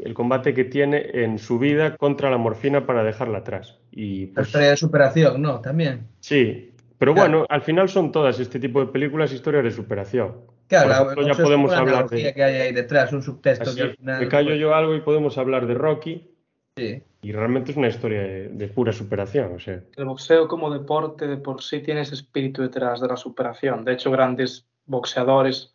el 0.06 0.14
combate 0.14 0.54
que 0.54 0.64
tiene 0.64 1.06
en 1.26 1.38
su 1.38 1.60
vida 1.60 1.98
contra 1.98 2.32
la 2.32 2.38
morfina 2.38 2.86
para 2.86 3.04
dejarla 3.04 3.40
atrás. 3.40 3.78
Y 3.91 4.28
La 4.28 4.34
pues, 4.36 4.48
historia 4.48 4.70
de 4.70 4.78
superación, 4.78 5.41
¿no? 5.41 5.60
También. 5.60 6.08
sí, 6.22 6.72
pero 6.98 7.14
Claro. 7.14 7.30
bueno, 7.30 7.46
al 7.50 7.62
final 7.62 7.90
son 7.90 8.14
todas 8.14 8.40
este 8.40 8.58
tipo 8.58 8.80
de 8.80 8.88
películas 8.88 9.34
historias 9.34 9.66
de 9.66 9.72
superación. 9.72 10.36
Claro, 10.70 10.88
Por 10.88 10.96
la- 10.96 11.02
ejemplo, 11.04 11.22
el 11.24 11.28
ya 11.38 11.44
podemos 11.44 11.72
una 11.72 11.80
hablar 11.80 12.10
de- 12.10 12.34
que 12.34 12.44
hay 12.44 12.56
ahí 12.62 12.74
detrás, 12.74 13.12
un 13.12 13.22
subtexto 13.24 13.70
Así, 13.72 13.76
que 13.76 13.82
al 13.84 13.96
final. 13.98 14.20
me 14.22 14.28
callo 14.30 14.50
pues, 14.50 14.60
yo 14.60 14.74
algo 14.76 14.96
y 14.96 15.02
podemos 15.02 15.38
hablar 15.38 15.66
de 15.68 15.74
Rocky 15.74 16.30
sí. 16.78 17.04
y 17.24 17.32
realmente 17.32 17.72
es 17.72 17.78
una 17.78 17.88
historia 17.88 18.22
de, 18.22 18.50
de 18.50 18.68
pura 18.70 18.94
superación. 18.94 19.54
O 19.56 19.60
sea, 19.60 19.82
El 19.98 20.06
boxeo 20.06 20.48
como 20.48 20.72
deporte 20.72 21.28
de 21.28 21.38
por 21.38 21.62
sí 21.64 21.80
tiene 21.82 22.02
ese 22.02 22.14
espíritu 22.16 22.62
detrás 22.62 23.02
de 23.02 23.08
la 23.08 23.18
superación. 23.18 23.84
De 23.84 23.94
hecho, 23.94 24.12
grandes 24.12 24.68
boxeadores 24.86 25.74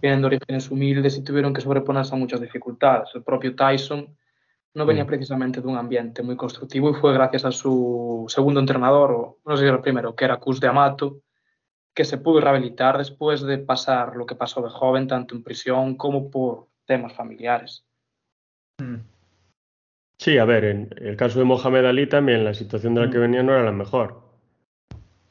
vienen 0.00 0.20
de 0.20 0.26
orígenes 0.26 0.70
humildes 0.70 1.16
y 1.18 1.22
tuvieron 1.22 1.54
que 1.54 1.60
sobreponerse 1.60 2.14
a 2.14 2.18
muchas 2.18 2.40
dificultades. 2.40 3.10
El 3.14 3.22
propio 3.22 3.54
Tyson 3.54 4.08
no 4.74 4.86
venía 4.86 5.04
Mm. 5.04 5.06
precisamente 5.06 5.60
de 5.60 5.68
un 5.68 5.76
ambiente 5.76 6.22
muy 6.22 6.34
constructivo 6.34 6.90
y 6.90 6.94
fue 6.94 7.12
gracias 7.12 7.44
a 7.44 7.52
su 7.52 8.24
segundo 8.28 8.58
entrenador, 8.58 9.10
o 9.12 9.38
no 9.46 9.56
sé 9.56 9.62
si 9.62 9.66
era 9.68 9.76
el 9.76 9.82
primero, 9.82 10.16
que 10.16 10.24
era 10.24 10.38
Cus 10.38 10.58
de 10.60 10.66
Amato, 10.66 11.18
que 11.94 12.04
se 12.04 12.18
pudo 12.18 12.40
rehabilitar 12.40 12.98
después 12.98 13.42
de 13.42 13.58
pasar 13.58 14.16
lo 14.16 14.26
que 14.26 14.34
pasó 14.34 14.62
de 14.62 14.70
joven, 14.70 15.06
tanto 15.06 15.34
en 15.34 15.42
prisión 15.42 15.96
como 15.96 16.30
por 16.30 16.68
temas 16.86 17.12
familiares. 17.14 17.84
Mm. 18.78 18.96
sí, 20.18 20.38
a 20.38 20.44
ver, 20.44 20.64
en 20.64 20.90
el 20.96 21.16
caso 21.16 21.38
de 21.38 21.44
Mohamed 21.44 21.84
Ali 21.84 22.06
también 22.06 22.44
la 22.44 22.54
situación 22.54 22.94
de 22.94 23.02
la 23.02 23.10
que 23.10 23.18
Mm. 23.18 23.20
venía 23.20 23.42
no 23.42 23.52
era 23.52 23.64
la 23.64 23.72
mejor. 23.72 24.22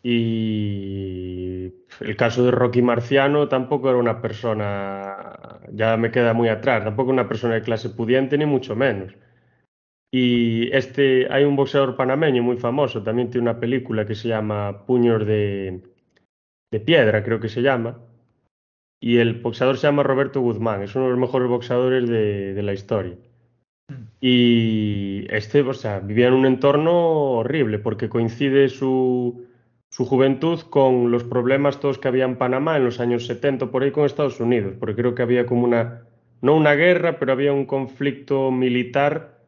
Y 0.03 1.71
el 1.99 2.15
caso 2.17 2.43
de 2.43 2.51
Rocky 2.51 2.81
Marciano 2.81 3.47
tampoco 3.47 3.89
era 3.89 3.99
una 3.99 4.21
persona, 4.21 5.59
ya 5.71 5.95
me 5.97 6.11
queda 6.11 6.33
muy 6.33 6.49
atrás, 6.49 6.83
tampoco 6.83 7.11
una 7.11 7.27
persona 7.27 7.55
de 7.55 7.61
clase 7.61 7.89
pudiente 7.89 8.37
ni 8.37 8.45
mucho 8.45 8.75
menos. 8.75 9.13
Y 10.11 10.69
este, 10.75 11.31
hay 11.31 11.45
un 11.45 11.55
boxeador 11.55 11.95
panameño 11.95 12.43
muy 12.43 12.57
famoso, 12.57 13.01
también 13.03 13.29
tiene 13.29 13.49
una 13.49 13.59
película 13.59 14.05
que 14.05 14.15
se 14.15 14.27
llama 14.27 14.85
Puños 14.85 15.25
de, 15.25 15.81
de 16.71 16.79
Piedra, 16.79 17.23
creo 17.23 17.39
que 17.39 17.49
se 17.49 17.61
llama. 17.61 17.99
Y 18.99 19.17
el 19.17 19.41
boxeador 19.41 19.77
se 19.77 19.87
llama 19.87 20.03
Roberto 20.03 20.41
Guzmán, 20.41 20.83
es 20.83 20.95
uno 20.95 21.05
de 21.05 21.11
los 21.11 21.19
mejores 21.19 21.49
boxeadores 21.49 22.07
de, 22.07 22.53
de 22.53 22.63
la 22.63 22.73
historia. 22.73 23.17
Y 24.19 25.25
este, 25.29 25.61
o 25.61 25.73
sea, 25.73 25.99
vivía 25.99 26.27
en 26.27 26.33
un 26.33 26.45
entorno 26.45 26.93
horrible 27.39 27.79
porque 27.79 28.09
coincide 28.09 28.69
su, 28.69 29.47
su 29.89 30.05
juventud 30.05 30.59
con 30.69 31.11
los 31.11 31.23
problemas 31.23 31.79
todos 31.79 31.97
que 31.97 32.07
había 32.07 32.25
en 32.25 32.37
Panamá 32.37 32.77
en 32.77 32.85
los 32.85 32.99
años 32.99 33.25
70 33.25 33.71
por 33.71 33.83
ahí 33.83 33.91
con 33.91 34.05
Estados 34.05 34.39
Unidos, 34.39 34.75
porque 34.79 34.95
creo 34.95 35.15
que 35.15 35.23
había 35.23 35.45
como 35.45 35.65
una, 35.65 36.03
no 36.41 36.55
una 36.55 36.75
guerra, 36.75 37.19
pero 37.19 37.33
había 37.33 37.51
un 37.51 37.65
conflicto 37.65 38.51
militar 38.51 39.41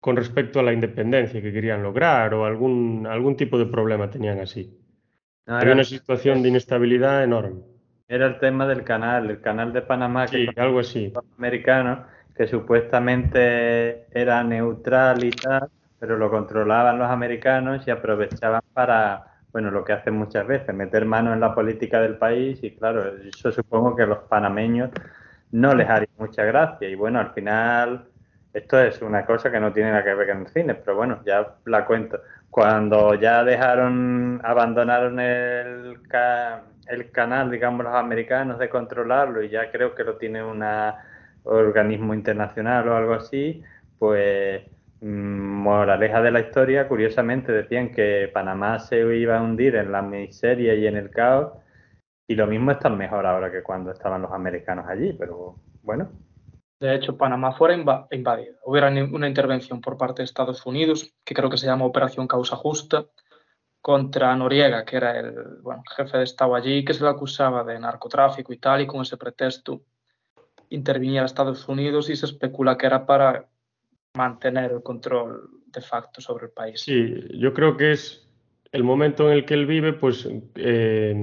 con 0.00 0.16
respecto 0.16 0.60
a 0.60 0.62
la 0.62 0.72
independencia 0.72 1.40
que 1.40 1.52
querían 1.52 1.82
lograr 1.82 2.34
o 2.34 2.44
algún, 2.44 3.06
algún 3.08 3.36
tipo 3.36 3.58
de 3.58 3.66
problema 3.66 4.10
tenían 4.10 4.40
así. 4.40 4.78
No, 5.48 5.56
Había 5.56 5.72
era, 5.72 5.74
una 5.74 5.84
situación 5.84 6.42
de 6.44 6.48
inestabilidad 6.50 7.24
enorme. 7.24 7.62
era 8.08 8.26
el 8.26 8.38
tema 8.38 8.66
del 8.66 8.84
canal, 8.84 9.30
el 9.30 9.40
canal 9.40 9.72
de 9.72 9.82
Panamá 9.82 10.26
que 10.26 10.38
Sí, 10.38 10.48
algo 10.56 10.80
así. 10.80 11.12
los 11.14 11.24
americanos, 11.36 12.06
que 12.34 12.46
supuestamente 12.46 14.06
era 14.18 14.42
neutral 14.44 15.24
y 15.24 15.30
tal, 15.30 15.68
pero 15.98 16.16
lo 16.16 16.30
controlaban 16.30 16.98
los 16.98 17.08
americanos 17.10 17.86
y 17.86 17.90
aprovechaban 17.90 18.62
para, 18.72 19.42
bueno, 19.52 19.70
lo 19.70 19.84
que 19.84 19.92
hacen 19.92 20.14
muchas 20.14 20.46
veces, 20.46 20.74
meter 20.74 21.04
mano 21.04 21.32
en 21.32 21.40
la 21.40 21.54
política 21.54 22.00
del 22.00 22.16
país 22.18 22.62
y 22.62 22.76
claro, 22.76 23.16
eso 23.18 23.52
supongo 23.52 23.96
que 23.96 24.02
a 24.04 24.06
los 24.06 24.18
panameños 24.28 24.90
no 25.52 25.74
les 25.74 25.88
haría 25.88 26.08
mucha 26.18 26.44
gracia 26.44 26.88
y 26.88 26.94
bueno, 26.94 27.20
al 27.20 27.32
final 27.32 28.08
esto 28.52 28.80
es 28.80 29.02
una 29.02 29.24
cosa 29.26 29.50
que 29.50 29.60
no 29.60 29.72
tiene 29.72 29.90
nada 29.90 30.04
que 30.04 30.14
ver 30.14 30.28
con 30.28 30.40
el 30.42 30.48
cine, 30.48 30.74
pero 30.74 30.96
bueno, 30.96 31.20
ya 31.24 31.56
la 31.66 31.84
cuento. 31.84 32.20
Cuando 32.50 33.14
ya 33.14 33.44
dejaron, 33.44 34.40
abandonaron 34.44 35.20
el, 35.20 35.98
el 36.86 37.10
canal, 37.10 37.50
digamos, 37.50 37.84
los 37.84 37.94
americanos 37.94 38.58
de 38.58 38.68
controlarlo 38.68 39.42
y 39.42 39.50
ya 39.50 39.70
creo 39.70 39.94
que 39.94 40.04
lo 40.04 40.16
tiene 40.16 40.42
un 40.42 40.62
organismo 41.44 42.14
internacional 42.14 42.88
o 42.88 42.96
algo 42.96 43.14
así, 43.14 43.62
pues 43.98 44.62
mm, 45.00 45.06
moraleja 45.06 46.22
de 46.22 46.30
la 46.30 46.40
historia, 46.40 46.88
curiosamente 46.88 47.52
decían 47.52 47.90
que 47.92 48.30
Panamá 48.32 48.78
se 48.78 48.98
iba 49.16 49.38
a 49.38 49.42
hundir 49.42 49.76
en 49.76 49.92
la 49.92 50.02
miseria 50.02 50.74
y 50.74 50.86
en 50.86 50.96
el 50.96 51.10
caos 51.10 51.52
y 52.26 52.34
lo 52.34 52.46
mismo 52.46 52.70
está 52.70 52.90
mejor 52.90 53.26
ahora 53.26 53.50
que 53.50 53.62
cuando 53.62 53.90
estaban 53.92 54.22
los 54.22 54.32
americanos 54.32 54.86
allí, 54.88 55.14
pero 55.14 55.56
bueno, 55.82 56.10
De 56.80 56.94
hecho, 56.94 57.16
Panamá 57.16 57.52
fuera 57.52 57.74
inva- 57.76 58.06
invadida. 58.12 58.52
Hubiera 58.64 58.88
una 58.88 59.28
intervención 59.28 59.80
por 59.80 59.96
parte 59.96 60.22
de 60.22 60.26
Estados 60.26 60.64
Unidos, 60.64 61.12
que 61.24 61.34
creo 61.34 61.50
que 61.50 61.56
se 61.56 61.66
llama 61.66 61.84
Operación 61.84 62.28
Causa 62.28 62.56
Justa, 62.56 63.06
contra 63.80 64.34
Noriega, 64.36 64.84
que 64.84 64.96
era 64.96 65.18
el 65.18 65.34
jefe 65.96 66.18
de 66.18 66.24
Estado 66.24 66.54
allí, 66.54 66.84
que 66.84 66.94
se 66.94 67.02
le 67.04 67.10
acusaba 67.10 67.64
de 67.64 67.78
narcotráfico 67.78 68.52
y 68.52 68.58
tal, 68.58 68.80
y 68.82 68.86
con 68.86 69.02
ese 69.02 69.16
pretexto 69.16 69.82
interviniera 70.70 71.24
Estados 71.26 71.66
Unidos 71.68 72.10
y 72.10 72.16
se 72.16 72.26
especula 72.26 72.76
que 72.76 72.86
era 72.86 73.06
para 73.06 73.48
mantener 74.14 74.72
el 74.72 74.82
control 74.82 75.48
de 75.66 75.80
facto 75.80 76.20
sobre 76.20 76.46
el 76.46 76.52
país. 76.52 76.80
Sí, 76.82 77.14
yo 77.38 77.54
creo 77.54 77.76
que 77.76 77.92
es 77.92 78.28
el 78.72 78.84
momento 78.84 79.30
en 79.30 79.38
el 79.38 79.44
que 79.46 79.54
él 79.54 79.66
vive, 79.66 79.94
pues 79.94 80.28
eh, 80.56 81.14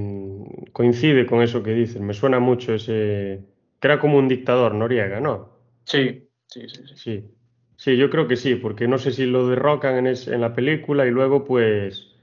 coincide 0.71 1.25
con 1.25 1.41
eso 1.41 1.61
que 1.61 1.71
dicen. 1.73 2.05
Me 2.05 2.13
suena 2.13 2.39
mucho 2.39 2.73
ese, 2.73 3.43
que 3.85 3.91
era 3.91 3.99
como 3.99 4.17
un 4.17 4.27
dictador, 4.27 4.73
Noriega, 4.73 5.19
¿no? 5.19 5.59
Sí, 5.85 6.27
sí, 6.47 6.67
sí. 6.69 6.81
sí. 6.87 6.95
Sí, 6.95 7.35
sí, 7.77 7.97
yo 7.97 8.09
creo 8.09 8.27
que 8.27 8.35
sí, 8.35 8.55
porque 8.55 8.87
no 8.87 8.97
sé 8.97 9.11
si 9.11 9.25
lo 9.25 9.47
derrocan 9.47 9.95
en, 9.97 10.07
es- 10.07 10.27
en 10.27 10.41
la 10.41 10.53
película 10.53 11.05
y 11.05 11.11
luego 11.11 11.43
pues 11.45 12.15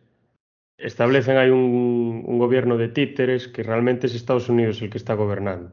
establecen 0.79 1.39
ahí 1.39 1.51
un, 1.51 2.25
un 2.27 2.39
gobierno 2.39 2.79
de 2.79 2.89
títeres 2.89 3.49
que 3.49 3.63
realmente 3.65 4.09
es 4.09 4.15
Estados 4.17 4.49
Unidos 4.51 4.83
el 4.83 4.91
que 4.91 4.99
está 4.99 5.15
gobernando. 5.15 5.73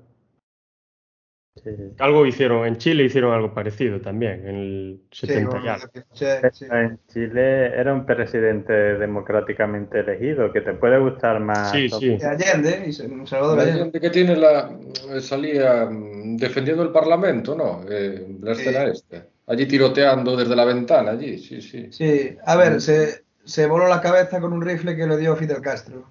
Sí. 1.56 1.70
Algo 2.00 2.26
hicieron, 2.26 2.66
en 2.66 2.78
Chile 2.78 3.04
hicieron 3.06 3.34
algo 3.34 3.54
parecido 3.54 4.00
también, 4.02 4.48
en 4.48 4.56
el 4.56 5.02
Sí, 5.12 5.28
70 5.28 5.50
con 5.50 5.62
y 5.62 5.66
lo 5.66 5.72
algo. 5.74 5.86
de 5.94 6.02
Pinochet, 6.02 6.54
sí. 6.54 6.66
En 6.72 7.00
Chile 7.08 7.66
era 7.80 7.94
un 7.94 8.06
presidente 8.06 8.74
democráticamente 8.74 10.00
elegido, 10.00 10.52
que 10.54 10.62
te 10.62 10.74
puede 10.74 11.00
gustar 11.00 11.40
más. 11.40 11.72
Sí, 11.72 11.90
sí. 11.90 12.18
Allende, 12.24 12.84
y 12.88 12.94
Salvador 12.94 13.60
Allende. 13.60 13.80
gente 13.80 14.00
que 14.00 14.10
tiene 14.10 14.36
la 14.36 14.72
eh, 15.14 15.22
salía 15.22 15.86
mm, 15.90 16.38
defendiendo 16.38 16.84
el 16.84 16.92
Parlamento, 16.92 17.56
¿no? 17.56 17.82
Eh, 17.90 18.26
la 18.42 18.52
escena 18.54 18.84
esta. 18.86 19.26
Allí 19.48 19.66
tiroteando 19.66 20.38
desde 20.38 20.56
la 20.56 20.64
ventana, 20.66 21.12
allí, 21.12 21.40
sí, 21.40 21.62
sí. 21.62 21.88
Sí, 21.92 22.38
a 22.46 22.56
ver, 22.56 22.80
se, 22.82 23.24
se 23.44 23.66
voló 23.66 23.88
la 23.88 24.00
cabeza 24.00 24.40
con 24.40 24.54
un 24.54 24.62
rifle 24.62 24.96
que 24.96 25.08
le 25.08 25.18
dio 25.18 25.36
Fidel 25.36 25.62
Castro. 25.62 26.06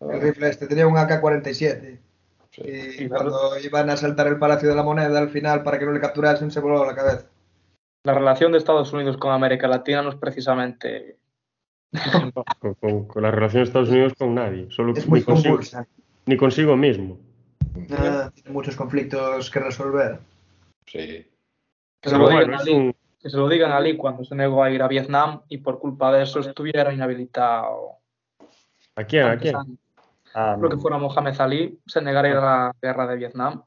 El 0.00 0.10
Ah, 0.10 0.18
rifle 0.18 0.48
este 0.48 0.66
tenía 0.66 0.86
un 0.88 0.96
AK-47. 0.96 1.98
Sí. 2.64 3.04
Y 3.04 3.08
cuando 3.08 3.58
iban 3.62 3.90
a 3.90 3.94
asaltar 3.94 4.26
el 4.26 4.38
Palacio 4.38 4.68
de 4.68 4.74
la 4.74 4.82
Moneda, 4.82 5.18
al 5.18 5.30
final, 5.30 5.62
para 5.62 5.78
que 5.78 5.86
no 5.86 5.92
le 5.92 6.00
capturasen, 6.00 6.50
se 6.50 6.60
voló 6.60 6.84
la 6.84 6.94
cabeza. 6.94 7.26
La 8.04 8.14
relación 8.14 8.52
de 8.52 8.58
Estados 8.58 8.92
Unidos 8.92 9.16
con 9.18 9.32
América 9.32 9.68
Latina 9.68 10.02
no 10.02 10.10
es 10.10 10.16
precisamente... 10.16 11.16
Con, 12.60 12.74
con- 12.74 13.04
con 13.06 13.22
la 13.22 13.30
relación 13.30 13.62
de 13.62 13.66
Estados 13.66 13.88
Unidos 13.90 14.12
con 14.16 14.34
nadie, 14.34 14.68
solo 14.70 14.92
Es 14.94 15.08
muy 15.08 15.20
ni, 15.20 15.24
consigo, 15.24 15.54
convulsa. 15.54 15.86
ni 16.26 16.36
consigo 16.36 16.76
mismo. 16.76 17.18
Tiene 17.74 18.30
muchos 18.48 18.76
conflictos 18.76 19.50
que 19.50 19.58
resolver. 19.60 20.18
Sí. 20.86 21.26
Que 22.00 22.08
se, 22.08 22.16
lo 22.16 22.28
digan 22.28 22.46
bueno, 22.46 22.62
un, 22.72 22.94
que 23.20 23.28
se 23.28 23.36
lo 23.36 23.48
digan 23.48 23.72
a 23.72 23.76
Ali 23.78 23.96
cuando 23.96 24.24
se 24.24 24.34
negó 24.34 24.62
a 24.62 24.70
ir 24.70 24.82
a 24.82 24.88
Vietnam 24.88 25.40
y 25.48 25.58
por 25.58 25.78
culpa 25.80 26.12
de 26.12 26.22
eso 26.22 26.40
estuviera 26.40 26.92
inhabilitado. 26.92 27.96
¿A 28.96 29.04
quién? 29.04 29.26
¿A 29.26 29.36
quién? 29.36 29.56
años. 29.56 29.78
Ah, 30.34 30.56
Creo 30.58 30.70
que 30.70 30.76
fuera 30.76 30.98
Mohamed 30.98 31.40
Ali, 31.40 31.80
se 31.86 32.00
negara 32.00 32.28
a 32.28 32.30
ir 32.30 32.36
a 32.36 32.40
la 32.40 32.72
guerra 32.80 33.06
de 33.06 33.16
Vietnam. 33.16 33.62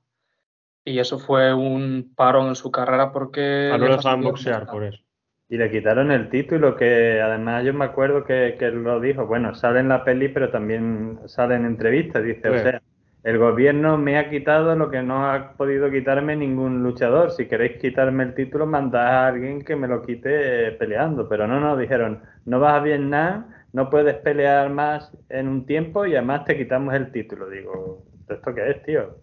Y 0.85 0.99
eso 0.99 1.17
fue 1.17 1.53
un 1.53 2.13
parón 2.15 2.47
en 2.47 2.55
su 2.55 2.71
carrera 2.71 3.11
porque... 3.11 3.69
Ah, 3.73 3.77
no 3.77 3.85
le 3.85 3.91
lo 3.91 3.97
dejaban 3.97 4.21
boxear 4.21 4.67
por 4.67 4.83
eso. 4.83 5.01
Y 5.49 5.57
le 5.57 5.69
quitaron 5.69 6.11
el 6.11 6.29
título, 6.29 6.75
que 6.75 7.21
además 7.21 7.63
yo 7.63 7.73
me 7.73 7.85
acuerdo 7.85 8.23
que, 8.23 8.55
que 8.57 8.65
él 8.65 8.83
lo 8.83 8.99
dijo. 8.99 9.27
Bueno, 9.27 9.53
sale 9.53 9.81
en 9.81 9.89
la 9.89 10.03
peli, 10.03 10.29
pero 10.29 10.49
también 10.49 11.19
sale 11.25 11.55
en 11.55 11.65
entrevistas. 11.65 12.23
Dice, 12.23 12.49
o 12.49 12.57
sea, 12.57 12.81
el 13.23 13.37
gobierno 13.37 13.97
me 13.97 14.17
ha 14.17 14.29
quitado 14.29 14.75
lo 14.75 14.89
que 14.89 15.01
no 15.01 15.29
ha 15.29 15.53
podido 15.53 15.89
quitarme 15.91 16.35
ningún 16.35 16.83
luchador. 16.83 17.31
Si 17.31 17.45
queréis 17.45 17.79
quitarme 17.79 18.23
el 18.23 18.33
título, 18.33 18.65
mandad 18.65 19.05
a 19.05 19.27
alguien 19.27 19.63
que 19.63 19.75
me 19.75 19.87
lo 19.87 20.01
quite 20.01 20.71
peleando. 20.73 21.29
Pero 21.29 21.47
no, 21.47 21.59
no, 21.59 21.77
dijeron, 21.77 22.21
no 22.45 22.59
vas 22.59 22.73
a 22.73 22.79
Vietnam, 22.79 23.45
no 23.73 23.89
puedes 23.89 24.15
pelear 24.17 24.69
más 24.69 25.11
en 25.29 25.47
un 25.47 25.65
tiempo 25.65 26.05
y 26.05 26.15
además 26.15 26.45
te 26.45 26.57
quitamos 26.57 26.93
el 26.93 27.11
título. 27.11 27.49
Digo, 27.49 28.05
¿esto 28.29 28.55
qué 28.55 28.71
es, 28.71 28.83
tío? 28.83 29.17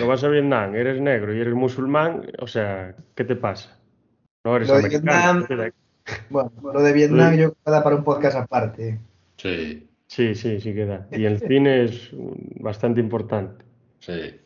No 0.00 0.08
vas 0.08 0.24
a 0.24 0.28
Vietnam, 0.28 0.74
eres 0.74 1.00
negro 1.00 1.34
y 1.34 1.40
eres 1.40 1.54
musulmán, 1.54 2.26
o 2.40 2.46
sea, 2.46 2.94
¿qué 3.14 3.24
te 3.24 3.36
pasa? 3.36 3.78
No 4.44 4.56
eres 4.56 4.68
lo 4.68 4.80
de 4.80 4.88
Vietnam, 4.88 5.46
bueno, 6.28 6.52
lo 6.62 6.82
de 6.82 6.92
Vietnam 6.92 7.34
yo 7.34 7.54
queda 7.64 7.82
para 7.82 7.96
un 7.96 8.04
podcast 8.04 8.36
aparte. 8.36 8.98
Sí. 9.36 9.88
Sí, 10.06 10.34
sí, 10.34 10.60
sí 10.60 10.74
queda. 10.74 11.08
Y 11.10 11.24
el 11.24 11.38
cine 11.48 11.84
es 11.84 12.10
bastante 12.60 13.00
importante. 13.00 13.64
Sí. 14.00 14.40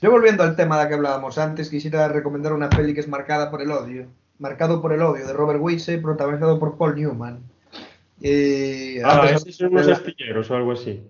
Yo 0.00 0.10
volviendo 0.10 0.42
al 0.42 0.56
tema 0.56 0.80
de 0.80 0.88
que 0.88 0.94
hablábamos 0.94 1.38
antes, 1.38 1.70
quisiera 1.70 2.08
recomendar 2.08 2.52
una 2.52 2.68
peli 2.68 2.94
que 2.94 3.00
es 3.00 3.08
Marcada 3.08 3.50
por 3.50 3.62
el 3.62 3.70
odio. 3.70 4.06
Marcado 4.38 4.80
por 4.80 4.92
el 4.92 5.02
odio, 5.02 5.26
de 5.26 5.32
Robert 5.32 5.60
Wise, 5.60 5.98
protagonizado 5.98 6.58
por 6.58 6.76
Paul 6.76 6.94
Newman. 6.94 7.40
Ah, 9.04 9.30
esos 9.30 9.56
son 9.56 9.72
unos 9.72 9.88
astilleros 9.88 10.50
o 10.50 10.56
algo 10.56 10.72
así. 10.72 11.02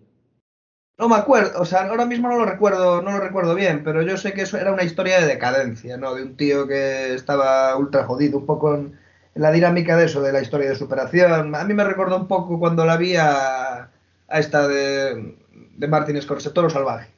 No 0.98 1.08
me 1.08 1.14
acuerdo, 1.14 1.60
o 1.60 1.64
sea, 1.64 1.88
ahora 1.88 2.06
mismo 2.06 2.28
no 2.28 2.38
lo 2.38 2.44
recuerdo, 2.44 3.00
no 3.02 3.12
lo 3.12 3.20
recuerdo 3.20 3.54
bien, 3.54 3.84
pero 3.84 4.02
yo 4.02 4.16
sé 4.16 4.32
que 4.32 4.42
eso 4.42 4.58
era 4.58 4.72
una 4.72 4.82
historia 4.82 5.20
de 5.20 5.28
decadencia, 5.28 5.96
¿no? 5.96 6.12
De 6.14 6.24
un 6.24 6.36
tío 6.36 6.66
que 6.66 7.14
estaba 7.14 7.76
ultra 7.76 8.04
jodido, 8.04 8.38
un 8.38 8.46
poco 8.46 8.74
en, 8.74 8.98
la 9.36 9.52
dinámica 9.52 9.96
de 9.96 10.06
eso, 10.06 10.20
de 10.20 10.32
la 10.32 10.42
historia 10.42 10.68
de 10.68 10.74
superación. 10.74 11.54
A 11.54 11.64
mí 11.64 11.72
me 11.72 11.84
recordó 11.84 12.16
un 12.16 12.26
poco 12.26 12.58
cuando 12.58 12.84
la 12.84 12.96
vi 12.96 13.14
a, 13.14 13.90
esta 14.28 14.66
de, 14.66 15.36
de 15.76 15.88
Martin 15.88 16.20
Scorsese, 16.20 16.52
Toro 16.52 16.68
Salvaje. 16.68 17.08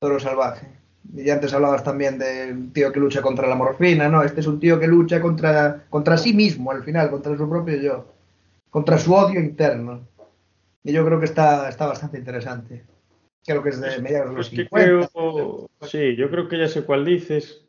Toro 0.00 0.18
Salvaje. 0.18 0.66
Y 1.14 1.28
antes 1.28 1.52
hablabas 1.52 1.84
también 1.84 2.18
de 2.18 2.52
un 2.52 2.72
tío 2.72 2.90
que 2.90 3.00
lucha 3.00 3.20
contra 3.20 3.48
la 3.48 3.54
morfina, 3.54 4.08
¿no? 4.08 4.22
Este 4.22 4.40
es 4.40 4.46
un 4.46 4.58
tío 4.58 4.80
que 4.80 4.86
lucha 4.86 5.20
contra, 5.20 5.84
contra 5.90 6.16
sí 6.16 6.32
mismo 6.32 6.70
al 6.70 6.82
final, 6.84 7.10
contra 7.10 7.36
su 7.36 7.48
propio 7.50 7.76
yo, 7.76 8.11
contra 8.72 8.96
su 8.96 9.12
odio 9.14 9.38
interno. 9.38 10.08
Y 10.82 10.92
yo 10.92 11.04
creo 11.04 11.20
que 11.20 11.26
está, 11.26 11.68
está 11.68 11.86
bastante 11.86 12.16
interesante. 12.16 12.86
Creo 13.44 13.62
que 13.62 13.68
es 13.68 13.80
de 13.80 13.88
pues, 13.88 14.02
mediados 14.02 14.30
de 14.30 14.36
los 14.36 14.48
50. 14.48 15.08
sí, 15.82 16.16
yo 16.16 16.30
creo 16.30 16.48
que 16.48 16.58
ya 16.58 16.68
sé 16.68 16.82
cuál 16.84 17.04
dices. 17.04 17.64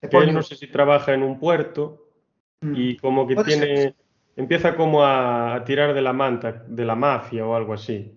Que 0.00 0.16
él 0.16 0.32
no 0.32 0.42
sé 0.42 0.56
si 0.56 0.66
trabaja 0.66 1.12
en 1.12 1.22
un 1.22 1.38
puerto 1.38 2.08
y 2.62 2.94
mm. 2.94 2.96
como 3.00 3.26
que 3.26 3.36
tiene, 3.36 3.94
empieza 4.34 4.76
como 4.76 5.04
a, 5.04 5.62
tirar 5.66 5.92
de 5.92 6.02
la 6.02 6.12
manta, 6.12 6.64
de 6.66 6.84
la 6.84 6.94
mafia 6.94 7.44
o 7.44 7.54
algo 7.54 7.74
así. 7.74 8.14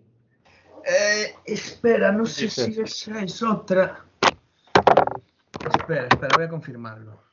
Eh, 0.86 1.36
espera, 1.46 2.12
no 2.12 2.26
sé 2.26 2.50
si 2.50 2.80
esa 2.80 3.22
es 3.22 3.44
otra. 3.44 4.06
Espera, 5.60 6.08
espera, 6.08 6.30
voy 6.38 6.46
a 6.46 6.50
confirmarlo. 6.50 7.29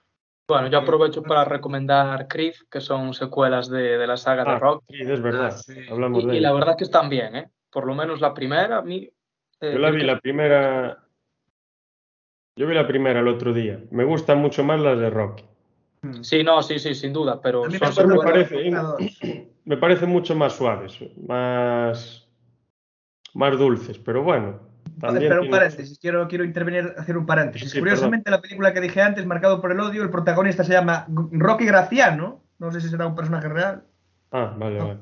Bueno, 0.48 0.68
yo 0.68 0.78
aprovecho 0.78 1.23
para 1.23 1.44
recomendar 1.44 2.28
Creed, 2.28 2.55
que 2.70 2.81
son 2.81 3.14
secuelas 3.14 3.68
de, 3.68 4.06
la 4.06 4.16
saga 4.16 4.44
de 4.44 4.51
ah, 4.51 4.59
Rock. 4.59 4.85
Sí, 4.89 4.98
es 5.01 5.20
verdad. 5.20 5.56
Ah, 5.56 5.73
Hablamos 5.90 6.23
y, 6.23 6.27
de 6.28 6.36
y 6.36 6.40
la 6.40 6.52
verdad 6.52 6.77
que 6.77 6.85
están 6.85 7.09
bien, 7.09 7.35
¿eh? 7.35 7.51
Por 7.70 7.85
lo 7.85 7.94
menos 7.94 8.20
la 8.20 8.32
primera, 8.32 8.78
a 8.78 8.82
mí. 8.82 9.10
Eh, 9.60 9.73
yo 9.73 9.78
la 9.78 9.90
vi 9.90 10.02
la 10.05 10.20
primera. 10.20 11.05
Yo 12.55 12.66
vi 12.66 12.74
la 12.74 12.86
primera 12.86 13.20
el 13.20 13.28
otro 13.28 13.52
día. 13.52 13.82
Me 13.90 14.05
gustan 14.05 14.39
mucho 14.39 14.62
más 14.62 14.81
las 14.81 14.98
de 15.01 15.10
Rocky. 15.10 15.44
Mm. 16.02 16.23
Sí, 16.23 16.44
no, 16.44 16.62
sí, 16.62 16.78
sí, 16.78 16.94
sin 16.94 17.12
duda, 17.12 17.40
pero 17.40 17.64
me, 17.64 17.78
parece, 17.81 18.70
me 19.64 19.77
parece 19.77 20.06
mucho 20.06 20.36
más 20.36 20.52
suaves, 20.55 20.98
más, 21.27 22.28
más 23.35 23.59
dulces, 23.59 23.98
pero 23.98 24.23
bueno. 24.23 24.60
También 25.00 25.38
un 25.38 25.50
paréntesis, 25.50 25.98
quiero, 25.98 26.26
quiero 26.28 26.44
intervenir, 26.44 26.94
hacer 26.96 27.16
un 27.16 27.26
paréntesis. 27.26 27.74
Curiosamente, 27.74 28.30
la 28.30 28.40
película 28.40 28.72
que 28.72 28.80
dije 28.80 29.02
antes, 29.02 29.26
Marcado 29.26 29.60
por 29.60 29.72
el 29.72 29.80
Odio, 29.80 30.02
el 30.02 30.10
protagonista 30.10 30.64
se 30.64 30.72
llama 30.72 31.06
Rocky 31.08 31.66
Graciano, 31.66 32.42
no 32.58 32.72
sé 32.72 32.80
si 32.80 32.88
será 32.88 33.06
un 33.06 33.14
personaje 33.14 33.48
real. 33.48 33.84
Ah, 34.32 34.54
vale, 34.56 34.78
vale. 34.78 34.98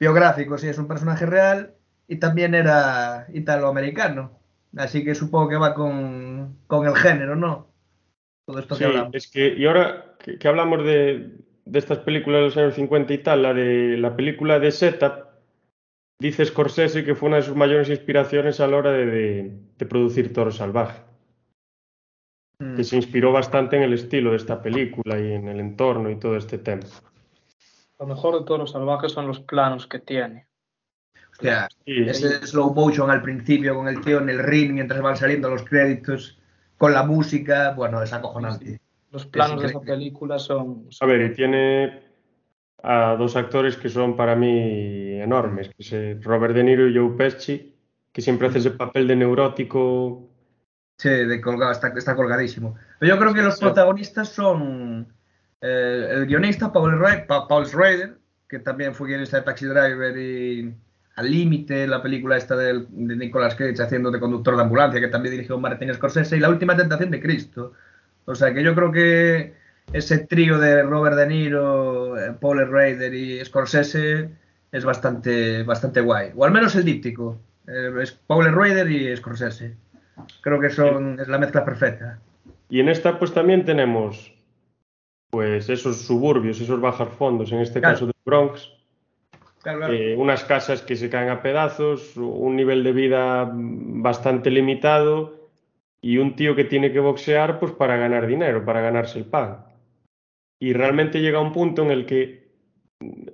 Biográfico, 0.00 0.56
sí, 0.58 0.68
es 0.68 0.78
un 0.78 0.86
personaje 0.86 1.26
real 1.26 1.74
y 2.06 2.16
también 2.16 2.54
era 2.54 3.26
italoamericano. 3.32 4.38
Así 4.76 5.04
que 5.04 5.14
supongo 5.14 5.48
que 5.48 5.56
va 5.56 5.74
con, 5.74 6.58
con 6.66 6.86
el 6.86 6.94
género, 6.94 7.36
¿no? 7.36 7.68
Todo 8.44 8.60
esto 8.60 8.76
que 8.76 8.84
hablamos. 8.84 9.14
Es 9.14 9.30
que, 9.30 9.54
y 9.54 9.66
ahora 9.66 10.14
que, 10.18 10.48
hablamos 10.48 10.84
de, 10.84 11.32
estas 11.72 11.98
películas 11.98 12.38
de 12.38 12.44
los 12.46 12.56
años 12.56 12.74
50 12.74 13.12
y 13.12 13.18
tal, 13.18 13.42
la 13.42 13.54
de 13.54 13.96
la 13.98 14.16
película 14.16 14.58
de 14.58 14.70
Setup, 14.70 15.27
dice 16.18 16.44
Scorsese 16.44 17.04
que 17.04 17.14
fue 17.14 17.28
una 17.28 17.36
de 17.36 17.42
sus 17.42 17.56
mayores 17.56 17.88
inspiraciones 17.88 18.60
a 18.60 18.66
la 18.66 18.76
hora 18.76 18.92
de, 18.92 19.52
producir 19.88 20.32
Toro 20.32 20.50
Salvaje. 20.50 21.02
Mm. 22.58 22.76
Que 22.76 22.84
se 22.84 22.96
inspiró 22.96 23.32
bastante 23.32 23.76
en 23.76 23.82
el 23.82 23.92
estilo 23.92 24.30
de 24.30 24.36
esta 24.36 24.60
película 24.60 25.18
y 25.18 25.32
en 25.32 25.48
el 25.48 25.60
entorno 25.60 26.10
y 26.10 26.16
todo 26.16 26.36
este 26.36 26.58
tema. 26.58 26.82
Lo 27.98 28.06
mejor 28.06 28.38
de 28.38 28.44
Toro 28.44 28.66
Salvaje 28.66 29.08
son 29.08 29.26
los 29.26 29.40
planos 29.40 29.86
que 29.86 30.00
tiene. 30.00 30.46
Hostia, 31.30 31.68
ese 31.86 32.44
slow 32.46 32.74
motion 32.74 33.10
al 33.10 33.22
principio 33.22 33.76
con 33.76 33.86
el 33.86 34.00
tío 34.00 34.18
en 34.18 34.28
el 34.28 34.40
ring 34.40 34.72
mientras 34.72 35.00
van 35.00 35.16
saliendo 35.16 35.48
los 35.48 35.62
créditos, 35.62 36.36
con 36.76 36.92
la 36.92 37.04
música, 37.04 37.74
bueno, 37.74 38.02
es 38.02 38.12
acojonante. 38.12 38.80
Los 39.10 39.24
planos 39.26 39.60
de 39.62 39.68
esa 39.68 39.80
película 39.80 40.38
son, 40.38 40.88
A 41.00 41.06
ver, 41.06 41.30
y 41.30 41.34
tiene 41.34 42.07
a 42.82 43.16
dos 43.18 43.36
actores 43.36 43.76
que 43.76 43.88
son 43.88 44.16
para 44.16 44.36
mí 44.36 45.20
enormes, 45.20 45.70
que 45.76 46.12
es 46.12 46.24
Robert 46.24 46.54
De 46.54 46.62
Niro 46.62 46.88
y 46.88 46.96
Joe 46.96 47.16
Pesci, 47.16 47.74
que 48.12 48.22
siempre 48.22 48.48
hace 48.48 48.58
ese 48.58 48.70
papel 48.70 49.06
de 49.08 49.16
neurótico. 49.16 50.28
Sí, 50.96 51.08
de 51.08 51.40
colgado, 51.40 51.72
está, 51.72 51.92
está 51.96 52.16
colgadísimo. 52.16 52.76
Pero 52.98 53.14
yo 53.14 53.20
creo 53.20 53.34
que 53.34 53.42
los 53.42 53.58
protagonistas 53.58 54.28
son 54.28 55.06
eh, 55.60 56.08
el 56.10 56.26
guionista 56.26 56.72
Paul, 56.72 57.00
Paul 57.26 57.66
Schrader, 57.66 58.18
que 58.48 58.60
también 58.60 58.94
fue 58.94 59.08
guionista 59.08 59.38
de 59.38 59.42
Taxi 59.44 59.66
Driver 59.66 60.16
y 60.16 60.74
Al 61.16 61.30
Límite, 61.30 61.86
la 61.86 62.02
película 62.02 62.36
esta 62.36 62.56
de, 62.56 62.86
de 62.88 63.16
Nicolas 63.16 63.54
Cage 63.54 63.82
haciendo 63.82 64.10
de 64.10 64.20
conductor 64.20 64.56
de 64.56 64.62
ambulancia, 64.62 65.00
que 65.00 65.08
también 65.08 65.32
dirigió 65.32 65.58
Martin 65.58 65.92
Scorsese, 65.94 66.36
y 66.36 66.40
La 66.40 66.48
Última 66.48 66.76
Tentación 66.76 67.10
de 67.10 67.20
Cristo, 67.20 67.72
o 68.24 68.34
sea 68.34 68.52
que 68.52 68.62
yo 68.62 68.74
creo 68.74 68.92
que 68.92 69.54
ese 69.92 70.18
trío 70.18 70.58
de 70.58 70.82
Robert 70.82 71.16
De 71.16 71.26
Niro, 71.26 72.18
eh, 72.18 72.34
Paul 72.40 72.70
Raider 72.70 73.12
y 73.14 73.44
Scorsese 73.44 74.30
es 74.70 74.84
bastante, 74.84 75.62
bastante 75.62 76.00
guay. 76.00 76.32
O 76.36 76.44
al 76.44 76.52
menos 76.52 76.74
el 76.76 76.84
díptico. 76.84 77.38
Eh, 77.66 77.92
es 78.02 78.12
Paul 78.12 78.52
Raider 78.52 78.90
y 78.90 79.16
Scorsese. 79.16 79.76
Creo 80.40 80.60
que 80.60 80.70
son, 80.70 81.18
es 81.20 81.28
la 81.28 81.38
mezcla 81.38 81.64
perfecta. 81.64 82.18
Y 82.68 82.80
en 82.80 82.88
esta 82.88 83.18
pues 83.18 83.32
también 83.32 83.64
tenemos 83.64 84.34
pues 85.30 85.68
esos 85.68 86.06
suburbios, 86.06 86.60
esos 86.60 86.80
bajar 86.80 87.08
fondos, 87.08 87.52
en 87.52 87.60
este 87.60 87.80
caso 87.80 88.06
de 88.06 88.12
Bronx. 88.24 88.72
Eh, 89.90 90.14
unas 90.16 90.44
casas 90.44 90.82
que 90.82 90.96
se 90.96 91.10
caen 91.10 91.28
a 91.28 91.42
pedazos, 91.42 92.16
un 92.16 92.56
nivel 92.56 92.84
de 92.84 92.92
vida 92.92 93.50
bastante 93.52 94.50
limitado 94.50 95.48
y 96.00 96.18
un 96.18 96.36
tío 96.36 96.54
que 96.54 96.64
tiene 96.64 96.92
que 96.92 97.00
boxear 97.00 97.58
pues 97.58 97.72
para 97.72 97.96
ganar 97.96 98.26
dinero, 98.26 98.64
para 98.64 98.80
ganarse 98.80 99.18
el 99.18 99.26
pan. 99.26 99.67
Y 100.58 100.72
realmente 100.72 101.20
llega 101.20 101.40
un 101.40 101.52
punto 101.52 101.82
en 101.82 101.90
el 101.90 102.06
que 102.06 102.48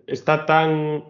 está 0.07 0.45
tan 0.47 1.05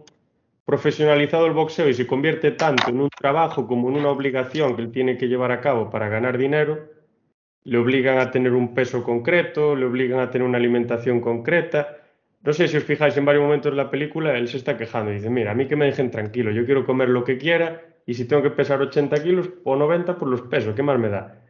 profesionalizado 0.65 1.47
el 1.47 1.53
boxeo 1.53 1.89
y 1.89 1.95
se 1.95 2.07
convierte 2.07 2.53
tanto 2.53 2.89
en 2.89 3.01
un 3.01 3.11
trabajo 3.11 3.67
como 3.67 3.89
en 3.91 3.97
una 3.97 4.09
obligación 4.09 4.77
que 4.77 4.83
él 4.83 4.93
tiene 4.93 5.19
que 5.19 5.29
llevar 5.29 5.53
a 5.53 5.61
cabo 5.61 5.91
para 5.91 6.09
ganar 6.09 6.39
dinero, 6.39 6.89
le 7.65 7.79
obligan 7.79 8.19
a 8.19 8.31
tener 8.31 8.53
un 8.53 8.75
peso 8.75 9.03
concreto, 9.03 9.75
le 9.77 9.87
obligan 9.87 10.21
a 10.21 10.31
tener 10.31 10.47
una 10.47 10.59
alimentación 10.59 11.21
concreta. 11.21 11.97
No 12.43 12.53
sé 12.53 12.69
si 12.69 12.77
os 12.77 12.85
fijáis 12.85 13.17
en 13.17 13.25
varios 13.25 13.43
momentos 13.43 13.73
de 13.73 13.77
la 13.77 13.91
película, 13.91 14.37
él 14.37 14.49
se 14.49 14.59
está 14.59 14.77
quejando 14.77 15.11
y 15.11 15.17
dice, 15.17 15.31
mira, 15.31 15.53
a 15.53 15.55
mí 15.55 15.67
que 15.67 15.77
me 15.77 15.87
dejen 15.87 16.11
tranquilo, 16.11 16.51
yo 16.51 16.65
quiero 16.65 16.85
comer 16.85 17.09
lo 17.09 17.25
que 17.25 17.39
quiera 17.39 17.83
y 18.07 18.15
si 18.15 18.27
tengo 18.27 18.43
que 18.43 18.51
pesar 18.51 18.81
80 18.81 19.23
kilos 19.23 19.51
o 19.65 19.77
90, 19.77 20.17
pues 20.19 20.31
los 20.31 20.43
peso, 20.43 20.75
¿qué 20.75 20.83
más 20.83 20.99
me 20.99 21.09
da? 21.09 21.44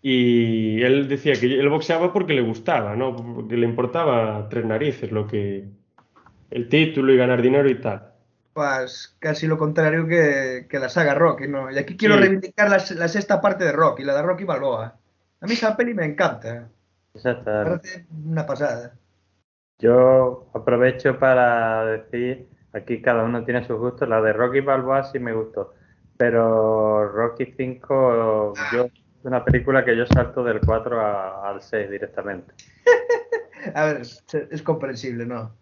Y 0.00 0.82
él 0.82 1.08
decía 1.08 1.34
que 1.34 1.46
él 1.46 1.68
boxeaba 1.68 2.12
porque 2.12 2.32
le 2.32 2.42
gustaba, 2.42 2.96
¿no? 2.96 3.14
Porque 3.14 3.56
le 3.56 3.66
importaba 3.66 4.48
tres 4.48 4.64
narices, 4.64 5.12
lo 5.12 5.26
que 5.26 5.68
el 6.50 6.68
título 6.68 7.12
y 7.12 7.16
ganar 7.16 7.40
dinero 7.40 7.68
y 7.68 7.80
tal. 7.80 8.12
Pues 8.52 9.16
casi 9.18 9.46
lo 9.46 9.56
contrario 9.56 10.06
que, 10.06 10.66
la 10.78 10.88
saga 10.88 11.14
Rocky, 11.14 11.48
¿no? 11.48 11.70
Y 11.70 11.78
aquí 11.78 11.96
quiero 11.96 12.16
reivindicar 12.16 12.68
la, 12.68 13.08
sexta 13.08 13.40
parte 13.40 13.64
de 13.64 13.72
Rocky, 13.72 14.04
la 14.04 14.14
de 14.14 14.22
Rocky 14.22 14.44
Balboa. 14.44 14.96
A 15.40 15.46
mí 15.46 15.52
esa 15.52 15.76
peli 15.76 15.94
me 15.94 16.04
encanta. 16.04 16.68
Exacto. 17.14 17.44
parece 17.44 18.06
una 18.26 18.44
pasada. 18.44 18.94
Yo 19.78 20.50
aprovecho 20.54 21.18
para 21.18 21.84
decir, 21.86 22.46
aquí 22.72 23.00
cada 23.00 23.24
uno 23.24 23.44
tiene 23.44 23.66
sus 23.66 23.78
gustos, 23.78 24.08
la 24.08 24.20
de 24.20 24.32
Rocky 24.32 24.60
Balboa 24.60 25.04
sí 25.04 25.18
me 25.18 25.32
gustó, 25.32 25.74
pero 26.16 27.08
Rocky 27.08 27.54
5 27.56 28.54
yo 28.72 28.88
es 29.22 29.26
una 29.26 29.44
película 29.44 29.84
que 29.84 29.96
yo 29.96 30.04
salto 30.04 30.42
del 30.42 30.58
4 30.60 31.44
al 31.44 31.62
6 31.62 31.90
directamente. 31.90 32.52
a 33.74 33.84
ver, 33.84 34.00
es, 34.00 34.62
comprensible, 34.62 35.24
¿no? 35.24 35.54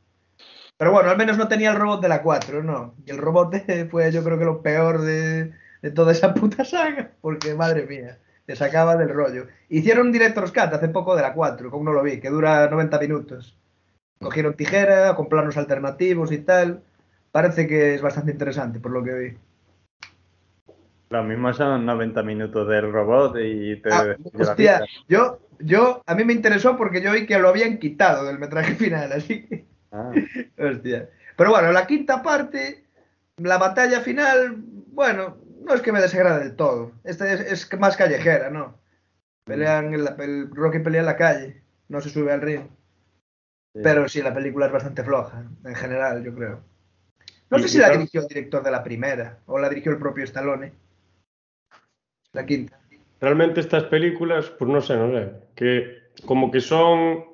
Pero 0.79 0.93
bueno, 0.93 1.11
al 1.11 1.19
menos 1.19 1.37
no 1.37 1.47
tenía 1.47 1.73
el 1.73 1.77
robot 1.77 2.01
de 2.01 2.09
la 2.09 2.23
4, 2.23 2.63
¿no? 2.63 2.95
Y 3.05 3.11
el 3.11 3.19
robot 3.19 3.55
fue 3.91 4.11
yo 4.11 4.25
creo 4.25 4.39
que 4.39 4.47
lo 4.47 4.63
peor 4.63 5.03
de, 5.03 5.53
de 5.83 5.91
toda 5.91 6.13
esa 6.13 6.33
puta 6.33 6.65
saga, 6.65 7.11
porque 7.21 7.55
madre 7.55 7.85
mía, 7.87 8.19
te 8.47 8.57
sacaba 8.57 8.97
del 8.97 9.11
rollo. 9.11 9.49
Hicieron 9.69 10.07
un 10.07 10.13
Director's 10.13 10.53
Cut 10.53 10.73
hace 10.73 10.89
poco 10.89 11.15
de 11.15 11.21
la 11.21 11.35
4, 11.35 11.71
como 11.71 11.85
no 11.85 11.93
lo 11.93 12.03
vi, 12.03 12.19
que 12.19 12.31
dura 12.31 12.67
90 12.67 12.99
minutos. 12.99 13.59
Cogieron 14.19 14.55
tijera, 14.55 15.15
con 15.17 15.29
planos 15.29 15.59
alternativos 15.59 16.33
y 16.33 16.39
tal. 16.39 16.83
Parece 17.31 17.67
que 17.67 17.95
es 17.95 18.01
bastante 18.01 18.33
interesante, 18.33 18.81
por 18.81 18.91
lo 18.91 19.05
que 19.05 19.13
vi. 19.13 19.37
Lo 21.11 21.25
mismo 21.25 21.53
son 21.53 21.85
90 21.85 22.23
minutos 22.23 22.69
del 22.69 22.93
robot 22.93 23.37
y 23.43 23.83
te 23.83 23.91
Ah, 23.93 24.17
hostia, 24.39 24.85
yo, 25.09 25.41
yo, 25.59 26.03
a 26.07 26.15
mí 26.15 26.25
me 26.25 26.33
interesó 26.33 26.77
porque 26.77 27.03
yo 27.03 27.13
vi 27.13 27.27
que 27.27 27.39
lo 27.39 27.49
habían 27.49 27.79
quitado 27.79 28.25
del 28.25 28.39
metraje 28.39 28.75
final, 28.77 29.13
así 29.13 29.45
que, 29.47 29.67
Ah, 29.93 30.13
hostia. 30.59 31.11
Pero 31.37 31.51
bueno, 31.51 31.73
la 31.73 31.87
quinta 31.87 32.23
parte, 32.23 32.85
la 33.39 33.59
batalla 33.59 34.01
final, 34.03 34.57
bueno, 34.93 35.39
no 35.65 35.75
es 35.75 35.83
que 35.83 35.91
me 35.93 36.01
desagrade 36.01 36.45
del 36.45 36.55
todo. 36.57 36.93
Esta 37.03 37.33
es, 37.33 37.41
es 37.41 37.79
más 37.81 37.97
callejera, 37.97 38.51
¿no? 38.51 38.79
Pelean, 39.45 39.93
en 39.95 40.05
la- 40.05 40.17
el 40.21 40.51
Rocky 40.55 40.79
pelea 40.79 41.01
en 41.01 41.07
la 41.07 41.17
calle, 41.17 41.63
no 41.89 42.01
se 42.01 42.11
sube 42.11 42.33
al 42.33 42.47
sí. 42.47 42.61
Pero 43.83 44.09
sí, 44.09 44.23
la 44.23 44.35
película 44.35 44.67
es 44.67 44.73
bastante 44.73 45.03
floja, 45.03 45.45
en 45.65 45.75
general, 45.75 46.23
yo 46.23 46.35
creo. 46.35 46.61
No 47.51 47.59
sé 47.59 47.69
si 47.69 47.79
la 47.79 47.91
dirigió 47.91 48.21
el 48.21 48.29
director 48.29 48.63
de 48.63 48.71
la 48.71 48.83
primera, 48.85 49.39
o 49.47 49.59
la 49.59 49.69
dirigió 49.69 49.93
el 49.93 49.99
propio 49.99 50.25
Stallone. 50.25 50.73
La 52.33 52.47
quinta. 52.47 52.79
Realmente 53.21 53.61
estas 53.61 53.85
películas, 53.85 54.51
pues 54.59 54.71
no 54.71 54.81
sé, 54.81 54.97
no 54.97 55.11
sé, 55.13 55.31
que 55.55 55.99
como 56.25 56.51
que 56.51 56.61
son, 56.61 57.25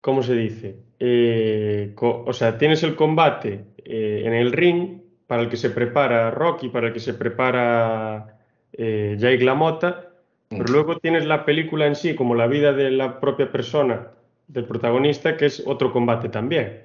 ¿cómo 0.00 0.22
se 0.22 0.34
dice? 0.34 0.76
Eh, 0.98 1.94
o 1.96 2.32
sea, 2.32 2.58
tienes 2.58 2.82
el 2.82 2.94
combate 2.94 3.64
eh, 3.78 4.22
en 4.24 4.34
el 4.34 4.52
ring 4.52 5.00
para 5.26 5.42
el 5.42 5.48
que 5.48 5.56
se 5.56 5.70
prepara 5.70 6.30
Rocky, 6.30 6.68
para 6.68 6.88
el 6.88 6.92
que 6.92 7.00
se 7.00 7.14
prepara 7.14 8.38
eh, 8.72 9.16
Jake 9.18 9.44
LaMotta, 9.44 10.10
pero 10.48 10.64
luego 10.64 10.98
tienes 10.98 11.24
la 11.26 11.44
película 11.44 11.86
en 11.86 11.96
sí, 11.96 12.14
como 12.14 12.34
la 12.34 12.46
vida 12.46 12.72
de 12.72 12.90
la 12.90 13.20
propia 13.20 13.50
persona, 13.50 14.08
del 14.46 14.66
protagonista, 14.66 15.36
que 15.36 15.46
es 15.46 15.62
otro 15.66 15.92
combate 15.92 16.28
también, 16.28 16.82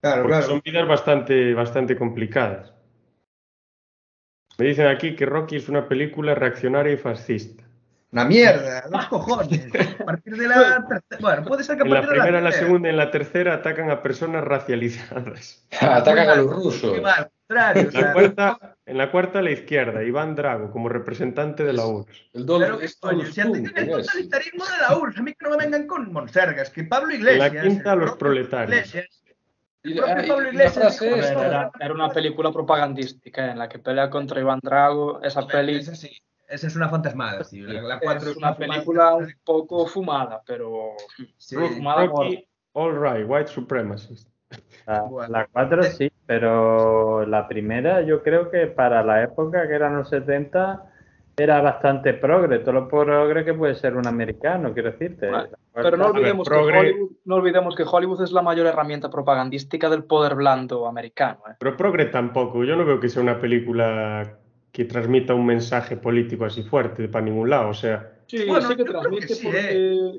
Claro, 0.00 0.22
porque 0.22 0.36
claro. 0.36 0.46
son 0.46 0.62
vidas 0.64 0.86
bastante, 0.86 1.54
bastante 1.54 1.96
complicadas. 1.96 2.73
Me 4.58 4.66
dicen 4.66 4.86
aquí 4.86 5.16
que 5.16 5.26
Rocky 5.26 5.56
es 5.56 5.68
una 5.68 5.88
película 5.88 6.34
reaccionaria 6.34 6.92
y 6.92 6.96
fascista. 6.96 7.64
Una 8.12 8.24
mierda, 8.24 8.84
dos 8.88 9.06
cojones. 9.06 9.66
A 10.00 10.04
partir 10.04 10.36
de 10.36 10.46
la 10.46 10.86
tercera. 10.88 11.18
Bueno, 11.20 11.44
puede 11.44 11.64
ser 11.64 11.76
que 11.76 11.82
a 11.82 11.84
En 11.86 11.90
la 11.90 11.96
partir 12.00 12.14
de 12.14 12.20
primera, 12.20 12.40
la 12.40 12.50
tercera. 12.50 12.66
segunda 12.66 12.88
y 12.88 12.90
en 12.92 12.96
la 12.96 13.10
tercera 13.10 13.54
atacan 13.54 13.90
a 13.90 14.02
personas 14.04 14.44
racializadas. 14.44 15.66
Atacan 15.80 16.28
a 16.28 16.34
los 16.36 16.46
rusos. 16.52 17.02
mal, 17.02 17.12
al 17.18 17.30
contrario. 17.48 17.88
o 17.92 18.00
La 18.00 18.12
cuarta, 18.12 18.76
en 18.86 18.98
la 18.98 19.10
cuarta, 19.10 19.42
la 19.42 19.50
izquierda, 19.50 20.04
Iván 20.04 20.36
Drago 20.36 20.70
como 20.70 20.88
representante 20.88 21.64
de 21.64 21.72
la 21.72 21.86
URSS. 21.86 22.30
El 22.34 22.46
Dol- 22.46 22.60
pero 22.60 22.78
qué 22.78 22.84
es 22.84 22.96
coño, 23.00 23.16
Donald 23.18 23.34
si 23.34 23.40
atienden 23.40 23.64
Trump, 23.74 23.78
el 23.78 23.90
totalitarismo 24.06 24.64
de 24.64 24.70
la 24.80 24.96
URSS, 24.96 25.18
a 25.18 25.22
mí 25.24 25.32
que 25.32 25.44
no 25.44 25.50
me 25.50 25.56
vengan 25.56 25.86
con 25.88 26.12
monsergas, 26.12 26.70
que 26.70 26.84
Pablo 26.84 27.10
En 27.10 27.16
Iglesias. 27.16 27.52
la 27.52 27.62
quinta, 27.62 27.96
los 27.96 28.12
proletarios. 28.16 28.70
Iglesias, 28.86 29.23
el 29.84 29.96
propio 29.96 30.24
y 30.24 30.28
Pablo 30.28 30.42
la 30.44 30.48
Iglesias 30.50 31.00
dijo, 31.00 31.14
esta, 31.16 31.46
era, 31.46 31.70
era 31.78 31.94
una 31.94 32.08
película 32.08 32.50
propagandística 32.52 33.50
en 33.50 33.58
la 33.58 33.68
que 33.68 33.78
pelea 33.78 34.08
contra 34.10 34.40
Iván 34.40 34.60
Drago. 34.62 35.22
Esa 35.22 35.46
peli 35.46 35.76
Esa 35.76 35.94
sí, 35.94 36.10
esa 36.48 36.66
es 36.66 36.76
una 36.76 36.88
fantasmada, 36.88 37.42
tío. 37.44 37.66
La, 37.66 37.82
la 37.82 38.00
cuatro 38.00 38.30
es 38.30 38.36
una 38.36 38.54
fumada. 38.54 38.72
película 38.74 39.14
un 39.14 39.32
poco 39.44 39.86
fumada, 39.86 40.42
pero 40.46 40.92
Sí. 41.38 41.56
fumada 41.56 42.08
por- 42.10 42.28
all 42.72 43.00
right, 43.00 43.28
white 43.28 43.48
supremacist. 43.48 44.28
La, 44.86 45.02
Bueno. 45.02 45.32
la 45.32 45.46
4 45.48 45.82
sí, 45.84 46.12
pero 46.26 47.26
la 47.26 47.48
primera 47.48 48.02
yo 48.02 48.22
creo 48.22 48.50
que 48.50 48.66
para 48.68 49.02
la 49.02 49.22
época 49.22 49.66
que 49.66 49.74
eran 49.74 49.96
los 49.96 50.08
70 50.10 50.84
era 51.36 51.60
bastante 51.60 52.14
progre, 52.14 52.60
todo 52.60 52.72
lo 52.72 52.88
progre 52.88 53.44
que 53.44 53.54
puede 53.54 53.74
ser 53.74 53.96
un 53.96 54.06
americano, 54.06 54.72
quiero 54.72 54.92
decirte. 54.92 55.30
Pero 55.72 55.96
no 55.96 56.06
olvidemos, 56.06 56.48
progre- 56.48 56.70
que 56.72 56.78
Hollywood, 56.78 57.10
no 57.24 57.34
olvidemos 57.36 57.74
que 57.74 57.82
Hollywood 57.84 58.22
es 58.22 58.32
la 58.32 58.42
mayor 58.42 58.66
herramienta 58.66 59.10
propagandística 59.10 59.90
del 59.90 60.04
poder 60.04 60.34
blando 60.36 60.86
americano. 60.86 61.40
¿eh? 61.50 61.54
Pero 61.58 61.76
Progre 61.76 62.06
tampoco. 62.06 62.62
Yo 62.64 62.76
no 62.76 62.84
veo 62.84 63.00
que 63.00 63.08
sea 63.08 63.22
una 63.22 63.40
película 63.40 64.38
que 64.70 64.84
transmita 64.84 65.34
un 65.34 65.46
mensaje 65.46 65.96
político 65.96 66.44
así 66.44 66.62
fuerte 66.62 67.08
para 67.08 67.24
ningún 67.24 67.50
lado. 67.50 67.68
O 67.70 67.74
sea, 67.74 68.10
Sí, 68.26 68.44
Bueno, 68.46 68.66
sí 68.68 68.76
que 68.76 68.84
transmite 68.84 69.26
que 69.26 69.34
sí, 69.34 69.46
porque 69.46 70.12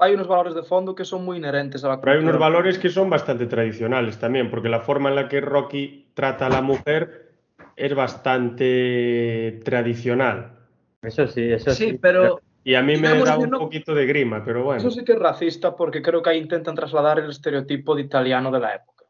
hay 0.00 0.14
unos 0.14 0.28
valores 0.28 0.54
de 0.54 0.62
fondo 0.62 0.94
que 0.94 1.04
son 1.04 1.24
muy 1.24 1.38
inherentes 1.38 1.82
a 1.84 1.88
la 1.88 2.00
pero 2.00 2.12
hay 2.12 2.18
unos 2.18 2.32
cultura. 2.32 2.48
valores 2.50 2.78
que 2.78 2.88
son 2.88 3.10
bastante 3.10 3.46
tradicionales 3.46 4.18
también, 4.18 4.48
porque 4.50 4.68
la 4.68 4.80
forma 4.80 5.08
en 5.08 5.16
la 5.16 5.28
que 5.28 5.40
Rocky 5.40 6.10
trata 6.14 6.46
a 6.46 6.50
la 6.50 6.62
mujer 6.62 7.32
es 7.74 7.94
bastante 7.94 9.60
tradicional. 9.64 10.57
Eso 11.02 11.26
sí, 11.26 11.42
eso 11.52 11.70
sí. 11.72 11.90
Sí, 11.90 11.98
pero 12.00 12.40
Y 12.64 12.74
a 12.74 12.82
mí 12.82 12.96
me 12.96 13.08
da 13.22 13.38
un 13.38 13.50
no- 13.50 13.58
poquito 13.58 13.94
de 13.94 14.06
grima, 14.06 14.44
pero 14.44 14.64
bueno. 14.64 14.78
Eso 14.78 14.90
sí 14.90 15.04
que 15.04 15.12
es 15.12 15.18
racista 15.18 15.74
porque 15.76 16.02
creo 16.02 16.22
que 16.22 16.30
ahí 16.30 16.38
intentan 16.38 16.74
trasladar 16.74 17.18
el 17.18 17.30
estereotipo 17.30 17.94
de 17.94 18.02
italiano 18.02 18.50
de 18.50 18.60
la 18.60 18.74
época. 18.74 19.04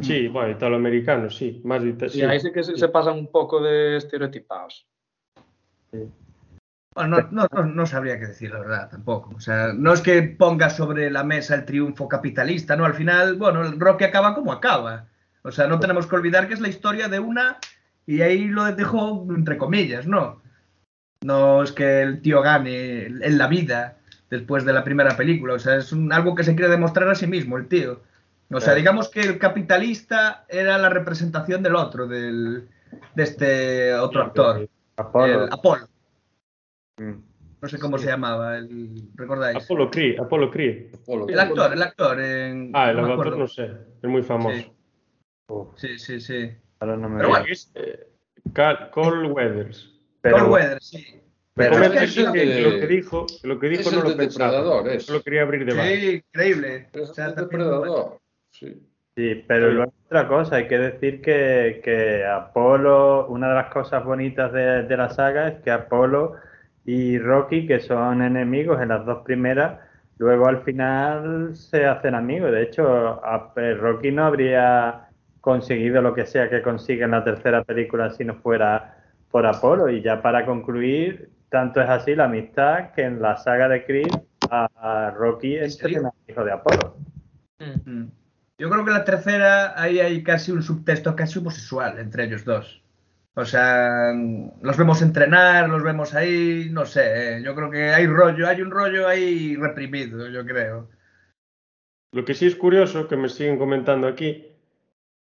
Sí, 0.00 0.26
bueno, 0.28 0.50
italoamericano, 0.50 1.28
sí. 1.28 1.60
Más 1.64 1.82
de 1.82 2.08
sí. 2.08 2.22
ahí 2.22 2.40
sí 2.40 2.50
que 2.50 2.62
se, 2.62 2.76
se 2.76 2.88
pasan 2.88 3.18
un 3.18 3.30
poco 3.30 3.60
de 3.62 3.96
estereotipados. 3.96 4.86
Bueno, 6.94 7.18
no, 7.20 7.28
no, 7.30 7.48
no, 7.52 7.64
no 7.66 7.86
sabría 7.86 8.18
qué 8.18 8.26
decir, 8.26 8.50
la 8.50 8.58
verdad, 8.60 8.90
tampoco. 8.90 9.32
O 9.36 9.40
sea, 9.40 9.72
no 9.74 9.92
es 9.92 10.00
que 10.00 10.22
ponga 10.22 10.70
sobre 10.70 11.10
la 11.10 11.24
mesa 11.24 11.54
el 11.54 11.64
triunfo 11.64 12.08
capitalista, 12.08 12.76
¿no? 12.76 12.84
Al 12.84 12.94
final, 12.94 13.36
bueno, 13.36 13.62
el 13.62 13.78
Rocky 13.78 14.04
acaba 14.04 14.34
como 14.34 14.52
acaba. 14.52 15.08
O 15.42 15.50
sea, 15.50 15.66
no 15.66 15.80
tenemos 15.80 16.06
que 16.06 16.16
olvidar 16.16 16.48
que 16.48 16.54
es 16.54 16.60
la 16.60 16.68
historia 16.68 17.08
de 17.08 17.18
una 17.18 17.58
y 18.06 18.20
ahí 18.20 18.46
lo 18.48 18.64
dejo 18.64 19.26
entre 19.30 19.56
comillas, 19.56 20.06
¿no? 20.06 20.41
No 21.22 21.62
es 21.62 21.72
que 21.72 22.02
el 22.02 22.20
tío 22.20 22.42
gane 22.42 23.06
en 23.06 23.38
la 23.38 23.46
vida 23.46 23.98
después 24.30 24.64
de 24.64 24.72
la 24.72 24.82
primera 24.84 25.16
película. 25.16 25.54
O 25.54 25.58
sea, 25.58 25.76
es 25.76 25.92
un- 25.92 26.12
algo 26.12 26.34
que 26.34 26.44
se 26.44 26.54
quiere 26.54 26.70
demostrar 26.70 27.08
a 27.08 27.14
sí 27.14 27.26
mismo, 27.26 27.56
el 27.58 27.68
tío. 27.68 28.00
O 28.50 28.60
sea, 28.60 28.74
digamos 28.74 29.08
que 29.08 29.20
el 29.20 29.38
capitalista 29.38 30.44
era 30.48 30.76
la 30.76 30.90
representación 30.90 31.62
del 31.62 31.74
otro, 31.76 32.06
del, 32.06 32.68
de 33.14 33.22
este 33.22 33.94
otro 33.94 34.22
actor, 34.24 34.68
Apolo. 34.96 35.44
el 35.44 35.52
Apolo. 35.52 35.86
Mm. 36.98 37.12
No 37.62 37.68
sé 37.68 37.78
cómo 37.78 37.96
Sí. 37.96 38.04
se 38.04 38.10
llamaba, 38.10 38.58
el, 38.58 39.08
¿recordáis? 39.14 39.64
Apolo 39.64 39.90
Creed, 39.90 40.18
Apolo 40.20 40.50
Creed. 40.50 40.94
Apolo. 40.94 41.28
El 41.28 41.38
actor, 41.40 41.72
el 41.72 41.82
actor. 41.82 42.20
En, 42.20 42.72
Ah, 42.74 42.90
el 42.90 42.96
no 42.96 43.06
actor 43.06 43.38
no 43.38 43.46
sé, 43.46 43.70
es 44.02 44.10
muy 44.10 44.22
famoso. 44.22 44.56
Sí. 44.56 44.72
Sí, 45.76 45.98
sí, 45.98 46.20
sí. 46.20 46.50
ahora 46.80 46.96
no 46.96 47.08
me 47.08 47.16
Pero 47.18 47.28
bueno, 47.30 47.46
Es, 47.48 47.70
eh, 47.74 48.06
Cole 48.90 49.28
Weathers. 49.28 49.91
Pero- 50.22 50.38
Cold 50.38 50.50
Weather, 50.52 50.78
sí. 50.80 51.20
pero- 51.54 51.74
es 51.82 51.90
que- 51.90 52.04
eso 52.04 52.32
que 52.32 52.44
lo 52.62 52.70
que 52.80 52.86
dijo, 52.86 53.26
lo 53.42 53.58
que 53.58 53.68
dijo 53.68 53.82
Es 53.82 53.92
no 53.92 54.02
lo 54.04 54.10
de 54.10 54.16
pensaba. 54.16 54.50
Depredador, 54.52 54.88
es. 54.88 55.02
Solo 55.04 55.22
quería 55.22 55.42
abrir 55.42 55.64
debate. 55.66 55.96
Sí, 56.00 56.22
increíble. 56.32 56.88
Es 56.92 57.10
O 57.10 57.14
sea, 57.14 57.26
el 57.26 57.34
depredador. 57.34 58.18
Sí. 58.50 58.88
Sí, 59.14 59.44
pero 59.46 59.70
luego 59.70 59.92
otra 60.06 60.26
cosa, 60.26 60.56
hay 60.56 60.68
que 60.68 60.78
decir 60.78 61.20
que, 61.20 61.82
que 61.84 62.24
Apolo, 62.24 63.26
una 63.28 63.48
de 63.50 63.54
las 63.56 63.70
cosas 63.70 64.02
bonitas 64.04 64.50
de, 64.54 64.84
de 64.84 64.96
la 64.96 65.10
saga 65.10 65.48
es 65.48 65.60
que 65.60 65.70
Apolo 65.70 66.36
y 66.86 67.18
Rocky, 67.18 67.66
que 67.66 67.80
son 67.80 68.22
enemigos 68.22 68.80
en 68.80 68.88
las 68.88 69.04
dos 69.04 69.22
primeras, 69.22 69.78
luego 70.16 70.46
al 70.48 70.62
final 70.62 71.54
se 71.54 71.84
hacen 71.84 72.14
amigos. 72.14 72.52
De 72.52 72.62
hecho, 72.62 73.22
a- 73.22 73.52
eh, 73.56 73.74
Rocky 73.74 74.10
no 74.12 74.24
habría 74.24 75.08
conseguido 75.42 76.00
lo 76.00 76.14
que 76.14 76.24
sea 76.24 76.48
que 76.48 76.62
consiga 76.62 77.04
en 77.04 77.10
la 77.10 77.22
tercera 77.24 77.64
película 77.64 78.10
si 78.12 78.24
no 78.24 78.36
fuera 78.36 78.96
por 79.32 79.46
Apolo. 79.46 79.88
Y 79.88 80.00
ya 80.02 80.22
para 80.22 80.46
concluir, 80.46 81.30
tanto 81.48 81.80
es 81.80 81.88
así 81.88 82.14
la 82.14 82.26
amistad 82.26 82.92
que 82.92 83.02
en 83.02 83.20
la 83.20 83.36
saga 83.36 83.68
de 83.68 83.84
Creed 83.84 84.12
a, 84.48 84.68
a 84.76 85.10
Rocky 85.10 85.56
es 85.56 85.76
serio? 85.76 86.14
hijo 86.28 86.44
de 86.44 86.52
Apolo. 86.52 86.96
Mm. 87.58 88.04
Yo 88.58 88.70
creo 88.70 88.84
que 88.84 88.90
en 88.90 88.98
la 88.98 89.04
tercera 89.04 89.80
ahí 89.80 89.98
hay 89.98 90.22
casi 90.22 90.52
un 90.52 90.62
subtexto 90.62 91.16
casi 91.16 91.40
homosexual 91.40 91.98
entre 91.98 92.24
ellos 92.24 92.44
dos. 92.44 92.82
O 93.34 93.46
sea, 93.46 94.12
los 94.60 94.76
vemos 94.76 95.00
entrenar, 95.00 95.68
los 95.68 95.82
vemos 95.82 96.14
ahí, 96.14 96.68
no 96.70 96.84
sé, 96.84 97.38
eh, 97.38 97.42
yo 97.42 97.54
creo 97.54 97.70
que 97.70 97.90
hay 97.90 98.06
rollo, 98.06 98.46
hay 98.46 98.60
un 98.60 98.70
rollo 98.70 99.08
ahí 99.08 99.56
reprimido, 99.56 100.28
yo 100.28 100.44
creo. 100.44 100.90
Lo 102.12 102.26
que 102.26 102.34
sí 102.34 102.46
es 102.46 102.54
curioso, 102.54 103.08
que 103.08 103.16
me 103.16 103.30
siguen 103.30 103.58
comentando 103.58 104.06
aquí, 104.06 104.48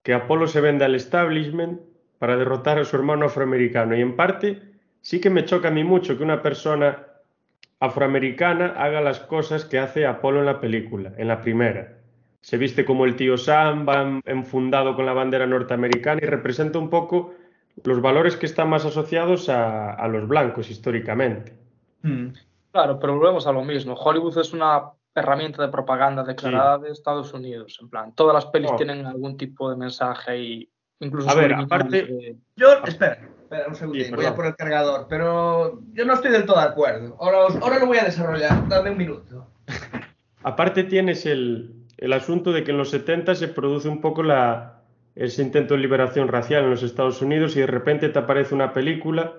que 0.05 0.15
Apolo 0.15 0.47
se 0.47 0.61
vende 0.61 0.85
al 0.85 0.95
establishment 0.95 1.81
para 2.19 2.37
derrotar 2.37 2.79
a 2.79 2.85
su 2.85 2.97
hermano 2.97 3.27
afroamericano. 3.27 3.97
Y 3.97 4.01
en 4.01 4.17
parte 4.17 4.61
sí 5.01 5.21
que 5.21 5.31
me 5.31 5.45
choca 5.45 5.69
a 5.69 5.71
mí 5.71 5.85
mucho 5.85 6.17
que 6.17 6.25
una 6.25 6.43
persona 6.43 7.05
afroamericana 7.81 8.75
haga 8.77 9.01
las 9.01 9.21
cosas 9.21 9.65
que 9.65 9.79
hace 9.79 10.07
Apolo 10.07 10.41
en 10.41 10.47
la 10.47 10.61
película, 10.61 11.13
en 11.17 11.29
la 11.29 11.41
primera. 11.41 11.95
Se 12.41 12.57
viste 12.57 12.85
como 12.85 13.05
el 13.05 13.17
tío 13.17 13.37
Sam, 13.37 13.87
va 13.89 14.03
en- 14.03 14.23
enfundado 14.27 14.95
con 14.97 15.07
la 15.07 15.13
bandera 15.13 15.47
norteamericana 15.47 16.21
y 16.23 16.27
representa 16.27 16.79
un 16.79 16.91
poco 16.91 17.35
los 17.85 18.01
valores 18.01 18.37
que 18.37 18.47
están 18.47 18.69
más 18.69 18.85
asociados 18.85 19.49
a, 19.49 19.93
a 19.93 20.09
los 20.09 20.27
blancos 20.27 20.71
históricamente. 20.71 21.53
Mm. 22.03 22.29
Claro, 22.73 22.99
pero 22.99 23.17
volvemos 23.17 23.47
a 23.47 23.53
lo 23.53 23.63
mismo. 23.65 23.95
Hollywood 23.95 24.39
es 24.39 24.53
una 24.53 24.91
herramienta 25.15 25.63
de 25.63 25.69
propaganda 25.69 26.23
declarada 26.23 26.79
de 26.79 26.91
Estados 26.91 27.33
Unidos. 27.33 27.79
En 27.81 27.89
plan, 27.89 28.15
todas 28.15 28.35
las 28.35 28.47
pelis 28.47 28.71
No. 28.71 28.77
tienen 28.77 29.07
algún 29.07 29.37
tipo 29.37 29.71
de 29.71 29.77
mensaje 29.77 30.39
y 30.39 30.69
incluso 31.01 31.29
A 31.31 31.35
ver, 31.35 31.53
aparte- 31.55 32.05
de- 32.05 32.37
Yo, 32.57 32.69
espera, 32.87 33.19
Espera 33.51 33.67
un 33.69 33.75
segundito, 33.77 34.15
voy 34.15 34.27
a 34.27 34.35
por 34.35 34.45
el 34.45 34.55
cargador, 34.57 35.07
pero 35.09 35.81
yo 35.95 36.05
no 36.05 36.13
estoy 36.13 36.31
del 36.33 36.45
todo 36.45 36.61
de 36.61 36.67
acuerdo. 36.67 37.17
Ahora, 37.19 37.39
ahora 37.63 37.79
lo 37.79 37.87
voy 37.87 37.97
a 37.97 38.05
desarrollar, 38.05 38.69
dame 38.69 38.91
un 38.91 38.99
minuto. 38.99 39.47
Aparte 40.43 40.85
tienes 40.85 41.25
el, 41.25 41.73
el 41.97 42.13
asunto 42.13 42.53
de 42.53 42.63
que 42.63 42.73
en 42.73 42.77
los 42.79 42.91
70 42.91 43.35
se 43.35 43.49
produce 43.49 43.89
un 43.89 44.03
poco 44.03 44.23
la, 44.23 44.83
ese 45.15 45.43
intento 45.43 45.73
de 45.75 45.81
liberación 45.81 46.29
racial 46.29 46.65
en 46.65 46.71
los 46.71 46.83
Estados 46.83 47.23
Unidos 47.23 47.57
y 47.57 47.61
de 47.61 47.67
repente 47.67 48.11
te 48.11 48.19
aparece 48.19 48.55
una 48.55 48.75
película 48.75 49.33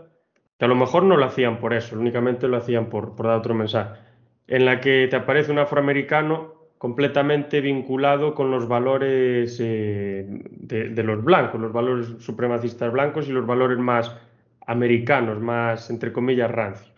que 0.57 0.65
a 0.65 0.67
lo 0.67 0.75
mejor 0.75 1.03
no 1.03 1.15
lo 1.15 1.25
hacían 1.25 1.59
por 1.59 1.75
eso, 1.75 1.95
únicamente 1.97 2.47
lo 2.47 2.57
hacían 2.57 2.87
por, 2.89 3.15
por 3.15 3.27
dar 3.27 3.37
otro 3.37 3.53
mensaje, 3.53 3.99
en 4.47 4.65
la 4.65 4.81
que 4.81 5.07
te 5.07 5.15
aparece 5.17 5.51
un 5.51 5.59
afroamericano 5.59 6.58
completamente 6.79 7.59
vinculado 7.59 8.33
con 8.33 8.49
los 8.49 8.67
valores 8.67 9.59
eh, 9.59 10.25
de, 10.25 10.89
de, 10.89 11.03
los 11.03 11.21
blancos, 11.23 11.59
los 11.59 11.73
valores 11.73 12.07
supremacistas 12.19 12.91
blancos 12.91 13.27
y 13.27 13.33
los 13.33 13.45
valores 13.45 13.77
más 13.77 14.17
americanos, 14.65 15.39
más, 15.41 15.89
entre 15.89 16.13
comillas, 16.13 16.49
rancios. 16.49 16.91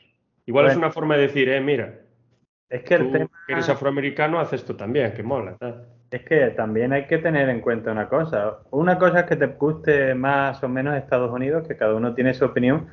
Igual 0.45 0.65
bueno, 0.65 0.71
es 0.71 0.77
una 0.77 0.91
forma 0.91 1.15
de 1.15 1.23
decir, 1.23 1.49
eh, 1.49 1.59
mira, 1.59 1.95
es 2.69 2.83
que 2.83 2.93
el 2.93 3.07
tú 3.07 3.11
tema... 3.11 3.29
que 3.47 3.53
eres 3.53 3.69
afroamericano, 3.69 4.39
haces 4.39 4.61
esto 4.61 4.75
también, 4.75 5.13
que 5.13 5.23
mola. 5.23 5.57
¿sabes? 5.57 5.75
Es 6.11 6.21
que 6.25 6.47
también 6.49 6.93
hay 6.93 7.07
que 7.07 7.17
tener 7.17 7.49
en 7.49 7.59
cuenta 7.59 7.91
una 7.91 8.07
cosa. 8.07 8.59
Una 8.69 8.99
cosa 8.99 9.21
es 9.21 9.25
que 9.25 9.35
te 9.35 9.47
guste 9.47 10.13
más 10.13 10.63
o 10.63 10.69
menos 10.69 10.95
Estados 10.95 11.31
Unidos, 11.31 11.67
que 11.67 11.75
cada 11.75 11.95
uno 11.95 12.13
tiene 12.13 12.35
su 12.35 12.45
opinión, 12.45 12.87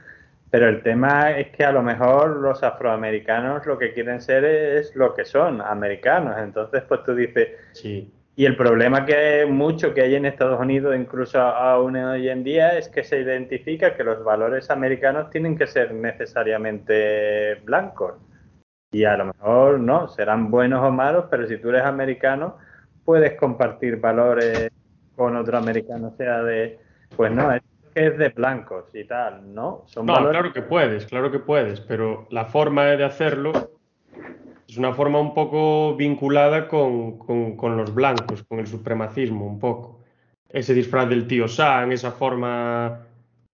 pero 0.51 0.69
el 0.69 0.83
tema 0.83 1.33
es 1.33 1.49
que 1.49 1.65
a 1.65 1.73
lo 1.73 1.83
mejor 1.83 2.37
los 2.37 2.63
afroamericanos 2.63 3.67
lo 3.67 3.79
que 3.79 3.93
quieren 3.93 4.21
ser 4.21 4.45
es 4.45 4.97
lo 4.97 5.15
que 5.15 5.25
son, 5.25 5.61
americanos. 5.61 6.37
Entonces, 6.39 6.83
pues 6.89 7.03
tú 7.05 7.15
dices, 7.15 7.49
Sí. 7.73 8.11
y 8.35 8.47
el 8.47 8.57
problema 8.57 9.05
que 9.05 9.45
mucho 9.47 9.93
que 9.93 10.03
hay 10.03 10.15
en 10.15 10.25
Estados 10.25 10.59
Unidos, 10.61 10.97
incluso 10.97 11.41
aún 11.41 11.97
hoy 11.97 12.29
en 12.31 12.45
día, 12.45 12.79
es 12.79 12.89
que 12.89 13.05
se 13.05 13.21
identifica 13.21 13.95
que 13.95 14.05
los 14.05 14.25
valores 14.25 14.71
americanos 14.71 15.29
tienen 15.31 15.57
que 15.59 15.67
ser 15.67 15.93
necesariamente 15.93 17.57
blancos. 17.65 18.15
Y 18.91 19.05
a 19.05 19.19
lo 19.19 19.27
mejor 19.27 19.81
no, 19.81 20.09
serán 20.09 20.51
buenos 20.51 20.83
o 20.83 20.91
malos, 20.91 21.27
pero 21.31 21.47
si 21.47 21.59
tú 21.59 21.69
eres 21.69 21.83
americano, 21.83 22.57
puedes 23.05 23.35
compartir 23.35 23.97
valores 23.97 24.71
con 25.15 25.37
otro 25.37 25.59
americano, 25.59 26.15
sea 26.17 26.43
de, 26.43 26.79
pues 27.17 27.31
no, 27.33 27.53
es 27.53 27.61
que 27.99 28.07
es 28.07 28.19
de 28.19 28.29
blancos 28.29 28.95
y 28.95 29.05
tal, 29.05 29.53
¿no? 29.55 29.83
Son 29.87 30.07
No, 30.07 30.15
valores 30.15 30.39
claro 30.39 30.53
que 30.53 30.63
puedes, 30.63 31.07
claro 31.07 31.31
que 31.31 31.39
puedes, 31.41 31.81
pero 31.81 32.27
la 32.31 32.45
forma 32.45 32.85
de 32.87 33.05
hacerlo 33.05 33.53
es 34.69 34.77
una 34.77 34.93
forma 34.93 35.21
un 35.21 35.35
poco 35.35 35.97
vinculada 35.97 36.69
con, 36.69 37.19
con- 37.19 37.57
con 37.57 37.77
los 37.77 37.93
blancos, 37.95 38.43
con 38.45 38.61
el 38.61 38.67
supremacismo, 38.67 39.47
un 39.47 39.59
poco. 39.59 40.01
Ese 40.49 40.75
disfraz 40.75 41.09
del 41.09 41.27
tío 41.27 41.49
Sam, 41.49 41.93
esa 41.93 42.13
forma 42.13 43.07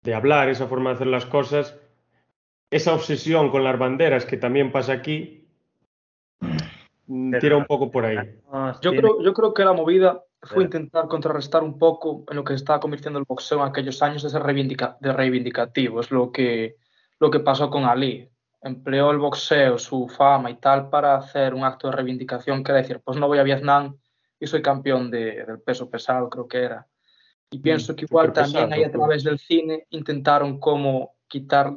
de 0.02 0.14
hablar, 0.14 0.50
esa 0.50 0.68
forma 0.68 0.92
de 0.92 0.96
hacer 0.96 1.08
las 1.08 1.26
cosas, 1.26 1.78
esa 2.72 2.94
obsesión 2.94 3.50
con 3.52 3.64
las 3.64 3.78
banderas 3.78 4.26
que 4.26 4.38
también 4.38 4.72
pasa 4.72 4.94
aquí, 4.94 5.46
mm, 7.08 7.38
tira 7.40 7.58
un 7.58 7.66
poco 7.66 7.92
por 7.92 8.06
ahí. 8.06 8.18
Yo 8.82 8.92
creo, 8.92 9.22
yo 9.22 9.34
creo 9.34 9.54
que 9.54 9.66
la 9.66 9.74
movida 9.74 10.24
fue 10.42 10.64
intentar 10.64 11.08
contrarrestar 11.08 11.64
un 11.64 11.78
poco 11.78 12.24
en 12.30 12.38
lo 12.38 12.44
que 12.44 12.54
se 12.54 12.58
estaba 12.58 12.80
convirtiendo 12.80 13.20
el 13.20 13.26
boxeo 13.28 13.60
en 13.62 13.68
aquellos 13.70 14.02
años 14.02 14.24
de 14.24 14.30
ser 14.30 14.42
reivindica- 14.42 14.98
de 15.02 15.12
reivindicativo. 15.12 16.00
Es 16.00 16.12
lo 16.12 16.32
que, 16.32 16.78
lo 17.20 17.30
que 17.30 17.40
pasó 17.42 17.70
con 17.70 17.84
Ali. 17.86 18.30
Empleó 18.62 19.12
el 19.12 19.18
boxeo, 19.20 19.78
su 19.80 20.08
fama 20.08 20.50
y 20.52 20.56
tal 20.56 20.90
para 20.90 21.16
hacer 21.16 21.54
un 21.54 21.64
acto 21.64 21.90
de 21.90 21.96
reivindicación 21.96 22.64
que 22.64 22.72
era 22.72 22.82
decir, 22.82 23.02
pues 23.04 23.18
no 23.18 23.28
voy 23.28 23.40
a 23.40 23.44
Vietnam 23.44 23.98
y 24.40 24.48
soy 24.48 24.62
campeón 24.62 25.12
de- 25.12 25.46
del 25.46 25.60
peso 25.62 25.90
pesado, 25.90 26.30
creo 26.30 26.48
que 26.48 26.60
era. 26.64 26.88
Y 27.52 27.60
pienso 27.60 27.96
que 27.96 28.06
igual 28.06 28.28
también 28.34 28.74
ahí 28.74 28.84
a 28.84 28.92
través 28.92 29.24
del 29.24 29.40
cine 29.40 29.88
intentaron 29.90 30.60
como 30.60 31.16
quitar, 31.28 31.74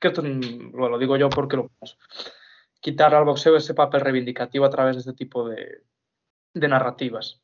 que 0.00 0.08
esto 0.08 0.22
mm, 0.22 0.70
bueno, 0.72 0.88
lo 0.90 0.98
digo 0.98 1.16
yo 1.16 1.28
porque 1.30 1.56
lo 1.56 1.68
pienso, 1.68 1.96
quitar 2.80 3.14
al 3.14 3.24
boxeo 3.24 3.56
ese 3.56 3.74
papel 3.74 4.00
reivindicativo 4.00 4.64
a 4.64 4.70
través 4.70 4.96
de 4.96 5.00
este 5.00 5.12
tipo 5.12 5.48
de, 5.48 5.82
de 6.54 6.68
narrativas. 6.68 7.40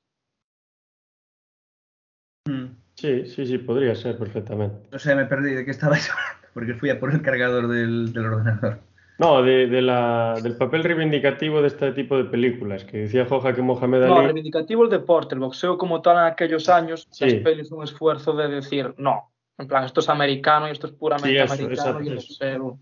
Mm. 2.46 2.66
Sí, 2.94 3.24
sí, 3.26 3.46
sí, 3.46 3.58
podría 3.58 3.94
ser 3.94 4.18
perfectamente. 4.18 4.88
No 4.92 4.98
sé, 4.98 5.14
me 5.14 5.24
perdí 5.26 5.52
de 5.54 5.64
qué 5.64 5.70
estabais 5.70 6.10
hablando, 6.10 6.48
porque 6.54 6.74
fui 6.74 6.90
a 6.90 7.00
por 7.00 7.12
el 7.12 7.22
cargador 7.22 7.68
del, 7.68 8.12
del 8.12 8.26
ordenador. 8.26 8.80
No, 9.18 9.42
de, 9.42 9.66
de 9.66 9.82
la, 9.82 10.34
del 10.42 10.56
papel 10.56 10.82
reivindicativo 10.82 11.60
de 11.60 11.68
este 11.68 11.92
tipo 11.92 12.16
de 12.16 12.24
películas, 12.24 12.84
que 12.84 12.98
decía 12.98 13.26
Joja 13.26 13.52
que 13.54 13.60
Mohamed 13.60 14.06
No, 14.06 14.16
Ali... 14.16 14.26
reivindicativo 14.28 14.84
el 14.84 14.90
deporte, 14.90 15.34
el 15.34 15.40
boxeo 15.40 15.76
como 15.76 16.00
tal 16.00 16.16
en 16.16 16.32
aquellos 16.32 16.68
años, 16.70 17.06
Sí. 17.10 17.24
las 17.26 17.34
pelis 17.42 17.70
un 17.70 17.84
esfuerzo 17.84 18.34
de 18.34 18.48
decir, 18.48 18.94
no, 18.96 19.30
en 19.58 19.66
plan, 19.68 19.84
esto 19.84 20.00
es 20.00 20.08
americano 20.08 20.68
y 20.68 20.70
esto 20.70 20.86
es 20.86 20.94
puramente 20.94 21.28
Sí, 21.28 21.36
eso, 21.36 21.52
americano 21.52 21.72
exacto, 21.90 22.02
y 22.02 22.08
el 22.08 22.14
boxeo... 22.14 22.78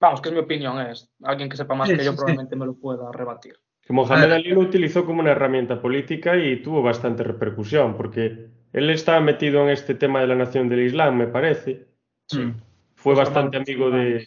Vamos, 0.00 0.20
que 0.22 0.28
es 0.30 0.34
mi 0.34 0.40
opinión, 0.40 0.80
es 0.80 1.10
alguien 1.22 1.48
que 1.50 1.56
sepa 1.56 1.74
más 1.74 1.88
Sí, 1.88 1.96
que 1.96 2.04
yo 2.04 2.12
sí, 2.12 2.16
sí. 2.16 2.16
probablemente 2.16 2.56
me 2.56 2.64
lo 2.64 2.74
pueda 2.74 3.10
rebatir. 3.12 3.56
Que 3.82 3.92
Mohamed. 3.92 4.30
Ali 4.32 4.50
lo 4.50 4.60
utilizó 4.60 5.04
como 5.04 5.20
una 5.20 5.32
herramienta 5.32 5.82
política 5.82 6.36
y 6.36 6.62
tuvo 6.62 6.82
bastante 6.82 7.24
repercusión, 7.24 7.94
porque 7.96 8.48
él 8.72 8.90
estaba 8.90 9.20
metido 9.20 9.62
en 9.62 9.70
este 9.70 9.94
tema 9.94 10.20
de 10.20 10.26
la 10.26 10.34
nación 10.34 10.68
del 10.68 10.80
Islam, 10.80 11.16
me 11.16 11.26
parece. 11.26 11.86
Mm. 12.32 12.50
Fue 12.94 13.14
bastante 13.14 13.56
amigo 13.56 13.90
de, 13.90 14.26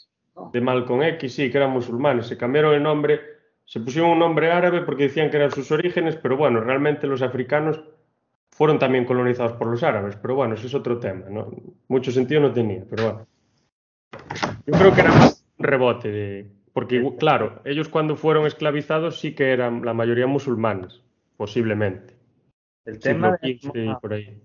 de 0.52 0.62
Malcolm 0.62 1.04
X, 1.04 1.34
sí, 1.34 1.52
que 1.52 1.58
eran 1.58 1.72
musulmanes. 1.72 2.28
Se 2.28 2.38
cambiaron 2.38 2.74
el 2.74 2.84
nombre, 2.84 3.20
se 3.66 3.80
pusieron 3.80 4.12
un 4.12 4.20
nombre 4.20 4.52
árabe 4.52 4.82
porque 4.82 5.04
decían 5.04 5.30
que 5.30 5.38
eran 5.38 5.52
sus 5.52 5.72
orígenes, 5.72 6.16
pero 6.16 6.38
bueno, 6.38 6.62
realmente 6.62 7.08
los 7.08 7.22
africanos 7.22 7.82
fueron 8.50 8.80
también 8.80 9.06
colonizados 9.06 9.54
por 9.54 9.68
los 9.68 9.82
árabes, 9.84 10.16
pero 10.18 10.36
bueno, 10.36 10.56
ese 10.56 10.68
es 10.68 10.76
otro 10.76 11.00
tema, 11.00 11.26
¿no? 11.30 11.52
Mucho 11.88 12.12
sentido 12.12 12.42
no 12.42 12.52
tenía, 12.52 12.84
pero 12.90 13.04
bueno. 13.04 13.28
Yo 14.66 14.74
creo 14.74 14.94
que 14.94 15.02
era 15.02 15.10
más 15.10 15.46
un 15.58 15.66
rebote 15.66 16.12
de... 16.12 16.52
Porque, 16.74 17.16
claro, 17.20 17.62
ellos 17.66 17.90
cuando 17.90 18.16
fueron 18.16 18.46
esclavizados 18.46 19.20
sí 19.20 19.34
que 19.34 19.52
eran 19.52 19.84
la 19.84 19.94
mayoría 19.94 20.28
musulmanes, 20.28 21.02
posiblemente. 21.38 22.21
El 22.86 23.00
tema 23.00 23.32
de 23.32 23.38
XV 23.54 23.86
y 23.86 23.96
por 23.96 24.14
ahí. 24.14 24.42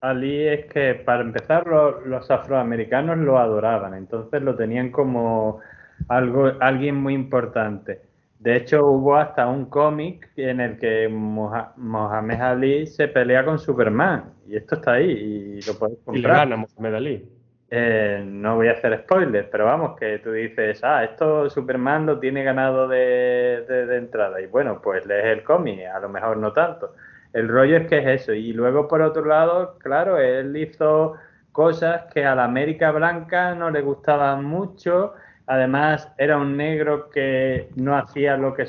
Ali 0.00 0.46
es 0.46 0.66
que 0.66 0.94
para 0.94 1.22
empezar 1.22 1.66
lo- 1.66 2.00
los 2.02 2.30
afroamericanos 2.30 3.18
lo 3.18 3.38
adoraban, 3.38 3.94
entonces 3.94 4.42
lo 4.42 4.54
tenían 4.54 4.90
como 4.90 5.60
algo, 6.08 6.52
alguien 6.60 6.96
muy 6.96 7.14
importante. 7.14 8.02
De 8.38 8.56
hecho 8.56 8.86
hubo 8.86 9.16
hasta 9.16 9.46
un 9.46 9.64
cómic 9.66 10.28
en 10.36 10.60
el 10.60 10.78
que 10.78 11.08
Moha- 11.08 11.72
Mohamed 11.76 12.40
Ali 12.40 12.86
se 12.86 13.08
pelea 13.08 13.44
con 13.44 13.58
Superman 13.58 14.34
y 14.46 14.56
esto 14.56 14.74
está 14.76 14.92
ahí 14.92 15.10
y 15.10 15.62
lo 15.62 15.78
puedes 15.78 15.96
Y 15.96 15.98
le 15.98 16.04
comprar. 16.04 16.36
gana 16.36 16.56
Mohamed 16.56 16.94
Ali. 16.94 17.28
Eh, 17.68 18.22
no 18.24 18.54
voy 18.56 18.68
a 18.68 18.72
hacer 18.72 18.96
spoilers, 19.00 19.48
pero 19.50 19.64
vamos, 19.64 19.98
que 19.98 20.18
tú 20.20 20.30
dices, 20.30 20.84
ah, 20.84 21.02
esto 21.02 21.50
Superman 21.50 22.06
lo 22.06 22.20
tiene 22.20 22.44
ganado 22.44 22.86
de, 22.86 23.64
de- 23.66 23.86
de 23.86 23.96
entrada. 23.96 24.40
Y 24.40 24.46
bueno, 24.46 24.80
pues 24.80 25.04
lees 25.06 25.24
el 25.38 25.42
cómic, 25.42 25.80
a 25.92 25.98
lo 25.98 26.08
mejor 26.08 26.36
no 26.36 26.52
tanto. 26.52 26.94
El 27.32 27.48
rollo 27.48 27.76
es 27.76 27.86
que 27.88 27.98
es 27.98 28.22
eso. 28.22 28.32
Y 28.32 28.52
luego, 28.52 28.88
por 28.88 29.02
otro 29.02 29.24
lado, 29.24 29.78
claro, 29.78 30.18
él 30.18 30.56
hizo 30.56 31.14
cosas 31.52 32.12
que 32.12 32.24
a 32.24 32.34
la 32.34 32.44
América 32.44 32.90
Blanca 32.92 33.54
no 33.54 33.70
le 33.70 33.80
gustaban 33.80 34.44
mucho. 34.44 35.14
Además, 35.46 36.12
era 36.18 36.38
un 36.38 36.56
negro 36.56 37.08
que 37.08 37.68
no 37.76 37.96
hacía 37.96 38.36
lo 38.36 38.52
que, 38.54 38.66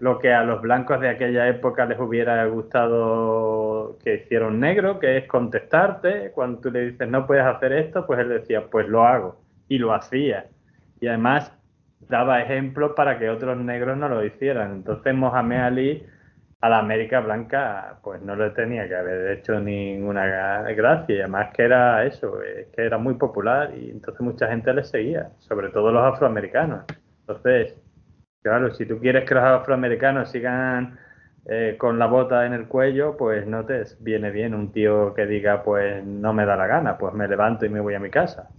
lo 0.00 0.18
que 0.18 0.34
a 0.34 0.42
los 0.42 0.60
blancos 0.60 1.00
de 1.00 1.08
aquella 1.08 1.48
época 1.48 1.86
les 1.86 1.98
hubiera 2.00 2.44
gustado 2.46 3.96
que 4.02 4.16
hiciera 4.16 4.48
un 4.48 4.60
negro, 4.60 4.98
que 4.98 5.18
es 5.18 5.26
contestarte. 5.28 6.32
Cuando 6.32 6.60
tú 6.60 6.70
le 6.70 6.90
dices, 6.90 7.08
no 7.08 7.26
puedes 7.26 7.44
hacer 7.44 7.72
esto, 7.72 8.06
pues 8.06 8.20
él 8.20 8.28
decía, 8.28 8.66
pues 8.70 8.88
lo 8.88 9.06
hago. 9.06 9.40
Y 9.68 9.78
lo 9.78 9.94
hacía. 9.94 10.46
Y 11.00 11.06
además 11.06 11.52
daba 12.08 12.42
ejemplos 12.42 12.92
para 12.96 13.18
que 13.18 13.30
otros 13.30 13.56
negros 13.58 13.96
no 13.96 14.08
lo 14.08 14.24
hicieran. 14.24 14.72
Entonces, 14.72 15.14
Mohamed 15.14 15.60
Ali 15.60 16.06
a 16.66 16.68
la 16.68 16.78
América 16.80 17.20
Blanca 17.20 17.98
pues 18.02 18.20
no 18.22 18.34
le 18.34 18.50
tenía 18.50 18.88
que 18.88 18.96
haber 18.96 19.38
hecho 19.38 19.60
ninguna 19.60 20.26
gracia 20.72 21.14
y 21.14 21.20
además 21.20 21.54
que 21.54 21.62
era 21.62 22.04
eso, 22.04 22.42
es 22.42 22.66
que 22.68 22.82
era 22.82 22.98
muy 22.98 23.14
popular 23.14 23.72
y 23.76 23.90
entonces 23.90 24.20
mucha 24.20 24.48
gente 24.48 24.74
le 24.74 24.84
seguía, 24.84 25.30
sobre 25.38 25.68
todo 25.68 25.92
los 25.92 26.02
afroamericanos. 26.02 26.84
Entonces, 27.20 27.76
claro, 28.42 28.74
si 28.74 28.84
tú 28.84 28.98
quieres 28.98 29.28
que 29.28 29.34
los 29.34 29.44
afroamericanos 29.44 30.30
sigan 30.30 30.98
eh, 31.46 31.76
con 31.78 31.98
la 31.98 32.06
bota 32.06 32.44
en 32.46 32.52
el 32.52 32.66
cuello, 32.66 33.16
pues 33.16 33.46
no 33.46 33.64
te 33.64 33.84
viene 34.00 34.30
bien 34.30 34.54
un 34.54 34.72
tío 34.72 35.14
que 35.14 35.26
diga 35.26 35.62
pues 35.62 36.04
no 36.04 36.32
me 36.32 36.46
da 36.46 36.56
la 36.56 36.66
gana, 36.66 36.98
pues 36.98 37.14
me 37.14 37.28
levanto 37.28 37.64
y 37.64 37.68
me 37.68 37.80
voy 37.80 37.94
a 37.94 38.00
mi 38.00 38.10
casa. 38.10 38.50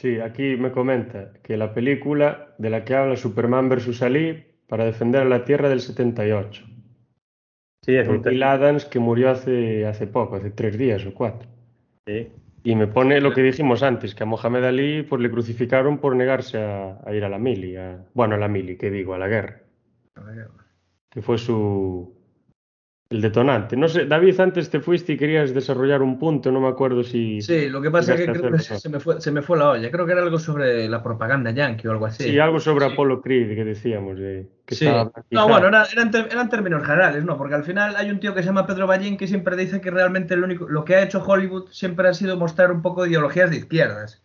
Sí, 0.00 0.20
aquí 0.20 0.56
me 0.56 0.72
comenta 0.72 1.32
que 1.42 1.56
la 1.56 1.74
película 1.74 2.54
de 2.58 2.70
la 2.70 2.84
que 2.84 2.94
habla 2.94 3.16
Superman 3.16 3.68
vs. 3.68 4.02
Ali 4.02 4.47
para 4.68 4.84
defender 4.84 5.22
a 5.22 5.24
la 5.24 5.44
Tierra 5.44 5.68
del 5.68 5.80
78. 5.80 6.64
Sí, 7.84 7.94
es 7.96 8.06
un 8.08 8.22
Bill 8.22 8.42
Adams 8.42 8.84
que 8.84 8.98
murió 8.98 9.30
hace, 9.30 9.86
hace 9.86 10.06
poco, 10.06 10.36
hace 10.36 10.50
tres 10.50 10.76
días 10.78 11.04
o 11.06 11.14
cuatro. 11.14 11.48
sí. 12.06 12.28
Y 12.64 12.74
me 12.74 12.86
pone 12.88 13.20
lo 13.20 13.32
que 13.32 13.42
dijimos 13.42 13.82
antes, 13.82 14.14
que 14.14 14.24
a 14.24 14.26
Mohamed 14.26 14.64
Ali 14.64 15.02
pues, 15.02 15.22
le 15.22 15.30
crucificaron 15.30 15.98
por 15.98 16.14
negarse 16.16 16.58
a, 16.58 16.98
a 17.04 17.14
ir 17.14 17.24
a 17.24 17.28
la 17.28 17.38
mili, 17.38 17.76
a- 17.76 18.04
bueno, 18.14 18.34
a 18.34 18.38
la 18.38 18.48
mili, 18.48 18.76
que 18.76 18.90
digo, 18.90 19.14
a 19.14 19.18
la 19.18 19.28
guerra, 19.28 19.62
que 21.10 21.22
fue 21.22 21.38
su, 21.38 22.17
el 23.10 23.22
detonante. 23.22 23.74
No 23.74 23.88
sé, 23.88 24.04
David, 24.04 24.38
antes 24.38 24.68
te 24.68 24.80
fuiste 24.80 25.14
y 25.14 25.16
querías 25.16 25.54
desarrollar 25.54 26.02
un 26.02 26.18
punto, 26.18 26.52
no 26.52 26.60
me 26.60 26.68
acuerdo 26.68 27.02
si... 27.02 27.40
Sí, 27.40 27.70
lo 27.70 27.80
que 27.80 27.90
pasa 27.90 28.12
es 28.14 28.20
que 28.20 28.32
creo 28.32 28.52
que 28.52 28.58
se 28.58 28.88
me, 28.90 29.00
fue, 29.00 29.18
se 29.20 29.30
me 29.32 29.40
fue 29.40 29.56
la 29.56 29.70
olla. 29.70 29.90
Creo 29.90 30.04
que 30.04 30.12
era 30.12 30.20
algo 30.22 30.38
sobre 30.38 30.86
la 30.90 31.02
propaganda 31.02 31.50
yankee 31.50 31.88
o 31.88 31.92
algo 31.92 32.04
así. 32.04 32.24
Sí, 32.24 32.38
algo 32.38 32.60
sobre 32.60 32.84
Apollo 32.84 33.22
Creed 33.22 33.54
que 33.54 33.64
decíamos, 33.64 34.18
de, 34.18 34.46
que 34.66 34.74
Sí. 34.74 34.84
estaba 34.86 35.10
No, 35.30 35.48
bueno, 35.48 35.68
era- 35.68 35.86
eran, 35.90 36.10
ter- 36.10 36.28
eran 36.30 36.50
términos 36.50 36.82
generales, 36.82 37.24
¿no? 37.24 37.38
Porque 37.38 37.54
al 37.54 37.64
final 37.64 37.96
hay 37.96 38.10
un 38.10 38.20
tío 38.20 38.34
que 38.34 38.42
se 38.42 38.46
llama 38.48 38.66
Pedro 38.66 38.86
Ballín 38.86 39.16
que 39.16 39.26
siempre 39.26 39.56
dice 39.56 39.80
que 39.80 39.90
realmente 39.90 40.36
lo, 40.36 40.44
único, 40.44 40.68
lo 40.68 40.84
que 40.84 40.96
ha 40.96 41.02
hecho 41.02 41.24
Hollywood 41.26 41.68
siempre 41.70 42.08
ha 42.08 42.14
sido 42.14 42.36
mostrar 42.36 42.70
un 42.70 42.82
poco 42.82 43.04
de 43.04 43.08
ideologías 43.10 43.50
de 43.50 43.56
izquierdas. 43.56 44.22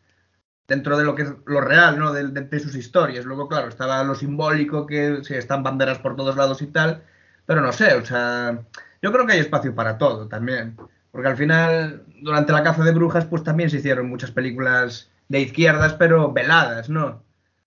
Dentro 0.68 0.98
de 0.98 1.06
lo 1.06 1.16
que 1.16 1.22
es 1.24 1.34
lo 1.46 1.62
real, 1.62 2.00
¿no? 2.00 2.12
De, 2.12 2.28
de- 2.28 2.42
de 2.42 2.60
sus 2.60 2.76
historias. 2.76 3.24
Luego, 3.24 3.48
claro, 3.48 3.70
estaba 3.70 4.04
lo 4.04 4.14
simbólico, 4.16 4.86
que 4.88 5.20
sí, 5.24 5.36
están 5.36 5.64
banderas 5.64 6.00
por 6.00 6.18
todos 6.18 6.36
lados 6.36 6.62
y 6.62 6.68
tal. 6.68 7.04
Pero 7.46 7.62
no 7.62 7.72
sé, 7.72 7.94
o 7.96 8.06
sea, 8.06 8.58
yo 9.02 9.12
creo 9.12 9.26
que 9.26 9.34
hay 9.34 9.40
espacio 9.40 9.76
para 9.76 9.98
todo 9.98 10.28
también. 10.28 10.78
Porque 11.12 11.28
al 11.28 11.38
final, 11.38 12.04
durante 12.22 12.54
la 12.54 12.64
caza 12.64 12.84
de 12.84 12.92
brujas, 12.92 13.26
pues 13.26 13.44
también 13.44 13.70
se 13.70 13.78
hicieron 13.78 14.10
muchas 14.10 14.32
películas 14.32 15.12
de 15.28 15.42
izquierdas, 15.42 15.94
pero 15.94 16.32
veladas, 16.32 16.90
¿no? 16.90 17.24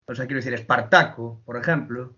O 0.07 0.15
sea, 0.15 0.27
quiero 0.27 0.39
decir, 0.39 0.55
Espartaco, 0.55 1.43
por 1.45 1.57
ejemplo. 1.57 2.15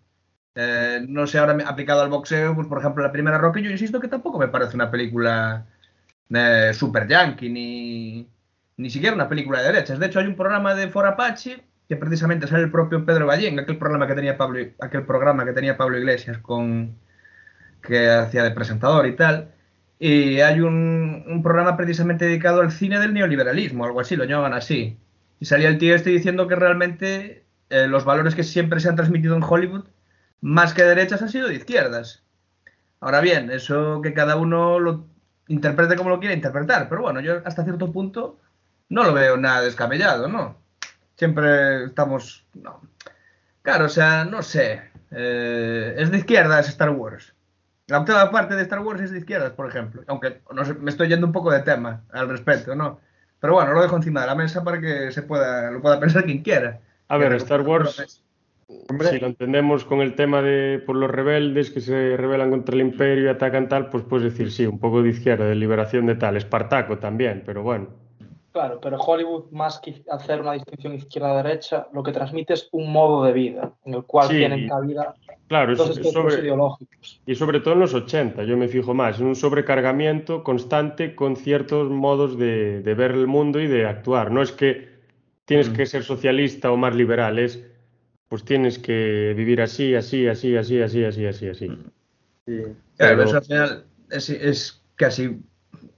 Eh, 0.55 1.05
no 1.09 1.27
sé, 1.27 1.39
ahora 1.39 1.57
aplicado 1.67 2.03
al 2.03 2.09
boxeo, 2.09 2.55
pues 2.55 2.67
por 2.67 2.79
ejemplo, 2.79 3.03
la 3.03 3.13
primera 3.13 3.39
Rocky, 3.39 3.63
yo 3.63 3.71
insisto 3.71 4.01
que 4.01 4.09
tampoco 4.09 4.39
me 4.39 4.49
parece 4.49 4.75
una 4.75 4.91
película 4.91 5.67
eh, 6.31 6.73
super 6.75 7.07
yankee, 7.07 7.49
ni, 7.49 8.29
ni 8.77 8.91
siquiera 8.91 9.15
una 9.15 9.29
película 9.29 9.61
de 9.61 9.73
derechas. 9.73 9.99
De 9.99 10.07
hecho, 10.07 10.21
hay 10.21 10.27
un 10.27 10.37
programa 10.37 10.75
de 10.75 10.89
For 10.89 11.07
Apache 11.07 11.63
que 11.89 11.97
precisamente 11.97 12.47
sale 12.47 12.65
el 12.65 12.71
propio 12.71 13.05
Pedro 13.05 13.27
Ballén, 13.27 13.59
aquel 13.59 13.79
aquel 14.81 15.03
programa 15.07 15.45
que 15.47 15.53
tenía 15.53 15.77
Pablo 15.77 15.99
Iglesias 15.99 16.39
con 16.39 16.97
que 17.83 18.11
hacía 18.11 18.43
de 18.45 18.51
presentador 18.51 19.07
y 19.07 19.17
tal. 19.17 19.53
Y 19.99 20.41
hay 20.41 20.61
un, 20.61 21.41
programa 21.43 21.77
precisamente 21.77 22.27
dedicado 22.27 22.61
al 22.61 22.73
cine 22.73 23.01
del 23.01 23.15
neoliberalismo, 23.15 23.85
algo 23.85 24.01
así, 24.01 24.17
lo 24.17 24.25
llaman 24.25 24.55
así. 24.55 24.97
Y 25.41 25.47
salía 25.47 25.69
el 25.69 25.79
tío 25.79 25.95
este 25.95 26.11
diciendo 26.11 26.47
que 26.47 26.55
realmente 26.57 27.45
eh, 27.71 27.87
los 27.89 28.05
valores 28.05 28.35
que 28.35 28.45
siempre 28.45 28.81
se 28.81 28.89
han 28.89 28.97
transmitido 28.97 29.37
en 29.37 29.43
Hollywood, 29.43 29.87
más 30.41 30.75
que 30.75 30.83
de 30.83 30.91
derechas, 30.91 31.23
han 31.23 31.31
sido 31.31 31.49
de 31.49 31.57
izquierdas. 31.57 32.23
Ahora 33.01 33.21
bien, 33.21 33.51
eso 33.51 34.01
que 34.03 34.15
cada 34.15 34.37
uno 34.37 34.79
lo 34.79 35.07
interprete 35.49 35.97
como 35.97 36.11
lo 36.11 36.21
quiera 36.21 36.35
interpretar, 36.35 36.89
pero 36.89 37.03
bueno, 37.03 37.21
yo 37.21 37.41
hasta 37.45 37.65
cierto 37.65 37.93
punto 37.93 38.39
no 38.89 39.05
lo 39.05 39.13
veo 39.15 39.37
nada 39.37 39.63
descabellado, 39.63 40.29
¿no? 40.29 40.57
Siempre 41.17 41.85
estamos... 41.87 42.47
No. 42.55 42.81
Claro, 43.63 43.87
o 43.87 43.89
sea, 43.89 44.25
no 44.25 44.43
sé. 44.43 44.83
eh, 45.11 45.95
es 45.99 46.11
de 46.11 46.19
izquierdas 46.19 46.69
Star 46.69 46.91
Wars. 46.91 47.35
La 47.89 48.01
octava 48.01 48.31
parte 48.31 48.55
de 48.55 48.63
Star 48.63 48.81
Wars 48.81 49.01
es 49.01 49.11
de 49.11 49.19
izquierdas, 49.19 49.53
por 49.53 49.67
ejemplo. 49.67 50.03
Aunque 50.07 50.43
no 50.53 50.65
sé, 50.65 50.75
me 50.75 50.91
estoy 50.91 51.09
yendo 51.09 51.27
un 51.27 51.33
poco 51.33 51.51
de 51.51 51.61
tema 51.61 52.03
al 52.13 52.29
respecto, 52.29 52.75
¿no? 52.75 53.01
Pero 53.41 53.55
bueno, 53.55 53.73
lo 53.73 53.81
dejo 53.81 53.97
encima 53.97 54.21
de 54.21 54.27
la 54.27 54.35
mesa 54.35 54.63
para 54.63 54.81
que 54.81 55.11
se 55.11 55.23
pueda, 55.23 55.71
lo 55.71 55.81
pueda 55.81 55.99
pensar 55.99 56.25
quien 56.25 56.43
quiera. 56.43 56.81
A 57.09 57.17
ver, 57.17 57.33
Star 57.35 57.63
Wars, 57.63 58.23
Hombre. 58.91 59.09
si 59.09 59.19
lo 59.19 59.29
entendemos 59.29 59.87
con 59.87 60.01
el 60.01 60.15
tema 60.15 60.43
de 60.43 60.83
por 60.85 60.97
los 60.97 61.11
rebeldes 61.11 61.71
que 61.71 61.81
se 61.81 62.17
rebelan 62.19 62.51
contra 62.51 62.75
el 62.75 62.83
imperio 62.83 63.25
y 63.25 63.29
atacan 63.29 63.69
tal, 63.69 63.89
pues 63.89 64.05
puedes 64.05 64.33
decir 64.33 64.53
sí, 64.53 64.67
un 64.67 64.79
poco 64.79 65.03
de 65.03 65.09
izquierda, 65.09 65.47
de 65.47 65.55
liberación 65.55 66.05
de 66.05 66.17
tal, 66.17 66.37
Espartaco 66.37 66.99
también, 66.99 67.43
pero 67.47 67.63
bueno. 67.63 68.08
Claro, 68.59 68.81
pero 68.81 68.97
Hollywood, 68.99 69.53
más 69.53 69.79
que 69.79 70.03
hacer 70.11 70.41
una 70.41 70.55
distinción 70.55 70.93
izquierda-derecha, 70.95 71.87
lo 71.93 72.03
que 72.03 72.11
transmite 72.11 72.55
es 72.55 72.69
un 72.73 72.91
modo 72.91 73.23
de 73.25 73.33
vida 73.33 73.73
en 73.85 73.95
el 73.95 74.03
cual 74.03 74.27
Sí, 74.27 74.37
tienen 74.39 74.69
cabida 74.69 75.15
Claro, 75.47 75.77
grupos 75.77 76.13
sobre, 76.13 76.41
ideológicos. 76.41 77.21
y 77.25 77.37
sobre 77.37 77.61
todo 77.61 77.75
en 77.75 77.81
los 77.81 77.95
80, 77.95 78.43
yo 78.43 78.57
me 78.57 78.67
fijo 78.67 78.95
más, 78.95 79.21
en 79.21 79.27
un 79.27 79.37
sobrecargamiento 79.37 80.43
constante 80.43 81.15
con 81.15 81.37
ciertos 81.37 81.89
modos 81.89 82.37
de, 82.37 82.83
de 82.83 82.95
ver 82.95 83.13
el 83.13 83.29
mundo 83.29 83.61
y 83.61 83.69
de 83.69 83.87
actuar. 83.87 84.33
No 84.33 84.43
es 84.43 84.51
que 84.51 84.89
tienes 85.45 85.71
Mm. 85.71 85.75
que 85.75 85.87
ser 85.87 86.03
socialista 86.03 86.73
o 86.73 86.77
más 86.77 86.97
liberal, 86.97 87.39
es 87.39 87.65
pues 88.29 88.45
tienes 88.45 88.81
que 88.81 89.35
vivir 89.37 89.63
así, 89.63 89.95
así, 89.95 90.27
así, 90.27 90.57
así, 90.57 90.83
así, 90.83 91.05
así, 91.05 91.27
así, 91.27 91.49
así. 91.49 91.67
Sí. 92.45 92.63
Claro, 92.97 93.17
Pero- 93.19 93.23
eso 93.23 93.37
al 93.37 93.45
final 93.45 93.85
es, 94.11 94.29
es 94.31 94.85
casi 94.97 95.39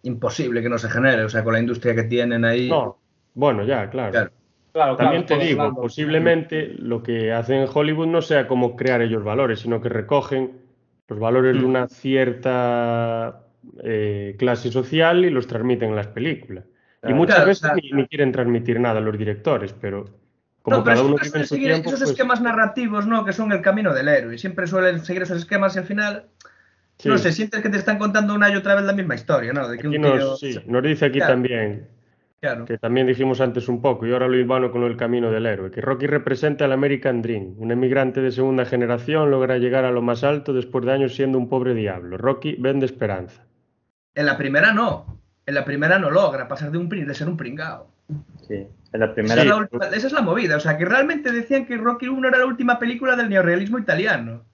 imposible 0.02 0.62
que 0.62 0.68
no 0.68 0.78
se 0.78 0.88
genere, 0.90 1.24
o 1.24 1.28
sea, 1.28 1.42
con 1.44 1.52
la 1.52 1.60
industria 1.60 1.94
que 1.94 2.04
tienen 2.04 2.44
ahí. 2.44 2.68
No, 2.68 2.98
bueno, 3.34 3.64
ya, 3.64 3.88
claro. 3.90 4.12
Claro. 4.12 4.30
Claro, 4.72 4.96
También 4.96 5.24
claro, 5.24 5.40
te 5.42 5.46
digo, 5.48 5.62
hablando- 5.62 5.80
posiblemente 5.82 6.74
lo 6.78 7.02
que 7.02 7.32
hacen 7.32 7.56
en 7.62 7.68
Hollywood 7.72 8.06
no 8.06 8.22
sea 8.22 8.46
como 8.46 8.76
crear 8.76 9.02
ellos 9.02 9.24
valores, 9.24 9.58
sino 9.60 9.80
que 9.80 9.88
recogen 9.88 10.60
los 11.08 11.18
valores 11.18 11.56
de 11.56 11.62
Mm. 11.62 11.68
una 11.68 11.88
cierta 11.88 13.40
eh, 13.82 14.36
clase 14.38 14.70
social 14.70 15.24
y 15.24 15.30
los 15.30 15.46
transmiten 15.46 15.90
en 15.90 15.96
las 15.96 16.06
películas. 16.06 16.64
Y 17.06 17.12
muchas 17.12 17.36
Claro, 17.36 17.48
veces 17.48 17.70
ni, 17.74 17.90
ni 17.92 18.06
quieren 18.06 18.32
transmitir 18.32 18.78
nada 18.80 19.00
los 19.00 19.16
directores, 19.18 19.72
pero 19.74 20.04
como 20.62 20.78
No, 20.78 20.84
pero 20.84 20.96
cada 20.96 21.06
uno 21.06 21.18
suelen 21.18 21.46
su 21.46 21.54
seguir 21.54 21.68
tiempo, 21.72 21.88
esos 21.90 22.00
pues, 22.00 22.10
esquemas 22.12 22.40
narrativos, 22.40 23.06
¿no? 23.06 23.24
Que 23.24 23.32
son 23.32 23.52
el 23.52 23.60
camino 23.62 23.92
del 23.92 24.08
héroe. 24.08 24.38
Siempre 24.38 24.66
suelen 24.66 25.04
seguir 25.04 25.22
esos 25.22 25.38
esquemas 25.38 25.76
y 25.76 25.78
al 25.80 25.84
final, 25.84 26.26
sí. 27.00 27.08
no 27.08 27.18
sé, 27.18 27.32
sientes 27.32 27.60
que 27.62 27.68
te 27.68 27.78
están 27.78 27.98
contando 27.98 28.34
una 28.34 28.50
y 28.50 28.56
otra 28.56 28.74
vez 28.74 28.84
la 28.84 28.92
misma 28.92 29.14
historia, 29.14 29.52
¿no? 29.52 29.68
De 29.68 29.76
que 29.78 29.86
Aquí 29.88 29.96
un 29.96 30.02
tío... 30.02 30.16
nos, 30.16 30.40
sí, 30.40 30.58
nos 30.66 30.82
dice 30.82 31.06
aquí 31.06 31.18
Claro. 31.18 31.32
también, 31.34 31.88
Claro. 32.40 32.64
que 32.64 32.78
también 32.78 33.06
dijimos 33.06 33.40
antes 33.40 33.68
un 33.68 33.82
poco, 33.82 34.06
y 34.06 34.12
ahora 34.12 34.26
lo 34.28 34.34
hilvano 34.36 34.70
con 34.72 34.82
el 34.84 34.96
camino 34.96 35.30
del 35.30 35.44
héroe, 35.46 35.70
que 35.70 35.80
Rocky 35.82 36.06
representa 36.06 36.64
el 36.64 36.72
American 36.72 37.20
Dream. 37.20 37.54
Un 37.58 37.70
emigrante 37.70 38.20
de 38.22 38.32
segunda 38.32 38.64
generación 38.64 39.30
logra 39.30 39.58
llegar 39.58 39.84
a 39.84 39.90
lo 39.90 40.00
más 40.00 40.24
alto 40.24 40.52
después 40.54 40.84
de 40.86 40.92
años 40.92 41.14
siendo 41.14 41.36
un 41.36 41.48
pobre 41.50 41.74
diablo. 41.74 42.16
Rocky 42.16 42.56
vende 42.58 42.86
esperanza. 42.86 43.44
En 44.14 44.24
la 44.26 44.38
primera 44.38 44.72
no. 44.72 45.18
En 45.46 45.54
la 45.54 45.64
primera 45.64 45.98
no 45.98 46.10
logra 46.10 46.48
pasar 46.48 46.70
de, 46.70 46.78
un, 46.78 46.88
de 46.88 47.14
ser 47.14 47.28
un 47.28 47.36
pringao. 47.36 47.90
Sí. 48.48 48.66
En 48.92 49.00
la 49.00 49.06
Esa, 49.06 49.14
primera. 49.14 49.42
es 49.42 49.48
la, 49.48 49.68
esa 49.96 50.06
es 50.06 50.12
la 50.12 50.22
movida. 50.22 50.56
O 50.56 50.60
sea, 50.60 50.76
que 50.78 50.84
realmente 50.84 51.30
decían 51.32 51.66
que 51.66 51.76
Rocky 51.76 52.08
1 52.08 52.26
era 52.28 52.38
la 52.38 52.46
última 52.46 52.78
película 52.78 53.16
del 53.16 53.28
neorrealismo 53.28 53.78
italiano. 53.78 54.44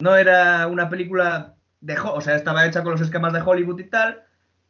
No 0.00 0.16
era 0.16 0.66
una 0.66 0.88
película 0.88 1.54
de... 1.82 1.98
O 1.98 2.20
sea, 2.22 2.36
estaba 2.36 2.64
hecha 2.64 2.82
con 2.82 2.92
los 2.92 3.00
esquemas 3.02 3.34
de 3.34 3.42
Hollywood 3.42 3.78
y 3.80 3.84
tal, 3.84 4.22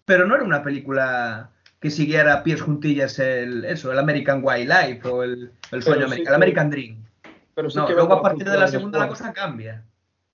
pero 0.05 0.27
no 0.27 0.35
era 0.35 0.43
una 0.45 0.63
película 0.63 1.51
que 1.79 1.91
siguiera 1.91 2.35
a 2.35 2.43
pies 2.43 2.61
juntillas 2.61 3.19
el, 3.19 3.65
eso, 3.65 3.93
el 3.93 3.99
American 3.99 4.41
Wildlife 4.43 5.07
o 5.09 5.23
el, 5.23 5.53
el 5.71 5.83
sueño 5.83 6.01
sí 6.01 6.07
americano, 6.07 6.29
el 6.31 6.35
American 6.35 6.71
Dream. 6.71 7.05
Pero 7.55 7.71
sí 7.71 7.79
No, 7.79 7.87
que 7.87 7.93
luego 7.95 8.15
a 8.15 8.23
partir 8.23 8.49
de 8.49 8.59
la 8.59 8.69
segunda 8.69 8.99
la 8.99 9.09
cosa 9.09 9.33
cambia. 9.33 9.85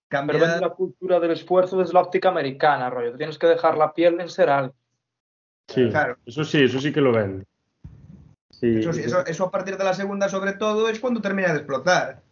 Pero 0.09 0.27
Cambia... 0.27 0.39
vende 0.41 0.61
la 0.61 0.71
cultura 0.71 1.21
del 1.21 1.33
esfuerzo 1.33 1.77
desde 1.79 1.93
la 1.93 2.01
óptica 2.01 2.31
americana, 2.31 2.89
rollo. 2.89 3.13
Tú 3.13 3.19
tienes 3.19 3.39
que 3.39 3.47
dejar 3.47 3.77
la 3.77 3.93
piel 3.93 4.21
en 4.21 4.29
ser 4.31 4.49
algo. 4.49 4.75
Sí, 5.69 5.89
Claro. 5.91 6.17
eso 6.25 6.45
sí, 6.45 6.63
eso 6.63 6.81
sí 6.81 6.93
que 6.93 7.01
lo 7.03 7.13
vende. 7.13 7.45
Sí, 8.51 8.79
Eso, 8.79 8.93
sí, 8.93 9.03
eso, 9.03 9.25
eso 9.27 9.45
a 9.45 9.51
partir 9.51 9.77
de 9.77 9.85
la 9.85 9.93
segunda, 9.95 10.29
sobre 10.29 10.55
todo, 10.55 10.89
es 10.89 10.99
cuando 10.99 11.21
termina 11.21 11.53
de 11.53 11.59
explotar. 11.59 12.23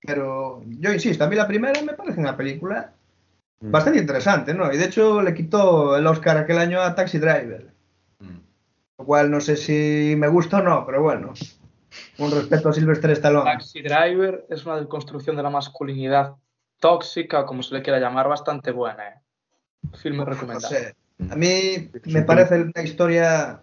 Pero 0.00 0.62
yo 0.64 0.92
insisto, 0.92 1.24
a 1.24 1.28
mí 1.28 1.36
la 1.36 1.46
primera 1.48 1.82
me 1.82 1.94
parece 1.94 2.20
una 2.20 2.36
película. 2.36 2.92
Bastante 3.60 3.98
interesante, 3.98 4.54
¿no? 4.54 4.72
Y 4.72 4.76
de 4.76 4.84
hecho 4.84 5.22
le 5.22 5.34
quitó 5.34 5.96
el 5.96 6.06
Oscar 6.06 6.36
aquel 6.36 6.58
año 6.58 6.80
a 6.80 6.94
Taxi 6.94 7.18
Driver. 7.18 7.72
Mm. 8.20 8.36
Lo 8.98 9.04
cual 9.04 9.30
no 9.30 9.40
sé 9.40 9.56
si 9.56 10.14
me 10.16 10.28
gusta 10.28 10.58
o 10.58 10.62
no, 10.62 10.84
pero 10.86 11.02
bueno. 11.02 11.32
Un 12.18 12.30
respeto 12.30 12.68
a 12.68 12.72
Sylvester 12.72 13.10
Stallone. 13.12 13.50
Taxi 13.50 13.80
Driver 13.82 14.44
es 14.50 14.66
una 14.66 14.76
deconstrucción 14.76 15.36
de 15.36 15.42
la 15.42 15.50
masculinidad 15.50 16.34
tóxica, 16.80 17.46
como 17.46 17.62
se 17.62 17.74
le 17.74 17.82
quiera 17.82 17.98
llamar, 17.98 18.28
bastante 18.28 18.70
buena. 18.70 19.08
¿eh? 19.08 19.14
Filme 20.02 20.18
No 20.18 20.24
recomendado. 20.26 20.68
sé. 20.68 20.94
A 21.30 21.36
mí 21.36 21.90
me 22.06 22.22
parece 22.22 22.60
una 22.62 22.82
historia. 22.82 23.60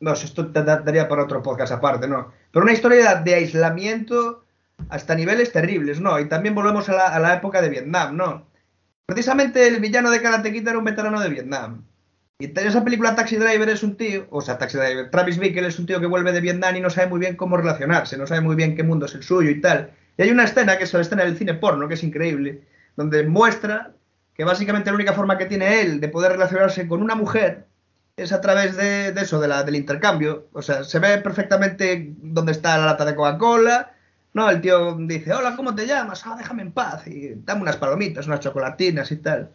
No 0.00 0.16
sé, 0.16 0.26
esto 0.26 0.50
te 0.50 0.62
da- 0.62 0.78
daría 0.80 1.08
para 1.08 1.24
otro 1.24 1.42
podcast 1.42 1.72
aparte, 1.72 2.08
¿no? 2.08 2.32
Pero 2.50 2.62
una 2.64 2.72
historia 2.72 3.16
de 3.16 3.34
aislamiento 3.34 4.44
hasta 4.88 5.14
niveles 5.14 5.52
terribles, 5.52 6.00
¿no? 6.00 6.18
Y 6.18 6.28
también 6.28 6.54
volvemos 6.54 6.88
a 6.88 6.94
la, 6.94 7.06
a 7.08 7.18
la 7.18 7.34
época 7.34 7.60
de 7.62 7.68
Vietnam, 7.68 8.16
¿no? 8.16 8.46
Precisamente 9.06 9.66
el 9.66 9.80
villano 9.80 10.10
de 10.10 10.22
Karate 10.22 10.52
Kid 10.52 10.66
era 10.66 10.78
un 10.78 10.84
veterano 10.84 11.20
de 11.20 11.28
Vietnam. 11.28 11.84
Y 12.38 12.46
en 12.46 12.66
esa 12.66 12.82
película 12.82 13.14
Taxi 13.14 13.36
Driver 13.36 13.68
es 13.68 13.82
un 13.82 13.96
tío, 13.96 14.26
o 14.30 14.40
sea, 14.40 14.58
Taxi 14.58 14.76
Driver, 14.76 15.10
Travis 15.10 15.38
Bickle 15.38 15.68
es 15.68 15.78
un 15.78 15.86
tío 15.86 16.00
que 16.00 16.06
vuelve 16.06 16.32
de 16.32 16.40
Vietnam 16.40 16.74
y 16.74 16.80
no 16.80 16.90
sabe 16.90 17.08
muy 17.08 17.20
bien 17.20 17.36
cómo 17.36 17.56
relacionarse, 17.56 18.16
no 18.16 18.26
sabe 18.26 18.40
muy 18.40 18.56
bien 18.56 18.74
qué 18.74 18.82
mundo 18.82 19.06
es 19.06 19.14
el 19.14 19.22
suyo 19.22 19.50
y 19.50 19.60
tal. 19.60 19.92
Y 20.16 20.22
hay 20.22 20.30
una 20.30 20.44
escena 20.44 20.76
que 20.76 20.84
es 20.84 20.92
la 20.92 21.00
escena 21.00 21.24
del 21.24 21.36
cine 21.36 21.54
porno, 21.54 21.86
que 21.86 21.94
es 21.94 22.02
increíble, 22.02 22.62
donde 22.96 23.24
muestra 23.24 23.92
que 24.34 24.44
básicamente 24.44 24.90
la 24.90 24.96
única 24.96 25.12
forma 25.12 25.38
que 25.38 25.46
tiene 25.46 25.80
él 25.80 26.00
de 26.00 26.08
poder 26.08 26.32
relacionarse 26.32 26.88
con 26.88 27.02
una 27.02 27.14
mujer 27.14 27.66
es 28.16 28.32
a 28.32 28.40
través 28.40 28.76
de, 28.76 29.08
eso, 29.10 29.40
del 29.40 29.76
intercambio. 29.76 30.48
O 30.52 30.62
sea, 30.62 30.84
se 30.84 30.98
ve 30.98 31.18
perfectamente 31.18 32.14
dónde 32.18 32.52
está 32.52 32.78
la 32.78 32.86
lata 32.86 33.04
de 33.04 33.14
Coca-Cola. 33.14 33.93
No, 34.34 34.50
el 34.50 34.60
tío 34.60 34.96
dice, 34.98 35.32
hola, 35.32 35.54
¿cómo 35.56 35.74
te 35.74 35.86
llamas? 35.86 36.26
Ah, 36.26 36.34
déjame 36.36 36.62
en 36.62 36.72
paz. 36.72 37.06
Y 37.06 37.34
dame 37.36 37.62
unas 37.62 37.76
palomitas, 37.76 38.26
unas 38.26 38.40
chocolatinas 38.40 39.10
y 39.12 39.16
tal. 39.16 39.50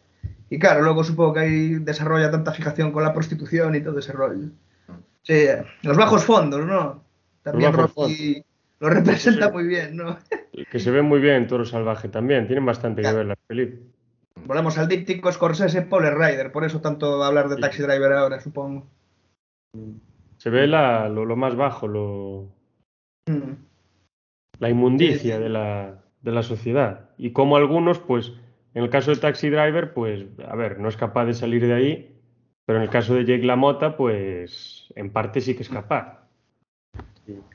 Y 0.49 0.57
claro, 0.57 0.81
luego 0.81 1.03
supongo 1.03 1.33
que 1.33 1.39
ahí 1.41 1.69
desarrolla 1.75 2.31
tanta 2.31 2.53
fijación 2.53 2.91
con 2.91 3.03
la 3.03 3.13
prostitución 3.13 3.75
y 3.75 3.81
todo 3.81 3.99
ese 3.99 4.13
rollo. 4.13 4.47
Sí, 5.21 5.45
los 5.83 5.97
bajos 5.97 6.23
fondos, 6.23 6.65
¿no? 6.65 7.03
También 7.43 7.73
Rocky 7.73 8.43
lo 8.79 8.89
representa 8.89 9.47
Sí. 9.47 9.53
muy 9.53 9.67
bien, 9.67 9.97
¿no? 9.97 10.17
Que 10.71 10.79
se 10.79 10.91
ve 10.91 11.01
muy 11.01 11.19
bien 11.19 11.35
en 11.35 11.47
Toro 11.47 11.65
Salvaje 11.65 12.07
también, 12.07 12.47
tienen 12.47 12.65
bastante 12.65 13.01
que 13.01 13.11
ver 13.11 13.25
las 13.25 13.37
películas. 13.45 13.83
Volvemos 14.45 14.77
al 14.77 14.87
díptico 14.87 15.29
Scorsese, 15.31 15.81
Paul 15.81 16.09
Rider, 16.17 16.51
por 16.53 16.63
eso 16.63 16.79
tanto 16.79 17.21
hablar 17.21 17.49
de 17.49 17.57
Taxi 17.57 17.81
Driver 17.83 18.13
ahora, 18.13 18.39
supongo. 18.39 18.87
Se 20.37 20.49
ve 20.49 20.65
la, 20.67 21.09
lo, 21.09 21.25
lo 21.25 21.35
más 21.35 21.55
bajo, 21.57 21.87
lo, 21.87 22.47
Mm. 23.27 23.68
La 24.59 24.69
inmundicia 24.69 25.37
Sí, 25.37 25.37
sí. 25.37 25.43
de 25.43 25.49
la, 25.49 26.03
de 26.21 26.31
la 26.31 26.43
sociedad. 26.43 27.09
Y 27.17 27.31
como 27.31 27.57
algunos, 27.57 27.99
pues, 27.99 28.33
en 28.73 28.83
el 28.83 28.89
caso 28.89 29.11
de 29.11 29.17
Taxi 29.17 29.49
Driver, 29.49 29.93
pues, 29.93 30.25
a 30.47 30.55
ver, 30.55 30.79
no 30.79 30.89
es 30.89 30.97
capaz 30.97 31.25
de 31.25 31.33
salir 31.33 31.65
de 31.65 31.73
ahí, 31.73 32.15
pero 32.65 32.77
en 32.77 32.83
el 32.83 32.89
caso 32.89 33.15
de 33.15 33.25
Jake 33.25 33.43
LaMotta, 33.45 33.97
pues, 33.97 34.91
en 34.95 35.11
parte 35.11 35.41
sí 35.41 35.55
que 35.55 35.63
es 35.63 35.69
capaz. 35.69 36.19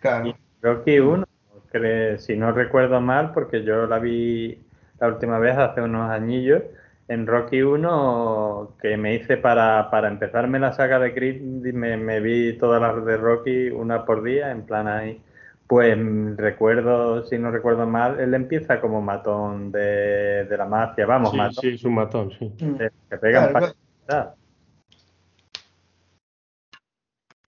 Claro. 0.00 0.36
Rocky 0.62 0.98
1, 0.98 1.24
cre- 1.72 2.18
si 2.18 2.36
no 2.36 2.52
recuerdo 2.52 3.00
mal, 3.00 3.32
porque 3.32 3.64
yo 3.64 3.86
la 3.86 3.98
vi 3.98 4.58
la 4.98 5.08
última 5.08 5.38
vez 5.38 5.56
hace 5.58 5.80
unos 5.82 6.10
añillos, 6.10 6.62
en 7.08 7.26
Rocky 7.26 7.62
1 7.62 8.76
que 8.80 8.96
me 8.96 9.14
hice 9.14 9.36
para, 9.36 9.90
para 9.90 10.08
empezarme 10.08 10.58
la 10.58 10.72
saga 10.72 10.98
de 10.98 11.12
Creed, 11.14 11.42
me, 11.74 11.96
me 11.96 12.20
vi 12.20 12.56
todas 12.56 12.80
las 12.80 13.04
de 13.04 13.16
Rocky 13.16 13.68
una 13.70 14.04
por 14.06 14.22
día, 14.22 14.50
en 14.50 14.62
plan 14.64 14.88
ahí. 14.88 15.20
Pues 15.66 15.96
mm, 15.96 16.36
recuerdo, 16.36 17.24
si 17.26 17.38
no 17.38 17.50
recuerdo 17.50 17.86
mal, 17.86 18.20
él 18.20 18.34
empieza 18.34 18.80
como 18.80 19.00
matón 19.00 19.72
de, 19.72 20.44
de 20.44 20.56
la 20.56 20.66
mafia, 20.66 21.06
vamos, 21.06 21.30
Sí, 21.32 21.36
matón, 21.38 21.54
sí, 21.62 21.68
es 21.68 21.84
un 21.84 21.94
matón, 21.94 22.30
sí. 22.38 22.52
Mm. 22.60 22.76
que 22.76 22.90
que 23.10 23.16
pegan 23.18 23.50
Claro, 23.50 23.74
palizadas. 24.06 24.34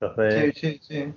Entonces, 0.00 0.54
Sí, 0.54 0.60
sí, 0.60 0.80
sí. 0.82 1.14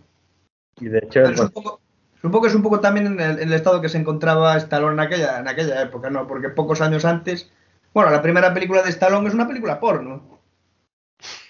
y 0.82 0.90
de 0.90 0.98
hecho, 1.00 1.10
Pero 1.22 1.30
es 1.30 1.40
un 1.40 1.50
pues, 1.50 1.52
poco- 1.52 1.82
supongo 2.22 2.42
que 2.42 2.48
es 2.50 2.56
un 2.56 2.64
poco 2.64 2.80
también 2.80 3.08
en 3.08 3.20
el, 3.20 3.40
en 3.40 3.48
el 3.48 3.54
estado 3.54 3.82
que 3.82 3.90
se 3.90 3.98
encontraba 3.98 4.56
Stallone 4.58 4.94
en 4.94 5.00
aquella, 5.00 5.40
en 5.40 5.48
aquella 5.48 5.82
época, 5.82 6.10
¿no? 6.10 6.28
Porque 6.28 6.50
pocos 6.50 6.82
años 6.82 7.06
antes, 7.06 7.52
bueno, 7.94 8.12
la 8.12 8.22
primera 8.22 8.54
película 8.54 8.82
de 8.84 8.90
Stallone 8.90 9.28
es 9.28 9.34
una 9.34 9.48
película 9.48 9.80
porno. 9.80 10.40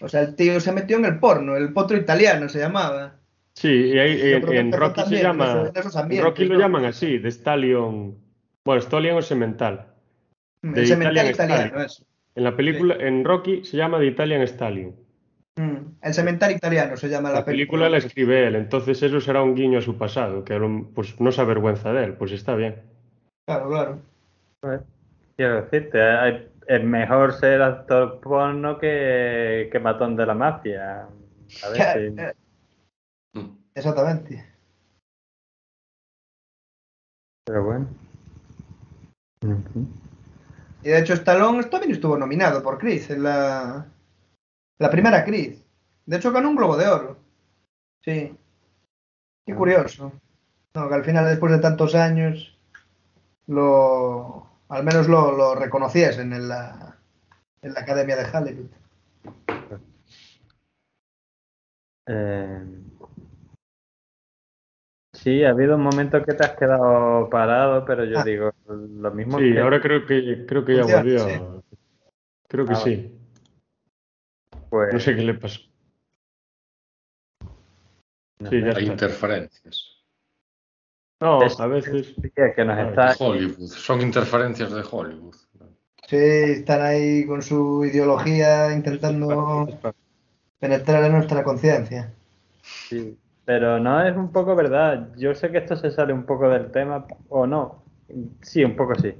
O 0.01 0.07
sea, 0.07 0.21
el 0.21 0.35
tío 0.35 0.59
se 0.59 0.71
metió 0.71 0.97
en 0.97 1.05
el 1.05 1.19
porno, 1.19 1.55
el 1.55 1.73
potro 1.73 1.97
italiano 1.97 2.49
se 2.49 2.59
llamaba. 2.59 3.18
Sí, 3.59 3.67
y 3.93 3.99
ahí, 3.99 4.21
en, 4.35 4.71
Rocky 4.71 5.01
se 5.01 5.03
también 5.03 5.23
llama. 5.23 5.71
en 6.09 6.23
Rocky 6.23 6.45
lo 6.45 6.53
¿no? 6.53 6.59
llaman 6.61 6.85
así, 6.85 7.17
de 7.17 7.29
Stallion. 7.29 8.15
Bueno, 8.63 8.81
Stallion 8.81 9.17
o 9.17 9.21
Semental. 9.21 9.87
De 10.61 10.79
El 10.79 10.87
cemental 10.87 11.13
Italian 11.27 11.33
italiano, 11.33 11.61
Stallion. 11.65 11.85
eso. 11.85 12.05
En 12.35 12.43
la 12.45 12.55
película, 12.55 12.95
en 12.99 13.25
Rocky 13.25 13.65
se 13.65 13.75
llama 13.75 13.99
The 13.99 14.05
Italian 14.05 14.41
Stallion. 14.47 14.95
Mm, 15.57 15.75
El 16.01 16.13
cemental 16.13 16.51
italiano 16.53 16.95
se 16.95 17.09
llama 17.09 17.31
La 17.31 17.39
la, 17.39 17.45
película 17.45 17.89
la 17.89 17.97
escribe 17.97 18.47
él, 18.47 18.55
entonces 18.55 19.03
eso 19.03 19.19
será 19.19 19.43
un 19.43 19.55
guiño 19.55 19.79
a 19.79 19.81
su 19.81 19.97
pasado, 19.97 20.45
que 20.45 20.53
a 20.53 20.59
lo- 20.59 20.89
pues 20.95 21.19
no 21.19 21.29
se 21.33 21.41
avergüenza 21.41 21.91
de 21.91 22.05
él, 22.05 22.13
pues 22.13 22.31
está 22.31 22.55
bien. 22.55 22.77
Claro, 23.45 23.67
claro. 23.67 23.99
Pues, 24.61 24.79
quiero 25.35 25.63
decirte, 25.63 25.99
es 26.65 26.83
mejor 26.85 27.33
ser 27.33 27.61
actor 27.61 28.21
porno 28.21 28.77
que, 28.77 29.67
que 29.69 29.79
matón 29.79 30.15
de 30.15 30.25
la 30.25 30.33
mafia. 30.33 31.07
A 31.65 31.69
ver 31.71 32.13
si- 32.15 32.15
Mm. 33.33 33.57
Exactamente. 33.75 34.49
pero 37.49 37.63
bueno. 37.63 37.87
Y 40.83 40.89
de 40.89 40.99
hecho, 40.99 41.13
Stallone 41.13 41.63
también 41.63 41.93
estuvo 41.93 42.15
nominado 42.15 42.61
por 42.61 42.77
Chris 42.77 43.09
en 43.09 43.23
la, 43.23 43.87
la 44.77 44.89
primera 44.91 45.25
Chris. 45.25 45.65
De 46.05 46.17
hecho, 46.17 46.31
ganó 46.31 46.49
un 46.49 46.55
Globo 46.55 46.77
de 46.77 46.87
Oro. 46.87 47.17
Sí. 48.05 48.37
Qué 49.47 49.55
curioso. 49.55 50.11
No, 50.75 50.87
que 50.87 50.93
al 50.93 51.03
final, 51.03 51.25
después 51.25 51.51
de 51.51 51.57
tantos 51.57 51.95
años, 51.95 52.55
lo, 53.47 54.47
al 54.69 54.83
menos 54.83 55.07
lo, 55.07 55.31
lo 55.31 55.55
reconociesen 55.55 56.31
en 56.33 56.49
la, 56.49 56.99
en 57.63 57.73
la 57.73 57.79
Academia 57.79 58.15
de 58.15 58.37
Hollywood. 58.37 58.69
Eh, 62.05 62.88
sí, 65.23 65.43
ha 65.43 65.49
habido 65.49 65.75
un 65.75 65.83
momento 65.83 66.23
que 66.23 66.33
te 66.33 66.43
has 66.43 66.57
quedado 66.57 67.29
parado, 67.29 67.85
pero 67.85 68.05
yo 68.05 68.19
Ah. 68.19 68.23
digo 68.23 68.51
lo 68.67 69.11
mismo 69.11 69.37
Sí, 69.39 69.53
que 69.53 69.59
ahora 69.59 69.81
creo 69.81 70.05
que 70.05 70.45
creo 70.47 70.65
que 70.65 70.75
ya 70.75 70.85
volvió. 70.85 71.19
sí. 71.19 71.31
Creo 72.47 72.65
que 72.65 72.73
Ah, 72.73 72.77
sí. 72.77 73.19
pues, 74.69 74.93
No 74.93 74.99
sé 74.99 75.15
qué 75.15 75.21
le 75.21 75.33
pasó. 75.35 75.61
no 78.39 78.49
Sí, 78.49 78.59
sé. 78.59 78.61
ya 78.61 78.67
Hay 78.67 78.83
está. 78.83 78.91
interferencias. 78.93 79.95
No, 81.21 81.41
a 81.41 81.67
veces. 81.67 82.15
Que 82.55 82.65
nos 82.65 82.77
Ah, 82.77 82.89
está 82.89 83.23
Hollywood. 83.23 83.67
Son 83.67 84.01
interferencias 84.01 84.71
de 84.71 84.83
Hollywood. 84.89 85.35
Sí, 86.07 86.15
están 86.15 86.81
ahí 86.81 87.25
con 87.27 87.41
su 87.41 87.83
ideología 87.85 88.73
intentando 88.73 89.67
penetrar 90.59 91.03
en 91.03 91.11
nuestra 91.11 91.43
conciencia. 91.43 92.13
Sí, 92.63 93.17
pero 93.49 93.79
no 93.79 93.99
es 94.03 94.15
un 94.15 94.31
poco 94.31 94.55
verdad. 94.55 95.07
Yo 95.17 95.33
sé 95.33 95.49
que 95.49 95.57
esto 95.57 95.75
se 95.75 95.89
sale 95.89 96.13
un 96.13 96.23
poco 96.23 96.47
del 96.49 96.69
tema, 96.69 97.05
o 97.29 97.47
no. 97.47 97.81
Sí, 98.41 98.63
un 98.63 98.75
poco 98.75 98.93
sí. 98.93 99.11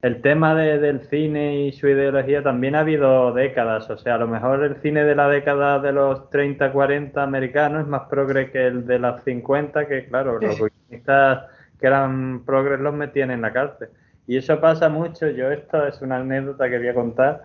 El 0.00 0.22
tema 0.22 0.54
de- 0.54 0.78
del 0.78 1.00
cine 1.08 1.56
y 1.66 1.72
su 1.72 1.88
ideología 1.88 2.40
también 2.40 2.76
ha 2.76 2.80
habido 2.80 3.32
décadas. 3.32 3.90
O 3.90 3.98
sea, 3.98 4.14
a 4.14 4.18
lo 4.18 4.28
mejor 4.28 4.62
el 4.62 4.76
cine 4.76 5.02
de 5.02 5.16
la 5.16 5.28
década 5.28 5.80
de 5.80 5.90
los 5.90 6.30
30, 6.30 6.70
40 6.70 7.24
americanos 7.24 7.80
es 7.82 7.88
más 7.88 8.02
progre 8.02 8.52
que 8.52 8.64
el 8.64 8.86
de 8.86 9.00
las 9.00 9.24
50, 9.24 9.88
que 9.88 10.06
claro, 10.06 10.38
los 10.38 10.56
guionistas 10.56 11.46
que 11.80 11.88
eran 11.88 12.44
progres 12.46 12.78
los 12.78 12.94
metían 12.94 13.32
en 13.32 13.40
la 13.42 13.52
cárcel. 13.52 13.88
Y 14.28 14.36
eso 14.36 14.60
pasa 14.60 14.88
mucho. 14.88 15.28
Yo, 15.30 15.50
esto 15.50 15.84
es 15.84 16.00
una 16.00 16.18
anécdota 16.18 16.70
que 16.70 16.78
voy 16.78 16.88
a 16.88 16.94
contar 16.94 17.42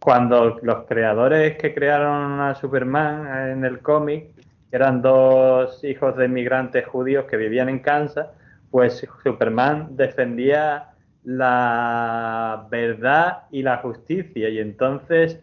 cuando 0.00 0.58
los 0.62 0.84
creadores 0.86 1.56
que 1.58 1.72
crearon 1.72 2.40
a 2.40 2.54
Superman 2.56 3.50
en 3.52 3.64
el 3.64 3.78
cómic, 3.78 4.33
eran 4.76 5.02
dos 5.02 5.82
hijos 5.84 6.16
de 6.16 6.26
inmigrantes 6.26 6.86
judíos 6.86 7.26
que 7.26 7.36
vivían 7.36 7.68
en 7.68 7.80
Kansas, 7.80 8.28
pues 8.70 9.06
Superman 9.22 9.96
defendía 9.96 10.94
la 11.24 12.66
verdad 12.70 13.44
y 13.50 13.62
la 13.62 13.78
justicia. 13.78 14.48
Y 14.48 14.58
entonces 14.58 15.40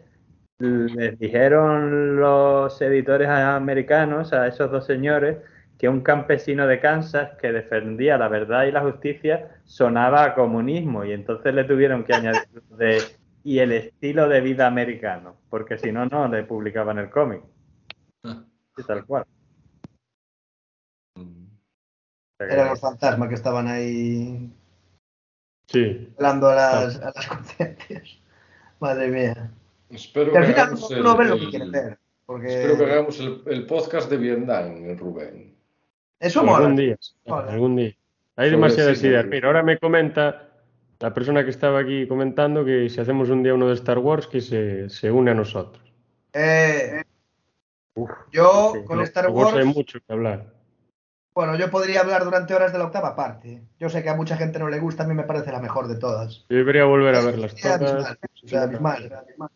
les 0.58 1.18
dijeron 1.18 2.16
los 2.16 2.80
editores 2.80 3.28
americanos 3.28 4.32
a 4.32 4.46
esos 4.46 4.70
dos 4.70 4.86
señores 4.86 5.38
que 5.78 5.88
un 5.88 6.02
campesino 6.02 6.66
de 6.66 6.78
Kansas 6.78 7.30
que 7.40 7.50
defendía 7.50 8.16
la 8.16 8.28
verdad 8.28 8.66
y 8.66 8.70
la 8.70 8.82
justicia 8.82 9.56
sonaba 9.64 10.24
a 10.24 10.34
comunismo 10.34 11.04
y 11.04 11.12
entonces 11.12 11.52
le 11.54 11.64
tuvieron 11.64 12.04
que 12.04 12.14
añadir 12.14 12.42
y 13.44 13.58
el 13.58 13.72
estilo 13.72 14.28
de 14.28 14.40
vida 14.40 14.66
americano, 14.66 15.36
porque 15.50 15.78
si 15.78 15.90
no, 15.90 16.06
no 16.06 16.28
le 16.28 16.44
publicaban 16.44 16.98
el 16.98 17.10
cómic. 17.10 17.42
Sí, 18.76 18.82
tal 18.86 19.04
cual. 19.04 19.24
Eran 22.38 22.68
los 22.70 22.80
fantasmas 22.80 23.28
que 23.28 23.34
estaban 23.36 23.68
ahí 23.68 24.50
Sí. 25.68 26.12
hablando 26.16 26.48
a 26.48 26.54
las, 26.54 27.00
a 27.00 27.12
las 27.14 27.26
conciencias. 27.28 28.18
Madre 28.80 29.08
mía. 29.08 29.50
Espero 29.90 30.32
Que 30.32 30.38
al 30.38 30.44
que 30.46 30.50
final 30.52 30.66
hagamos 30.66 30.90
uno 30.90 31.16
ve 31.16 31.24
lo 31.26 31.34
el- 31.34 31.40
que 31.40 31.48
quiere 31.50 31.70
ver. 31.70 31.98
Porque 32.26 32.48
Espero 32.48 32.78
que 32.78 32.90
hagamos 32.92 33.20
el, 33.20 33.42
el 33.46 33.66
podcast 33.66 34.10
de 34.10 34.16
Vietnam, 34.16 34.96
Rubén. 34.96 35.54
eso 36.18 36.42
mola. 36.42 36.58
Algún 36.58 36.76
día. 36.76 36.96
Mola. 37.26 37.52
Algún 37.52 37.76
día. 37.76 37.86
Hay 38.36 38.48
Sobre 38.48 38.50
demasiadas 38.50 39.02
ideas. 39.04 39.26
Mira, 39.26 39.48
ahora 39.48 39.62
me 39.62 39.78
comenta 39.78 40.48
la 40.98 41.12
persona 41.12 41.44
que 41.44 41.50
estaba 41.50 41.80
aquí 41.80 42.06
comentando 42.08 42.64
que 42.64 42.88
si 42.88 43.00
hacemos 43.00 43.28
un 43.28 43.42
día 43.42 43.54
uno 43.54 43.68
de 43.68 43.74
Star 43.74 43.98
Wars, 43.98 44.26
que 44.26 44.40
se, 44.40 44.88
se 44.88 45.10
une 45.10 45.32
a 45.32 45.34
nosotros. 45.34 45.92
Eh, 46.32 47.02
yo 48.30 48.72
sí. 48.74 48.84
con 48.84 48.98
No, 48.98 49.04
Star 49.04 49.28
Wars 49.30 49.52
hay 49.54 49.64
Wars, 49.64 49.76
mucho 49.76 49.98
que 50.00 50.12
hablar. 50.12 50.52
bueno, 51.34 51.56
yo 51.56 51.70
podría 51.70 52.00
hablar 52.00 52.24
durante 52.24 52.54
horas 52.54 52.72
de 52.72 52.78
la 52.78 52.84
octava 52.86 53.14
parte. 53.16 53.62
Yo 53.78 53.88
sé 53.88 54.02
que 54.02 54.08
a 54.10 54.14
mucha 54.16 54.36
gente 54.36 54.58
no 54.58 54.68
le 54.68 54.78
gusta, 54.80 55.04
a 55.04 55.06
mí 55.06 55.14
me 55.14 55.24
parece 55.24 55.52
la 55.52 55.60
mejor 55.60 55.88
de 55.88 55.96
todas. 55.96 56.44
Yo 56.48 56.56
debería 56.56 56.84
volver 56.84 57.14
a 57.14 57.20
verlas 57.20 57.52
Es 57.54 57.60
todas. 57.60 57.82
abismal, 57.82 58.18
sea, 58.44 58.62
abismal. 58.62 59.50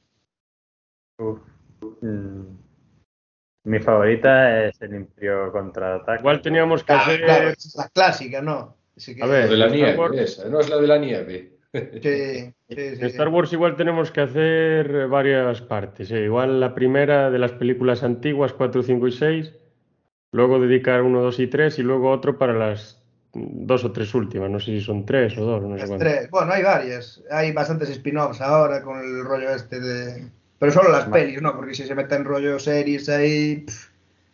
Uf. 1.19 1.39
Mm. 2.03 2.57
Mi 3.65 3.79
favorita 3.81 4.65
es 4.67 4.81
el 4.81 4.95
Imperio 4.95 5.51
contraataca. 5.51 6.21
Igual 6.21 6.41
teníamos 6.41 6.83
que 6.83 6.87
Claro, 6.87 7.03
hacer. 7.03 7.25
claro, 7.25 7.49
es 7.49 7.75
la 7.77 7.89
clásica, 7.89 8.41
¿no? 8.43 8.77
Así 8.97 9.17
que- 9.17 9.23
A 9.23 9.27
ver, 9.27 9.45
La 9.45 9.51
de 9.51 9.57
la 9.57 9.69
nieve, 9.69 10.23
esa, 10.23 10.49
no 10.49 10.61
es 10.61 10.69
la 10.71 10.77
de 10.77 10.87
la 10.87 10.99
nieve. 10.99 11.56
Sí, 12.03 12.55
sí, 12.69 12.97
sí. 12.97 13.07
Star 13.07 13.29
Wars 13.29 13.53
igual 13.53 13.77
tenemos 13.77 14.11
que 14.11 14.21
hacer 14.21 15.09
varias 15.09 15.61
partes. 15.63 16.11
¿eh? 16.11 16.25
Igual 16.25 16.61
la 16.61 16.75
primera 16.75 17.31
de 17.31 17.39
las 17.39 17.53
películas 17.53 18.03
antiguas, 18.03 18.53
4, 18.53 18.83
5 18.83 19.09
y 19.09 19.13
6. 19.13 19.53
Luego 20.33 20.59
dedicar 20.61 21.03
uno, 21.03 21.23
dos 21.23 21.39
y 21.41 21.47
tres. 21.47 21.79
Y 21.79 21.83
luego 21.83 22.11
otro 22.11 22.39
para 22.39 22.53
las 22.53 23.03
dos 23.33 23.85
o 23.85 23.93
tres 23.93 24.15
últimas. 24.15 24.51
No 24.51 24.59
sé 24.61 24.67
si 24.67 24.81
son 24.81 25.07
tres 25.07 25.37
o 25.39 25.45
dos. 25.45 25.63
No 25.63 25.79
sé 25.79 25.87
tres. 25.99 26.31
Bueno, 26.31 26.53
hay 26.53 26.63
varias. 26.63 27.23
Hay 27.31 27.53
bastantes 27.53 27.89
spin-offs 27.91 28.41
ahora 28.41 28.83
con 28.83 28.99
el 28.99 29.25
rollo 29.25 29.51
este 29.51 29.81
de. 29.81 30.29
Pero 30.59 30.73
solo 30.73 30.91
las 30.91 31.05
pelis, 31.07 31.41
¿no? 31.43 31.55
Porque 31.55 31.75
si 31.75 31.85
se 31.85 31.95
meten 31.95 32.25
rollo 32.25 32.59
series 32.59 33.09
ahí. 33.09 33.65
pff, 33.67 33.91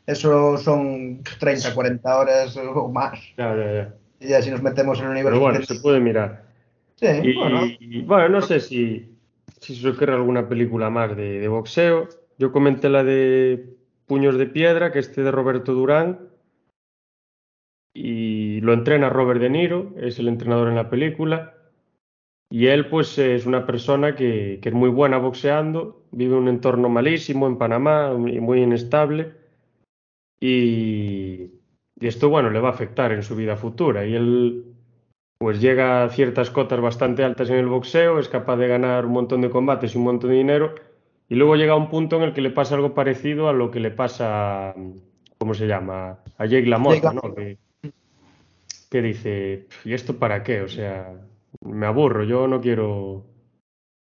eso 0.07 0.57
son 0.59 1.23
30, 1.39 1.75
40 1.75 2.19
horas 2.19 2.57
o 2.57 2.89
más. 2.89 3.19
Ya, 3.37 3.55
ya, 3.57 3.73
ya. 3.73 3.95
Y 4.21 4.29
ya 4.29 4.43
si 4.43 4.51
nos 4.51 4.63
metemos 4.63 4.99
en 4.99 5.05
el 5.07 5.11
universo. 5.13 5.31
Pero 5.35 5.41
bueno, 5.41 5.59
extendido- 5.59 5.77
se 5.79 5.83
puede 5.83 6.01
mirar. 6.01 6.42
Sí, 7.03 7.31
Y 7.31 7.35
bueno. 7.35 7.61
y, 7.81 8.03
bueno, 8.03 8.29
no 8.29 8.43
sé 8.43 8.61
si 8.61 9.09
si 9.59 9.87
ocurre 9.87 10.15
alguna 10.15 10.49
película 10.49 10.89
más 10.91 11.17
de, 11.17 11.41
de 11.41 11.49
boxeo. 11.49 12.09
Yo 12.39 12.53
comenté 12.53 12.89
la 12.89 13.05
de 13.05 13.77
Puños 14.07 14.37
de 14.39 14.47
Piedra, 14.47 14.93
que 14.93 14.99
este 15.01 15.23
de 15.23 15.31
Roberto 15.31 15.73
Durán, 15.73 16.29
y 17.95 18.61
lo 18.61 18.73
entrena 18.73 19.09
Robert 19.09 19.41
De 19.41 19.51
Niro, 19.51 19.95
es 19.97 20.19
el 20.19 20.29
entrenador 20.29 20.69
en 20.69 20.77
la 20.77 20.91
película. 20.91 21.55
Y 22.51 22.67
él, 22.67 22.89
pues, 22.89 23.19
es 23.19 23.47
una 23.47 23.67
persona 23.67 24.15
que, 24.15 24.59
que 24.63 24.69
es 24.69 24.75
muy 24.75 24.91
buena 24.91 25.19
boxeando, 25.19 26.05
vive 26.11 26.35
en 26.35 26.43
un 26.43 26.49
entorno 26.49 26.89
malísimo 26.89 27.47
en 27.47 27.59
Panamá, 27.59 28.13
muy 28.15 28.63
inestable, 28.63 29.33
y, 30.41 31.53
y 32.01 32.07
esto, 32.07 32.29
bueno, 32.29 32.51
le 32.51 32.61
va 32.61 32.71
a 32.71 32.73
afectar 32.73 33.13
en 33.13 33.23
su 33.23 33.37
vida 33.37 33.57
futura. 33.57 34.05
Y 34.05 34.15
él, 34.17 34.72
pues, 35.43 35.61
llega 35.61 36.05
a 36.05 36.09
ciertas 36.09 36.51
cotas 36.51 36.81
bastante 36.81 37.25
altas 37.25 37.51
en 37.51 37.57
el 37.57 37.67
boxeo, 37.67 38.21
es 38.21 38.29
capaz 38.29 38.57
de 38.59 38.69
ganar 38.69 39.05
un 39.05 39.13
montón 39.13 39.41
de 39.41 39.51
combates 39.51 39.93
y 39.93 39.99
un 39.99 40.05
montón 40.05 40.31
de 40.31 40.37
dinero, 40.37 40.77
y 41.29 41.35
luego 41.35 41.57
llega 41.57 41.73
a 41.73 41.77
un 41.77 41.91
punto 41.91 42.15
en 42.17 42.23
el 42.23 42.33
que 42.33 42.41
le 42.41 42.51
pasa 42.51 42.77
algo 42.77 42.95
parecido 42.95 43.49
a 43.49 43.53
lo 43.53 43.73
que 43.73 43.81
le 43.81 43.91
pasa, 43.91 44.73
¿cómo 45.39 45.55
se 45.55 45.67
llama? 45.67 46.21
A 46.39 46.47
Jake 46.47 46.69
LaMotta, 46.69 47.13
¿no? 47.13 47.35
Que, 47.35 47.59
que 48.89 49.03
dice, 49.03 49.67
¿y 49.85 49.95
esto 49.95 50.17
para 50.17 50.45
qué? 50.45 50.61
O 50.61 50.69
sea, 50.69 51.13
me 51.65 51.87
aburro, 51.87 52.23
yo 52.23 52.47
no 52.47 52.61
quiero... 52.61 53.27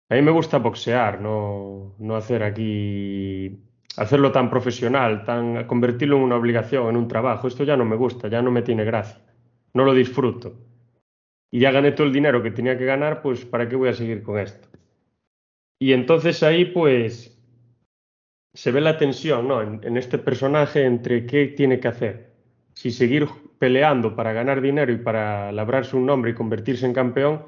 A 0.10 0.16
mí 0.16 0.24
me 0.24 0.32
gusta 0.32 0.58
boxear, 0.58 1.22
no, 1.22 1.94
no 2.00 2.16
hacer 2.16 2.42
aquí, 2.42 3.60
hacerlo 3.96 4.32
tan 4.32 4.50
profesional, 4.50 5.24
tan, 5.24 5.66
convertirlo 5.66 6.18
en 6.18 6.24
una 6.24 6.36
obligación, 6.36 6.90
en 6.90 6.98
un 6.98 7.08
trabajo. 7.08 7.48
Esto 7.48 7.64
ya 7.64 7.78
no 7.78 7.86
me 7.86 7.96
gusta, 7.96 8.28
ya 8.28 8.42
no 8.42 8.50
me 8.50 8.64
tiene 8.64 8.86
gracia, 8.86 9.22
no 9.76 9.86
lo 9.86 9.94
disfruto. 9.94 10.67
Y 11.52 11.60
ya 11.60 11.72
gané 11.72 11.92
todo 11.92 12.08
el 12.08 12.14
dinero 12.14 12.44
que 12.44 12.52
tenía 12.52 12.78
que 12.78 12.86
ganar, 12.86 13.22
pues 13.22 13.46
¿para 13.46 13.68
qué 13.70 13.76
voy 13.76 13.90
a 13.90 13.94
seguir 13.94 14.22
con 14.24 14.40
esto? 14.40 14.68
Y 15.80 15.94
entonces 15.94 16.44
ahí 16.44 16.66
pues 16.66 17.38
se 18.54 18.72
ve 18.72 18.82
la 18.82 18.98
tensión, 18.98 19.48
¿no? 19.48 19.62
En, 19.62 19.80
en 19.84 19.98
este 19.98 20.18
personaje 20.18 20.84
entre 20.84 21.26
qué 21.26 21.48
tiene 21.48 21.80
que 21.80 21.88
hacer. 21.88 22.34
Si 22.74 22.92
seguir 22.92 23.28
peleando 23.60 24.16
para 24.16 24.34
ganar 24.34 24.62
dinero 24.62 24.92
y 24.92 24.98
para 24.98 25.52
labrarse 25.52 25.96
un 25.96 26.06
nombre 26.06 26.32
y 26.32 26.36
convertirse 26.36 26.86
en 26.86 26.94
campeón, 26.94 27.46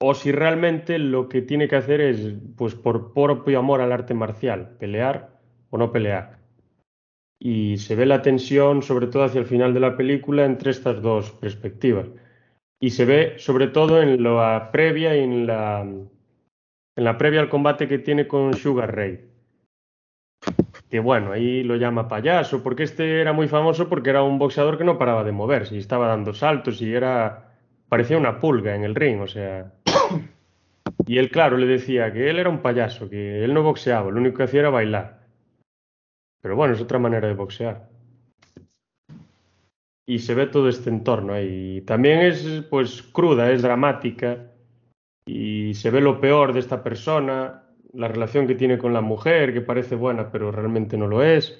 o 0.00 0.14
si 0.14 0.32
realmente 0.32 0.98
lo 0.98 1.28
que 1.28 1.42
tiene 1.42 1.68
que 1.68 1.76
hacer 1.76 2.00
es, 2.00 2.34
pues 2.56 2.74
por 2.74 3.12
propio 3.12 3.58
amor 3.58 3.80
al 3.80 3.92
arte 3.92 4.14
marcial, 4.14 4.76
pelear 4.78 5.40
o 5.70 5.78
no 5.78 5.92
pelear. 5.92 6.38
Y 7.38 7.78
se 7.78 7.94
ve 7.94 8.06
la 8.06 8.22
tensión, 8.22 8.82
sobre 8.82 9.06
todo 9.06 9.24
hacia 9.24 9.40
el 9.40 9.46
final 9.46 9.74
de 9.74 9.80
la 9.80 9.96
película, 9.96 10.44
entre 10.44 10.70
estas 10.70 11.00
dos 11.00 11.30
perspectivas. 11.32 12.08
Y 12.80 12.90
se 12.90 13.04
ve 13.04 13.34
sobre 13.38 13.68
todo 13.68 14.02
en 14.02 14.22
la 14.22 14.70
previa 14.72 15.16
y 15.16 15.20
en 15.20 15.46
la, 15.46 15.80
en 15.80 17.04
la 17.04 17.18
previa 17.18 17.40
al 17.40 17.48
combate 17.48 17.88
que 17.88 17.98
tiene 17.98 18.26
con 18.26 18.54
Sugar 18.54 18.94
Ray 18.94 19.34
que 20.94 21.00
bueno, 21.00 21.32
ahí 21.32 21.64
lo 21.64 21.74
llama 21.74 22.06
payaso, 22.06 22.62
porque 22.62 22.84
este 22.84 23.20
era 23.20 23.32
muy 23.32 23.48
famoso 23.48 23.88
porque 23.88 24.10
era 24.10 24.22
un 24.22 24.38
boxeador 24.38 24.78
que 24.78 24.84
no 24.84 24.96
paraba 24.96 25.24
de 25.24 25.32
moverse 25.32 25.74
y 25.74 25.78
estaba 25.78 26.06
dando 26.06 26.32
saltos 26.32 26.80
y 26.82 26.94
era 26.94 27.50
parecía 27.88 28.16
una 28.16 28.38
pulga 28.38 28.74
en 28.74 28.84
el 28.84 28.94
ring, 28.94 29.20
o 29.20 29.26
sea. 29.26 29.72
Y 31.06 31.18
él, 31.18 31.30
claro, 31.30 31.56
le 31.56 31.66
decía 31.66 32.12
que 32.12 32.30
él 32.30 32.38
era 32.38 32.48
un 32.48 32.62
payaso, 32.62 33.10
que 33.10 33.44
él 33.44 33.52
no 33.52 33.62
boxeaba, 33.62 34.10
lo 34.10 34.20
único 34.20 34.36
que 34.36 34.44
hacía 34.44 34.60
era 34.60 34.70
bailar. 34.70 35.26
Pero 36.40 36.54
bueno, 36.54 36.74
es 36.74 36.80
otra 36.80 36.98
manera 36.98 37.26
de 37.26 37.34
boxear. 37.34 37.88
Y 40.06 40.18
se 40.18 40.34
ve 40.34 40.46
todo 40.46 40.68
este 40.68 40.90
entorno 40.90 41.32
ahí. 41.32 41.80
También 41.82 42.20
es 42.20 42.64
pues 42.68 43.02
cruda, 43.02 43.50
es 43.50 43.62
dramática 43.62 44.50
y 45.26 45.74
se 45.74 45.90
ve 45.90 46.00
lo 46.00 46.20
peor 46.20 46.52
de 46.52 46.60
esta 46.60 46.82
persona, 46.82 47.62
la 47.92 48.08
relación 48.08 48.46
que 48.46 48.54
tiene 48.54 48.76
con 48.76 48.92
la 48.92 49.00
mujer, 49.00 49.52
que 49.52 49.60
parece 49.60 49.94
buena, 49.94 50.30
pero 50.30 50.50
realmente 50.52 50.96
no 50.98 51.06
lo 51.06 51.22
es, 51.22 51.58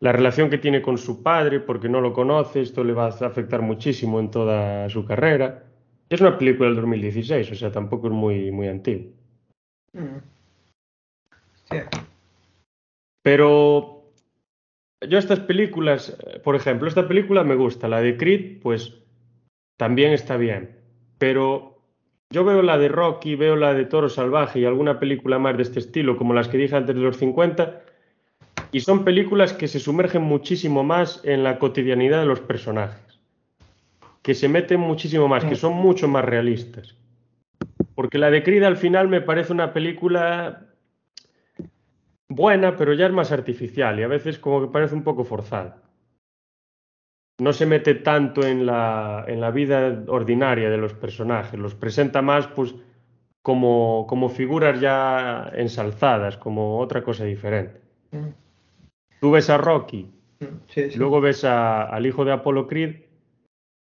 la 0.00 0.12
relación 0.12 0.50
que 0.50 0.58
tiene 0.58 0.82
con 0.82 0.98
su 0.98 1.22
padre, 1.22 1.60
porque 1.60 1.88
no 1.88 2.00
lo 2.00 2.12
conoce, 2.12 2.60
esto 2.60 2.82
le 2.82 2.92
va 2.92 3.06
a 3.06 3.26
afectar 3.26 3.62
muchísimo 3.62 4.18
en 4.18 4.30
toda 4.30 4.88
su 4.88 5.04
carrera. 5.04 5.64
Es 6.08 6.20
una 6.20 6.36
película 6.36 6.68
del 6.68 6.76
2016, 6.76 7.52
o 7.52 7.54
sea, 7.54 7.70
tampoco 7.70 8.08
es 8.08 8.12
muy, 8.12 8.50
muy 8.50 8.68
antigua. 8.68 9.12
Mm. 9.92 10.18
Sí. 11.70 11.76
Pero 13.22 14.01
yo 15.08 15.18
estas 15.18 15.40
películas, 15.40 16.16
eh, 16.26 16.40
por 16.40 16.56
ejemplo, 16.56 16.88
esta 16.88 17.08
película 17.08 17.44
me 17.44 17.54
gusta, 17.54 17.88
la 17.88 18.00
de 18.00 18.16
Creed, 18.16 18.60
pues 18.60 18.94
también 19.76 20.12
está 20.12 20.36
bien, 20.36 20.76
pero 21.18 21.72
yo 22.30 22.44
veo 22.44 22.62
la 22.62 22.78
de 22.78 22.88
Rocky, 22.88 23.34
veo 23.34 23.56
la 23.56 23.74
de 23.74 23.84
Toro 23.84 24.08
Salvaje 24.08 24.60
y 24.60 24.64
alguna 24.64 24.98
película 24.98 25.38
más 25.38 25.56
de 25.56 25.64
este 25.64 25.80
estilo, 25.80 26.16
como 26.16 26.34
las 26.34 26.48
que 26.48 26.56
dije 26.56 26.76
antes 26.76 26.94
de 26.94 27.02
los 27.02 27.18
50, 27.18 27.82
y 28.72 28.80
son 28.80 29.04
películas 29.04 29.52
que 29.52 29.68
se 29.68 29.78
sumergen 29.78 30.22
muchísimo 30.22 30.82
más 30.82 31.20
en 31.24 31.44
la 31.44 31.58
cotidianidad 31.58 32.20
de 32.20 32.26
los 32.26 32.40
personajes, 32.40 33.20
que 34.22 34.34
se 34.34 34.48
meten 34.48 34.80
muchísimo 34.80 35.28
más, 35.28 35.44
que 35.44 35.56
son 35.56 35.74
mucho 35.74 36.08
más 36.08 36.24
realistas. 36.24 36.96
Porque 37.94 38.18
la 38.18 38.30
de 38.30 38.42
Creed 38.42 38.62
al 38.62 38.78
final 38.78 39.08
me 39.08 39.20
parece 39.20 39.52
una 39.52 39.74
película 39.74 40.71
buena, 42.34 42.76
pero 42.76 42.92
ya 42.94 43.06
es 43.06 43.12
más 43.12 43.32
artificial 43.32 43.98
y 43.98 44.02
a 44.02 44.08
veces 44.08 44.38
como 44.38 44.60
que 44.60 44.68
parece 44.72 44.94
un 44.94 45.04
poco 45.04 45.24
forzada 45.24 45.82
no 47.40 47.52
se 47.52 47.66
mete 47.66 47.94
tanto 47.94 48.46
en 48.46 48.66
la, 48.66 49.24
en 49.26 49.40
la 49.40 49.50
vida 49.50 50.04
ordinaria 50.06 50.70
de 50.70 50.76
los 50.76 50.94
personajes, 50.94 51.58
los 51.58 51.74
presenta 51.74 52.22
más 52.22 52.46
pues 52.46 52.74
como, 53.42 54.06
como 54.08 54.28
figuras 54.28 54.80
ya 54.80 55.50
ensalzadas, 55.54 56.36
como 56.36 56.78
otra 56.78 57.02
cosa 57.02 57.24
diferente. 57.24 57.80
Mm. 58.12 58.28
Tú 59.20 59.30
ves 59.32 59.50
a 59.50 59.56
Rocky, 59.58 60.10
Mm, 60.40 60.44
Sí, 60.68 60.90
sí. 60.90 60.98
luego 60.98 61.20
ves 61.20 61.44
a- 61.44 61.82
al 61.84 62.04
hijo 62.06 62.24
de 62.24 62.32
Apollo 62.32 62.66
Creed 62.66 62.96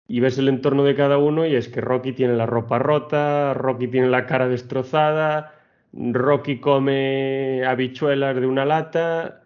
y 0.09 0.21
ves 0.21 0.37
el 0.39 0.49
entorno 0.49 0.85
de 0.85 0.95
cada 0.95 1.17
uno 1.19 1.47
y 1.47 1.55
es 1.55 1.69
que 1.69 1.81
Rocky 1.81 2.13
tiene 2.13 2.35
la 2.35 2.47
ropa 2.47 2.79
rota, 2.79 3.55
Rocky 3.55 3.89
tiene 3.89 4.09
la 4.09 4.27
cara 4.27 4.47
destrozada, 4.49 5.55
Rocky 5.93 6.61
come 6.61 7.65
habichuelas 7.67 8.37
de 8.41 8.47
una 8.47 8.65
lata 8.65 9.45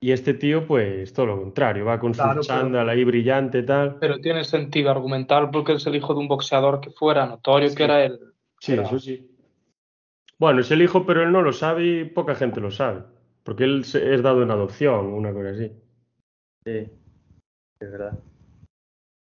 y 0.00 0.12
este 0.12 0.34
tío 0.34 0.66
pues 0.66 1.12
todo 1.12 1.26
lo 1.26 1.40
contrario, 1.40 1.84
va 1.84 1.98
con 1.98 2.12
Claro, 2.12 2.42
su 2.42 2.48
pero- 2.48 2.60
chándal 2.60 2.88
ahí 2.88 3.04
brillante 3.04 3.62
tal. 3.62 3.96
Pero 4.00 4.20
tiene 4.20 4.44
sentido 4.44 4.90
argumental 4.90 5.50
porque 5.50 5.74
es 5.74 5.86
el 5.86 5.94
hijo 5.96 6.12
de 6.14 6.20
un 6.20 6.28
boxeador 6.28 6.80
que 6.80 6.90
fuera 6.90 7.26
notorio 7.26 7.68
Sí. 7.70 7.76
que 7.76 7.84
era 7.84 8.04
él. 8.04 8.18
Sí, 8.60 8.72
Pero- 8.72 8.82
eso 8.82 8.98
sí. 8.98 9.30
Bueno, 10.38 10.60
es 10.60 10.70
el 10.72 10.82
hijo, 10.82 11.06
pero 11.06 11.22
él 11.22 11.30
no 11.32 11.42
lo 11.42 11.52
sabe 11.52 11.84
y 11.86 12.04
poca 12.04 12.34
gente 12.34 12.60
lo 12.60 12.70
sabe. 12.70 13.02
Porque 13.44 13.64
él 13.64 13.84
se- 13.84 14.14
es 14.14 14.22
dado 14.22 14.42
en 14.42 14.50
adopción, 14.50 15.06
una 15.06 15.32
cosa 15.32 15.50
así. 15.50 15.70
Sí, 16.64 16.90
es 17.80 17.92
verdad. 17.92 18.18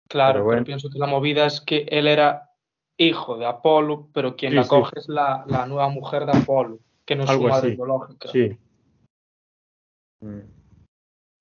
Claro, 0.09 0.33
Pero 0.33 0.35
pero, 0.35 0.45
bueno. 0.45 0.65
pienso 0.65 0.89
que 0.89 0.99
la 0.99 1.07
movida 1.07 1.47
es 1.47 1.61
que 1.61 1.87
él 1.91 2.07
era 2.07 2.46
hijo 2.99 3.37
de 3.37 3.47
Apolo, 3.47 4.09
pero 4.13 4.37
quien 4.37 4.53
Sí, 4.53 4.57
la 4.57 4.63
sí. 4.65 4.69
coge 4.71 4.99
es 4.99 5.09
la, 5.09 5.45
la 5.47 5.67
nueva 5.67 5.89
mujer 5.89 6.27
de 6.27 6.33
Apolo, 6.39 6.79
que 7.05 7.15
no 7.17 7.25
es 7.25 7.31
Algo 7.31 7.45
su 7.45 7.49
madre 7.49 7.67
así. 7.69 7.77
biológica. 7.77 8.29
Sí, 8.29 8.57
Mm. 10.21 10.41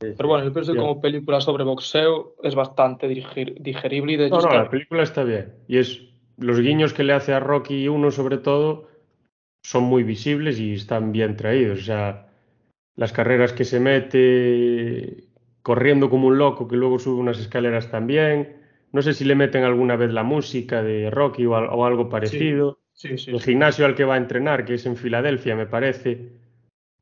Sí. 0.02 0.08
Pero 0.18 0.28
bueno, 0.28 0.44
yo 0.44 0.52
pienso 0.52 0.74
que 0.74 0.78
como 0.80 1.00
película 1.00 1.40
sobre 1.40 1.64
boxeo 1.64 2.36
es 2.44 2.54
bastante 2.54 3.08
diger- 3.08 3.56
digerible 3.62 4.12
y 4.14 4.18
de 4.18 4.26
hecho 4.26 4.36
No, 4.36 4.42
no, 4.42 4.48
está 4.50 4.64
la 4.64 4.70
película 4.70 5.04
está 5.04 5.24
bien. 5.24 5.54
Y 5.70 5.78
es 5.78 6.02
los 6.38 6.60
guiños 6.60 6.94
que 6.94 7.06
le 7.06 7.14
hace 7.14 7.34
a 7.34 7.40
Rocky 7.40 7.88
uno 7.88 8.12
sobre 8.12 8.38
todo 8.38 8.90
son 9.64 9.84
muy 9.86 10.04
visibles 10.04 10.60
y 10.60 10.74
están 10.74 11.14
bien 11.14 11.38
traídos. 11.38 11.80
O 11.80 11.84
sea, 11.84 12.28
las 12.98 13.14
carreras 13.14 13.54
que 13.54 13.64
se 13.64 13.80
mete 13.80 15.24
corriendo 15.64 16.10
como 16.10 16.28
un 16.28 16.38
loco, 16.38 16.68
que 16.68 16.76
luego 16.76 17.00
sube 17.00 17.20
unas 17.22 17.40
escaleras 17.40 17.90
también. 17.90 18.65
No 18.92 19.02
sé 19.02 19.14
si 19.14 19.26
le 19.26 19.36
meten 19.36 19.64
alguna 19.64 19.96
vez 19.96 20.12
la 20.12 20.24
música 20.24 20.82
de 20.82 21.10
Rocky 21.10 21.46
o, 21.46 21.52
o 21.52 21.86
algo 21.86 22.10
parecido. 22.10 22.80
Sí, 22.94 23.18
sí, 23.18 23.32
El 23.32 23.42
gimnasio 23.42 23.86
al 23.86 23.94
que 23.94 24.06
va 24.06 24.14
a 24.14 24.18
entrenar, 24.18 24.64
que 24.64 24.76
es 24.76 24.86
en 24.86 24.96
Filadelfia, 24.96 25.56
me 25.56 25.66
parece, 25.66 26.32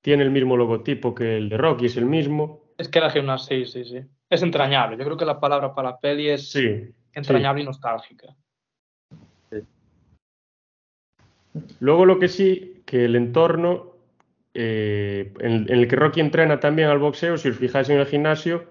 tiene 0.02 0.24
el 0.24 0.32
mismo 0.32 0.58
logotipo 0.58 1.14
que 1.14 1.38
el 1.38 1.50
de 1.50 1.58
Rocky, 1.58 1.86
es 1.86 1.98
el 1.98 2.06
mismo. 2.08 2.64
Es 2.80 2.90
que 2.90 3.00
la 3.00 3.12
gimnasia, 3.12 3.58
sí, 3.58 3.66
sí, 3.66 3.86
sí. 3.86 4.00
Es 4.28 4.42
entrañable. 4.42 4.98
Yo 4.98 5.06
creo 5.06 5.18
que 5.18 5.26
la 5.26 5.40
palabra 5.40 5.76
para 5.76 5.92
la 5.92 6.00
peli 6.00 6.30
es 6.30 6.50
Sí, 6.50 6.90
entrañable 7.14 7.62
y 7.62 7.66
nostálgica. 7.66 8.36
Luego 11.80 12.06
lo 12.06 12.18
que 12.18 12.28
sí, 12.28 12.82
que 12.86 13.06
el 13.06 13.16
entorno 13.16 13.94
eh, 14.56 15.32
en, 15.40 15.70
en 15.70 15.80
el 15.80 15.88
que 15.88 15.96
Rocky 15.96 16.20
entrena 16.20 16.60
también 16.60 16.90
al 16.90 16.98
boxeo, 16.98 17.38
si 17.38 17.50
os 17.50 17.58
fijáis 17.58 17.90
en 17.90 18.00
el 18.00 18.08
gimnasio, 18.08 18.66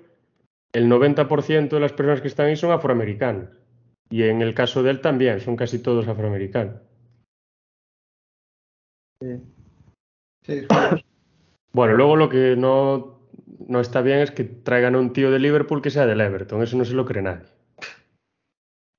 el 0.73 0.89
90% 0.89 1.69
de 1.69 1.81
las 1.81 1.93
personas 1.93 2.21
que 2.21 2.29
están 2.29 2.47
ahí 2.47 2.57
son 2.57 2.73
afroamericanas. 2.73 3.51
Y 4.11 4.25
en 4.25 4.43
el 4.43 4.55
caso 4.55 4.83
de 4.83 4.91
él 4.91 5.01
también, 5.01 5.41
son 5.41 5.57
casi 5.57 5.81
todos 5.81 6.07
afroamericanos. 6.09 6.81
Sí. 10.45 10.67
Bueno, 11.73 11.95
luego 11.95 12.17
lo 12.17 12.29
que 12.29 12.57
no, 12.57 13.21
no 13.67 13.81
está 13.81 14.03
bien 14.03 14.19
es 14.19 14.31
que 14.31 14.45
traigan 14.45 14.95
a 14.95 14.99
un 14.99 15.13
tío 15.13 15.31
de 15.31 15.39
Liverpool 15.39 15.81
que 15.81 15.91
sea 15.91 16.07
del 16.07 16.21
Everton, 16.21 16.63
eso 16.63 16.77
no 16.77 16.85
se 16.85 16.95
lo 16.95 17.07
cree 17.07 17.23
nadie. 17.23 17.47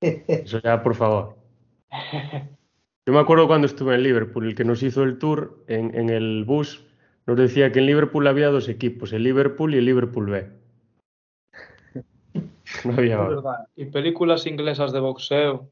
Eso 0.00 0.60
ya, 0.60 0.82
por 0.82 0.94
favor. 0.94 1.36
Yo 3.06 3.12
me 3.12 3.20
acuerdo 3.20 3.46
cuando 3.46 3.66
estuve 3.66 3.94
en 3.94 4.02
Liverpool, 4.02 4.48
el 4.48 4.54
que 4.54 4.64
nos 4.64 4.82
hizo 4.82 5.02
el 5.02 5.18
tour 5.18 5.62
en, 5.68 5.94
en 5.94 6.08
el 6.10 6.44
bus 6.44 6.84
nos 7.26 7.36
decía 7.36 7.72
que 7.72 7.78
en 7.78 7.86
Liverpool 7.86 8.26
había 8.26 8.48
dos 8.48 8.68
equipos, 8.68 9.12
el 9.12 9.22
Liverpool 9.22 9.74
y 9.74 9.78
el 9.78 9.84
Liverpool 9.84 10.30
B. 10.30 10.63
No 12.84 12.92
había 12.92 13.14
Es 13.14 13.20
más. 13.20 13.28
verdad. 13.30 13.66
Y 13.76 13.86
películas 13.86 14.46
inglesas 14.46 14.92
de 14.92 15.00
boxeo. 15.00 15.70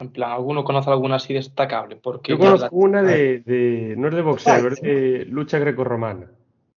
En 0.00 0.10
plan, 0.12 0.30
¿alguno 0.32 0.62
conoce 0.62 0.90
alguna 0.90 1.16
así 1.16 1.34
destacable? 1.34 1.96
Porque 1.96 2.32
Yo 2.32 2.38
conozco 2.38 2.66
la- 2.66 2.70
una 2.72 3.02
de, 3.02 3.40
de- 3.40 3.94
no 3.98 4.08
es 4.08 4.14
de 4.14 4.22
boxeo, 4.22 4.68
es 4.68 4.80
de 4.80 5.24
lucha 5.28 5.58
grecorromana. 5.58 6.30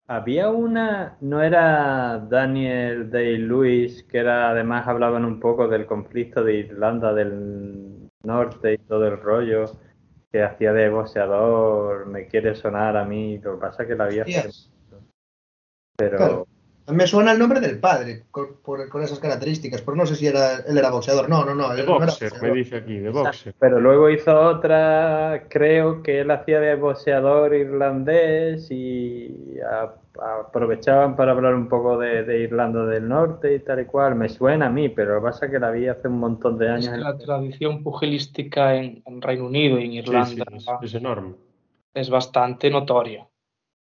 Había 0.07 0.49
una, 0.49 1.17
no 1.21 1.43
era 1.43 2.17
Daniel 2.17 3.11
Day-Lewis, 3.11 4.03
que 4.03 4.19
era 4.19 4.49
además 4.49 4.87
hablaban 4.87 5.23
un 5.25 5.39
poco 5.39 5.67
del 5.67 5.85
conflicto 5.85 6.43
de 6.43 6.55
Irlanda 6.55 7.13
del 7.13 8.09
Norte 8.23 8.73
y 8.73 8.77
todo 8.79 9.05
el 9.07 9.19
rollo, 9.19 9.65
que 10.31 10.41
hacía 10.41 10.73
de 10.73 10.89
boxeador, 10.89 12.05
me 12.07 12.25
quiere 12.27 12.55
sonar 12.55 12.95
a 12.97 13.03
mí, 13.05 13.37
lo 13.39 13.55
que 13.55 13.61
pasa 13.61 13.83
es 13.83 13.89
que 13.89 13.95
la 13.95 14.05
había 14.05 14.23
Hostias. 14.23 14.71
pero 15.97 16.17
Claro. 16.17 16.47
Me 16.91 17.05
suena 17.07 17.31
el 17.31 17.39
nombre 17.39 17.59
del 17.59 17.79
padre 17.79 18.23
con, 18.31 18.57
por- 18.63 18.87
con 18.89 19.01
esas 19.03 19.19
características, 19.19 19.81
pero 19.81 19.95
no 19.95 20.05
sé 20.05 20.15
si 20.15 20.27
era, 20.27 20.57
él 20.67 20.77
era 20.77 20.89
boxeador. 20.91 21.29
No, 21.29 21.45
no, 21.45 21.53
no. 21.55 21.69
De 21.73 21.81
él 21.81 21.85
no 21.87 21.97
era 21.97 22.05
boxer, 22.07 22.31
me 22.41 22.51
dice 22.51 22.77
aquí, 22.77 22.97
de 22.97 23.09
boxer. 23.09 23.53
Pero 23.59 23.79
luego 23.79 24.09
hizo 24.09 24.39
otra, 24.39 25.45
creo 25.49 26.01
que 26.03 26.21
él 26.21 26.31
hacía 26.31 26.59
de 26.59 26.75
boxeador 26.75 27.53
irlandés 27.53 28.69
y 28.71 29.57
a- 29.61 29.93
aprovechaban 30.41 31.15
para 31.15 31.31
hablar 31.31 31.55
un 31.55 31.69
poco 31.69 31.97
de, 31.97 32.23
de 32.23 32.39
Irlanda 32.39 32.85
del 32.85 33.07
Norte 33.07 33.53
y 33.55 33.59
tal 33.59 33.79
y 33.81 33.85
cual. 33.85 34.15
Me 34.15 34.27
suena 34.27 34.65
a 34.67 34.69
mí, 34.69 34.89
pero 34.89 35.13
lo 35.15 35.19
que 35.21 35.25
pasa 35.25 35.45
es 35.45 35.51
que 35.51 35.59
la 35.59 35.71
vi 35.71 35.87
hace 35.87 36.07
un 36.07 36.19
montón 36.19 36.57
de 36.57 36.65
Es 36.65 36.71
años. 36.71 36.87
que 36.89 36.95
en 36.95 37.03
la 37.03 37.17
tradición 37.17 37.83
pugilística 37.83 38.75
en, 38.75 39.01
en 39.05 39.21
Reino 39.21 39.45
Unido 39.45 39.79
y 39.79 39.83
en 39.85 39.91
Sí, 39.91 39.97
Irlanda 39.99 40.27
sí, 40.27 40.55
es, 40.57 40.65
es 40.81 40.93
enorme. 40.95 41.35
es 41.93 42.09
bastante 42.09 42.69
notoria. 42.69 43.27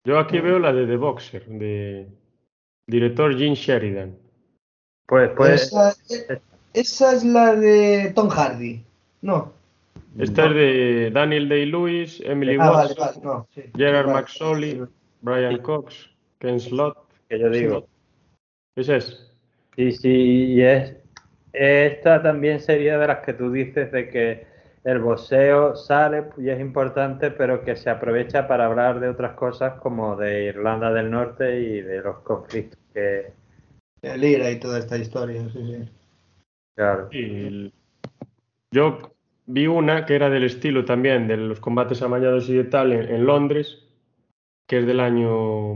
Yo 0.03 0.19
aquí 0.19 0.39
veo 0.39 0.59
la 0.59 0.73
de 0.73 0.85
The 0.87 0.97
Boxer, 0.97 1.45
de 1.47 2.07
director 2.87 3.37
Gene 3.37 3.55
Sheridan. 3.55 4.15
Pues, 5.07 5.31
pues, 5.37 5.63
esa, 5.63 5.91
eh, 6.09 6.39
esa 6.73 7.13
es 7.13 7.23
la 7.23 7.55
de 7.55 8.11
Tom 8.15 8.29
Hardy. 8.29 8.83
No. 9.21 9.53
Esta 10.17 10.45
es 10.47 10.53
de 10.55 11.11
Daniel 11.11 11.49
Day-Lewis, 11.49 12.21
Emily 12.25 12.57
Ah, 12.59 12.71
Watson, 12.71 12.95
vale. 12.97 13.17
No, 13.23 13.47
sí. 13.53 13.63
Gerard 13.75 14.07
Vale. 14.07 14.19
McSorley, 14.21 14.81
Brian 15.21 15.57
Cox, 15.57 16.09
Ken 16.39 16.59
Slott. 16.59 16.97
que 17.29 17.39
yo 17.39 17.49
digo. 17.49 17.87
Ese 18.75 18.97
es. 18.97 19.31
Sí, 19.75 19.91
sí, 19.91 20.09
y 20.53 20.61
es, 20.61 20.95
esta 21.51 22.21
también 22.23 22.59
sería 22.61 22.97
de 22.97 23.07
las 23.07 23.19
que 23.25 23.33
tú 23.33 23.51
dices 23.51 23.91
de 23.91 24.09
que 24.09 24.47
el 24.85 24.99
boxeo 24.99 25.75
sale 25.75 26.25
y 26.37 26.49
es 26.49 26.59
importante, 26.59 27.31
pero 27.31 27.63
que 27.63 27.75
se 27.75 27.89
aprovecha 27.89 28.47
para 28.47 28.67
hablar 28.67 28.99
de 28.99 29.09
otras 29.09 29.33
cosas 29.33 29.79
como 29.81 30.15
de 30.15 30.45
Irlanda 30.45 30.93
del 30.93 31.09
Norte 31.09 31.59
y 31.59 31.81
de 31.81 32.01
los 32.01 32.19
conflictos 32.19 32.79
que, 32.93 33.33
El 34.03 34.23
IRA 34.23 34.51
y 34.51 34.59
toda 34.59 34.77
esta 34.77 34.95
historia, 34.95 35.41
sí, 35.49 35.65
sí. 35.65 35.89
claro. 36.75 37.09
Y 37.11 37.23
el- 37.23 37.73
Yo 38.71 38.99
vi 39.47 39.65
una 39.65 40.05
que 40.05 40.15
era 40.15 40.29
del 40.29 40.43
estilo 40.43 40.85
también 40.85 41.27
de 41.27 41.37
los 41.37 41.59
combates 41.59 42.03
amañados 42.03 42.47
y 42.49 42.53
de 42.53 42.65
tal 42.65 42.93
en, 42.93 43.09
en 43.09 43.25
Londres, 43.25 43.79
que 44.67 44.79
es 44.79 44.85
del 44.85 44.99
año, 44.99 45.75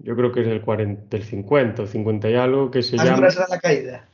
yo 0.00 0.16
creo 0.16 0.32
que 0.32 0.40
es 0.40 0.48
del, 0.48 0.62
40, 0.62 1.04
del 1.10 1.22
50 1.22 1.82
o 1.82 1.86
50 1.86 2.28
y 2.28 2.34
algo, 2.34 2.72
que 2.72 2.82
se 2.82 2.96
llama... 2.96 3.28
la 3.48 3.60
caída. 3.60 4.08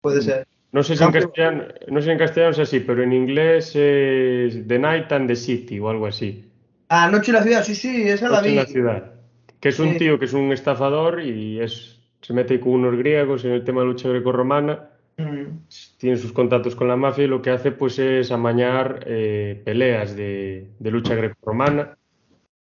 Puede 0.00 0.22
ser. 0.22 0.46
No 0.76 0.82
sé 0.82 0.94
si 0.96 1.02
en 1.04 1.10
castellano, 1.10 1.64
no 1.88 2.00
sé 2.00 2.04
si 2.04 2.10
en 2.12 2.18
castellano 2.18 2.52
es 2.52 2.58
así, 2.58 2.80
pero 2.80 3.02
en 3.02 3.12
inglés 3.12 3.74
es 3.74 4.66
The 4.68 4.78
Night 4.78 5.10
and 5.10 5.26
the 5.26 5.34
City 5.36 5.78
o 5.80 5.88
algo 5.88 6.06
así. 6.06 6.44
Ah, 6.88 7.08
Noche 7.10 7.30
en 7.30 7.36
la 7.36 7.42
ciudad, 7.42 7.62
sí, 7.64 7.74
sí, 7.74 8.02
esa 8.08 8.28
la 8.28 8.36
Noche 8.38 8.48
en 8.48 8.54
vi. 8.54 8.60
la 8.60 8.66
ciudad. 8.66 9.12
Que 9.58 9.70
es 9.70 9.78
un 9.80 9.96
tío 9.96 10.18
que 10.18 10.26
es 10.26 10.34
un 10.34 10.52
estafador 10.52 11.22
y 11.22 11.60
es, 11.60 11.98
se 12.20 12.32
mete 12.34 12.60
con 12.60 12.72
unos 12.72 12.94
griegos 12.96 13.44
en 13.46 13.52
el 13.52 13.64
tema 13.64 13.80
de 13.80 13.86
lucha 13.88 14.08
grecorromana, 14.10 14.90
Mm. 15.18 15.60
tiene 15.96 16.18
sus 16.18 16.30
contactos 16.34 16.76
con 16.76 16.88
la 16.88 16.96
mafia 16.96 17.24
y 17.24 17.26
lo 17.26 17.40
que 17.40 17.48
hace 17.48 17.72
pues 17.72 17.98
es 17.98 18.30
amañar 18.30 19.02
eh, 19.06 19.62
peleas 19.64 20.14
de, 20.14 20.68
de 20.78 20.90
lucha 20.90 21.14
grecorromana 21.14 21.96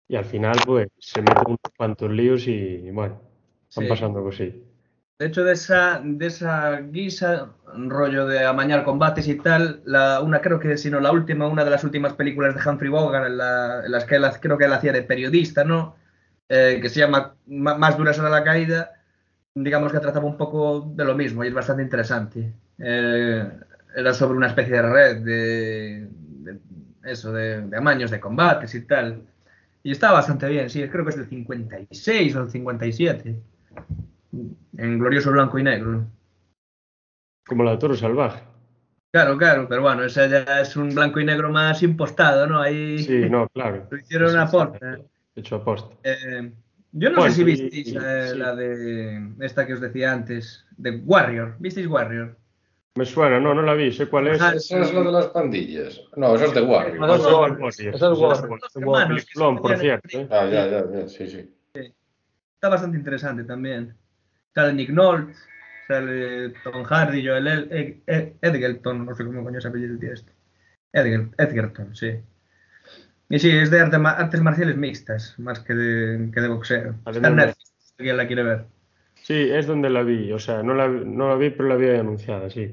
y 0.07 0.15
al 0.15 0.23
final 0.23 0.55
pues 0.65 0.87
se 0.99 1.19
mete 1.21 1.41
unos 1.45 1.59
cuantos 1.75 2.09
líos 2.09 2.47
y 2.47 2.89
bueno, 2.91 3.15
van 3.75 3.85
Sí. 3.85 3.89
pasando 3.89 4.23
cosas. 4.23 4.47
De 5.19 5.25
hecho, 5.27 5.43
de 5.43 5.51
esa, 5.51 6.01
de 6.01 6.27
esa 6.27 6.79
guisa, 6.79 7.51
rollo 7.89 8.25
de 8.27 8.45
amañar 8.45 8.83
combates 8.83 9.27
y 9.27 9.35
tal, 9.35 9.81
la, 9.85 10.21
una 10.21 10.41
creo 10.41 10.59
que, 10.59 10.77
si 10.77 10.89
no 10.89 10.99
la 10.99 11.11
última, 11.11 11.47
una 11.47 11.63
de 11.65 11.69
las 11.71 11.83
últimas 11.83 12.13
películas 12.13 12.55
de 12.55 12.69
Humphrey 12.69 12.89
Bogart, 12.89 13.27
en, 13.27 13.37
la- 13.37 13.83
en 13.85 13.91
las 13.91 14.05
que 14.05 14.17
creo 14.39 14.57
que 14.57 14.65
él 14.65 14.73
hacía 14.73 14.91
de 14.93 15.03
periodista, 15.03 15.63
¿no? 15.63 15.95
Eh, 16.49 16.79
que 16.81 16.89
se 16.89 16.99
llama 17.01 17.35
Ma- 17.47 17.77
Más 17.77 17.97
dura 17.97 18.13
será 18.13 18.29
la 18.29 18.43
caída, 18.43 18.91
digamos 19.55 19.91
que 19.91 19.99
trataba 19.99 20.25
un 20.25 20.37
poco 20.37 20.81
de 20.95 21.05
lo 21.05 21.15
mismo 21.15 21.43
y 21.43 21.47
es 21.49 21.53
bastante 21.53 21.83
interesante. 21.83 22.53
Eh, 22.79 23.49
era 23.95 24.13
sobre 24.13 24.37
una 24.37 24.47
especie 24.47 24.73
de 24.75 24.81
red 24.81 25.17
de, 25.23 26.09
eso, 27.03 27.31
de, 27.33 27.61
de 27.61 27.77
amaños 27.77 28.11
de 28.11 28.19
combates 28.19 28.73
y 28.75 28.81
tal. 28.85 29.23
Y 29.83 29.91
está 29.91 30.11
bastante 30.11 30.47
bien, 30.49 30.69
sí, 30.69 30.87
creo 30.89 31.03
que 31.05 31.11
es 31.11 31.17
del 31.17 31.27
56 31.29 32.35
o 32.35 32.41
del 32.41 32.51
57 32.51 33.35
en 34.77 34.99
glorioso 34.99 35.31
blanco 35.31 35.59
y 35.59 35.63
negro. 35.63 36.05
Como 37.49 37.63
la 37.63 37.71
de 37.71 37.77
Toro 37.77 37.95
Salvaje. 37.95 38.41
Claro, 39.11 39.37
claro, 39.37 39.67
pero 39.67 39.81
bueno, 39.81 40.03
ese 40.03 40.29
ya 40.29 40.61
es 40.61 40.75
un 40.75 40.93
blanco 40.93 41.19
y 41.19 41.25
negro 41.25 41.49
más 41.51 41.81
impostado, 41.81 42.45
¿no? 42.45 42.61
Ahí 42.61 42.99
Sí, 42.99 43.27
no, 43.29 43.47
claro. 43.49 43.87
lo 43.91 43.97
hicieron 43.97 44.37
a 44.37 44.45
Sí, 44.47 44.51
sí, 44.51 44.57
posta. 44.57 44.95
sí, 44.95 45.01
Hecho 45.35 45.55
a 45.55 45.63
posta. 45.65 45.95
Eh, 46.03 46.51
yo 46.91 47.09
no 47.09 47.17
Bueno, 47.17 47.31
sé 47.33 47.35
si 47.37 47.41
y- 47.41 47.45
visteis 47.45 47.87
y- 47.87 47.97
eh, 47.97 48.27
sí. 48.31 48.37
la 48.37 48.55
de 48.55 49.31
esta 49.41 49.65
que 49.65 49.73
os 49.73 49.81
decía 49.81 50.11
antes, 50.13 50.65
de 50.77 50.97
Warrior. 51.05 51.55
¿Visteis 51.59 51.87
Warrior? 51.87 52.37
Me 52.95 53.05
suena, 53.05 53.39
no, 53.39 53.53
no 53.53 53.61
la 53.61 53.73
vi, 53.73 53.91
sé 53.91 54.07
cuál 54.07 54.27
es. 54.27 54.41
Ah, 54.41 54.53
Eso 54.55 54.77
es 54.77 54.93
lo 54.93 55.03
de 55.03 55.11
las 55.11 55.27
pandillas. 55.27 56.01
No, 56.15 56.35
eso 56.35 56.45
es 56.45 56.53
de 56.53 56.61
Warrior. 56.61 56.99
No, 56.99 57.15
eso 57.15 57.15
es 57.15 57.33
Warrior, 57.33 57.39
Warrior. 57.39 57.61
Warrior. 57.61 57.95
Eso 57.95 58.13
es 58.13 58.19
Warrior. 58.19 58.49
Warrior. 58.49 58.69
Se 58.69 58.79
peliculón, 59.25 59.61
por 59.61 59.77
cierto. 59.77 60.17
¿eh? 60.19 60.27
Ah, 60.29 60.45
ya, 60.45 60.67
ya, 60.67 60.85
ya, 60.91 61.07
sí, 61.07 61.27
sí. 61.27 61.55
Está 62.53 62.69
bastante 62.69 62.97
interesante 62.97 63.43
también. 63.43 63.95
Sale 64.53 64.73
Nick 64.73 64.89
Nolte, 64.89 65.33
sale 65.89 66.49
Tom 66.63 66.83
Hardy, 66.83 67.25
Joel 67.25 67.47
El- 67.47 67.67
Ed- 67.71 67.95
Ed- 68.05 68.33
Edgerton, 68.41 69.05
no 69.05 69.15
sé 69.15 69.25
cómo 69.25 69.43
coño 69.43 69.59
se 69.59 69.67
apellida 69.67 69.89
el 69.93 69.99
tío 69.99 70.13
este. 70.13 70.31
Edger- 70.93 71.33
Edgerton, 71.37 71.95
sí. 71.95 72.11
Y 73.29 73.39
sí, 73.39 73.49
es 73.49 73.71
de 73.71 73.79
arte 73.79 73.97
artes 73.97 74.41
marciales 74.41 74.77
mixtas, 74.77 75.37
más 75.39 75.59
que 75.61 75.73
de, 75.73 76.31
que 76.31 76.41
de 76.41 76.47
boxeo. 76.47 76.95
Está 77.05 77.29
la 77.29 78.27
quiere 78.27 78.43
ver. 78.43 78.65
Sí, 79.15 79.33
es 79.51 79.67
donde 79.67 79.89
la 79.89 80.03
vi, 80.03 80.31
o 80.31 80.39
sea, 80.39 80.63
no 80.63 80.73
la, 80.73 80.87
no 80.87 81.27
la 81.29 81.35
vi, 81.35 81.49
pero 81.49 81.67
la 81.69 81.75
vi 81.75 81.89
anunciada, 81.89 82.49
sí. 82.49 82.71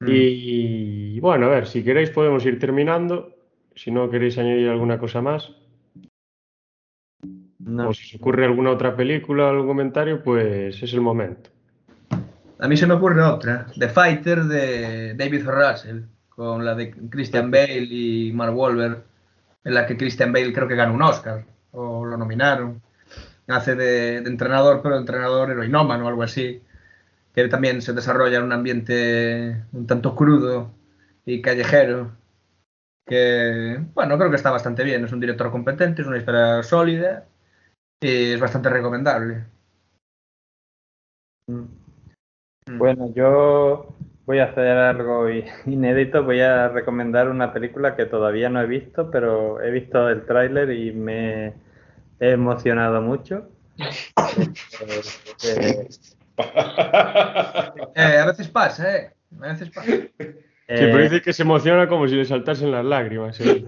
Mm. 0.00 0.06
Y 0.08 1.20
bueno, 1.20 1.46
a 1.46 1.50
ver, 1.50 1.66
si 1.66 1.82
queréis 1.82 2.10
podemos 2.10 2.44
ir 2.44 2.58
terminando. 2.58 3.32
Si 3.74 3.90
no 3.90 4.08
queréis 4.08 4.38
añadir 4.38 4.68
alguna 4.68 4.98
cosa 4.98 5.20
más, 5.20 5.54
No. 7.58 7.88
o 7.90 7.92
si 7.94 8.14
os 8.16 8.20
ocurre 8.20 8.44
alguna 8.46 8.70
otra 8.70 8.96
película 8.96 9.46
o 9.46 9.48
algún 9.50 9.66
comentario, 9.66 10.22
pues 10.22 10.82
es 10.82 10.92
el 10.94 11.00
momento. 11.02 11.50
A 12.58 12.68
mí 12.68 12.76
se 12.76 12.86
me 12.86 12.94
ocurre 12.94 13.22
otra, 13.22 13.66
The 13.78 13.88
Fighter 13.88 14.44
de 14.44 15.14
David. 15.14 15.46
Russell, 15.46 16.02
con 16.28 16.64
la 16.64 16.74
de 16.74 16.90
Christian 17.10 17.50
Bale 17.50 17.86
y 17.88 18.32
Mark 18.32 18.56
Wahlberg, 18.56 19.02
en 19.64 19.74
la 19.74 19.86
que 19.86 19.96
Christian 19.96 20.32
Bale 20.32 20.52
creo 20.52 20.68
que 20.68 20.76
ganó 20.76 20.94
un 20.94 21.02
Oscar, 21.02 21.44
o 21.72 22.04
lo 22.04 22.16
nominaron. 22.16 22.80
Hace 23.48 23.74
de, 23.76 24.20
de 24.22 24.30
entrenador, 24.30 24.80
pero 24.82 24.96
entrenador 24.96 25.50
heroinómano 25.50 26.06
o 26.06 26.08
algo 26.08 26.22
así, 26.22 26.62
que 27.34 27.48
también 27.48 27.82
se 27.82 27.92
desarrolla 27.92 28.38
en 28.38 28.44
un 28.44 28.52
ambiente 28.52 29.64
un 29.72 29.86
tanto 29.86 30.16
crudo 30.16 30.72
y 31.26 31.42
callejero, 31.42 32.12
que, 33.06 33.80
bueno, 33.94 34.18
creo 34.18 34.30
que 34.30 34.36
está 34.36 34.50
bastante 34.50 34.82
bien, 34.82 35.04
es 35.04 35.12
un 35.12 35.20
director 35.20 35.50
competente, 35.50 36.02
es 36.02 36.08
una 36.08 36.18
historia 36.18 36.62
sólida 36.62 37.24
y 38.00 38.32
es 38.32 38.40
bastante 38.40 38.68
recomendable. 38.68 39.44
Bueno, 42.72 43.12
yo 43.14 43.94
voy 44.26 44.40
a 44.40 44.46
hacer 44.46 44.66
algo 44.76 45.28
inédito. 45.66 46.24
Voy 46.24 46.40
a 46.40 46.68
recomendar 46.68 47.28
una 47.28 47.52
película 47.52 47.94
que 47.96 48.06
todavía 48.06 48.48
no 48.48 48.60
he 48.60 48.66
visto, 48.66 49.10
pero 49.10 49.60
he 49.62 49.70
visto 49.70 50.08
el 50.08 50.26
tráiler 50.26 50.70
y 50.72 50.92
me 50.92 51.46
he 52.20 52.30
emocionado 52.30 53.00
mucho. 53.00 53.48
Eh, 57.94 58.18
a 58.18 58.26
veces 58.26 58.48
pasa, 58.48 58.94
¿eh? 58.94 59.12
A 59.40 59.52
veces 59.52 59.70
pasa. 59.70 59.86
Sí, 59.90 60.10
pero 60.18 60.98
eh, 60.98 61.02
dice 61.04 61.22
que 61.22 61.32
se 61.32 61.42
emociona 61.44 61.88
como 61.88 62.06
si 62.08 62.14
le 62.14 62.26
saltasen 62.26 62.70
las 62.70 62.84
lágrimas. 62.84 63.40
¿eh? 63.40 63.64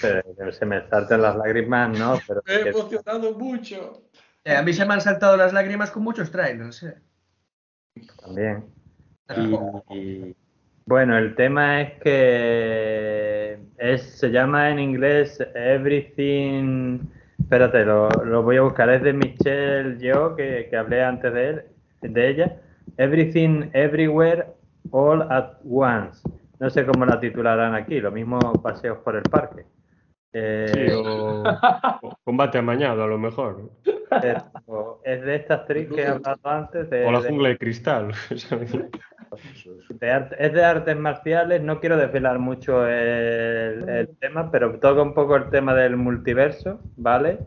pero 0.00 0.52
se 0.52 0.66
me 0.66 0.86
saltan 0.88 1.22
las 1.22 1.34
lágrimas, 1.36 1.98
¿no? 1.98 2.20
Pero 2.26 2.42
Me 2.46 2.54
he 2.56 2.62
que- 2.64 2.68
emocionado 2.70 3.32
mucho. 3.38 4.02
Eh, 4.44 4.54
a 4.54 4.62
mí 4.62 4.74
se 4.74 4.84
me 4.84 4.94
han 4.94 5.00
saltado 5.00 5.36
las 5.38 5.52
lágrimas 5.54 5.90
con 5.90 6.02
muchos 6.02 6.30
trailers. 6.30 6.82
¿eh? 6.82 6.94
También. 8.22 8.64
Y, 9.36 9.94
y- 9.94 10.36
Bueno, 10.86 11.18
el 11.18 11.34
tema 11.34 11.82
es 11.82 12.00
que 12.02 13.58
es, 13.78 14.02
se 14.02 14.30
llama 14.30 14.70
en 14.70 14.78
inglés 14.78 15.38
Everything. 15.54 17.00
Espérate, 17.38 17.84
lo, 17.84 18.08
lo 18.24 18.42
voy 18.42 18.56
a 18.56 18.62
buscar. 18.62 18.88
Es 18.90 19.02
de 19.02 19.12
Michelle 19.12 19.98
Yo, 19.98 20.34
que, 20.34 20.66
que 20.70 20.76
hablé 20.76 21.02
antes 21.02 21.32
de, 21.32 21.48
él, 21.50 21.62
de 22.02 22.28
ella. 22.28 22.56
Everything 22.96 23.70
Everywhere 23.74 24.46
All 24.90 25.22
at 25.30 25.58
Once. 25.68 26.22
No 26.58 26.70
sé 26.70 26.84
cómo 26.86 27.04
la 27.04 27.20
titularán 27.20 27.74
aquí, 27.74 28.00
lo 28.00 28.10
mismo 28.10 28.38
paseos 28.62 28.98
por 28.98 29.14
el 29.16 29.22
parque. 29.22 29.64
Eh, 30.32 30.66
Sí, 30.74 30.90
o, 30.94 31.44
o 32.02 32.16
combate 32.24 32.58
amañado, 32.58 33.02
a 33.02 33.06
lo 33.06 33.18
mejor. 33.18 33.70
es, 34.22 34.36
o- 34.66 35.00
es 35.04 35.22
de 35.22 35.34
esta 35.36 35.54
actriz 35.54 35.88
que 35.88 36.02
he 36.02 36.06
hablado 36.06 36.38
antes. 36.44 36.90
De, 36.90 37.06
O 37.06 37.12
la 37.12 37.20
jungla 37.20 37.48
de 37.50 37.58
cristal. 37.58 38.12
¿sabes? 38.36 38.72
de 38.72 40.10
arte- 40.10 40.36
es 40.38 40.52
de 40.52 40.64
artes 40.64 40.96
marciales, 40.96 41.62
no 41.62 41.80
quiero 41.80 41.96
desvelar 41.96 42.38
mucho 42.38 42.86
el, 42.86 43.88
el 43.88 44.08
tema, 44.18 44.50
pero 44.50 44.78
toca 44.78 45.02
un 45.02 45.14
poco 45.14 45.36
el 45.36 45.50
tema 45.50 45.74
del 45.74 45.96
multiverso, 45.96 46.80
¿vale? 46.96 47.38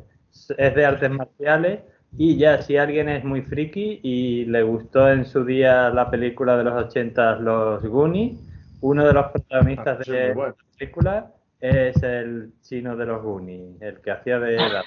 Es 0.57 0.75
de 0.75 0.85
artes 0.85 1.09
marciales 1.09 1.81
y 2.17 2.37
ya 2.37 2.61
si 2.61 2.77
alguien 2.77 3.09
es 3.09 3.23
muy 3.23 3.41
friki 3.41 3.99
y 4.03 4.45
le 4.45 4.63
gustó 4.63 5.09
en 5.11 5.25
su 5.25 5.43
día 5.45 5.89
la 5.89 6.09
película 6.11 6.57
de 6.57 6.63
los 6.63 6.73
80, 6.85 7.37
Los 7.37 7.83
Goonies, 7.85 8.39
uno 8.81 9.05
de 9.05 9.13
los 9.13 9.27
protagonistas 9.31 9.99
Ah, 10.07 10.11
de 10.11 10.33
bueno. 10.33 10.55
la 10.57 10.77
película 10.77 11.31
es 11.61 12.01
el 12.03 12.53
chino 12.61 12.95
de 12.97 13.05
los 13.05 13.21
Goonies, 13.23 13.81
el 13.81 14.01
que 14.01 14.11
hacía 14.11 14.39
de 14.39 14.55
la 14.57 14.83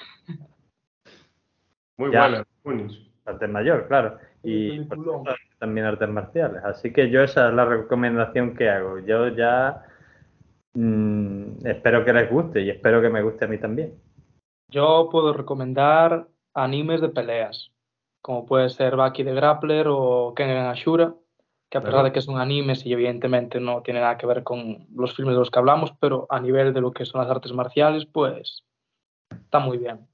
Muy 1.97 2.11
Ya. 2.11 2.21
buena. 2.27 2.43
Goonies. 2.63 2.99
arte 3.25 3.47
mayor, 3.47 3.87
claro. 3.87 4.17
Y 4.43 4.87
también 5.57 5.87
artes 5.87 6.09
marciales. 6.09 6.63
Así 6.63 6.93
que 6.93 7.09
yo 7.09 7.23
esa 7.23 7.47
es 7.49 7.53
la 7.55 7.65
recomendación 7.65 8.55
que 8.55 8.69
hago. 8.69 8.99
Yo 8.99 9.29
ya 9.29 9.83
mm, 10.73 11.65
espero 11.65 12.05
que 12.05 12.13
les 12.13 12.29
guste 12.29 12.61
y 12.61 12.69
espero 12.69 13.01
que 13.01 13.09
me 13.09 13.23
guste 13.23 13.45
a 13.45 13.47
mí 13.47 13.57
también. 13.57 13.93
Yo 14.69 15.09
puedo 15.11 15.33
recomendar 15.33 16.27
animes 16.53 17.01
de 17.01 17.09
peleas, 17.09 17.71
como 18.21 18.45
puede 18.45 18.69
ser 18.69 18.95
Baki 18.95 19.23
de 19.23 19.33
Grappler 19.33 19.87
o 19.89 20.33
Kengan 20.35 20.67
Ashura, 20.67 21.13
que 21.75 21.79
a 21.79 21.81
pesar 21.81 21.95
Claro. 21.95 22.05
de 22.05 22.13
que 22.13 22.21
son 22.21 22.39
animes 22.39 22.85
y 22.85 22.93
evidentemente 22.93 23.59
no 23.59 23.81
tiene 23.81 23.99
nada 23.99 24.17
que 24.17 24.25
ver 24.25 24.43
con 24.43 24.87
los 24.95 25.13
filmes 25.13 25.33
de 25.35 25.39
los 25.39 25.51
que 25.51 25.59
hablamos, 25.59 25.93
pero 25.99 26.25
a 26.29 26.39
nivel 26.39 26.73
de 26.73 26.79
lo 26.79 26.93
que 26.93 27.03
son 27.03 27.19
las 27.19 27.29
artes 27.29 27.51
marciales, 27.51 28.05
pues 28.05 28.63
está 29.29 29.59
muy 29.59 29.77
bien. 29.77 30.07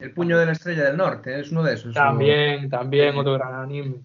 El 0.00 0.12
puño 0.12 0.36
de 0.36 0.46
la 0.46 0.52
estrella 0.52 0.82
del 0.82 0.96
norte, 0.96 1.38
es 1.38 1.52
uno 1.52 1.62
de 1.62 1.74
esos. 1.74 1.94
También, 1.94 2.68
también 2.68 3.16
otro 3.16 3.34
gran 3.34 3.54
anime. 3.54 4.02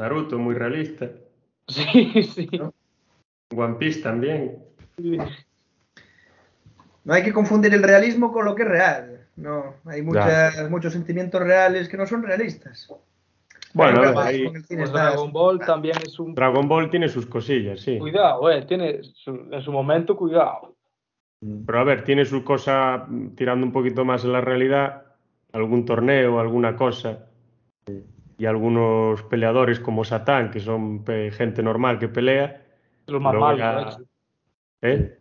Naruto, 0.00 0.38
muy 0.38 0.54
realista. 0.54 1.10
Sí, 1.68 2.22
sí. 2.22 2.48
One 3.54 3.74
Piece 3.74 4.00
también. 4.00 4.64
No 7.04 7.12
hay 7.12 7.24
que 7.24 7.32
confundir 7.32 7.74
el 7.74 7.82
realismo 7.82 8.32
con 8.32 8.44
lo 8.46 8.54
que 8.54 8.62
es 8.62 8.68
real. 8.68 9.26
No, 9.36 9.74
hay 9.84 10.00
muchas, 10.00 10.70
muchos 10.70 10.92
sentimientos 10.94 11.42
reales 11.42 11.88
que 11.88 11.96
no 11.96 12.06
son 12.06 12.22
realistas. 12.22 12.88
Bueno, 13.74 14.18
ahí 14.18 14.44
con 14.44 14.56
el 14.56 14.64
cine 14.64 14.80
Pues 14.80 14.92
Dragon 14.92 15.32
Ball 15.32 15.58
también 15.60 15.96
es 15.98 16.18
un... 16.18 16.34
Dragon 16.34 16.66
Ball 16.68 16.90
tiene 16.90 17.08
sus 17.08 17.26
cosillas, 17.26 17.80
sí. 17.80 17.98
Cuidado, 17.98 18.50
eh, 18.50 18.62
tiene 18.62 19.02
su- 19.02 19.48
en 19.50 19.60
su 19.62 19.72
momento 19.72 20.16
cuidado. 20.16 20.76
Pero 21.66 21.78
a 21.78 21.84
ver, 21.84 22.02
tiene 22.04 22.24
su 22.24 22.42
cosa 22.42 23.06
mm, 23.08 23.34
tirando 23.34 23.66
un 23.66 23.72
poquito 23.72 24.04
más 24.04 24.24
en 24.24 24.32
la 24.32 24.40
realidad, 24.40 25.04
algún 25.52 25.84
torneo, 25.84 26.40
alguna 26.40 26.76
cosa. 26.76 27.26
Y 28.38 28.44
algunos 28.46 29.22
peleadores 29.24 29.80
como 29.80 30.04
Satán, 30.04 30.50
que 30.50 30.60
son 30.60 31.04
gente 31.06 31.62
normal 31.62 31.98
que 31.98 32.08
pelea. 32.08 32.64
Los 33.06 33.20
más 33.20 33.34
malos, 33.34 33.58
ya- 33.58 33.76
de 33.76 33.82
hecho. 33.82 34.02
¿eh? 34.82 35.18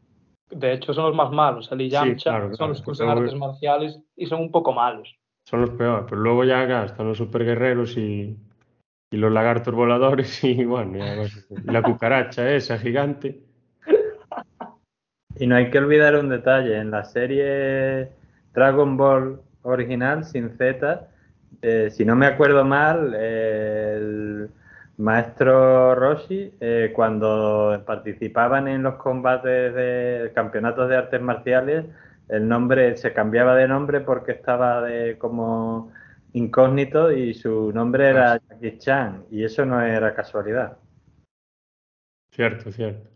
De 0.51 0.73
hecho, 0.73 0.93
son 0.93 1.05
los 1.05 1.15
más 1.15 1.31
malos. 1.31 1.69
El 1.71 1.81
y 1.81 1.89
Sí, 1.89 1.95
claro, 1.95 2.15
son 2.15 2.57
claro, 2.57 2.67
los 2.73 2.81
que 2.81 2.91
usan 2.91 3.09
artes 3.09 3.35
marciales 3.35 3.99
y 4.15 4.25
son 4.27 4.41
un 4.41 4.51
poco 4.51 4.73
malos. 4.73 5.17
Son 5.45 5.61
los 5.61 5.69
peores. 5.71 6.05
Pero 6.09 6.21
luego 6.21 6.43
ya 6.43 6.61
acá 6.61 6.85
están 6.85 7.07
los 7.07 7.17
superguerreros 7.17 7.97
y, 7.97 8.37
y 9.11 9.17
los 9.17 9.31
lagartos 9.31 9.73
voladores 9.73 10.43
y 10.43 10.65
bueno, 10.65 11.03
la 11.65 11.81
cucaracha 11.81 12.51
esa 12.51 12.77
gigante. 12.77 13.39
Y 15.37 15.47
no 15.47 15.55
hay 15.55 15.69
que 15.69 15.79
olvidar 15.79 16.15
un 16.15 16.29
detalle. 16.29 16.77
En 16.77 16.91
la 16.91 17.03
serie 17.03 18.09
Dragon 18.53 18.97
Ball 18.97 19.41
original, 19.63 20.23
sin 20.23 20.49
Z, 20.57 21.07
eh, 21.61 21.89
si 21.91 22.05
no 22.05 22.15
me 22.15 22.25
acuerdo 22.25 22.63
mal, 22.63 23.13
el 23.13 24.49
maestro 24.97 25.95
Roshi, 25.95 26.53
eh, 26.59 26.91
cuando 26.95 27.83
participaban 27.85 28.67
en 28.67 28.83
los 28.83 28.95
combates 28.95 29.73
de 29.73 30.31
campeonatos 30.33 30.89
de 30.89 30.95
artes 30.95 31.21
marciales, 31.21 31.85
el 32.29 32.47
nombre 32.47 32.97
se 32.97 33.13
cambiaba 33.13 33.55
de 33.55 33.67
nombre 33.67 34.01
porque 34.01 34.31
estaba 34.33 34.81
de, 34.81 35.17
como 35.17 35.91
incógnito 36.33 37.11
y 37.11 37.33
su 37.33 37.71
nombre 37.71 38.09
era 38.09 38.39
Jackie 38.49 38.77
Chan 38.77 39.25
y 39.31 39.43
eso 39.43 39.65
no 39.65 39.81
era 39.81 40.13
casualidad. 40.13 40.77
Cierto, 42.31 42.71
cierto. 42.71 43.09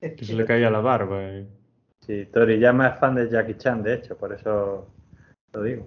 Que 0.00 0.24
se 0.24 0.34
le 0.34 0.44
caía 0.44 0.70
la 0.70 0.80
barba. 0.80 1.22
eh. 1.22 1.46
Sí, 2.00 2.26
Toriyama 2.26 2.88
es 2.88 2.98
fan 2.98 3.14
de 3.14 3.28
Jackie 3.28 3.56
Chan, 3.56 3.82
de 3.82 3.94
hecho, 3.94 4.16
por 4.16 4.32
eso 4.32 4.88
lo 5.52 5.62
digo. 5.62 5.86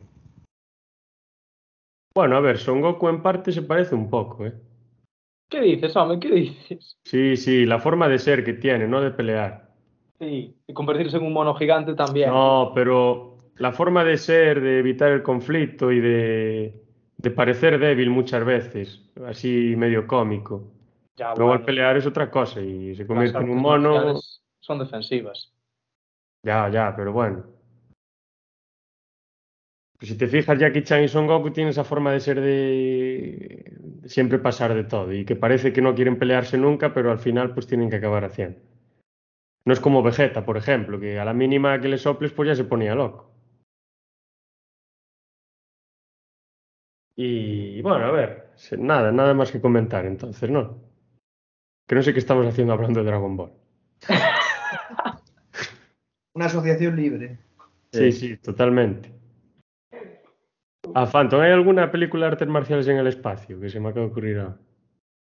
Bueno, 2.13 2.35
a 2.35 2.41
ver, 2.41 2.57
Son 2.57 2.81
Goku 2.81 3.07
en 3.09 3.21
parte 3.21 3.51
se 3.51 3.61
parece 3.61 3.95
un 3.95 4.09
poco, 4.09 4.45
¿eh? 4.45 4.53
¿Qué 5.49 5.61
dices, 5.61 5.95
hombre? 5.95 6.19
¿Qué 6.19 6.31
dices? 6.33 6.97
Sí, 7.05 7.35
sí, 7.35 7.65
la 7.65 7.79
forma 7.79 8.07
de 8.07 8.19
ser 8.19 8.43
que 8.43 8.53
tiene, 8.53 8.87
no 8.87 9.01
de 9.01 9.11
pelear. 9.11 9.70
Sí, 10.21 10.55
y 10.67 10.73
convertirse 10.73 11.17
en 11.17 11.23
un 11.23 11.33
mono 11.33 11.55
gigante 11.55 11.95
también. 11.95 12.29
No, 12.29 12.73
pero 12.75 13.37
la 13.55 13.71
forma 13.71 14.03
de 14.03 14.17
ser, 14.17 14.61
de 14.61 14.77
evitar 14.77 15.11
el 15.11 15.23
conflicto 15.23 15.91
y 15.91 15.99
de, 15.99 16.79
de 17.17 17.31
parecer 17.31 17.79
débil 17.79 18.11
muchas 18.11 18.45
veces, 18.45 19.01
así 19.25 19.73
medio 19.75 20.05
cómico. 20.05 20.73
Ya, 21.15 21.33
Luego 21.33 21.53
al 21.53 21.57
bueno, 21.57 21.65
pelear 21.65 21.97
es 21.97 22.05
otra 22.05 22.29
cosa 22.29 22.61
y 22.61 22.93
se 22.93 23.01
las 23.01 23.07
convierte 23.07 23.39
en 23.39 23.49
un 23.49 23.61
mono. 23.61 24.19
Son 24.59 24.77
defensivas. 24.77 25.51
Ya, 26.43 26.69
ya, 26.69 26.93
pero 26.95 27.13
bueno. 27.13 27.43
Pues 29.97 30.11
si 30.11 30.17
te 30.19 30.27
fijas, 30.27 30.59
Jackie 30.59 30.83
Chan 30.83 31.03
y 31.03 31.07
Son 31.07 31.25
Goku 31.25 31.49
tienen 31.49 31.71
esa 31.71 31.83
forma 31.83 32.11
de 32.11 32.19
ser 32.19 32.41
de 32.41 33.81
siempre 34.05 34.37
pasar 34.37 34.75
de 34.75 34.83
todo 34.83 35.11
y 35.13 35.25
que 35.25 35.35
parece 35.35 35.73
que 35.73 35.81
no 35.81 35.95
quieren 35.95 36.19
pelearse 36.19 36.59
nunca, 36.59 36.93
pero 36.93 37.11
al 37.11 37.17
final 37.17 37.55
pues 37.55 37.65
tienen 37.65 37.89
que 37.89 37.95
acabar 37.95 38.23
haciendo. 38.23 38.70
No 39.65 39.73
es 39.73 39.79
como 39.79 40.01
Vegeta, 40.03 40.43
por 40.45 40.57
ejemplo, 40.57 40.99
que 40.99 41.19
a 41.19 41.25
la 41.25 41.33
mínima 41.33 41.79
que 41.79 41.87
le 41.87 41.97
soples 41.97 42.31
pues 42.31 42.47
ya 42.47 42.55
se 42.55 42.63
ponía 42.63 42.95
loco. 42.95 43.31
Y 47.15 47.81
bueno, 47.81 48.05
a 48.05 48.11
ver, 48.11 48.49
se- 48.55 48.77
nada, 48.77 49.11
nada 49.11 49.33
más 49.33 49.51
que 49.51 49.61
comentar 49.61 50.05
entonces, 50.05 50.49
¿no? 50.49 50.79
Que 51.87 51.95
no 51.95 52.01
sé 52.01 52.13
qué 52.13 52.19
estamos 52.19 52.47
haciendo 52.47 52.73
hablando 52.73 53.01
de 53.01 53.05
Dragon 53.05 53.35
Ball. 53.37 53.51
Una 56.33 56.45
asociación 56.45 56.95
libre. 56.95 57.37
Sí, 57.91 58.11
sí, 58.13 58.37
totalmente. 58.37 59.11
Ah, 60.95 61.05
Phantom, 61.05 61.41
¿hay 61.41 61.51
alguna 61.51 61.91
película 61.91 62.25
de 62.25 62.31
artes 62.31 62.47
marciales 62.47 62.87
en 62.87 62.97
el 62.97 63.07
espacio 63.07 63.59
que 63.59 63.69
se 63.69 63.79
me 63.79 63.89
acaba 63.89 64.05
de 64.05 64.11
ocurrir 64.11 64.39
ahora? 64.39 64.57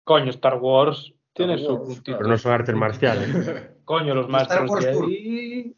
Coño, 0.03 0.29
Star 0.31 0.55
Wars 0.61 1.13
tiene 1.33 1.55
Star 1.55 1.67
su 1.67 1.75
Wars, 1.75 1.87
puntito. 1.95 2.17
Pero 2.17 2.29
no 2.29 2.37
son 2.37 2.51
artes 2.51 2.75
marciales. 2.75 3.29
Coño, 3.87 4.13
los 4.13 4.27
maestros 4.27 4.67
Tour. 4.67 4.81
Jedi. 4.83 5.73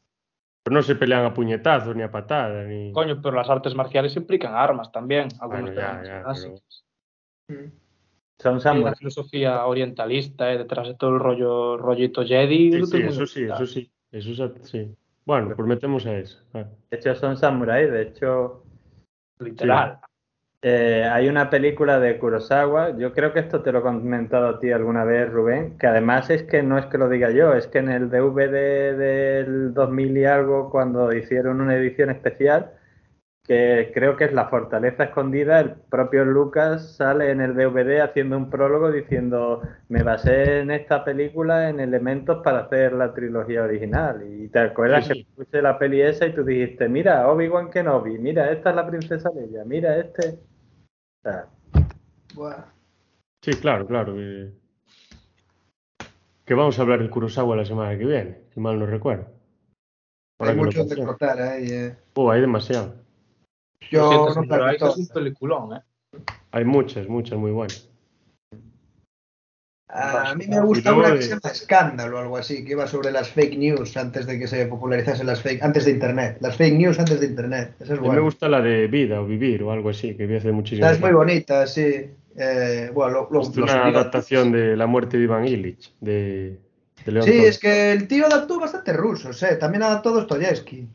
Pero 0.63 0.73
no 0.75 0.81
se 0.81 0.95
pelean 0.95 1.25
a 1.25 1.33
puñetazos 1.33 1.95
ni 1.95 2.01
a 2.01 2.09
patadas. 2.09 2.67
Ni... 2.67 2.91
Coño, 2.91 3.21
pero 3.21 3.35
las 3.35 3.47
artes 3.49 3.75
marciales 3.75 4.15
implican 4.15 4.55
armas 4.55 4.91
también. 4.91 5.27
Algunos 5.39 5.73
Bueno, 5.75 5.79
ya, 5.79 6.03
ya, 6.03 6.23
clásicos. 6.23 6.85
Mm. 7.47 7.65
Son 8.39 8.59
Hay 8.65 8.79
una 8.81 8.95
filosofía 8.95 9.63
orientalista 9.65 10.51
eh, 10.51 10.57
detrás 10.57 10.87
de 10.87 10.95
todo 10.95 11.11
el 11.11 11.19
rollo 11.19 11.77
rollito 11.77 12.25
Jedi. 12.25 12.71
Sí, 12.71 12.97
eso 12.97 13.27
sí, 13.27 13.43
eso 13.43 13.65
sí. 13.67 13.91
Eso 14.11 14.45
es- 14.45 14.69
sí. 14.69 14.95
Bueno, 15.23 15.55
pues 15.55 15.67
metemos 15.67 16.07
a 16.07 16.17
eso. 16.17 16.43
Ah. 16.55 16.65
De 16.89 16.97
hecho, 16.97 17.13
son 17.13 17.37
samuráis. 17.37 17.91
De 17.91 18.01
hecho, 18.01 18.63
Literal. 19.39 19.99
Eh, 20.61 21.05
hay 21.09 21.29
una 21.29 21.49
película 21.49 21.99
de 21.99 22.17
Kurosawa. 22.19 22.95
Yo 22.97 23.13
creo 23.13 23.31
que 23.33 23.39
esto 23.39 23.61
te 23.61 23.71
lo 23.71 23.79
he 23.79 23.81
comentado 23.81 24.47
a 24.49 24.59
ti 24.59 24.71
alguna 24.71 25.05
vez, 25.05 25.29
Rubén. 25.31 25.77
Que 25.77 25.87
además 25.87 26.29
es 26.29 26.43
que 26.43 26.63
no 26.63 26.77
es 26.77 26.85
que 26.87 26.97
lo 26.97 27.09
diga 27.09 27.31
yo, 27.31 27.53
es 27.53 27.67
que 27.67 27.79
en 27.79 27.89
el 27.89 28.09
DVD 28.09 28.97
del 28.97 29.73
2000 29.73 30.17
y 30.17 30.25
algo, 30.25 30.69
cuando 30.69 31.13
hicieron 31.13 31.61
una 31.61 31.75
edición 31.77 32.09
especial, 32.09 32.73
que 33.43 33.91
creo 33.93 34.17
que 34.17 34.25
es 34.25 34.33
La 34.33 34.49
Fortaleza 34.49 35.05
Escondida, 35.05 35.59
el 35.61 35.75
propio 35.75 36.25
Lucas 36.25 36.95
sale 36.97 37.31
en 37.31 37.41
el 37.41 37.55
DVD 37.55 38.01
haciendo 38.01 38.37
un 38.37 38.49
prólogo 38.49 38.91
diciendo: 38.91 39.61
Me 39.89 40.03
basé 40.03 40.59
en 40.61 40.71
esta 40.71 41.03
película 41.05 41.69
en 41.69 41.79
elementos 41.79 42.41
para 42.43 42.59
hacer 42.61 42.93
la 42.93 43.13
trilogía 43.13 43.63
original. 43.63 44.23
Y 44.27 44.49
te 44.49 44.59
acuerdas 44.59 45.07
Sí, 45.07 45.13
sí. 45.13 45.23
que 45.25 45.25
puse 45.35 45.61
la 45.61 45.79
peli 45.79 46.01
esa 46.01 46.27
y 46.27 46.33
tú 46.35 46.43
dijiste: 46.45 46.89
Mira, 46.89 47.27
Obi-Wan 47.29 47.69
Kenobi, 47.71 48.19
mira, 48.19 48.51
esta 48.51 48.71
es 48.71 48.75
la 48.77 48.87
princesa 48.87 49.29
Leia, 49.35 49.65
mira 49.65 49.97
este. 49.97 50.39
O 51.29 51.31
sea, 51.31 51.47
Buah. 52.33 52.65
Sí, 53.43 53.55
claro, 53.59 53.85
claro. 53.87 54.15
que- 54.15 54.51
que 56.45 56.53
vamos 56.55 56.79
a 56.79 56.81
hablar 56.81 57.01
de 57.01 57.09
Kurosawa 57.09 57.55
la 57.55 57.65
semana 57.65 57.97
que 57.97 58.05
viene, 58.05 58.41
si 58.53 58.59
mal 58.59 58.79
no 58.79 58.85
recuerdo. 58.87 59.27
Ahora 60.39 60.53
Hay 60.53 60.57
mucho 60.57 60.83
de 60.83 60.95
cortar 61.05 61.39
ahí. 61.41 61.67
eh. 61.69 61.97
Oh, 62.15 62.31
hay 62.31 62.41
demasiado. 62.41 62.95
Yo 63.91 64.09
siento, 64.09 64.41
no 64.41 64.47
pero 64.47 64.69
es 64.69 64.97
un 64.97 65.07
peliculón, 65.07 65.75
¿eh? 65.77 65.81
Hay 66.51 66.65
muchas, 66.65 67.07
muchas 67.07 67.37
muy 67.37 67.51
buenas. 67.51 67.88
A 69.91 70.35
mí 70.35 70.45
me 70.47 70.61
gusta 70.61 70.93
una 70.93 71.15
que 71.15 71.21
se 71.23 71.29
llama 71.29 71.49
Escándalo 71.51 72.17
o 72.17 72.19
algo 72.21 72.37
así, 72.37 72.63
que 72.63 72.73
iba 72.73 72.85
sobre 72.85 73.11
las 73.11 73.29
fake 73.29 73.57
news 73.57 73.97
antes 73.97 74.27
de 74.27 74.37
que 74.37 74.47
se 74.47 74.67
popularizasen 74.67 75.25
las 75.25 75.41
fake, 75.41 75.63
antes 75.63 75.85
de 75.85 75.91
Internet. 75.91 76.37
Las 76.41 76.57
fake 76.57 76.75
news 76.77 76.99
antes 76.99 77.19
de 77.19 77.25
Internet. 77.25 77.73
Esa 77.79 77.93
es 77.93 77.99
A 77.99 78.01
mí 78.03 78.09
me 78.09 78.19
gusta 78.19 78.47
la 78.47 78.61
de 78.61 78.85
vida 78.87 79.19
o 79.19 79.25
vivir 79.25 79.63
o 79.63 79.71
algo 79.71 79.89
así, 79.89 80.15
que 80.15 80.27
vi 80.27 80.35
hace 80.37 80.51
muchísimo 80.51 80.85
Esa 80.85 80.95
es 80.95 81.01
muy 81.01 81.11
bonita, 81.11 81.65
sí. 81.65 82.05
Eh, 82.37 82.91
bueno, 82.93 83.27
lo- 83.29 83.29
lo- 83.31 83.41
Es 83.41 83.57
una 83.57 83.87
adaptación 83.87 84.51
de 84.51 84.77
La 84.77 84.85
muerte 84.85 85.17
de 85.17 85.23
Iván 85.23 85.47
Illich, 85.47 85.91
de, 85.99 86.59
de 87.03 87.11
León 87.11 87.25
Sí, 87.25 87.45
es 87.45 87.57
que 87.57 87.91
el 87.91 88.07
tío 88.07 88.27
adaptó 88.27 88.59
bastante 88.59 88.93
rusos, 88.93 89.41
eh. 89.41 89.55
También 89.55 89.81
adaptó 89.83 90.11
Dostoyevsky, 90.11 90.87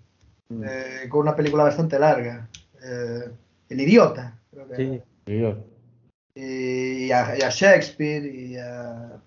Mm. 0.50 0.62
eh, 0.64 1.08
con 1.08 1.20
una 1.22 1.34
película 1.34 1.64
bastante 1.64 1.98
larga. 1.98 2.48
Eh, 2.80 3.28
el 3.70 3.80
idiota, 3.80 4.38
creo 4.52 4.68
que. 4.68 4.76
Sí. 4.76 5.00
Y 5.26 5.40
yo- 5.40 5.58
Y, 6.34 7.10
a, 7.12 7.36
y 7.38 7.42
a 7.42 7.50
Shakespeare 7.50 8.24
y 8.26 8.56
a... 8.58 9.20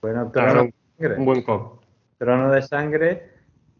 Bueno, 0.00 0.32
Claro, 0.32 0.64
de 0.64 0.74
Sangre. 0.98 1.16
un 1.16 1.24
buen 1.24 1.42
coco. 1.42 1.80
Trono 2.18 2.50
de 2.52 2.62
Sangre 2.62 3.32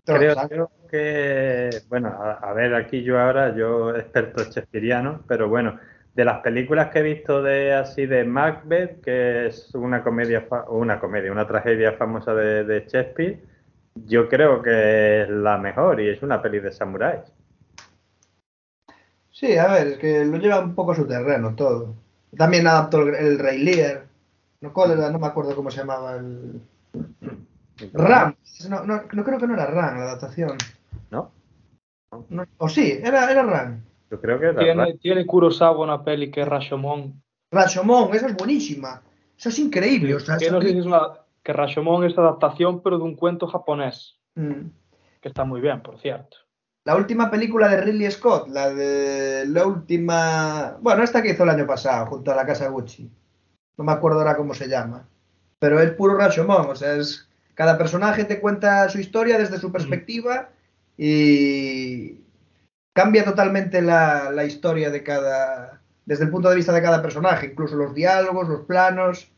Trono 0.05 0.19
Creo 0.19 0.31
de 0.31 0.35
Sangre. 0.35 0.57
yo 0.57 0.71
que, 0.91 1.83
bueno, 1.89 2.09
a, 2.09 2.33
a 2.35 2.53
ver, 2.53 2.75
aquí 2.75 3.03
yo 3.03 3.19
ahora, 3.21 3.55
yo 3.55 3.95
experto 3.97 4.45
shakespeariano, 4.45 5.23
pero 5.29 5.49
bueno, 5.49 5.79
de 6.15 6.25
las 6.25 6.41
películas 6.41 6.91
que 6.91 6.99
he 7.01 7.03
visto 7.03 7.43
de 7.43 7.73
así 7.75 8.07
de 8.07 8.25
Macbeth, 8.25 9.01
que 9.03 9.47
es 9.47 9.75
una 9.75 10.03
comedia, 10.03 10.47
una 10.69 10.99
comedia, 11.01 11.31
una 11.33 11.47
tragedia 11.47 11.93
famosa 11.93 12.35
de, 12.35 12.65
de 12.65 12.81
Shakespeare, 12.89 13.41
yo 13.95 14.29
creo 14.29 14.63
que 14.63 15.23
es 15.23 15.29
la 15.31 15.59
mejor 15.59 16.01
y 16.01 16.09
es 16.09 16.23
una 16.23 16.43
peli 16.43 16.61
de 16.61 16.73
samuráis. 16.73 17.23
Sí, 19.31 19.57
a 19.57 19.69
ver, 19.69 19.87
es 19.89 19.99
que 19.99 20.25
lo 20.25 20.37
lleva 20.39 20.61
un 20.61 20.75
poco 20.75 20.93
a 20.93 20.97
su 20.97 21.07
terreno 21.07 21.55
todo. 21.55 21.95
También 22.37 22.67
adaptó 22.67 23.03
el, 23.03 23.15
el 23.15 23.39
Rey 23.39 23.59
Lear. 23.59 24.07
No, 24.61 24.73
me 25.19 25.27
acuerdo 25.27 25.57
cómo 25.57 25.71
se 25.71 25.79
llamaba 25.79 26.17
el... 26.17 26.61
Ram. 27.95 28.35
No, 28.69 28.85
no, 28.85 29.03
no 29.13 29.25
creo 29.25 29.39
que 29.39 29.47
no 29.47 29.55
era 29.55 29.67
Ram 29.67 29.97
la 29.99 30.05
adaptación. 30.05 30.57
¿No? 31.11 31.31
No, 32.29 32.45
o 32.59 32.69
sí, 32.69 32.99
era, 33.03 33.31
era 33.31 33.43
Ram. 33.43 33.81
Yo 34.11 34.21
creo 34.21 34.39
que 34.39 34.47
era 34.47 34.59
Tiene, 34.61 34.95
tiene 34.99 35.27
Kurosawa 35.27 35.85
una 35.85 36.05
peli 36.05 36.31
que 36.31 36.43
es 36.43 36.49
Rashomon. 36.49 37.23
Rashomon, 37.53 38.15
esa 38.15 38.27
es 38.27 38.37
buenísima. 38.37 39.03
Eso 39.39 39.49
es 39.49 39.59
increíble. 39.59 40.15
O 40.15 40.21
sea, 40.21 40.37
Que 40.37 40.47
esa 40.47 40.55
no 40.55 40.61
sé 40.61 40.69
si 40.69 40.73
peli- 40.75 40.81
es 40.81 40.87
una, 40.87 41.01
que 41.43 41.53
Rashomon 41.53 42.05
es 42.05 42.19
adaptación, 42.19 42.83
pero 42.83 42.99
de 42.99 43.05
un 43.05 43.15
cuento 43.17 43.47
japonés, 43.47 44.17
Mm. 44.35 44.69
que 45.21 45.29
está 45.29 45.45
muy 45.45 45.61
bien, 45.61 45.81
por 45.83 45.99
cierto. 45.99 46.37
La 46.85 46.97
última 46.97 47.31
película 47.31 47.69
de 47.69 47.81
Ridley 47.81 48.11
Scott, 48.11 48.49
la 48.49 48.71
de 48.71 49.45
la 49.47 49.67
última, 49.67 50.79
bueno, 50.81 51.03
esta 51.03 51.23
que 51.23 51.31
hizo 51.31 51.43
el 51.43 51.51
año 51.51 51.67
pasado 51.67 52.07
junto 52.07 52.33
a 52.33 52.37
la 52.37 52.47
casa 52.47 52.69
Gucci. 52.69 53.11
No 53.77 53.85
me 53.85 53.93
acuerdo 53.93 54.19
ahora 54.19 54.37
cómo 54.37 54.55
se 54.55 54.69
llama, 54.69 55.07
pero 55.59 55.81
es 55.81 55.91
puro 55.93 56.17
Rashomon, 56.17 56.71
o 56.71 56.75
sea, 56.75 56.95
es 56.95 57.29
cada 57.55 57.77
personaje 57.77 58.25
te 58.25 58.41
cuenta 58.41 58.89
su 58.89 58.99
historia 58.99 59.39
desde 59.39 59.59
su 59.59 59.71
perspectiva 59.71 60.49
y 60.97 62.21
cambia 62.95 63.25
totalmente 63.25 63.83
la, 63.83 64.31
la 64.31 64.45
historia 64.45 64.91
de 64.91 65.03
cada, 65.03 65.83
desde 66.07 66.25
el 66.25 66.31
punto 66.31 66.49
de 66.49 66.57
vista 66.57 66.73
de 66.73 66.83
cada 66.83 67.03
personaje, 67.03 67.49
incluso 67.49 67.77
los 67.77 67.95
diálogos, 67.95 68.49
los 68.49 68.63
planos. 68.63 69.31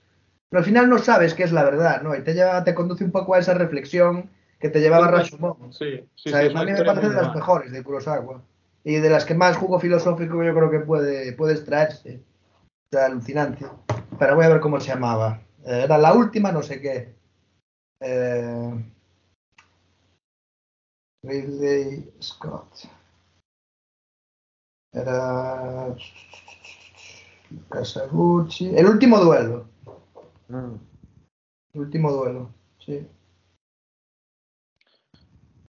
Pero 0.48 0.60
al 0.60 0.64
final 0.64 0.88
no 0.88 0.98
sabes 0.98 1.34
qué 1.34 1.42
es 1.42 1.52
la 1.52 1.64
verdad, 1.64 2.02
¿no? 2.02 2.14
Y 2.14 2.22
te 2.22 2.34
lleva, 2.34 2.62
te 2.62 2.74
conduce 2.74 3.04
un 3.04 3.10
poco 3.10 3.34
a 3.34 3.40
esa 3.40 3.54
reflexión 3.54 4.30
que 4.62 4.70
te 4.70 4.80
llevaba 4.80 5.08
Rashomon. 5.08 5.72
Sí, 5.72 6.08
sí, 6.14 6.28
O 6.28 6.32
sea, 6.32 6.48
sí, 6.48 6.56
a 6.56 6.64
mí 6.64 6.70
me 6.70 6.84
parece 6.84 7.08
de 7.08 7.16
las 7.16 7.34
mejores 7.34 7.72
de 7.72 7.82
Kurosawa. 7.82 8.40
Y 8.84 8.94
de 8.94 9.10
las 9.10 9.24
que 9.24 9.34
más 9.34 9.56
jugo 9.56 9.80
filosófico 9.80 10.42
yo 10.44 10.54
creo 10.54 10.70
que 10.70 10.78
puede, 10.78 11.32
puede 11.32 11.54
extraerse. 11.54 12.22
O 12.68 12.88
sea, 12.92 13.06
alucinante. 13.06 13.66
Pero 14.20 14.36
voy 14.36 14.44
a 14.44 14.50
ver 14.50 14.60
cómo 14.60 14.78
se 14.78 14.92
llamaba. 14.92 15.42
Eh, 15.64 15.82
era 15.82 15.98
la 15.98 16.12
última, 16.14 16.52
no 16.52 16.62
sé 16.62 16.80
qué. 16.80 17.12
Eh, 17.98 18.84
Ridley 21.24 22.12
Scott. 22.22 22.84
Era. 24.92 25.96
Casa 27.68 28.06
Gucci. 28.06 28.76
El 28.76 28.86
último 28.86 29.18
duelo. 29.18 29.66
Mm. 30.46 30.74
El 31.74 31.80
último 31.80 32.12
duelo. 32.12 32.50
Sí. 32.78 33.04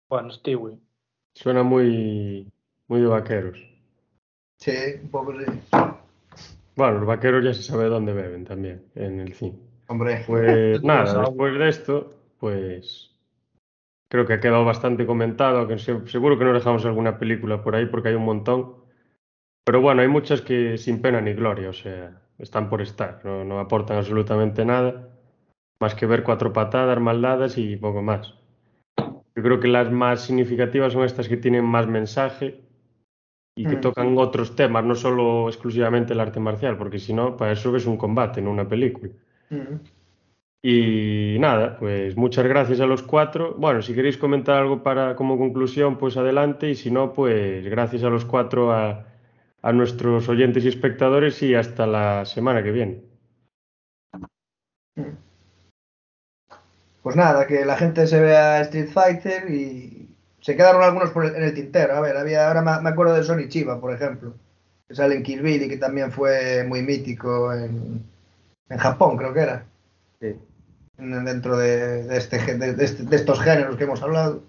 Bueno, 0.08 0.30
Stewie. 0.30 0.78
Suena 1.34 1.62
muy, 1.62 2.50
muy 2.88 3.00
de 3.00 3.06
vaqueros. 3.06 3.58
Sí, 4.58 4.72
un 5.02 5.10
poco 5.10 5.32
sí. 5.38 5.44
Bueno, 6.76 6.98
los 6.98 7.06
vaqueros 7.06 7.44
ya 7.44 7.54
se 7.54 7.62
sabe 7.62 7.86
dónde 7.86 8.12
beben 8.12 8.44
también, 8.44 8.84
en 8.94 9.20
el 9.20 9.34
cine. 9.34 9.58
Hombre. 9.88 10.24
Pues 10.26 10.82
nada, 10.84 11.20
después 11.22 11.58
de 11.58 11.68
esto, 11.68 12.14
pues 12.38 13.14
creo 14.08 14.26
que 14.26 14.34
ha 14.34 14.40
quedado 14.40 14.64
bastante 14.64 15.06
comentado, 15.06 15.66
que 15.66 15.78
se- 15.78 16.06
seguro 16.06 16.38
que 16.38 16.44
no 16.44 16.52
dejamos 16.52 16.84
alguna 16.84 17.18
película 17.18 17.62
por 17.62 17.74
ahí 17.74 17.86
porque 17.86 18.08
hay 18.08 18.14
un 18.14 18.24
montón. 18.24 18.76
Pero 19.64 19.80
bueno, 19.80 20.02
hay 20.02 20.08
muchas 20.08 20.42
que 20.42 20.78
sin 20.78 21.02
pena 21.02 21.20
ni 21.20 21.32
gloria, 21.34 21.70
o 21.70 21.72
sea, 21.72 22.22
están 22.38 22.70
por 22.70 22.80
estar, 22.82 23.20
no, 23.24 23.44
no 23.44 23.58
aportan 23.58 23.96
absolutamente 23.98 24.64
nada, 24.64 25.08
más 25.80 25.94
que 25.96 26.06
ver 26.06 26.22
cuatro 26.22 26.52
patadas 26.52 27.00
mal 27.00 27.20
dadas 27.20 27.58
y 27.58 27.76
poco 27.76 28.00
más. 28.00 28.32
Yo 29.36 29.42
creo 29.42 29.60
que 29.60 29.68
las 29.68 29.92
más 29.92 30.22
significativas 30.22 30.94
son 30.94 31.04
estas 31.04 31.28
que 31.28 31.36
tienen 31.36 31.64
más 31.64 31.86
mensaje 31.86 32.60
y 33.54 33.66
que 33.66 33.76
Mm. 33.76 33.80
tocan 33.80 34.18
otros 34.18 34.56
temas, 34.56 34.84
no 34.84 34.94
solo 34.94 35.48
exclusivamente 35.48 36.14
el 36.14 36.20
arte 36.20 36.40
marcial, 36.40 36.78
porque 36.78 36.98
si 36.98 37.12
no, 37.12 37.36
para 37.36 37.52
eso 37.52 37.74
es 37.76 37.86
un 37.86 37.98
combate, 37.98 38.40
no 38.40 38.50
una 38.50 38.66
película. 38.66 39.12
Mm. 39.50 39.76
Y 40.62 41.36
nada, 41.38 41.76
pues 41.78 42.16
muchas 42.16 42.46
gracias 42.46 42.80
a 42.80 42.86
los 42.86 43.02
cuatro. 43.02 43.54
Bueno, 43.56 43.82
si 43.82 43.94
queréis 43.94 44.16
comentar 44.16 44.56
algo 44.56 44.82
para 44.82 45.14
como 45.14 45.38
conclusión, 45.38 45.96
pues 45.96 46.16
adelante. 46.16 46.70
Y 46.70 46.74
si 46.74 46.90
no, 46.90 47.12
pues 47.12 47.64
gracias 47.66 48.02
a 48.02 48.10
los 48.10 48.24
cuatro 48.24 48.72
a, 48.72 49.06
a 49.62 49.72
nuestros 49.72 50.28
oyentes 50.28 50.64
y 50.64 50.68
espectadores 50.68 51.42
y 51.42 51.54
hasta 51.54 51.86
la 51.86 52.24
semana 52.24 52.62
que 52.62 52.72
viene. 52.72 53.00
Pues 57.06 57.14
nada, 57.14 57.46
que 57.46 57.64
la 57.64 57.76
gente 57.76 58.04
se 58.08 58.20
vea 58.20 58.60
Street 58.62 58.88
Fighter 58.88 59.48
y 59.48 60.08
se 60.40 60.56
quedaron 60.56 60.82
algunos 60.82 61.10
por 61.10 61.24
el- 61.24 61.36
en 61.36 61.44
el 61.44 61.54
tintero. 61.54 61.94
A 61.94 62.00
ver, 62.00 62.16
había, 62.16 62.48
ahora 62.48 62.62
me 62.62 62.80
me 62.82 62.88
acuerdo 62.90 63.14
de 63.14 63.22
Sony 63.22 63.46
Chiba, 63.48 63.80
por 63.80 63.92
ejemplo, 63.94 64.34
que 64.88 64.96
sale 64.96 65.14
en 65.14 65.22
Kill 65.22 65.40
Bill 65.40 65.62
y 65.62 65.68
que 65.68 65.76
también 65.76 66.10
fue 66.10 66.64
muy 66.66 66.82
mítico 66.82 67.52
en, 67.54 68.02
en 68.68 68.78
Japón, 68.78 69.16
creo 69.18 69.32
que 69.32 69.38
era, 69.40 69.66
Sí. 70.20 70.34
en- 70.98 71.24
dentro 71.24 71.56
de, 71.56 72.02
de 72.02 72.16
este, 72.16 72.38
de 72.56 72.84
este- 72.84 73.04
de 73.04 73.14
estos 73.14 73.40
géneros 73.40 73.76
que 73.76 73.84
hemos 73.84 74.02
hablado. 74.02 74.42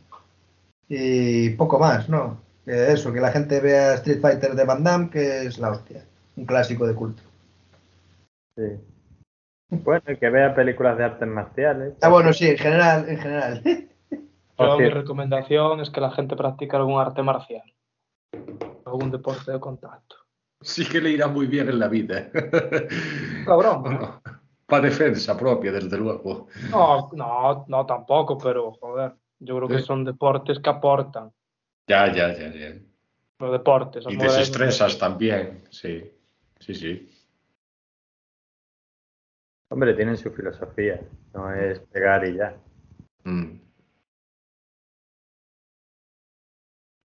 Y 0.90 1.52
poco 1.52 1.78
más, 1.78 2.10
¿no? 2.10 2.42
Que 2.66 2.92
eso, 2.92 3.14
que 3.14 3.22
la 3.22 3.32
gente 3.32 3.60
vea 3.60 3.94
Street 3.94 4.20
Fighter 4.20 4.56
de 4.56 4.64
Van 4.66 4.84
Damme, 4.84 5.12
que 5.12 5.46
es 5.46 5.60
la 5.60 5.70
hostia, 5.70 6.04
un 6.36 6.46
clásico 6.48 6.88
de 6.88 6.96
culto. 6.96 7.22
Sí. 8.56 8.64
Bueno, 9.70 10.04
que 10.20 10.30
vea 10.30 10.56
películas 10.56 10.98
de 10.98 11.04
artes 11.04 11.28
marciales. 11.28 11.94
Ah, 12.02 12.10
bueno, 12.10 12.32
sí, 12.32 12.48
en 12.48 12.58
general, 12.58 13.10
en 13.10 13.18
general. 13.18 13.62
Yo, 14.12 14.18
Por 14.56 14.80
mi 14.80 14.90
recomendación 14.90 15.82
es 15.82 15.90
que 15.90 16.02
la 16.02 16.12
gente 16.12 16.36
practique 16.36 16.76
algún 16.76 17.00
arte 17.00 17.22
marcial, 17.22 17.64
algún 18.86 19.12
deporte 19.12 19.52
de 19.52 19.60
contacto. 19.60 20.16
Sí 20.62 20.88
que 20.88 21.00
le 21.00 21.12
irá 21.12 21.28
muy 21.28 21.46
bien 21.46 21.70
en 21.70 21.80
la 21.80 21.88
vida. 21.88 22.32
Cabrón. 23.46 24.22
Para 24.66 24.84
defensa 24.84 25.38
propia, 25.38 25.72
desde 25.72 25.98
luego. 25.98 26.48
No, 26.72 27.10
no, 27.14 27.66
no 27.68 27.86
tampoco, 27.86 28.38
pero 28.38 28.72
joder, 28.72 29.14
yo 29.40 29.58
creo 29.58 29.68
que 29.68 29.80
son 29.80 30.04
deportes 30.04 30.60
que 30.60 30.70
aportan. 30.70 31.32
Ya, 31.88 32.12
ya, 32.12 32.34
ya, 32.34 32.52
ya. 32.52 32.74
Los 33.40 33.52
deportes. 33.52 34.06
Y 34.10 34.16
desestresas 34.16 34.98
también, 34.98 35.64
sí. 35.70 36.12
Sí, 36.60 36.74
sí. 36.74 37.10
Hombre, 39.70 39.94
tienen 39.94 40.18
su 40.18 40.32
filosofía, 40.32 41.02
no 41.34 41.54
es 41.54 41.80
pegar 41.80 42.26
y 42.26 42.36
ya. 42.36 42.58
Mm. 43.26 43.60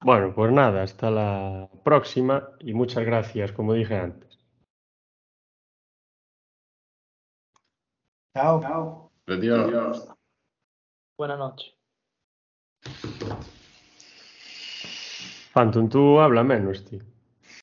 Bueno, 0.05 0.33
pues 0.35 0.53
nada, 0.53 0.83
hasta 0.83 1.11
la 1.11 1.69
próxima 1.85 2.51
y 2.61 2.75
muchas 2.75 3.05
gracias, 3.05 3.53
como 3.53 3.75
dije 3.75 3.97
antes. 3.97 4.39
Chao. 8.35 9.11
Adiós. 9.27 10.09
Buenas 11.19 11.39
noches. 11.39 11.75
Phantom, 15.53 15.89
tú 15.89 16.19
habla 16.19 16.43
menos, 16.43 16.85
tío. 16.85 17.12